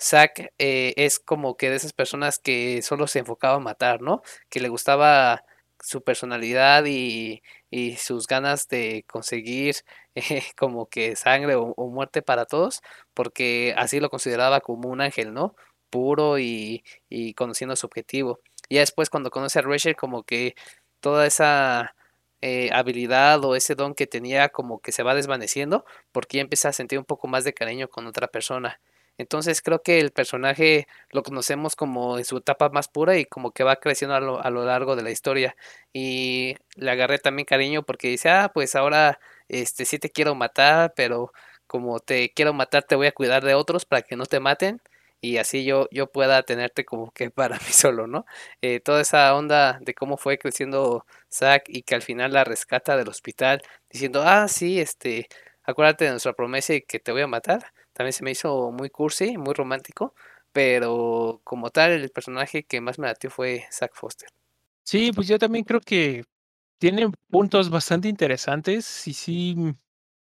Zack 0.00 0.52
eh, 0.58 0.94
es 0.96 1.18
como 1.20 1.56
que 1.56 1.70
de 1.70 1.76
esas 1.76 1.92
personas 1.92 2.38
que 2.38 2.82
solo 2.82 3.06
se 3.06 3.20
enfocaba 3.20 3.56
a 3.56 3.60
matar, 3.60 4.00
¿no? 4.02 4.22
Que 4.48 4.60
le 4.60 4.68
gustaba 4.68 5.44
su 5.82 6.02
personalidad 6.02 6.84
y, 6.86 7.42
y 7.70 7.96
sus 7.96 8.26
ganas 8.26 8.68
de 8.68 9.04
conseguir 9.08 9.76
eh, 10.14 10.42
como 10.56 10.88
que 10.88 11.16
sangre 11.16 11.54
o, 11.56 11.74
muerte 11.88 12.22
para 12.22 12.46
todos, 12.46 12.82
porque 13.14 13.74
así 13.76 14.00
lo 14.00 14.10
consideraba 14.10 14.60
como 14.60 14.88
un 14.88 15.00
ángel, 15.00 15.34
¿no? 15.34 15.54
Puro 15.90 16.38
y, 16.38 16.84
y 17.08 17.34
conociendo 17.34 17.76
su 17.76 17.86
objetivo. 17.86 18.40
Y 18.68 18.78
después 18.78 19.10
cuando 19.10 19.30
conoce 19.30 19.58
a 19.58 19.62
Rachel 19.62 19.96
como 19.96 20.22
que 20.24 20.54
toda 21.00 21.26
esa 21.26 21.94
eh, 22.42 22.70
habilidad 22.72 23.44
o 23.44 23.54
ese 23.56 23.74
don 23.74 23.94
que 23.94 24.06
tenía 24.06 24.48
como 24.48 24.80
que 24.80 24.92
se 24.92 25.02
va 25.02 25.14
desvaneciendo 25.14 25.84
porque 26.12 26.38
ya 26.38 26.42
empieza 26.42 26.68
a 26.70 26.72
sentir 26.72 26.98
un 26.98 27.04
poco 27.04 27.28
más 27.28 27.44
de 27.44 27.54
cariño 27.54 27.88
con 27.88 28.06
otra 28.06 28.28
persona. 28.28 28.80
Entonces 29.18 29.60
creo 29.60 29.82
que 29.82 30.00
el 30.00 30.12
personaje 30.12 30.86
lo 31.10 31.22
conocemos 31.22 31.76
como 31.76 32.18
en 32.18 32.24
su 32.24 32.38
etapa 32.38 32.70
más 32.70 32.88
pura 32.88 33.18
y 33.18 33.26
como 33.26 33.50
que 33.52 33.64
va 33.64 33.76
creciendo 33.76 34.14
a 34.14 34.20
lo, 34.20 34.42
a 34.42 34.48
lo 34.50 34.64
largo 34.64 34.96
de 34.96 35.02
la 35.02 35.10
historia. 35.10 35.56
Y 35.92 36.56
le 36.76 36.90
agarré 36.90 37.18
también 37.18 37.44
cariño 37.44 37.82
porque 37.82 38.08
dice, 38.08 38.30
ah, 38.30 38.50
pues 38.54 38.74
ahora 38.74 39.20
este 39.48 39.84
sí 39.84 39.98
te 39.98 40.10
quiero 40.10 40.34
matar, 40.34 40.94
pero 40.96 41.32
como 41.66 42.00
te 42.00 42.32
quiero 42.32 42.54
matar, 42.54 42.84
te 42.84 42.94
voy 42.96 43.08
a 43.08 43.12
cuidar 43.12 43.44
de 43.44 43.54
otros 43.54 43.84
para 43.84 44.02
que 44.02 44.16
no 44.16 44.24
te 44.26 44.40
maten 44.40 44.80
y 45.20 45.36
así 45.38 45.64
yo, 45.64 45.88
yo 45.92 46.10
pueda 46.10 46.42
tenerte 46.42 46.84
como 46.84 47.10
que 47.12 47.30
para 47.30 47.56
mí 47.58 47.72
solo, 47.72 48.06
¿no? 48.06 48.24
Eh, 48.62 48.80
toda 48.80 49.00
esa 49.02 49.34
onda 49.34 49.78
de 49.80 49.94
cómo 49.94 50.16
fue 50.16 50.38
creciendo 50.38 51.06
Zack 51.32 51.64
y 51.68 51.82
que 51.82 51.94
al 51.94 52.02
final 52.02 52.32
la 52.32 52.44
rescata 52.44 52.96
del 52.96 53.08
hospital 53.08 53.62
diciendo, 53.90 54.22
ah, 54.24 54.48
sí, 54.48 54.80
este, 54.80 55.28
acuérdate 55.62 56.04
de 56.06 56.10
nuestra 56.12 56.32
promesa 56.32 56.74
y 56.74 56.82
que 56.82 56.98
te 57.00 57.12
voy 57.12 57.22
a 57.22 57.26
matar, 57.26 57.72
también 57.92 58.12
se 58.12 58.24
me 58.24 58.30
hizo 58.32 58.70
muy 58.72 58.90
cursi, 58.90 59.36
muy 59.38 59.54
romántico, 59.54 60.14
pero 60.52 61.40
como 61.44 61.70
tal 61.70 61.92
el 61.92 62.10
personaje 62.10 62.64
que 62.64 62.80
más 62.80 62.98
me 62.98 63.06
latió 63.08 63.30
fue 63.30 63.66
Zack 63.72 63.94
Foster. 63.94 64.28
Sí, 64.84 65.12
pues 65.12 65.28
yo 65.28 65.38
también 65.38 65.64
creo 65.64 65.80
que 65.80 66.24
tiene 66.78 67.10
puntos 67.30 67.70
bastante 67.70 68.08
interesantes 68.08 69.06
y 69.08 69.14
sí 69.14 69.56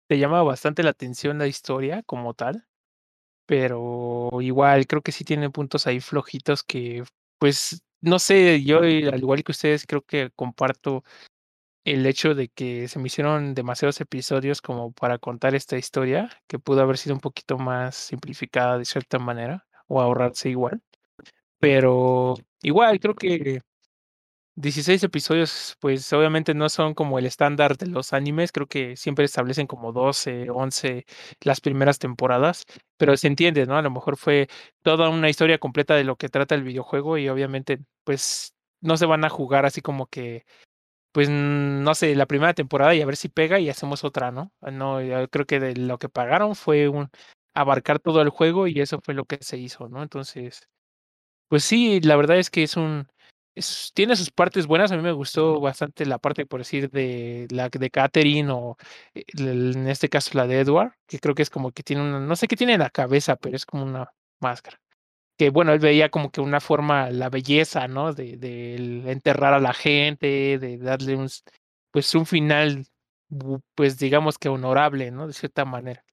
te 0.09 0.19
llama 0.19 0.43
bastante 0.45 0.85
la 0.85 0.91
atención 0.91 1.39
la 1.39 1.49
historia 1.49 2.03
como 2.05 2.35
tal, 2.35 2.66
pero 3.47 4.31
igual 4.43 4.86
creo 4.86 5.02
que 5.02 5.12
sí 5.12 5.24
tiene 5.24 5.51
puntos 5.51 5.86
ahí 5.86 6.01
flojitos 6.01 6.62
que, 6.64 7.05
pues, 7.39 7.82
no 8.01 8.18
sé, 8.18 8.62
yo 8.64 8.85
eh, 8.85 9.09
al 9.09 9.20
igual 9.20 9.44
que 9.44 9.52
ustedes 9.52 9.86
creo 9.86 10.02
que 10.02 10.31
comparto 10.36 11.05
el 11.85 12.06
hecho 12.06 12.35
de 12.35 12.48
que 12.48 12.89
se 12.89 12.98
me 12.98 13.06
hicieron 13.09 13.55
demasiados 13.55 14.01
episodios 14.01 14.60
como 14.62 14.93
para 14.93 15.18
contar 15.18 15.55
esta 15.55 15.78
historia, 15.78 16.31
que 16.48 16.59
pudo 16.59 16.82
haber 16.82 16.98
sido 16.98 17.14
un 17.14 17.20
poquito 17.20 17.59
más 17.59 17.97
simplificada 17.97 18.78
de 18.78 18.85
cierta 18.85 19.18
manera 19.20 19.66
o 19.89 20.01
ahorrarse 20.01 20.51
igual. 20.51 20.82
Pero 21.60 22.36
igual 22.62 23.01
creo 23.01 23.14
que 23.14 23.62
16 24.57 25.03
episodios, 25.05 25.77
pues 25.81 26.11
obviamente 26.15 26.55
no 26.55 26.69
son 26.70 26.95
como 26.95 27.19
el 27.19 27.27
estándar 27.27 27.77
de 27.77 27.87
los 27.89 28.12
animes, 28.15 28.53
creo 28.53 28.66
que 28.66 28.97
siempre 28.97 29.27
establecen 29.27 29.66
como 29.66 29.93
12, 29.93 30.49
11 30.51 31.05
las 31.43 31.61
primeras 31.61 31.99
temporadas, 31.99 32.65
pero 32.97 33.16
se 33.19 33.27
entiende, 33.27 33.66
¿no? 33.66 33.77
A 33.77 33.83
lo 33.83 33.91
mejor 33.91 34.16
fue 34.16 34.49
toda 34.83 35.11
una 35.11 35.28
historia 35.28 35.59
completa 35.59 35.95
de 35.95 36.05
lo 36.05 36.16
que 36.16 36.31
trata 36.31 36.55
el 36.55 36.62
videojuego 36.65 37.19
y 37.19 37.28
obviamente 37.28 37.81
pues 38.05 38.55
no 38.81 38.97
se 38.97 39.05
van 39.07 39.24
a 39.27 39.28
jugar 39.28 39.66
así 39.66 39.83
como 39.83 40.07
que, 40.07 40.45
pues 41.12 41.31
no 41.31 41.95
sé, 41.95 42.15
la 42.16 42.27
primera 42.27 42.55
temporada 42.55 42.95
y 42.95 43.03
a 43.03 43.07
ver 43.07 43.16
si 43.16 43.28
pega 43.28 43.61
y 43.61 43.70
hacemos 43.70 44.05
otra, 44.05 44.33
¿no? 44.33 44.53
No, 44.62 45.03
yo 45.03 45.28
creo 45.31 45.47
que 45.47 45.61
de 45.61 45.77
lo 45.77 45.99
que 45.99 46.09
pagaron 46.11 46.57
fue 46.57 46.89
un 46.89 47.11
abarcar 47.55 47.99
todo 48.01 48.23
el 48.23 48.31
juego 48.31 48.66
y 48.69 48.81
eso 48.81 49.01
fue 49.03 49.15
lo 49.15 49.24
que 49.27 49.39
se 49.43 49.59
hizo, 49.59 49.89
¿no? 49.89 50.03
Entonces, 50.03 50.69
pues 51.49 51.65
sí, 51.65 52.01
la 52.01 52.16
verdad 52.16 52.39
es 52.39 52.51
que 52.51 52.62
es 52.65 52.77
un 52.77 53.09
tiene 53.95 54.16
sus 54.16 54.31
partes 54.31 54.66
buenas. 54.66 54.93
A 54.93 54.97
mí 54.97 55.03
me 55.03 55.12
gustó 55.12 55.61
bastante 55.61 56.07
la 56.07 56.19
parte, 56.19 56.47
por 56.47 56.61
decir, 56.61 56.91
de 56.91 57.47
la 57.51 57.69
de 57.69 57.91
Catherine 57.91 58.51
o 58.53 58.77
eh, 59.15 59.24
en 59.39 59.89
este 59.89 60.09
caso 60.09 60.31
la 60.35 60.47
de 60.47 60.61
Edward, 60.61 60.93
que 61.07 61.19
creo 61.19 61.35
que 61.35 61.43
es 61.43 61.51
como 61.51 61.73
que 61.73 61.83
tiene 61.83 62.03
una, 62.03 62.20
no 62.20 62.37
sé 62.37 62.49
qué 62.49 62.57
tiene 62.57 62.74
en 62.74 62.81
la 62.81 62.91
cabeza, 62.91 63.37
pero 63.37 63.57
es 63.57 63.66
como 63.66 63.85
una 63.85 64.12
máscara. 64.41 64.81
Que 65.39 65.51
bueno, 65.51 65.73
él 65.73 65.81
veía 65.81 66.11
como 66.11 66.31
que 66.31 66.41
una 66.41 66.61
forma, 66.61 67.11
la 67.11 67.31
belleza, 67.31 67.89
¿no? 67.89 68.15
De, 68.15 68.37
de 68.39 69.11
enterrar 69.12 69.55
a 69.55 69.61
la 69.61 69.74
gente, 69.74 70.59
de 70.59 70.78
darle 70.78 71.16
un, 71.16 71.28
pues 71.93 72.15
un 72.15 72.27
final, 72.27 72.87
pues 73.74 73.99
digamos 73.99 74.39
que 74.39 74.49
honorable, 74.49 75.11
¿no? 75.11 75.27
De 75.27 75.33
cierta 75.35 75.65
manera. 75.65 76.05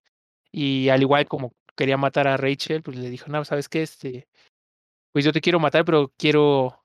Y 0.51 0.89
al 0.89 1.01
igual 1.01 1.27
como 1.27 1.53
quería 1.75 1.97
matar 1.97 2.27
a 2.27 2.37
Rachel, 2.37 2.83
pues 2.83 2.97
le 2.97 3.09
dijo, 3.09 3.29
no, 3.29 3.43
¿sabes 3.45 3.69
qué? 3.69 3.83
Este, 3.83 4.27
pues 5.13 5.25
yo 5.25 5.31
te 5.33 5.41
quiero 5.41 5.59
matar, 5.59 5.85
pero 5.85 6.11
quiero 6.17 6.82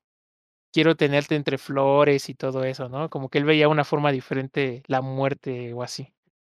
quiero 0.72 0.96
tenerte 0.96 1.34
entre 1.36 1.58
flores 1.58 2.28
y 2.28 2.34
todo 2.34 2.64
eso, 2.64 2.88
¿no? 2.88 3.10
Como 3.10 3.28
que 3.28 3.38
él 3.38 3.44
veía 3.44 3.68
una 3.68 3.84
forma 3.84 4.12
diferente 4.12 4.82
la 4.86 5.00
muerte 5.02 5.72
o 5.74 5.82
así. 5.82 6.12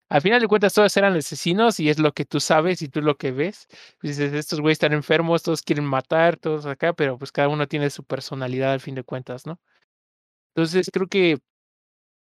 Al 0.10 0.22
final 0.22 0.42
de 0.42 0.48
cuentas, 0.48 0.74
todos 0.74 0.96
eran 0.98 1.16
asesinos 1.16 1.80
y 1.80 1.90
es 1.90 2.00
lo 2.00 2.14
que 2.14 2.26
tú 2.26 2.40
sabes 2.40 2.82
y 2.82 2.90
tú 2.90 3.02
lo 3.02 3.18
que 3.18 3.32
ves. 3.32 3.68
Pues 4.02 4.18
dices, 4.18 4.34
estos 4.34 4.60
güeyes 4.62 4.78
están 4.78 4.94
enfermos, 4.94 5.44
todos 5.44 5.62
quieren 5.62 5.86
matar, 5.86 6.38
todos 6.38 6.66
acá, 6.66 6.94
pero 6.94 7.18
pues 7.20 7.32
cada 7.32 7.48
uno 7.50 7.68
tiene 7.68 7.90
su 7.92 8.04
personalidad 8.04 8.74
al 8.74 8.82
fin 8.82 8.96
de 8.96 9.04
cuentas, 9.04 9.46
¿no? 9.46 9.60
Entonces 10.56 10.90
creo 10.92 11.08
que 11.08 11.40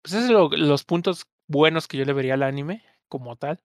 pues 0.03 0.15
esos 0.15 0.28
son 0.28 0.69
los 0.69 0.85
puntos 0.85 1.24
buenos 1.49 1.89
que 1.89 1.97
yo 1.99 2.05
le 2.05 2.12
vería 2.12 2.35
al 2.35 2.43
anime 2.43 2.85
como 3.09 3.36
tal. 3.36 3.61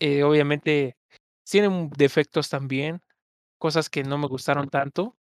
Eh, 0.00 0.22
obviamente 0.24 0.96
tienen 1.44 1.90
defectos 1.90 2.48
también, 2.50 3.02
cosas 3.58 3.90
que 3.90 4.04
no 4.04 4.18
me 4.18 4.28
gustaron 4.28 4.70
tanto, 4.70 5.16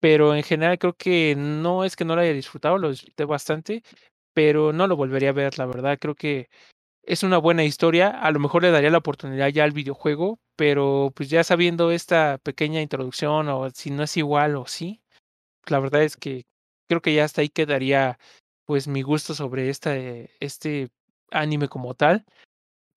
pero 0.00 0.34
en 0.34 0.42
general 0.42 0.78
creo 0.78 0.94
que 0.94 1.34
no 1.36 1.84
es 1.84 1.96
que 1.96 2.04
no 2.04 2.14
lo 2.14 2.22
haya 2.22 2.32
disfrutado, 2.32 2.78
lo 2.78 2.90
disfruté 2.90 3.24
bastante, 3.24 3.82
pero 4.34 4.72
no 4.72 4.86
lo 4.86 4.96
volvería 4.96 5.30
a 5.30 5.32
ver, 5.32 5.58
la 5.58 5.66
verdad, 5.66 5.98
creo 6.00 6.14
que 6.14 6.48
es 7.04 7.22
una 7.22 7.38
buena 7.38 7.64
historia, 7.64 8.10
a 8.10 8.30
lo 8.32 8.40
mejor 8.40 8.62
le 8.62 8.70
daría 8.70 8.90
la 8.90 8.98
oportunidad 8.98 9.48
ya 9.48 9.64
al 9.64 9.72
videojuego, 9.72 10.38
pero 10.56 11.12
pues 11.16 11.30
ya 11.30 11.44
sabiendo 11.44 11.90
esta 11.90 12.38
pequeña 12.42 12.82
introducción 12.82 13.48
o 13.48 13.70
si 13.70 13.90
no 13.90 14.04
es 14.04 14.16
igual 14.16 14.56
o 14.56 14.66
sí, 14.66 15.00
la 15.66 15.80
verdad 15.80 16.02
es 16.02 16.16
que 16.16 16.44
creo 16.88 17.02
que 17.02 17.14
ya 17.14 17.24
hasta 17.24 17.42
ahí 17.42 17.48
quedaría 17.48 18.18
pues 18.66 18.88
mi 18.88 19.02
gusto 19.02 19.34
sobre 19.34 19.70
esta, 19.70 19.96
este 19.96 20.90
anime 21.30 21.68
como 21.68 21.94
tal, 21.94 22.24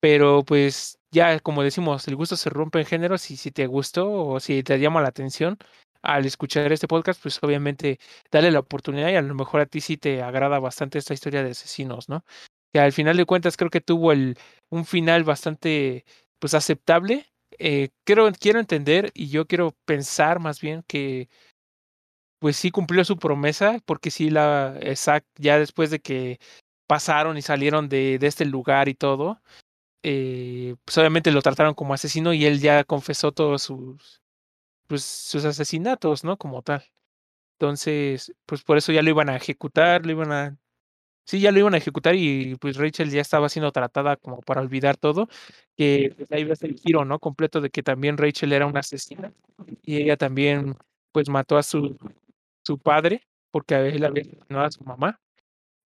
pero 0.00 0.44
pues 0.44 0.98
ya 1.12 1.40
como 1.40 1.62
decimos, 1.62 2.08
el 2.08 2.16
gusto 2.16 2.36
se 2.36 2.50
rompe 2.50 2.80
en 2.80 2.86
géneros 2.86 3.30
y 3.30 3.36
si 3.36 3.50
te 3.52 3.66
gustó 3.66 4.10
o 4.12 4.40
si 4.40 4.62
te 4.62 4.78
llama 4.78 5.02
la 5.02 5.08
atención, 5.08 5.58
al 6.02 6.26
escuchar 6.26 6.72
este 6.72 6.88
podcast, 6.88 7.22
pues 7.22 7.38
obviamente 7.42 7.98
dale 8.30 8.50
la 8.50 8.60
oportunidad 8.60 9.10
y 9.10 9.16
a 9.16 9.22
lo 9.22 9.34
mejor 9.34 9.60
a 9.60 9.66
ti 9.66 9.80
sí 9.80 9.96
te 9.96 10.22
agrada 10.22 10.58
bastante 10.58 10.98
esta 10.98 11.14
historia 11.14 11.42
de 11.42 11.52
asesinos, 11.52 12.08
¿no? 12.08 12.24
Que 12.72 12.80
al 12.80 12.92
final 12.92 13.16
de 13.16 13.26
cuentas 13.26 13.56
creo 13.56 13.70
que 13.70 13.80
tuvo 13.80 14.12
el, 14.12 14.36
un 14.70 14.84
final 14.84 15.24
bastante 15.24 16.04
pues 16.38 16.54
aceptable. 16.54 17.26
Eh, 17.58 17.90
quiero, 18.04 18.26
entender 18.58 19.12
y 19.14 19.28
yo 19.28 19.46
quiero 19.46 19.74
pensar 19.84 20.40
más 20.40 20.60
bien 20.60 20.82
que 20.86 21.28
pues 22.40 22.56
sí 22.56 22.72
cumplió 22.72 23.04
su 23.04 23.18
promesa, 23.18 23.78
porque 23.84 24.10
sí 24.10 24.30
la 24.30 24.76
ya 25.36 25.58
después 25.58 25.90
de 25.90 26.00
que 26.00 26.40
pasaron 26.88 27.38
y 27.38 27.42
salieron 27.42 27.88
de, 27.88 28.18
de 28.18 28.26
este 28.26 28.44
lugar 28.44 28.88
y 28.88 28.94
todo, 28.94 29.40
eh, 30.02 30.74
pues 30.84 30.98
obviamente 30.98 31.30
lo 31.30 31.42
trataron 31.42 31.74
como 31.74 31.94
asesino 31.94 32.32
y 32.32 32.44
él 32.46 32.60
ya 32.60 32.82
confesó 32.84 33.30
todos 33.30 33.62
sus, 33.62 34.21
pues, 34.86 35.04
sus 35.04 35.44
asesinatos, 35.44 36.24
¿no? 36.24 36.36
Como 36.38 36.62
tal. 36.62 36.84
Entonces, 37.58 38.34
pues 38.46 38.62
por 38.64 38.78
eso 38.78 38.92
ya 38.92 39.02
lo 39.02 39.10
iban 39.10 39.28
a 39.30 39.36
ejecutar, 39.36 40.04
lo 40.06 40.12
iban 40.12 40.32
a... 40.32 40.58
Sí, 41.26 41.40
ya 41.40 41.52
lo 41.52 41.60
iban 41.60 41.74
a 41.74 41.78
ejecutar 41.78 42.16
y 42.16 42.56
pues 42.56 42.76
Rachel 42.76 43.10
ya 43.10 43.20
estaba 43.20 43.48
siendo 43.48 43.72
tratada 43.72 44.16
como 44.16 44.40
para 44.40 44.60
olvidar 44.60 44.96
todo, 44.96 45.28
que 45.76 46.14
pues, 46.16 46.32
ahí 46.32 46.44
va 46.44 46.54
el 46.60 46.76
giro, 46.78 47.04
¿no? 47.04 47.20
Completo 47.20 47.60
de 47.60 47.70
que 47.70 47.82
también 47.82 48.18
Rachel 48.18 48.52
era 48.52 48.66
una 48.66 48.80
asesina 48.80 49.32
y 49.82 49.98
ella 50.02 50.16
también 50.16 50.76
pues 51.12 51.28
mató 51.28 51.58
a 51.58 51.62
su, 51.62 51.96
su 52.64 52.78
padre 52.78 53.22
porque 53.52 53.76
él 53.76 54.04
había 54.04 54.22
asesinado 54.22 54.66
a 54.66 54.70
su 54.72 54.84
mamá. 54.84 55.20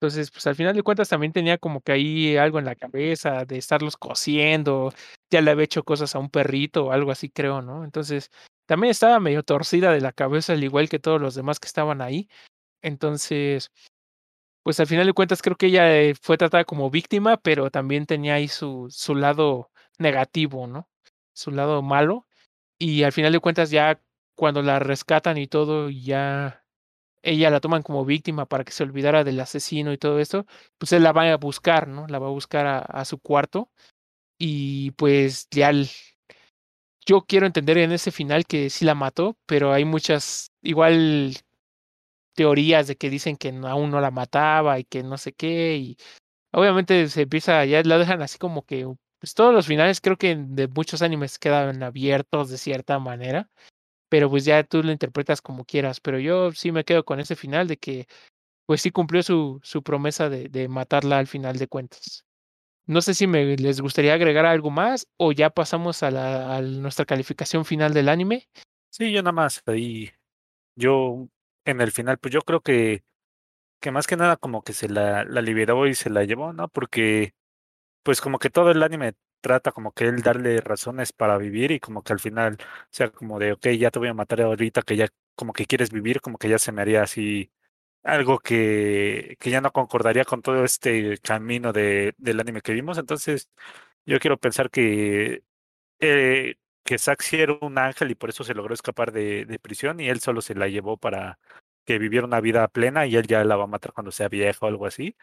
Entonces, 0.01 0.31
pues 0.31 0.47
al 0.47 0.55
final 0.57 0.77
de 0.77 0.83
cuentas 0.83 1.09
también 1.09 1.33
tenía 1.33 1.59
como 1.59 1.81
que 1.81 1.93
ahí 1.93 2.37
algo 2.37 2.59
en 2.59 2.67
la 2.67 2.75
cabeza 2.77 3.45
de 3.47 3.59
estarlos 3.59 3.97
cosiendo, 3.97 4.93
ya 5.31 5.41
le 5.41 5.51
había 5.51 5.65
hecho 5.65 5.85
cosas 5.85 6.15
a 6.15 6.19
un 6.19 6.31
perrito 6.31 6.87
o 6.87 6.93
algo 6.93 7.11
así, 7.11 7.31
creo, 7.31 7.63
¿no? 7.63 7.85
Entonces, 7.85 8.31
también 8.67 8.91
estaba 8.91 9.21
medio 9.21 9.43
torcida 9.43 9.93
de 9.93 10.01
la 10.01 10.13
cabeza, 10.13 10.53
al 10.53 10.65
igual 10.65 10.89
que 10.89 10.99
todos 10.99 11.21
los 11.21 11.35
demás 11.35 11.61
que 11.61 11.67
estaban 11.69 12.01
ahí. 12.03 12.29
Entonces, 12.83 13.73
pues 14.63 14.81
al 14.81 14.87
final 14.89 15.07
de 15.07 15.13
cuentas 15.13 15.43
creo 15.43 15.57
que 15.57 15.67
ella 15.67 15.97
eh, 15.97 16.15
fue 16.21 16.39
tratada 16.39 16.65
como 16.65 16.91
víctima, 16.91 17.37
pero 17.39 17.71
también 17.71 18.07
tenía 18.07 18.35
ahí 18.35 18.49
su, 18.49 18.89
su 18.91 19.15
lado 19.15 19.71
negativo, 19.99 20.67
¿no? 20.67 20.89
Su 21.35 21.53
lado 21.53 21.83
malo. 21.83 22.27
Y 22.79 23.05
al 23.05 23.13
final 23.13 23.33
de 23.33 23.41
cuentas 23.41 23.71
ya 23.71 24.03
cuando 24.37 24.63
la 24.63 24.79
rescatan 24.81 25.39
y 25.39 25.47
todo, 25.49 25.91
ya 25.91 26.65
ella 27.23 27.51
la 27.51 27.61
toman 27.61 27.83
como 27.83 28.05
víctima 28.05 28.47
para 28.47 28.65
que 28.65 28.73
se 28.73 28.85
olvidara 28.85 29.25
del 29.25 29.41
asesino 29.41 29.93
y 29.93 29.99
todo 29.99 30.21
esto, 30.21 30.47
pues 30.79 30.93
él 30.93 31.03
la 31.05 31.13
va 31.13 31.33
a 31.33 31.37
buscar, 31.37 31.89
¿no? 31.89 32.07
La 32.09 32.19
va 32.19 32.29
a 32.29 32.31
buscar 32.31 32.67
a, 32.67 32.79
a 32.81 33.05
su 33.05 33.19
cuarto. 33.19 33.71
Y 34.39 34.93
pues 34.93 35.49
ya 35.51 35.73
yo 37.07 37.23
quiero 37.27 37.47
entender 37.47 37.79
en 37.79 37.93
ese 37.93 38.11
final 38.13 38.47
que 38.47 38.71
sí 38.71 38.85
la 38.85 38.95
mató, 38.95 39.39
pero 39.47 39.73
hay 39.73 39.85
muchas, 39.85 40.53
igual 40.63 41.37
teorías 42.35 42.87
de 42.87 42.97
que 42.97 43.11
dicen 43.11 43.37
que 43.37 43.49
aún 43.65 43.91
no 43.91 44.01
la 44.01 44.11
mataba 44.11 44.79
y 44.79 44.85
que 44.85 45.03
no 45.03 45.19
sé 45.19 45.33
qué, 45.33 45.77
y 45.77 45.97
obviamente 46.53 47.09
se 47.09 47.23
empieza, 47.23 47.65
ya 47.67 47.83
la 47.85 47.99
dejan 47.99 48.23
así 48.23 48.39
como 48.39 48.65
que, 48.67 48.87
pues 49.21 49.35
todos 49.35 49.55
los 49.55 49.67
finales 49.67 50.01
creo 50.03 50.19
que 50.19 50.37
de 50.39 50.69
muchos 50.69 51.03
animes 51.03 51.39
quedan 51.41 51.83
abiertos 51.85 52.51
de 52.51 52.59
cierta 52.59 52.99
manera, 53.01 53.51
pero 54.11 54.31
pues 54.31 54.45
ya 54.47 54.65
tú 54.65 54.83
lo 54.85 54.93
interpretas 54.93 55.43
como 55.43 55.67
quieras, 55.67 56.01
pero 56.01 56.21
yo 56.21 56.53
sí 56.53 56.73
me 56.73 56.85
quedo 56.85 57.05
con 57.07 57.21
ese 57.21 57.37
final 57.37 57.69
de 57.69 57.79
que 57.79 58.09
pues 58.67 58.83
sí 58.83 58.93
cumplió 58.93 59.23
su, 59.25 59.61
su 59.65 59.83
promesa 59.85 60.31
de, 60.31 60.51
de 60.51 60.69
matarla 60.69 61.19
al 61.21 61.29
final 61.29 61.59
de 61.59 61.69
cuentas. 61.69 62.26
No 62.87 63.01
sé 63.03 63.15
si 63.15 63.27
me, 63.27 63.57
les 63.57 63.81
gustaría 63.81 64.15
agregar 64.15 64.47
algo 64.47 64.71
más 64.71 65.09
o 65.17 65.33
ya 65.33 65.51
pasamos 65.51 66.03
a, 66.03 66.11
la, 66.11 66.57
a 66.57 66.63
nuestra 66.63 67.05
calificación 67.05 67.65
final 67.65 67.93
del 67.93 68.09
anime. 68.09 68.49
Sí, 68.91 69.13
yo 69.13 69.23
nada 69.23 69.33
más 69.33 69.63
ahí. 69.67 70.11
Yo 70.77 71.29
en 71.65 71.81
el 71.81 71.91
final, 71.91 72.19
pues 72.19 72.33
yo 72.33 72.43
creo 72.43 72.61
que, 72.61 73.03
que 73.81 73.91
más 73.91 74.07
que 74.07 74.17
nada 74.17 74.37
como 74.37 74.63
que 74.63 74.73
se 74.73 74.89
la, 74.89 75.25
la 75.25 75.43
liberó 75.43 75.87
y 75.87 75.95
se 75.95 76.11
la 76.11 76.25
llevó, 76.25 76.53
¿no? 76.53 76.69
Porque 76.69 77.35
pues 78.05 78.21
como 78.21 78.39
que 78.39 78.51
todo 78.51 78.71
el 78.71 78.83
anime 78.83 79.15
trata 79.41 79.73
como 79.73 79.93
que 79.93 80.07
él 80.07 80.23
darle 80.23 80.61
razones 80.61 81.13
para 81.13 81.39
vivir 81.39 81.73
y 81.73 81.81
como 81.81 82.03
que 82.03 82.13
al 82.13 82.21
final 82.21 82.57
sea 82.91 83.11
como 83.11 83.39
de, 83.39 83.53
ok, 83.53 83.69
ya 83.79 83.91
te 83.91 83.99
voy 83.99 84.09
a 84.09 84.15
matar 84.15 84.43
ahorita 84.43 84.83
que 84.83 84.97
ya 84.97 85.09
como 85.35 85.53
que 85.53 85.67
quieres 85.67 85.91
vivir, 85.91 86.21
como 86.21 86.39
que 86.39 86.49
ya 86.49 86.59
se 86.59 86.73
me 86.73 86.83
haría 86.83 87.03
así 87.03 87.51
algo 88.07 88.39
que, 88.41 89.37
que 89.41 89.51
ya 89.51 89.61
no 89.61 89.73
concordaría 89.73 90.25
con 90.25 90.43
todo 90.43 90.65
este 90.65 91.19
camino 91.19 91.73
de, 91.73 92.15
del 92.19 92.41
anime 92.41 92.63
que 92.63 92.73
vimos. 92.75 92.99
Entonces, 92.99 93.51
yo 94.07 94.19
quiero 94.21 94.39
pensar 94.39 94.71
que, 94.71 95.43
eh, 96.01 96.57
que 96.85 96.99
sí 96.99 97.37
era 97.39 97.59
un 97.61 97.79
ángel 97.79 98.11
y 98.11 98.15
por 98.15 98.31
eso 98.31 98.45
se 98.45 98.55
logró 98.55 98.75
escapar 98.75 99.13
de, 99.13 99.45
de 99.47 99.59
prisión 99.59 100.01
y 100.01 100.09
él 100.09 100.21
solo 100.21 100.41
se 100.43 100.55
la 100.55 100.69
llevó 100.69 100.97
para 100.99 101.39
que 101.85 101.99
viviera 101.99 102.27
una 102.27 102.41
vida 102.41 102.67
plena 102.69 103.07
y 103.07 103.17
él 103.17 103.27
ya 103.29 103.45
la 103.45 103.57
va 103.57 103.65
a 103.65 103.67
matar 103.69 103.93
cuando 103.93 104.11
sea 104.13 104.29
vieja 104.29 104.59
o 104.67 104.69
algo 104.69 104.87
así. 104.87 105.17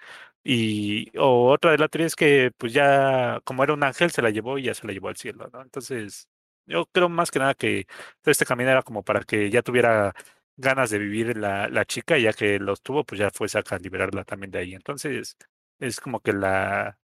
Y 0.43 1.11
o 1.17 1.51
otra 1.51 1.71
de 1.71 1.77
la 1.77 1.87
teoría 1.89 2.07
es 2.07 2.15
que 2.15 2.51
pues 2.57 2.73
ya 2.73 3.41
como 3.45 3.63
era 3.63 3.73
un 3.73 3.83
ángel 3.83 4.11
se 4.11 4.21
la 4.21 4.29
llevó 4.29 4.57
y 4.57 4.63
ya 4.63 4.73
se 4.73 4.87
la 4.87 4.93
llevó 4.93 5.09
al 5.09 5.17
cielo, 5.17 5.49
¿no? 5.53 5.61
Entonces, 5.61 6.29
yo 6.65 6.85
creo 6.87 7.09
más 7.09 7.31
que 7.31 7.39
nada 7.39 7.53
que 7.55 7.85
todo 8.21 8.31
este 8.31 8.45
camino 8.45 8.69
era 8.71 8.83
como 8.83 9.03
para 9.03 9.21
que 9.23 9.49
ya 9.49 9.61
tuviera 9.61 10.13
ganas 10.57 10.89
de 10.89 10.99
vivir 10.99 11.37
la, 11.37 11.67
la 11.69 11.85
chica, 11.85 12.17
ya 12.17 12.33
que 12.33 12.59
los 12.59 12.81
tuvo, 12.81 13.03
pues 13.05 13.19
ya 13.19 13.29
fue 13.31 13.47
a 13.53 13.77
liberarla 13.79 14.23
también 14.23 14.51
de 14.51 14.59
ahí. 14.59 14.73
Entonces, 14.73 15.37
es 15.79 15.99
como 15.99 16.19
que 16.21 16.33
la 16.33 16.97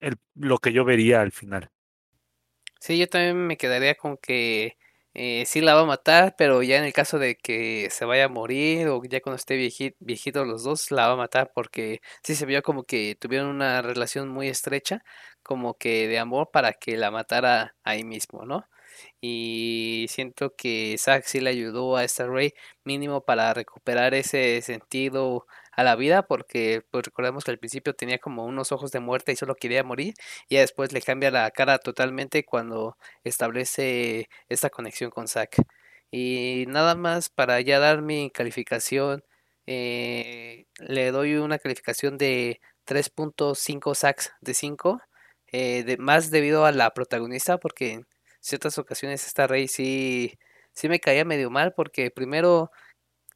el, 0.00 0.16
lo 0.34 0.58
que 0.58 0.72
yo 0.72 0.84
vería 0.84 1.22
al 1.22 1.32
final. 1.32 1.70
Sí, 2.80 2.98
yo 2.98 3.08
también 3.08 3.46
me 3.46 3.56
quedaría 3.56 3.94
con 3.94 4.16
que 4.16 4.76
eh, 5.14 5.44
sí 5.46 5.60
la 5.60 5.74
va 5.74 5.82
a 5.82 5.84
matar, 5.86 6.34
pero 6.36 6.62
ya 6.62 6.78
en 6.78 6.84
el 6.84 6.92
caso 6.92 7.18
de 7.18 7.36
que 7.36 7.88
se 7.90 8.04
vaya 8.04 8.24
a 8.24 8.28
morir 8.28 8.88
o 8.88 9.00
ya 9.04 9.20
cuando 9.20 9.36
esté 9.36 9.56
viejito, 9.56 9.96
viejito 10.00 10.44
los 10.44 10.64
dos, 10.64 10.90
la 10.90 11.06
va 11.06 11.12
a 11.14 11.16
matar 11.16 11.52
porque 11.54 12.00
sí 12.24 12.34
se 12.34 12.44
vio 12.46 12.62
como 12.62 12.84
que 12.84 13.16
tuvieron 13.20 13.48
una 13.48 13.82
relación 13.82 14.28
muy 14.28 14.48
estrecha, 14.48 15.04
como 15.44 15.74
que 15.78 16.08
de 16.08 16.18
amor 16.18 16.50
para 16.52 16.72
que 16.72 16.96
la 16.96 17.10
matara 17.12 17.76
ahí 17.84 18.02
mismo, 18.04 18.44
¿no? 18.44 18.66
Y 19.20 20.06
siento 20.08 20.54
que 20.56 20.96
Zack 20.98 21.24
sí 21.24 21.40
le 21.40 21.50
ayudó 21.50 21.96
a 21.96 22.04
esta 22.04 22.26
Rey 22.26 22.54
mínimo 22.84 23.22
para 23.24 23.54
recuperar 23.54 24.14
ese 24.14 24.60
sentido 24.62 25.46
a 25.72 25.84
la 25.84 25.96
vida 25.96 26.22
porque 26.26 26.82
pues 26.90 27.04
recordemos 27.04 27.44
que 27.44 27.50
al 27.50 27.58
principio 27.58 27.94
tenía 27.94 28.18
como 28.18 28.44
unos 28.44 28.72
ojos 28.72 28.90
de 28.92 29.00
muerte 29.00 29.32
y 29.32 29.36
solo 29.36 29.54
quería 29.54 29.84
morir 29.84 30.14
y 30.48 30.56
después 30.56 30.92
le 30.92 31.00
cambia 31.02 31.30
la 31.30 31.50
cara 31.50 31.78
totalmente 31.78 32.44
cuando 32.44 32.96
establece 33.24 34.28
esta 34.48 34.70
conexión 34.70 35.10
con 35.10 35.28
Zack. 35.28 35.56
Y 36.10 36.66
nada 36.68 36.94
más 36.94 37.30
para 37.30 37.60
ya 37.62 37.78
dar 37.78 38.02
mi 38.02 38.30
calificación, 38.30 39.24
eh, 39.66 40.66
le 40.78 41.10
doy 41.10 41.36
una 41.36 41.58
calificación 41.58 42.18
de 42.18 42.60
3.5 42.84 43.94
sacks 43.94 44.32
de 44.40 44.54
5, 44.54 45.00
eh, 45.52 45.84
de, 45.84 45.96
más 45.98 46.30
debido 46.30 46.66
a 46.66 46.72
la 46.72 46.90
protagonista 46.92 47.58
porque 47.58 48.02
ciertas 48.42 48.78
ocasiones 48.78 49.26
esta 49.26 49.46
rey 49.48 49.68
sí, 49.68 50.38
sí 50.72 50.88
me 50.90 51.00
caía 51.00 51.24
medio 51.26 51.50
mal 51.50 51.74
porque 51.74 52.10
primero 52.10 52.70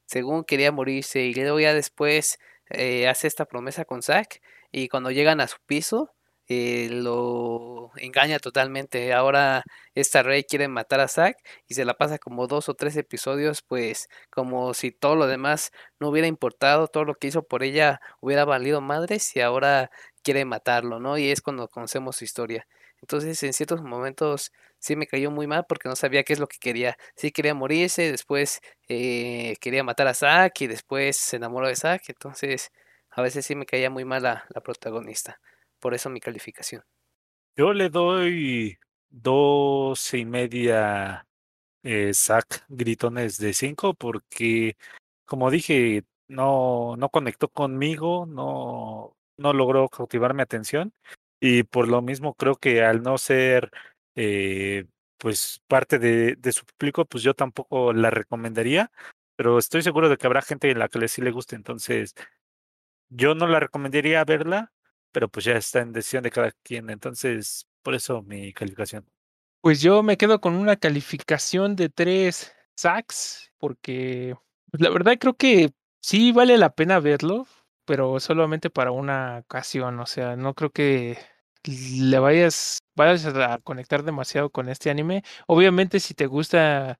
según 0.06 0.44
quería 0.44 0.72
morirse 0.72 1.22
y 1.24 1.34
luego 1.34 1.60
ya 1.60 1.74
después 1.74 2.38
eh, 2.70 3.08
hace 3.08 3.26
esta 3.28 3.46
promesa 3.46 3.84
con 3.84 4.02
Zack 4.02 4.40
y 4.72 4.88
cuando 4.88 5.10
llegan 5.10 5.40
a 5.40 5.48
su 5.48 5.56
piso 5.66 6.12
eh, 6.48 6.88
lo 6.92 7.90
engaña 7.96 8.38
totalmente. 8.38 9.12
Ahora 9.12 9.62
esta 9.94 10.22
rey 10.22 10.44
quiere 10.44 10.68
matar 10.68 11.00
a 11.00 11.08
Zack 11.08 11.36
y 11.68 11.74
se 11.74 11.84
la 11.84 11.94
pasa 11.94 12.18
como 12.18 12.46
dos 12.46 12.68
o 12.68 12.74
tres 12.74 12.96
episodios 12.96 13.62
pues 13.62 14.08
como 14.30 14.72
si 14.74 14.92
todo 14.92 15.16
lo 15.16 15.26
demás 15.26 15.72
no 16.00 16.08
hubiera 16.10 16.28
importado, 16.28 16.86
todo 16.88 17.04
lo 17.04 17.14
que 17.16 17.28
hizo 17.28 17.42
por 17.42 17.62
ella 17.64 18.00
hubiera 18.20 18.44
valido 18.44 18.80
madres 18.80 19.34
y 19.36 19.40
ahora 19.40 19.90
quiere 20.22 20.44
matarlo, 20.44 21.00
¿no? 21.00 21.18
Y 21.18 21.30
es 21.30 21.40
cuando 21.42 21.68
conocemos 21.68 22.16
su 22.16 22.24
historia. 22.24 22.66
Entonces 23.06 23.40
en 23.44 23.52
ciertos 23.52 23.82
momentos 23.82 24.50
sí 24.80 24.96
me 24.96 25.06
cayó 25.06 25.30
muy 25.30 25.46
mal 25.46 25.64
porque 25.68 25.88
no 25.88 25.94
sabía 25.94 26.24
qué 26.24 26.32
es 26.32 26.40
lo 26.40 26.48
que 26.48 26.58
quería. 26.58 26.96
Sí 27.14 27.30
quería 27.30 27.54
morirse, 27.54 28.10
después 28.10 28.60
eh, 28.88 29.54
quería 29.60 29.84
matar 29.84 30.08
a 30.08 30.14
Zack 30.14 30.62
y 30.62 30.66
después 30.66 31.16
se 31.16 31.36
enamoró 31.36 31.68
de 31.68 31.76
Zack. 31.76 32.08
Entonces 32.08 32.72
a 33.10 33.22
veces 33.22 33.46
sí 33.46 33.54
me 33.54 33.64
caía 33.64 33.90
muy 33.90 34.04
mal 34.04 34.24
la, 34.24 34.44
protagonista. 34.64 35.40
Por 35.78 35.94
eso 35.94 36.10
mi 36.10 36.18
calificación. 36.18 36.82
Yo 37.56 37.72
le 37.72 37.90
doy 37.90 38.76
dos 39.08 40.12
y 40.12 40.24
media 40.24 41.24
eh, 41.84 42.12
Zack 42.12 42.64
gritones 42.68 43.38
de 43.38 43.54
cinco 43.54 43.94
porque, 43.94 44.76
como 45.24 45.52
dije, 45.52 46.02
no, 46.26 46.96
no 46.96 47.08
conectó 47.10 47.48
conmigo, 47.48 48.26
no, 48.26 49.16
no 49.36 49.52
logró 49.52 49.88
cautivar 49.88 50.34
mi 50.34 50.42
atención 50.42 50.92
y 51.40 51.64
por 51.64 51.88
lo 51.88 52.02
mismo 52.02 52.34
creo 52.34 52.56
que 52.56 52.82
al 52.82 53.02
no 53.02 53.18
ser 53.18 53.70
eh, 54.14 54.86
pues 55.18 55.62
parte 55.68 55.98
de, 55.98 56.36
de, 56.36 56.52
su 56.52 56.64
público, 56.64 57.04
pues 57.04 57.22
yo 57.22 57.34
tampoco 57.34 57.92
la 57.92 58.10
recomendaría, 58.10 58.90
pero 59.36 59.58
estoy 59.58 59.82
seguro 59.82 60.08
de 60.08 60.16
que 60.16 60.26
habrá 60.26 60.42
gente 60.42 60.70
en 60.70 60.78
la 60.78 60.88
que 60.88 61.08
sí 61.08 61.22
le 61.22 61.30
guste, 61.30 61.56
entonces 61.56 62.14
yo 63.08 63.34
no 63.34 63.46
la 63.46 63.60
recomendaría 63.60 64.24
verla, 64.24 64.72
pero 65.12 65.28
pues 65.28 65.44
ya 65.46 65.56
está 65.56 65.80
en 65.80 65.92
decisión 65.92 66.22
de 66.22 66.30
cada 66.30 66.52
quien, 66.62 66.90
entonces 66.90 67.66
por 67.82 67.94
eso 67.94 68.22
mi 68.22 68.52
calificación. 68.52 69.06
Pues 69.60 69.80
yo 69.80 70.02
me 70.02 70.16
quedo 70.16 70.40
con 70.40 70.54
una 70.54 70.76
calificación 70.76 71.76
de 71.76 71.88
tres 71.88 72.54
sacks, 72.76 73.52
porque 73.58 74.36
pues 74.70 74.80
la 74.80 74.90
verdad 74.90 75.16
creo 75.18 75.34
que 75.34 75.72
sí 76.00 76.32
vale 76.32 76.58
la 76.58 76.74
pena 76.74 77.00
verlo, 77.00 77.46
pero 77.86 78.20
solamente 78.20 78.70
para 78.70 78.92
una 78.92 79.38
ocasión, 79.40 80.00
o 80.00 80.06
sea, 80.06 80.36
no 80.36 80.54
creo 80.54 80.70
que 80.72 81.18
le 81.64 82.18
vayas, 82.20 82.78
vayas 82.96 83.26
a 83.26 83.58
conectar 83.64 84.04
demasiado 84.04 84.50
con 84.50 84.68
este 84.68 84.90
anime. 84.90 85.24
Obviamente 85.48 86.00
si 86.00 86.14
te 86.14 86.26
gusta, 86.26 86.98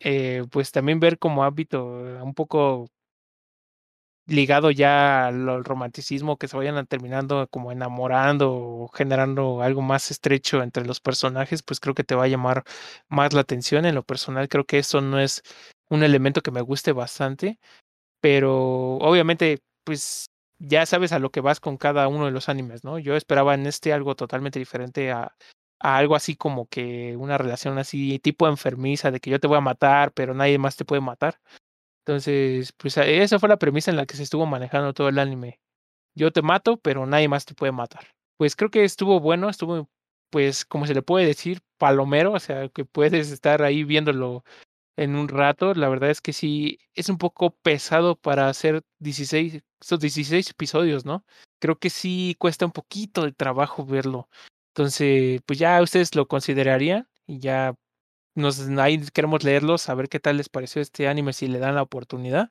eh, 0.00 0.44
pues 0.52 0.72
también 0.72 1.00
ver 1.00 1.18
como 1.18 1.44
hábito 1.44 1.84
un 1.86 2.34
poco 2.34 2.88
ligado 4.26 4.70
ya 4.70 5.26
al 5.26 5.64
romanticismo, 5.64 6.36
que 6.38 6.46
se 6.48 6.56
vayan 6.56 6.86
terminando 6.86 7.48
como 7.50 7.72
enamorando 7.72 8.52
o 8.52 8.88
generando 8.88 9.62
algo 9.62 9.82
más 9.82 10.10
estrecho 10.12 10.62
entre 10.62 10.86
los 10.86 11.00
personajes, 11.00 11.62
pues 11.62 11.80
creo 11.80 11.94
que 11.94 12.04
te 12.04 12.14
va 12.14 12.24
a 12.24 12.28
llamar 12.28 12.62
más 13.08 13.32
la 13.32 13.40
atención. 13.40 13.84
En 13.84 13.94
lo 13.96 14.04
personal 14.04 14.48
creo 14.48 14.64
que 14.64 14.78
eso 14.78 15.00
no 15.00 15.18
es 15.18 15.42
un 15.90 16.04
elemento 16.04 16.40
que 16.40 16.52
me 16.52 16.60
guste 16.60 16.92
bastante, 16.92 17.58
pero 18.20 18.96
obviamente 18.98 19.60
pues 19.84 20.30
ya 20.58 20.86
sabes 20.86 21.12
a 21.12 21.18
lo 21.18 21.30
que 21.30 21.40
vas 21.40 21.60
con 21.60 21.76
cada 21.76 22.08
uno 22.08 22.26
de 22.26 22.30
los 22.32 22.48
animes, 22.48 22.84
¿no? 22.84 22.98
Yo 22.98 23.16
esperaba 23.16 23.54
en 23.54 23.66
este 23.66 23.92
algo 23.92 24.14
totalmente 24.16 24.58
diferente 24.58 25.10
a, 25.12 25.34
a 25.80 25.96
algo 25.98 26.16
así 26.16 26.36
como 26.36 26.66
que 26.68 27.16
una 27.16 27.38
relación 27.38 27.78
así 27.78 28.18
tipo 28.20 28.48
enfermiza 28.48 29.10
de 29.10 29.20
que 29.20 29.30
yo 29.30 29.40
te 29.40 29.48
voy 29.48 29.58
a 29.58 29.60
matar, 29.60 30.12
pero 30.12 30.34
nadie 30.34 30.58
más 30.58 30.76
te 30.76 30.84
puede 30.84 31.02
matar. 31.02 31.40
Entonces, 32.04 32.72
pues 32.72 32.96
esa 32.98 33.38
fue 33.38 33.48
la 33.48 33.58
premisa 33.58 33.90
en 33.90 33.96
la 33.96 34.06
que 34.06 34.16
se 34.16 34.24
estuvo 34.24 34.46
manejando 34.46 34.92
todo 34.92 35.08
el 35.08 35.18
anime. 35.18 35.60
Yo 36.14 36.32
te 36.32 36.42
mato, 36.42 36.78
pero 36.78 37.06
nadie 37.06 37.28
más 37.28 37.46
te 37.46 37.54
puede 37.54 37.72
matar. 37.72 38.06
Pues 38.38 38.56
creo 38.56 38.70
que 38.70 38.84
estuvo 38.84 39.20
bueno, 39.20 39.48
estuvo, 39.50 39.88
pues, 40.30 40.64
como 40.66 40.86
se 40.86 40.94
le 40.94 41.02
puede 41.02 41.26
decir, 41.26 41.60
palomero, 41.78 42.32
o 42.32 42.40
sea, 42.40 42.68
que 42.70 42.84
puedes 42.84 43.30
estar 43.32 43.62
ahí 43.62 43.84
viéndolo 43.84 44.44
en 44.96 45.16
un 45.16 45.28
rato. 45.28 45.74
La 45.74 45.88
verdad 45.88 46.10
es 46.10 46.20
que 46.20 46.32
sí, 46.32 46.78
es 46.94 47.08
un 47.08 47.18
poco 47.18 47.50
pesado 47.62 48.16
para 48.16 48.48
hacer 48.48 48.82
16, 49.00 49.62
estos 49.82 50.00
16 50.00 50.50
episodios, 50.50 51.04
¿no? 51.04 51.24
Creo 51.60 51.78
que 51.78 51.90
sí 51.90 52.36
cuesta 52.38 52.64
un 52.64 52.72
poquito 52.72 53.24
de 53.24 53.32
trabajo 53.32 53.84
verlo. 53.84 54.28
Entonces, 54.74 55.40
pues 55.46 55.58
ya 55.58 55.82
ustedes 55.82 56.14
lo 56.14 56.26
considerarían 56.26 57.08
y 57.26 57.40
ya 57.40 57.74
nos 58.34 58.60
ahí 58.78 59.04
queremos 59.12 59.44
leerlos, 59.44 59.88
a 59.88 59.94
ver 59.94 60.08
qué 60.08 60.20
tal 60.20 60.38
les 60.38 60.48
pareció 60.48 60.80
este 60.80 61.08
anime, 61.08 61.32
si 61.32 61.48
le 61.48 61.58
dan 61.58 61.74
la 61.74 61.82
oportunidad. 61.82 62.50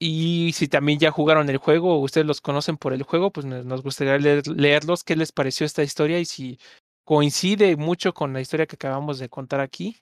Y 0.00 0.52
si 0.54 0.68
también 0.68 0.98
ya 0.98 1.10
jugaron 1.10 1.48
el 1.48 1.56
juego 1.58 1.94
o 1.96 2.00
ustedes 2.00 2.26
los 2.26 2.40
conocen 2.40 2.76
por 2.76 2.92
el 2.92 3.02
juego, 3.02 3.32
pues 3.32 3.46
nos 3.46 3.82
gustaría 3.82 4.18
leerlos, 4.18 5.02
qué 5.02 5.16
les 5.16 5.32
pareció 5.32 5.66
esta 5.66 5.82
historia 5.82 6.20
y 6.20 6.24
si 6.24 6.58
coincide 7.04 7.76
mucho 7.76 8.14
con 8.14 8.32
la 8.32 8.40
historia 8.40 8.66
que 8.66 8.76
acabamos 8.76 9.18
de 9.18 9.28
contar 9.28 9.60
aquí 9.60 9.96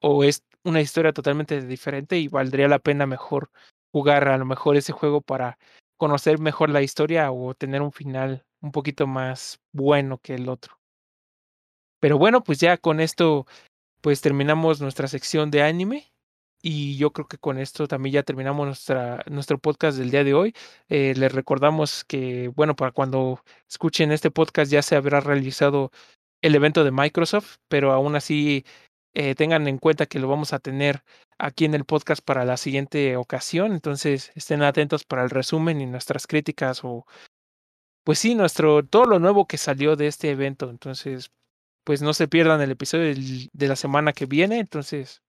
o 0.00 0.24
es 0.24 0.44
una 0.64 0.80
historia 0.80 1.12
totalmente 1.12 1.60
diferente 1.60 2.18
y 2.18 2.28
valdría 2.28 2.68
la 2.68 2.78
pena 2.78 3.06
mejor 3.06 3.50
jugar 3.92 4.28
a 4.28 4.38
lo 4.38 4.44
mejor 4.44 4.76
ese 4.76 4.92
juego 4.92 5.20
para 5.20 5.58
conocer 5.96 6.38
mejor 6.38 6.70
la 6.70 6.82
historia 6.82 7.30
o 7.30 7.54
tener 7.54 7.82
un 7.82 7.92
final 7.92 8.44
un 8.60 8.72
poquito 8.72 9.06
más 9.06 9.60
bueno 9.72 10.18
que 10.18 10.34
el 10.34 10.48
otro. 10.48 10.78
Pero 12.00 12.18
bueno, 12.18 12.42
pues 12.42 12.58
ya 12.58 12.76
con 12.76 13.00
esto 13.00 13.46
pues 14.00 14.20
terminamos 14.20 14.80
nuestra 14.82 15.08
sección 15.08 15.50
de 15.50 15.62
anime 15.62 16.12
y 16.60 16.96
yo 16.96 17.12
creo 17.12 17.26
que 17.28 17.38
con 17.38 17.58
esto 17.58 17.86
también 17.88 18.14
ya 18.14 18.22
terminamos 18.22 18.66
nuestra, 18.66 19.22
nuestro 19.30 19.58
podcast 19.58 19.98
del 19.98 20.10
día 20.10 20.24
de 20.24 20.34
hoy. 20.34 20.54
Eh, 20.88 21.14
les 21.16 21.32
recordamos 21.32 22.04
que, 22.04 22.48
bueno, 22.48 22.74
para 22.74 22.92
cuando 22.92 23.42
escuchen 23.68 24.12
este 24.12 24.30
podcast 24.30 24.70
ya 24.72 24.82
se 24.82 24.96
habrá 24.96 25.20
realizado 25.20 25.90
el 26.42 26.54
evento 26.54 26.84
de 26.84 26.90
Microsoft, 26.90 27.56
pero 27.68 27.92
aún 27.92 28.16
así 28.16 28.64
eh, 29.14 29.34
tengan 29.34 29.68
en 29.68 29.78
cuenta 29.78 30.06
que 30.06 30.18
lo 30.18 30.28
vamos 30.28 30.52
a 30.52 30.58
tener 30.58 31.02
aquí 31.38 31.64
en 31.64 31.74
el 31.74 31.84
podcast 31.84 32.24
para 32.24 32.44
la 32.44 32.56
siguiente 32.56 33.16
ocasión. 33.16 33.72
Entonces 33.72 34.32
estén 34.34 34.62
atentos 34.62 35.04
para 35.04 35.22
el 35.22 35.30
resumen 35.30 35.80
y 35.80 35.86
nuestras 35.86 36.26
críticas 36.26 36.80
o 36.84 37.06
pues 38.04 38.18
sí, 38.18 38.34
nuestro, 38.34 38.84
todo 38.84 39.06
lo 39.06 39.18
nuevo 39.18 39.46
que 39.46 39.56
salió 39.56 39.96
de 39.96 40.08
este 40.08 40.30
evento. 40.30 40.68
Entonces, 40.68 41.32
pues 41.84 42.02
no 42.02 42.12
se 42.12 42.28
pierdan 42.28 42.60
el 42.60 42.70
episodio 42.70 43.14
de 43.14 43.68
la 43.68 43.76
semana 43.76 44.12
que 44.12 44.26
viene. 44.26 44.58
Entonces, 44.58 45.22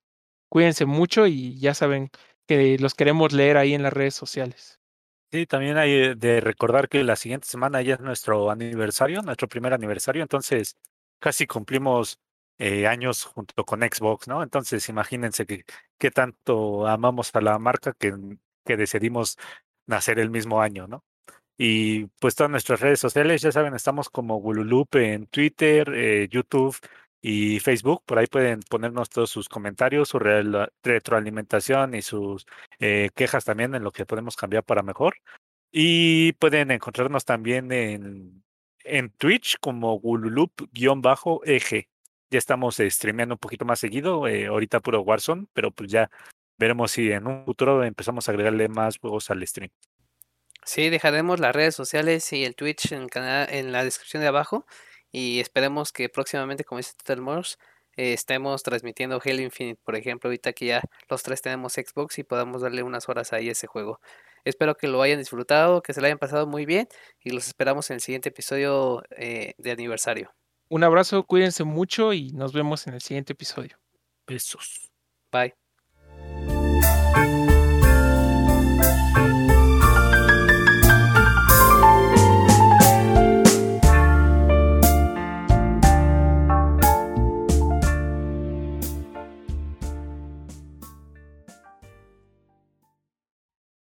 cuídense 0.50 0.86
mucho 0.86 1.26
y 1.26 1.58
ya 1.58 1.74
saben 1.74 2.10
que 2.48 2.78
los 2.80 2.94
queremos 2.94 3.34
leer 3.34 3.58
ahí 3.58 3.74
en 3.74 3.84
las 3.84 3.94
redes 3.94 4.14
sociales. 4.14 4.80
Sí, 5.32 5.46
también 5.46 5.78
hay 5.78 5.92
eh, 5.92 6.16
de 6.16 6.40
recordar 6.40 6.88
que 6.88 7.04
la 7.04 7.16
siguiente 7.16 7.48
semana 7.48 7.82
ya 7.82 7.96
es 7.96 8.00
nuestro 8.00 8.52
aniversario, 8.52 9.22
nuestro 9.22 9.48
primer 9.48 9.74
aniversario, 9.74 10.22
entonces 10.22 10.78
casi 11.20 11.48
cumplimos 11.48 12.20
eh, 12.60 12.88
años 12.88 13.26
junto 13.26 13.66
con 13.66 13.82
Xbox, 13.82 14.28
¿no? 14.28 14.44
Entonces 14.44 14.88
imagínense 14.90 15.46
que 15.46 15.66
qué 15.98 16.12
tanto 16.12 16.88
amamos 16.88 17.32
a 17.36 17.42
la 17.42 17.60
marca 17.60 17.94
que, 17.94 18.14
que 18.66 18.78
decidimos 18.78 19.38
nacer 19.88 20.20
el 20.20 20.30
mismo 20.30 20.62
año, 20.62 20.88
¿no? 20.88 21.04
Y 21.58 22.08
pues 22.20 22.36
todas 22.36 22.52
nuestras 22.52 22.82
redes 22.82 23.00
sociales, 23.00 23.42
ya 23.42 23.52
saben, 23.52 23.74
estamos 23.76 24.10
como 24.10 24.38
Gululup 24.38 24.96
en 24.96 25.28
Twitter, 25.28 25.90
eh, 25.94 26.28
YouTube 26.30 26.78
y 27.22 27.60
Facebook. 27.60 28.04
Por 28.06 28.20
ahí 28.20 28.28
pueden 28.28 28.60
ponernos 28.62 29.10
todos 29.10 29.30
sus 29.30 29.48
comentarios, 29.50 30.10
su 30.10 30.20
retroalimentación 30.20 31.96
y 31.96 32.02
sus 32.02 32.46
eh, 32.80 33.10
quejas 33.16 33.46
también 33.46 33.74
en 33.76 33.84
lo 33.84 33.92
que 33.92 34.06
podemos 34.06 34.36
cambiar 34.36 34.64
para 34.64 34.84
mejor. 34.84 35.16
Y 35.72 36.34
pueden 36.34 36.72
encontrarnos 36.72 37.26
también 37.26 37.72
en, 37.72 38.44
en 38.84 39.10
Twitch 39.12 39.58
como 39.60 40.00
Gululup-EG. 40.00 41.88
Ya 42.32 42.40
estamos 42.40 42.80
eh, 42.80 42.90
streameando 42.90 43.36
un 43.36 43.40
poquito 43.40 43.66
más 43.66 43.80
seguido, 43.80 44.28
eh, 44.28 44.48
ahorita 44.48 44.80
puro 44.80 45.02
Warzone, 45.02 45.46
pero 45.54 45.72
pues 45.72 45.92
ya 45.92 46.10
veremos 46.58 46.92
si 46.92 47.12
en 47.12 47.28
un 47.28 47.46
futuro 47.46 47.84
empezamos 47.84 48.28
a 48.28 48.32
agregarle 48.32 48.68
más 48.68 48.98
juegos 48.98 49.30
al 49.30 49.46
stream. 49.46 49.70
Sí, 50.64 50.90
dejaremos 50.90 51.40
las 51.40 51.56
redes 51.56 51.76
sociales 51.76 52.32
y 52.34 52.44
el 52.44 52.56
Twitch 52.56 52.92
en, 52.92 53.08
cana- 53.08 53.46
en 53.46 53.72
la 53.72 53.84
descripción 53.84 54.22
de 54.22 54.28
abajo. 54.28 54.66
Y 55.12 55.40
esperemos 55.40 55.92
que 55.92 56.10
próximamente, 56.10 56.64
como 56.64 56.80
dice 56.80 56.94
Total 56.98 57.22
Morse, 57.22 57.58
eh, 57.96 58.14
estemos 58.14 58.64
transmitiendo 58.64 59.22
Halo 59.24 59.42
Infinite, 59.42 59.80
por 59.86 59.96
ejemplo, 59.96 60.28
ahorita 60.30 60.54
que 60.54 60.66
ya 60.66 60.82
los 61.10 61.24
tres 61.24 61.42
tenemos 61.42 61.74
Xbox 61.74 62.18
y 62.20 62.24
podamos 62.24 62.64
darle 62.64 62.84
unas 62.84 63.08
horas 63.08 63.32
ahí 63.32 63.48
a 63.48 63.52
ese 63.54 63.68
juego. 63.68 64.02
Espero 64.44 64.76
que 64.76 64.88
lo 64.88 65.02
hayan 65.02 65.20
disfrutado, 65.20 65.82
que 65.82 65.94
se 65.94 66.02
lo 66.02 66.08
hayan 66.08 66.18
pasado 66.20 66.48
muy 66.48 66.66
bien 66.66 66.88
y 67.24 67.30
los 67.30 67.48
esperamos 67.48 67.90
en 67.92 67.96
el 67.96 68.02
siguiente 68.02 68.30
episodio 68.30 69.04
eh, 69.12 69.54
de 69.58 69.72
aniversario. 69.72 70.34
Un 70.70 70.84
abrazo, 70.84 71.24
cuídense 71.24 71.64
mucho 71.64 72.14
y 72.14 72.32
nos 72.32 72.54
vemos 72.54 72.88
en 72.88 72.96
el 72.96 73.02
siguiente 73.02 73.34
episodio. 73.34 73.78
Besos. 74.28 74.92
Bye. 75.32 75.54